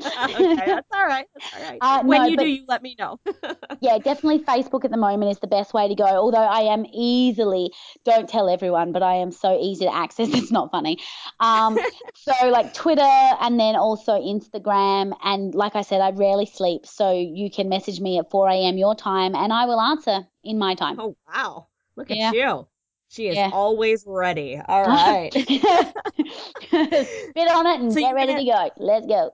that's 0.66 0.88
all 0.94 1.06
right. 1.06 1.28
That's 1.34 1.54
all 1.56 1.64
right. 1.64 1.78
Uh, 1.82 2.04
when 2.04 2.22
no, 2.22 2.28
you 2.28 2.38
but, 2.38 2.44
do, 2.44 2.50
you 2.50 2.66
let 2.68 2.82
me 2.82 2.96
know. 2.98 3.20
yeah, 3.82 3.98
definitely 3.98 4.40
Facebook 4.40 4.86
at 4.86 4.92
the 4.92 4.98
moment 4.98 5.32
is 5.32 5.40
the 5.40 5.48
best 5.48 5.74
way 5.74 5.88
to 5.88 5.96
go. 5.96 6.06
Although 6.06 6.38
I 6.38 6.62
am 6.62 6.86
easily, 6.94 7.72
don't 8.06 8.30
tell 8.30 8.50
everyone, 8.50 8.92
but 8.92 9.04
I 9.04 9.16
am 9.16 9.32
so 9.32 9.60
easy 9.60 9.86
to 9.86 9.94
access. 9.94 10.30
It's 10.34 10.52
not 10.52 10.72
funny. 10.72 10.98
Um, 11.40 11.78
so 12.16 12.34
like 12.50 12.74
Twitter 12.74 13.02
and 13.02 13.60
then 13.60 13.76
also 13.76 14.14
Instagram. 14.14 15.14
And 15.24 15.54
like 15.54 15.76
I 15.76 15.82
said, 15.82 16.02
I 16.02 16.12
rarely 16.12 16.46
sleep. 16.46 16.86
So 16.86 17.12
you 17.12 17.52
can 17.52 17.70
message 17.70 18.00
me 18.00 18.18
at 18.20 18.30
4 18.32 18.50
a.m. 18.50 18.78
your 18.78 18.96
time 18.96 19.36
and 19.36 19.52
I 19.52 19.66
will 19.66 19.82
answer 19.82 20.26
in 20.44 20.58
my 20.58 20.76
time. 20.76 21.00
Oh, 21.00 21.18
wow. 21.28 21.68
Look 21.96 22.10
yeah. 22.10 22.30
at 22.30 22.36
you. 22.36 22.68
She 23.10 23.28
is 23.28 23.36
yeah. 23.36 23.50
always 23.52 24.04
ready. 24.08 24.62
All 24.68 24.84
right. 24.86 25.34
Spit 25.34 25.52
on 26.76 27.66
it 27.68 27.82
and 27.82 27.92
so 27.92 28.00
get 28.00 28.14
ready 28.14 28.34
gonna, 28.34 28.46
to 28.46 28.46
go. 28.46 28.86
Let's 28.86 29.08
go. 29.08 29.32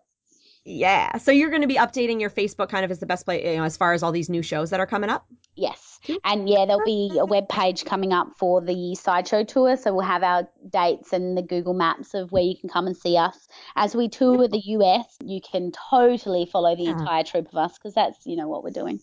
Yeah. 0.64 1.18
So 1.18 1.32
you're 1.32 1.50
going 1.50 1.62
to 1.62 1.68
be 1.68 1.76
updating 1.76 2.20
your 2.20 2.30
Facebook 2.32 2.70
kind 2.70 2.84
of 2.84 2.90
as 2.90 3.00
the 3.00 3.06
best 3.06 3.26
place, 3.26 3.46
you 3.46 3.58
know, 3.58 3.64
as 3.64 3.78
far 3.78 3.94
as 3.94 4.02
all 4.02 4.12
these 4.12 4.30
new 4.30 4.42
shows 4.42 4.72
that 4.72 4.80
are 4.80 4.88
coming 4.88 5.12
up? 5.12 5.28
Yes. 5.56 6.00
And 6.24 6.50
yeah, 6.50 6.66
there'll 6.66 6.84
be 6.86 7.18
a 7.20 7.26
web 7.26 7.48
page 7.50 7.86
coming 7.86 8.14
up 8.14 8.30
for 8.40 8.62
the 8.62 8.96
sideshow 8.96 9.44
tour. 9.44 9.78
So 9.78 9.94
we'll 9.94 10.06
have 10.06 10.24
our 10.24 10.48
dates 10.70 11.14
and 11.14 11.38
the 11.38 11.44
Google 11.44 11.74
Maps 11.74 12.14
of 12.14 12.32
where 12.32 12.44
you 12.44 12.56
can 12.60 12.70
come 12.70 12.88
and 12.88 12.98
see 12.98 13.16
us. 13.16 13.48
As 13.76 13.96
we 13.96 14.10
tour 14.10 14.48
the 14.48 14.62
US, 14.66 15.06
you 15.24 15.40
can 15.40 15.72
totally 15.90 16.46
follow 16.52 16.76
the 16.76 16.84
yeah. 16.84 16.92
entire 16.92 17.24
troupe 17.24 17.50
of 17.50 17.56
us 17.56 17.78
because 17.78 17.94
that's, 17.94 18.26
you 18.26 18.36
know, 18.36 18.48
what 18.48 18.64
we're 18.64 18.72
doing. 18.72 19.00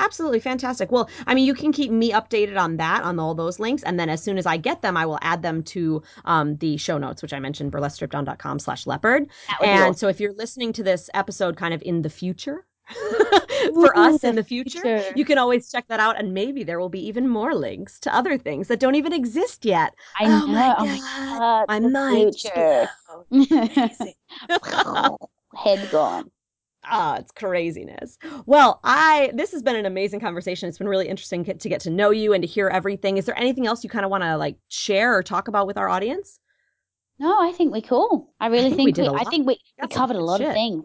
Absolutely 0.00 0.40
fantastic. 0.40 0.90
Well, 0.90 1.10
I 1.26 1.34
mean, 1.34 1.44
you 1.44 1.52
can 1.52 1.72
keep 1.72 1.90
me 1.90 2.10
updated 2.10 2.58
on 2.58 2.78
that, 2.78 3.02
on 3.02 3.18
all 3.18 3.34
those 3.34 3.60
links. 3.60 3.82
And 3.82 4.00
then 4.00 4.08
as 4.08 4.22
soon 4.22 4.38
as 4.38 4.46
I 4.46 4.56
get 4.56 4.80
them, 4.80 4.96
I 4.96 5.04
will 5.04 5.18
add 5.20 5.42
them 5.42 5.62
to 5.64 6.02
um, 6.24 6.56
the 6.56 6.78
show 6.78 6.96
notes, 6.96 7.20
which 7.20 7.34
I 7.34 7.38
mentioned, 7.38 7.70
burlesquestrippeddown.com 7.70 8.60
slash 8.60 8.86
leopard. 8.86 9.28
And 9.62 9.82
awesome. 9.82 9.94
so 9.94 10.08
if 10.08 10.18
you're 10.18 10.32
listening 10.32 10.72
to 10.72 10.82
this 10.82 11.10
episode 11.12 11.56
kind 11.56 11.74
of 11.74 11.82
in 11.82 12.00
the 12.00 12.08
future, 12.08 12.64
for 13.74 13.96
us 13.96 14.24
in 14.24 14.36
the 14.36 14.42
future, 14.42 14.80
future, 14.80 15.12
you 15.14 15.24
can 15.24 15.36
always 15.36 15.70
check 15.70 15.86
that 15.88 16.00
out. 16.00 16.18
And 16.18 16.32
maybe 16.32 16.64
there 16.64 16.80
will 16.80 16.88
be 16.88 17.06
even 17.06 17.28
more 17.28 17.54
links 17.54 18.00
to 18.00 18.14
other 18.14 18.38
things 18.38 18.68
that 18.68 18.80
don't 18.80 18.94
even 18.94 19.12
exist 19.12 19.66
yet. 19.66 19.94
I 20.18 20.24
oh 20.24 20.28
know. 20.28 20.46
My 20.46 20.96
God. 20.98 21.66
Oh 21.66 21.66
my 21.68 21.78
mind. 21.78 22.34
Head 25.54 25.90
gone 25.90 26.30
ah, 26.90 27.16
it's 27.16 27.32
craziness. 27.32 28.18
Well, 28.46 28.80
I 28.84 29.30
this 29.34 29.52
has 29.52 29.62
been 29.62 29.76
an 29.76 29.86
amazing 29.86 30.20
conversation. 30.20 30.68
It's 30.68 30.78
been 30.78 30.88
really 30.88 31.08
interesting 31.08 31.44
to 31.44 31.68
get 31.68 31.80
to 31.82 31.90
know 31.90 32.10
you 32.10 32.32
and 32.32 32.42
to 32.42 32.46
hear 32.46 32.68
everything. 32.68 33.16
Is 33.16 33.26
there 33.26 33.38
anything 33.38 33.66
else 33.66 33.82
you 33.84 33.90
kind 33.90 34.04
of 34.04 34.10
want 34.10 34.24
to 34.24 34.36
like 34.36 34.56
share 34.68 35.16
or 35.16 35.22
talk 35.22 35.48
about 35.48 35.66
with 35.66 35.76
our 35.76 35.88
audience? 35.88 36.38
No, 37.18 37.38
I 37.40 37.52
think 37.52 37.72
we're 37.72 37.82
cool. 37.82 38.32
I 38.40 38.46
really 38.46 38.70
think 38.70 38.76
think, 38.76 38.86
we 38.86 38.92
did 38.92 39.10
we, 39.10 39.18
I 39.18 39.24
think 39.24 39.46
we, 39.46 39.58
we 39.80 39.88
covered 39.88 40.16
a 40.16 40.24
lot 40.24 40.38
shit. 40.38 40.48
of 40.48 40.54
things. 40.54 40.84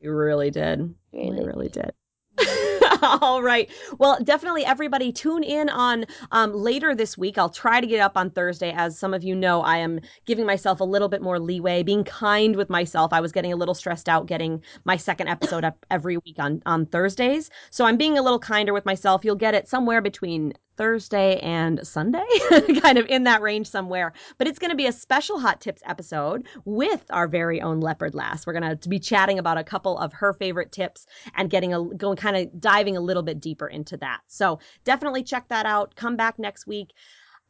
You 0.00 0.12
really 0.12 0.50
did. 0.50 0.94
Really. 1.12 1.38
You 1.38 1.46
really 1.46 1.68
did. 1.68 1.92
All 3.20 3.42
right. 3.42 3.68
Well, 3.98 4.18
definitely 4.22 4.64
everybody 4.64 5.10
tune 5.10 5.42
in 5.42 5.68
on 5.68 6.04
um, 6.30 6.52
later 6.52 6.94
this 6.94 7.18
week. 7.18 7.36
I'll 7.36 7.50
try 7.50 7.80
to 7.80 7.86
get 7.86 8.00
up 8.00 8.16
on 8.16 8.30
Thursday. 8.30 8.72
As 8.72 8.96
some 8.96 9.12
of 9.12 9.24
you 9.24 9.34
know, 9.34 9.60
I 9.62 9.78
am 9.78 9.98
giving 10.24 10.46
myself 10.46 10.78
a 10.78 10.84
little 10.84 11.08
bit 11.08 11.20
more 11.20 11.40
leeway, 11.40 11.82
being 11.82 12.04
kind 12.04 12.54
with 12.54 12.70
myself. 12.70 13.12
I 13.12 13.20
was 13.20 13.32
getting 13.32 13.52
a 13.52 13.56
little 13.56 13.74
stressed 13.74 14.08
out 14.08 14.26
getting 14.26 14.62
my 14.84 14.96
second 14.96 15.26
episode 15.26 15.64
up 15.64 15.84
every 15.90 16.16
week 16.18 16.36
on, 16.38 16.62
on 16.64 16.86
Thursdays. 16.86 17.50
So 17.70 17.86
I'm 17.86 17.96
being 17.96 18.18
a 18.18 18.22
little 18.22 18.38
kinder 18.38 18.72
with 18.72 18.86
myself. 18.86 19.24
You'll 19.24 19.34
get 19.34 19.54
it 19.54 19.68
somewhere 19.68 20.00
between 20.00 20.52
Thursday 20.82 21.38
and 21.38 21.86
Sunday, 21.86 22.26
kind 22.80 22.98
of 22.98 23.06
in 23.06 23.22
that 23.22 23.40
range 23.40 23.68
somewhere. 23.68 24.12
But 24.36 24.48
it's 24.48 24.58
going 24.58 24.70
to 24.72 24.76
be 24.76 24.86
a 24.86 24.92
special 24.92 25.38
Hot 25.38 25.60
Tips 25.60 25.80
episode 25.86 26.44
with 26.64 27.04
our 27.10 27.28
very 27.28 27.60
own 27.60 27.78
Leopard 27.78 28.16
Lass. 28.16 28.44
We're 28.44 28.58
going 28.58 28.76
to 28.76 28.88
be 28.88 28.98
chatting 28.98 29.38
about 29.38 29.58
a 29.58 29.62
couple 29.62 29.96
of 29.96 30.12
her 30.12 30.32
favorite 30.32 30.72
tips 30.72 31.06
and 31.36 31.48
getting 31.48 31.72
a 31.72 31.84
going 31.84 32.16
kind 32.16 32.36
of 32.36 32.60
diving 32.60 32.96
a 32.96 33.00
little 33.00 33.22
bit 33.22 33.40
deeper 33.40 33.68
into 33.68 33.96
that. 33.98 34.22
So 34.26 34.58
definitely 34.82 35.22
check 35.22 35.46
that 35.50 35.66
out. 35.66 35.94
Come 35.94 36.16
back 36.16 36.36
next 36.36 36.66
week. 36.66 36.94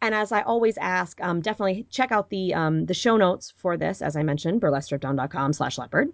And 0.03 0.15
as 0.15 0.31
I 0.31 0.43
always 0.43 0.77
ask, 0.77 1.19
um, 1.23 1.41
definitely 1.41 1.87
check 1.89 2.13
out 2.13 2.29
the 2.29 2.53
um, 2.53 2.85
the 2.85 2.93
show 2.93 3.17
notes 3.17 3.55
for 3.57 3.79
this, 3.79 4.03
as 4.03 4.15
I 4.15 4.23
mentioned, 4.23 4.61
burlesquestrippeddown.com 4.61 5.55
slash 5.55 5.79
leopard. 5.79 6.13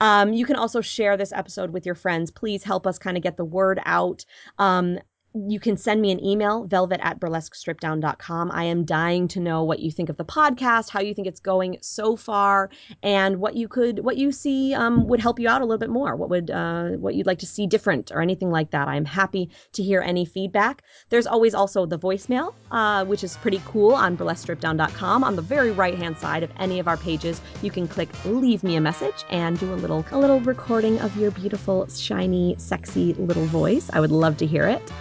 Um, 0.00 0.32
you 0.32 0.46
can 0.46 0.56
also 0.56 0.80
share 0.80 1.18
this 1.18 1.32
episode 1.32 1.72
with 1.72 1.84
your 1.84 1.94
friends. 1.94 2.30
Please 2.30 2.62
help 2.64 2.86
us 2.86 2.98
kind 2.98 3.18
of 3.18 3.22
get 3.22 3.36
the 3.36 3.44
word 3.44 3.80
out. 3.84 4.24
Um, 4.58 4.98
you 5.34 5.58
can 5.58 5.76
send 5.76 6.02
me 6.02 6.10
an 6.10 6.22
email, 6.22 6.64
velvet 6.64 7.00
at 7.02 7.18
burlesquestrippeddown.com. 7.18 8.50
I 8.52 8.64
am 8.64 8.84
dying 8.84 9.28
to 9.28 9.40
know 9.40 9.64
what 9.64 9.80
you 9.80 9.90
think 9.90 10.08
of 10.08 10.16
the 10.16 10.24
podcast, 10.24 10.90
how 10.90 11.00
you 11.00 11.14
think 11.14 11.26
it's 11.26 11.40
going 11.40 11.78
so 11.80 12.16
far, 12.16 12.68
and 13.02 13.38
what 13.38 13.56
you 13.56 13.66
could, 13.66 14.00
what 14.04 14.16
you 14.16 14.30
see 14.30 14.74
um, 14.74 15.06
would 15.08 15.20
help 15.20 15.38
you 15.38 15.48
out 15.48 15.62
a 15.62 15.64
little 15.64 15.78
bit 15.78 15.90
more. 15.90 16.16
What 16.16 16.28
would, 16.28 16.50
uh, 16.50 16.90
what 16.90 17.14
you'd 17.14 17.26
like 17.26 17.38
to 17.38 17.46
see 17.46 17.66
different 17.66 18.12
or 18.12 18.20
anything 18.20 18.50
like 18.50 18.70
that. 18.72 18.88
I'm 18.88 19.06
happy 19.06 19.48
to 19.72 19.82
hear 19.82 20.02
any 20.02 20.24
feedback. 20.24 20.82
There's 21.08 21.26
always 21.26 21.54
also 21.54 21.86
the 21.86 21.98
voicemail, 21.98 22.54
uh, 22.70 23.04
which 23.06 23.24
is 23.24 23.36
pretty 23.38 23.62
cool 23.66 23.92
on 23.94 24.16
burlesquestrippeddown.com. 24.16 25.24
On 25.24 25.36
the 25.36 25.42
very 25.42 25.70
right 25.70 25.96
hand 25.96 26.18
side 26.18 26.42
of 26.42 26.50
any 26.58 26.78
of 26.78 26.88
our 26.88 26.96
pages, 26.98 27.40
you 27.62 27.70
can 27.70 27.88
click 27.88 28.10
leave 28.26 28.62
me 28.62 28.76
a 28.76 28.80
message 28.80 29.24
and 29.30 29.58
do 29.58 29.72
a 29.72 29.76
little, 29.76 30.04
a 30.10 30.18
little 30.18 30.40
recording 30.40 31.00
of 31.00 31.16
your 31.16 31.30
beautiful, 31.30 31.86
shiny, 31.88 32.54
sexy 32.58 33.14
little 33.14 33.46
voice. 33.46 33.88
I 33.92 34.00
would 34.00 34.12
love 34.12 34.36
to 34.38 34.46
hear 34.46 34.66
it. 34.66 34.92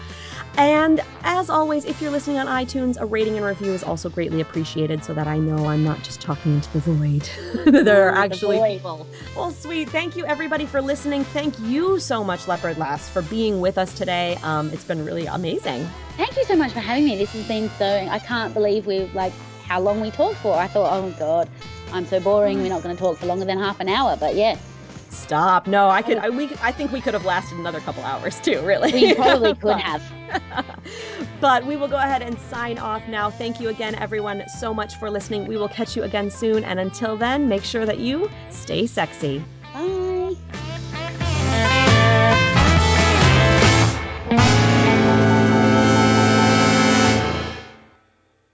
And 0.57 1.02
as 1.23 1.49
always, 1.49 1.86
if 1.86 2.02
you're 2.02 2.11
listening 2.11 2.38
on 2.38 2.48
iTunes, 2.48 2.99
a 2.99 3.06
rating 3.06 3.38
and 3.38 3.45
review 3.45 3.72
is 3.72 3.84
also 3.84 4.10
greatly 4.10 4.41
appreciated 4.41 5.03
so 5.03 5.14
that 5.14 5.28
I 5.28 5.38
know 5.38 5.65
I'm 5.65 5.84
not 5.84 6.03
just 6.03 6.22
talking 6.22 6.56
into 6.56 6.72
the 6.73 6.80
void. 6.80 7.30
there 7.86 8.10
are 8.10 8.11
Ooh, 8.11 8.15
the 8.15 8.19
actually 8.19 8.76
people. 8.76 9.07
Well, 9.36 9.52
sweet. 9.52 9.90
Thank 9.90 10.18
you, 10.18 10.26
everybody, 10.26 10.65
for 10.65 10.82
listening. 10.82 11.23
Thank 11.23 11.57
you 11.60 11.99
so 11.99 12.23
much, 12.23 12.48
Leopard 12.48 12.78
Lass, 12.78 13.07
for 13.10 13.22
being 13.23 13.61
with 13.61 13.78
us 13.78 13.94
today. 13.94 14.38
Um, 14.44 14.69
it's 14.72 14.84
been 14.84 15.06
really 15.06 15.26
amazing. 15.26 15.88
Thank 16.18 16.36
you 16.36 16.44
so 16.44 16.56
much 16.56 16.73
for 16.73 16.80
having 16.80 17.06
me. 17.06 17.18
This 17.18 17.32
has 17.32 17.48
been 17.48 17.69
so. 17.78 17.86
I 17.86 18.19
can't 18.19 18.53
believe 18.53 18.86
we've 18.86 19.14
like 19.15 19.34
how 19.68 19.80
long 19.80 20.02
we 20.02 20.11
talked 20.11 20.38
for. 20.40 20.53
I 20.56 20.68
thought, 20.68 20.91
oh 20.91 21.10
god, 21.18 21.49
I'm 21.94 22.06
so 22.06 22.19
boring. 22.19 22.61
We're 22.61 22.69
not 22.69 22.84
going 22.84 22.95
to 22.95 22.99
talk 23.02 23.18
for 23.18 23.26
longer 23.26 23.45
than 23.45 23.57
half 23.57 23.80
an 23.80 23.88
hour. 23.88 24.18
But 24.18 24.36
yeah, 24.36 24.57
Stop. 25.11 25.67
No, 25.67 25.89
I 25.89 26.01
could. 26.01 26.17
Oh. 26.17 26.21
I, 26.21 26.29
we. 26.29 26.49
I 26.61 26.71
think 26.71 26.91
we 26.91 27.01
could 27.01 27.13
have 27.13 27.25
lasted 27.25 27.57
another 27.59 27.81
couple 27.81 28.03
hours 28.03 28.39
too. 28.39 28.61
Really, 28.61 28.91
we 28.93 29.13
probably 29.13 29.53
could 29.61 29.77
have. 29.77 30.01
but 31.41 31.65
we 31.65 31.75
will 31.75 31.89
go 31.89 31.97
ahead 31.97 32.21
and 32.21 32.39
sign 32.39 32.77
off 32.77 33.05
now. 33.07 33.29
Thank 33.29 33.59
you 33.59 33.67
again, 33.69 33.93
everyone, 33.95 34.43
so 34.59 34.73
much 34.73 34.95
for 34.95 35.09
listening. 35.09 35.47
We 35.47 35.57
will 35.57 35.69
catch 35.69 35.97
you 35.97 36.03
again 36.03 36.31
soon, 36.31 36.63
and 36.63 36.79
until 36.79 37.17
then, 37.17 37.49
make 37.49 37.63
sure 37.63 37.85
that 37.85 37.99
you 37.99 38.29
stay 38.49 38.88
sexy. 38.88 39.43
Bye. 39.73 40.35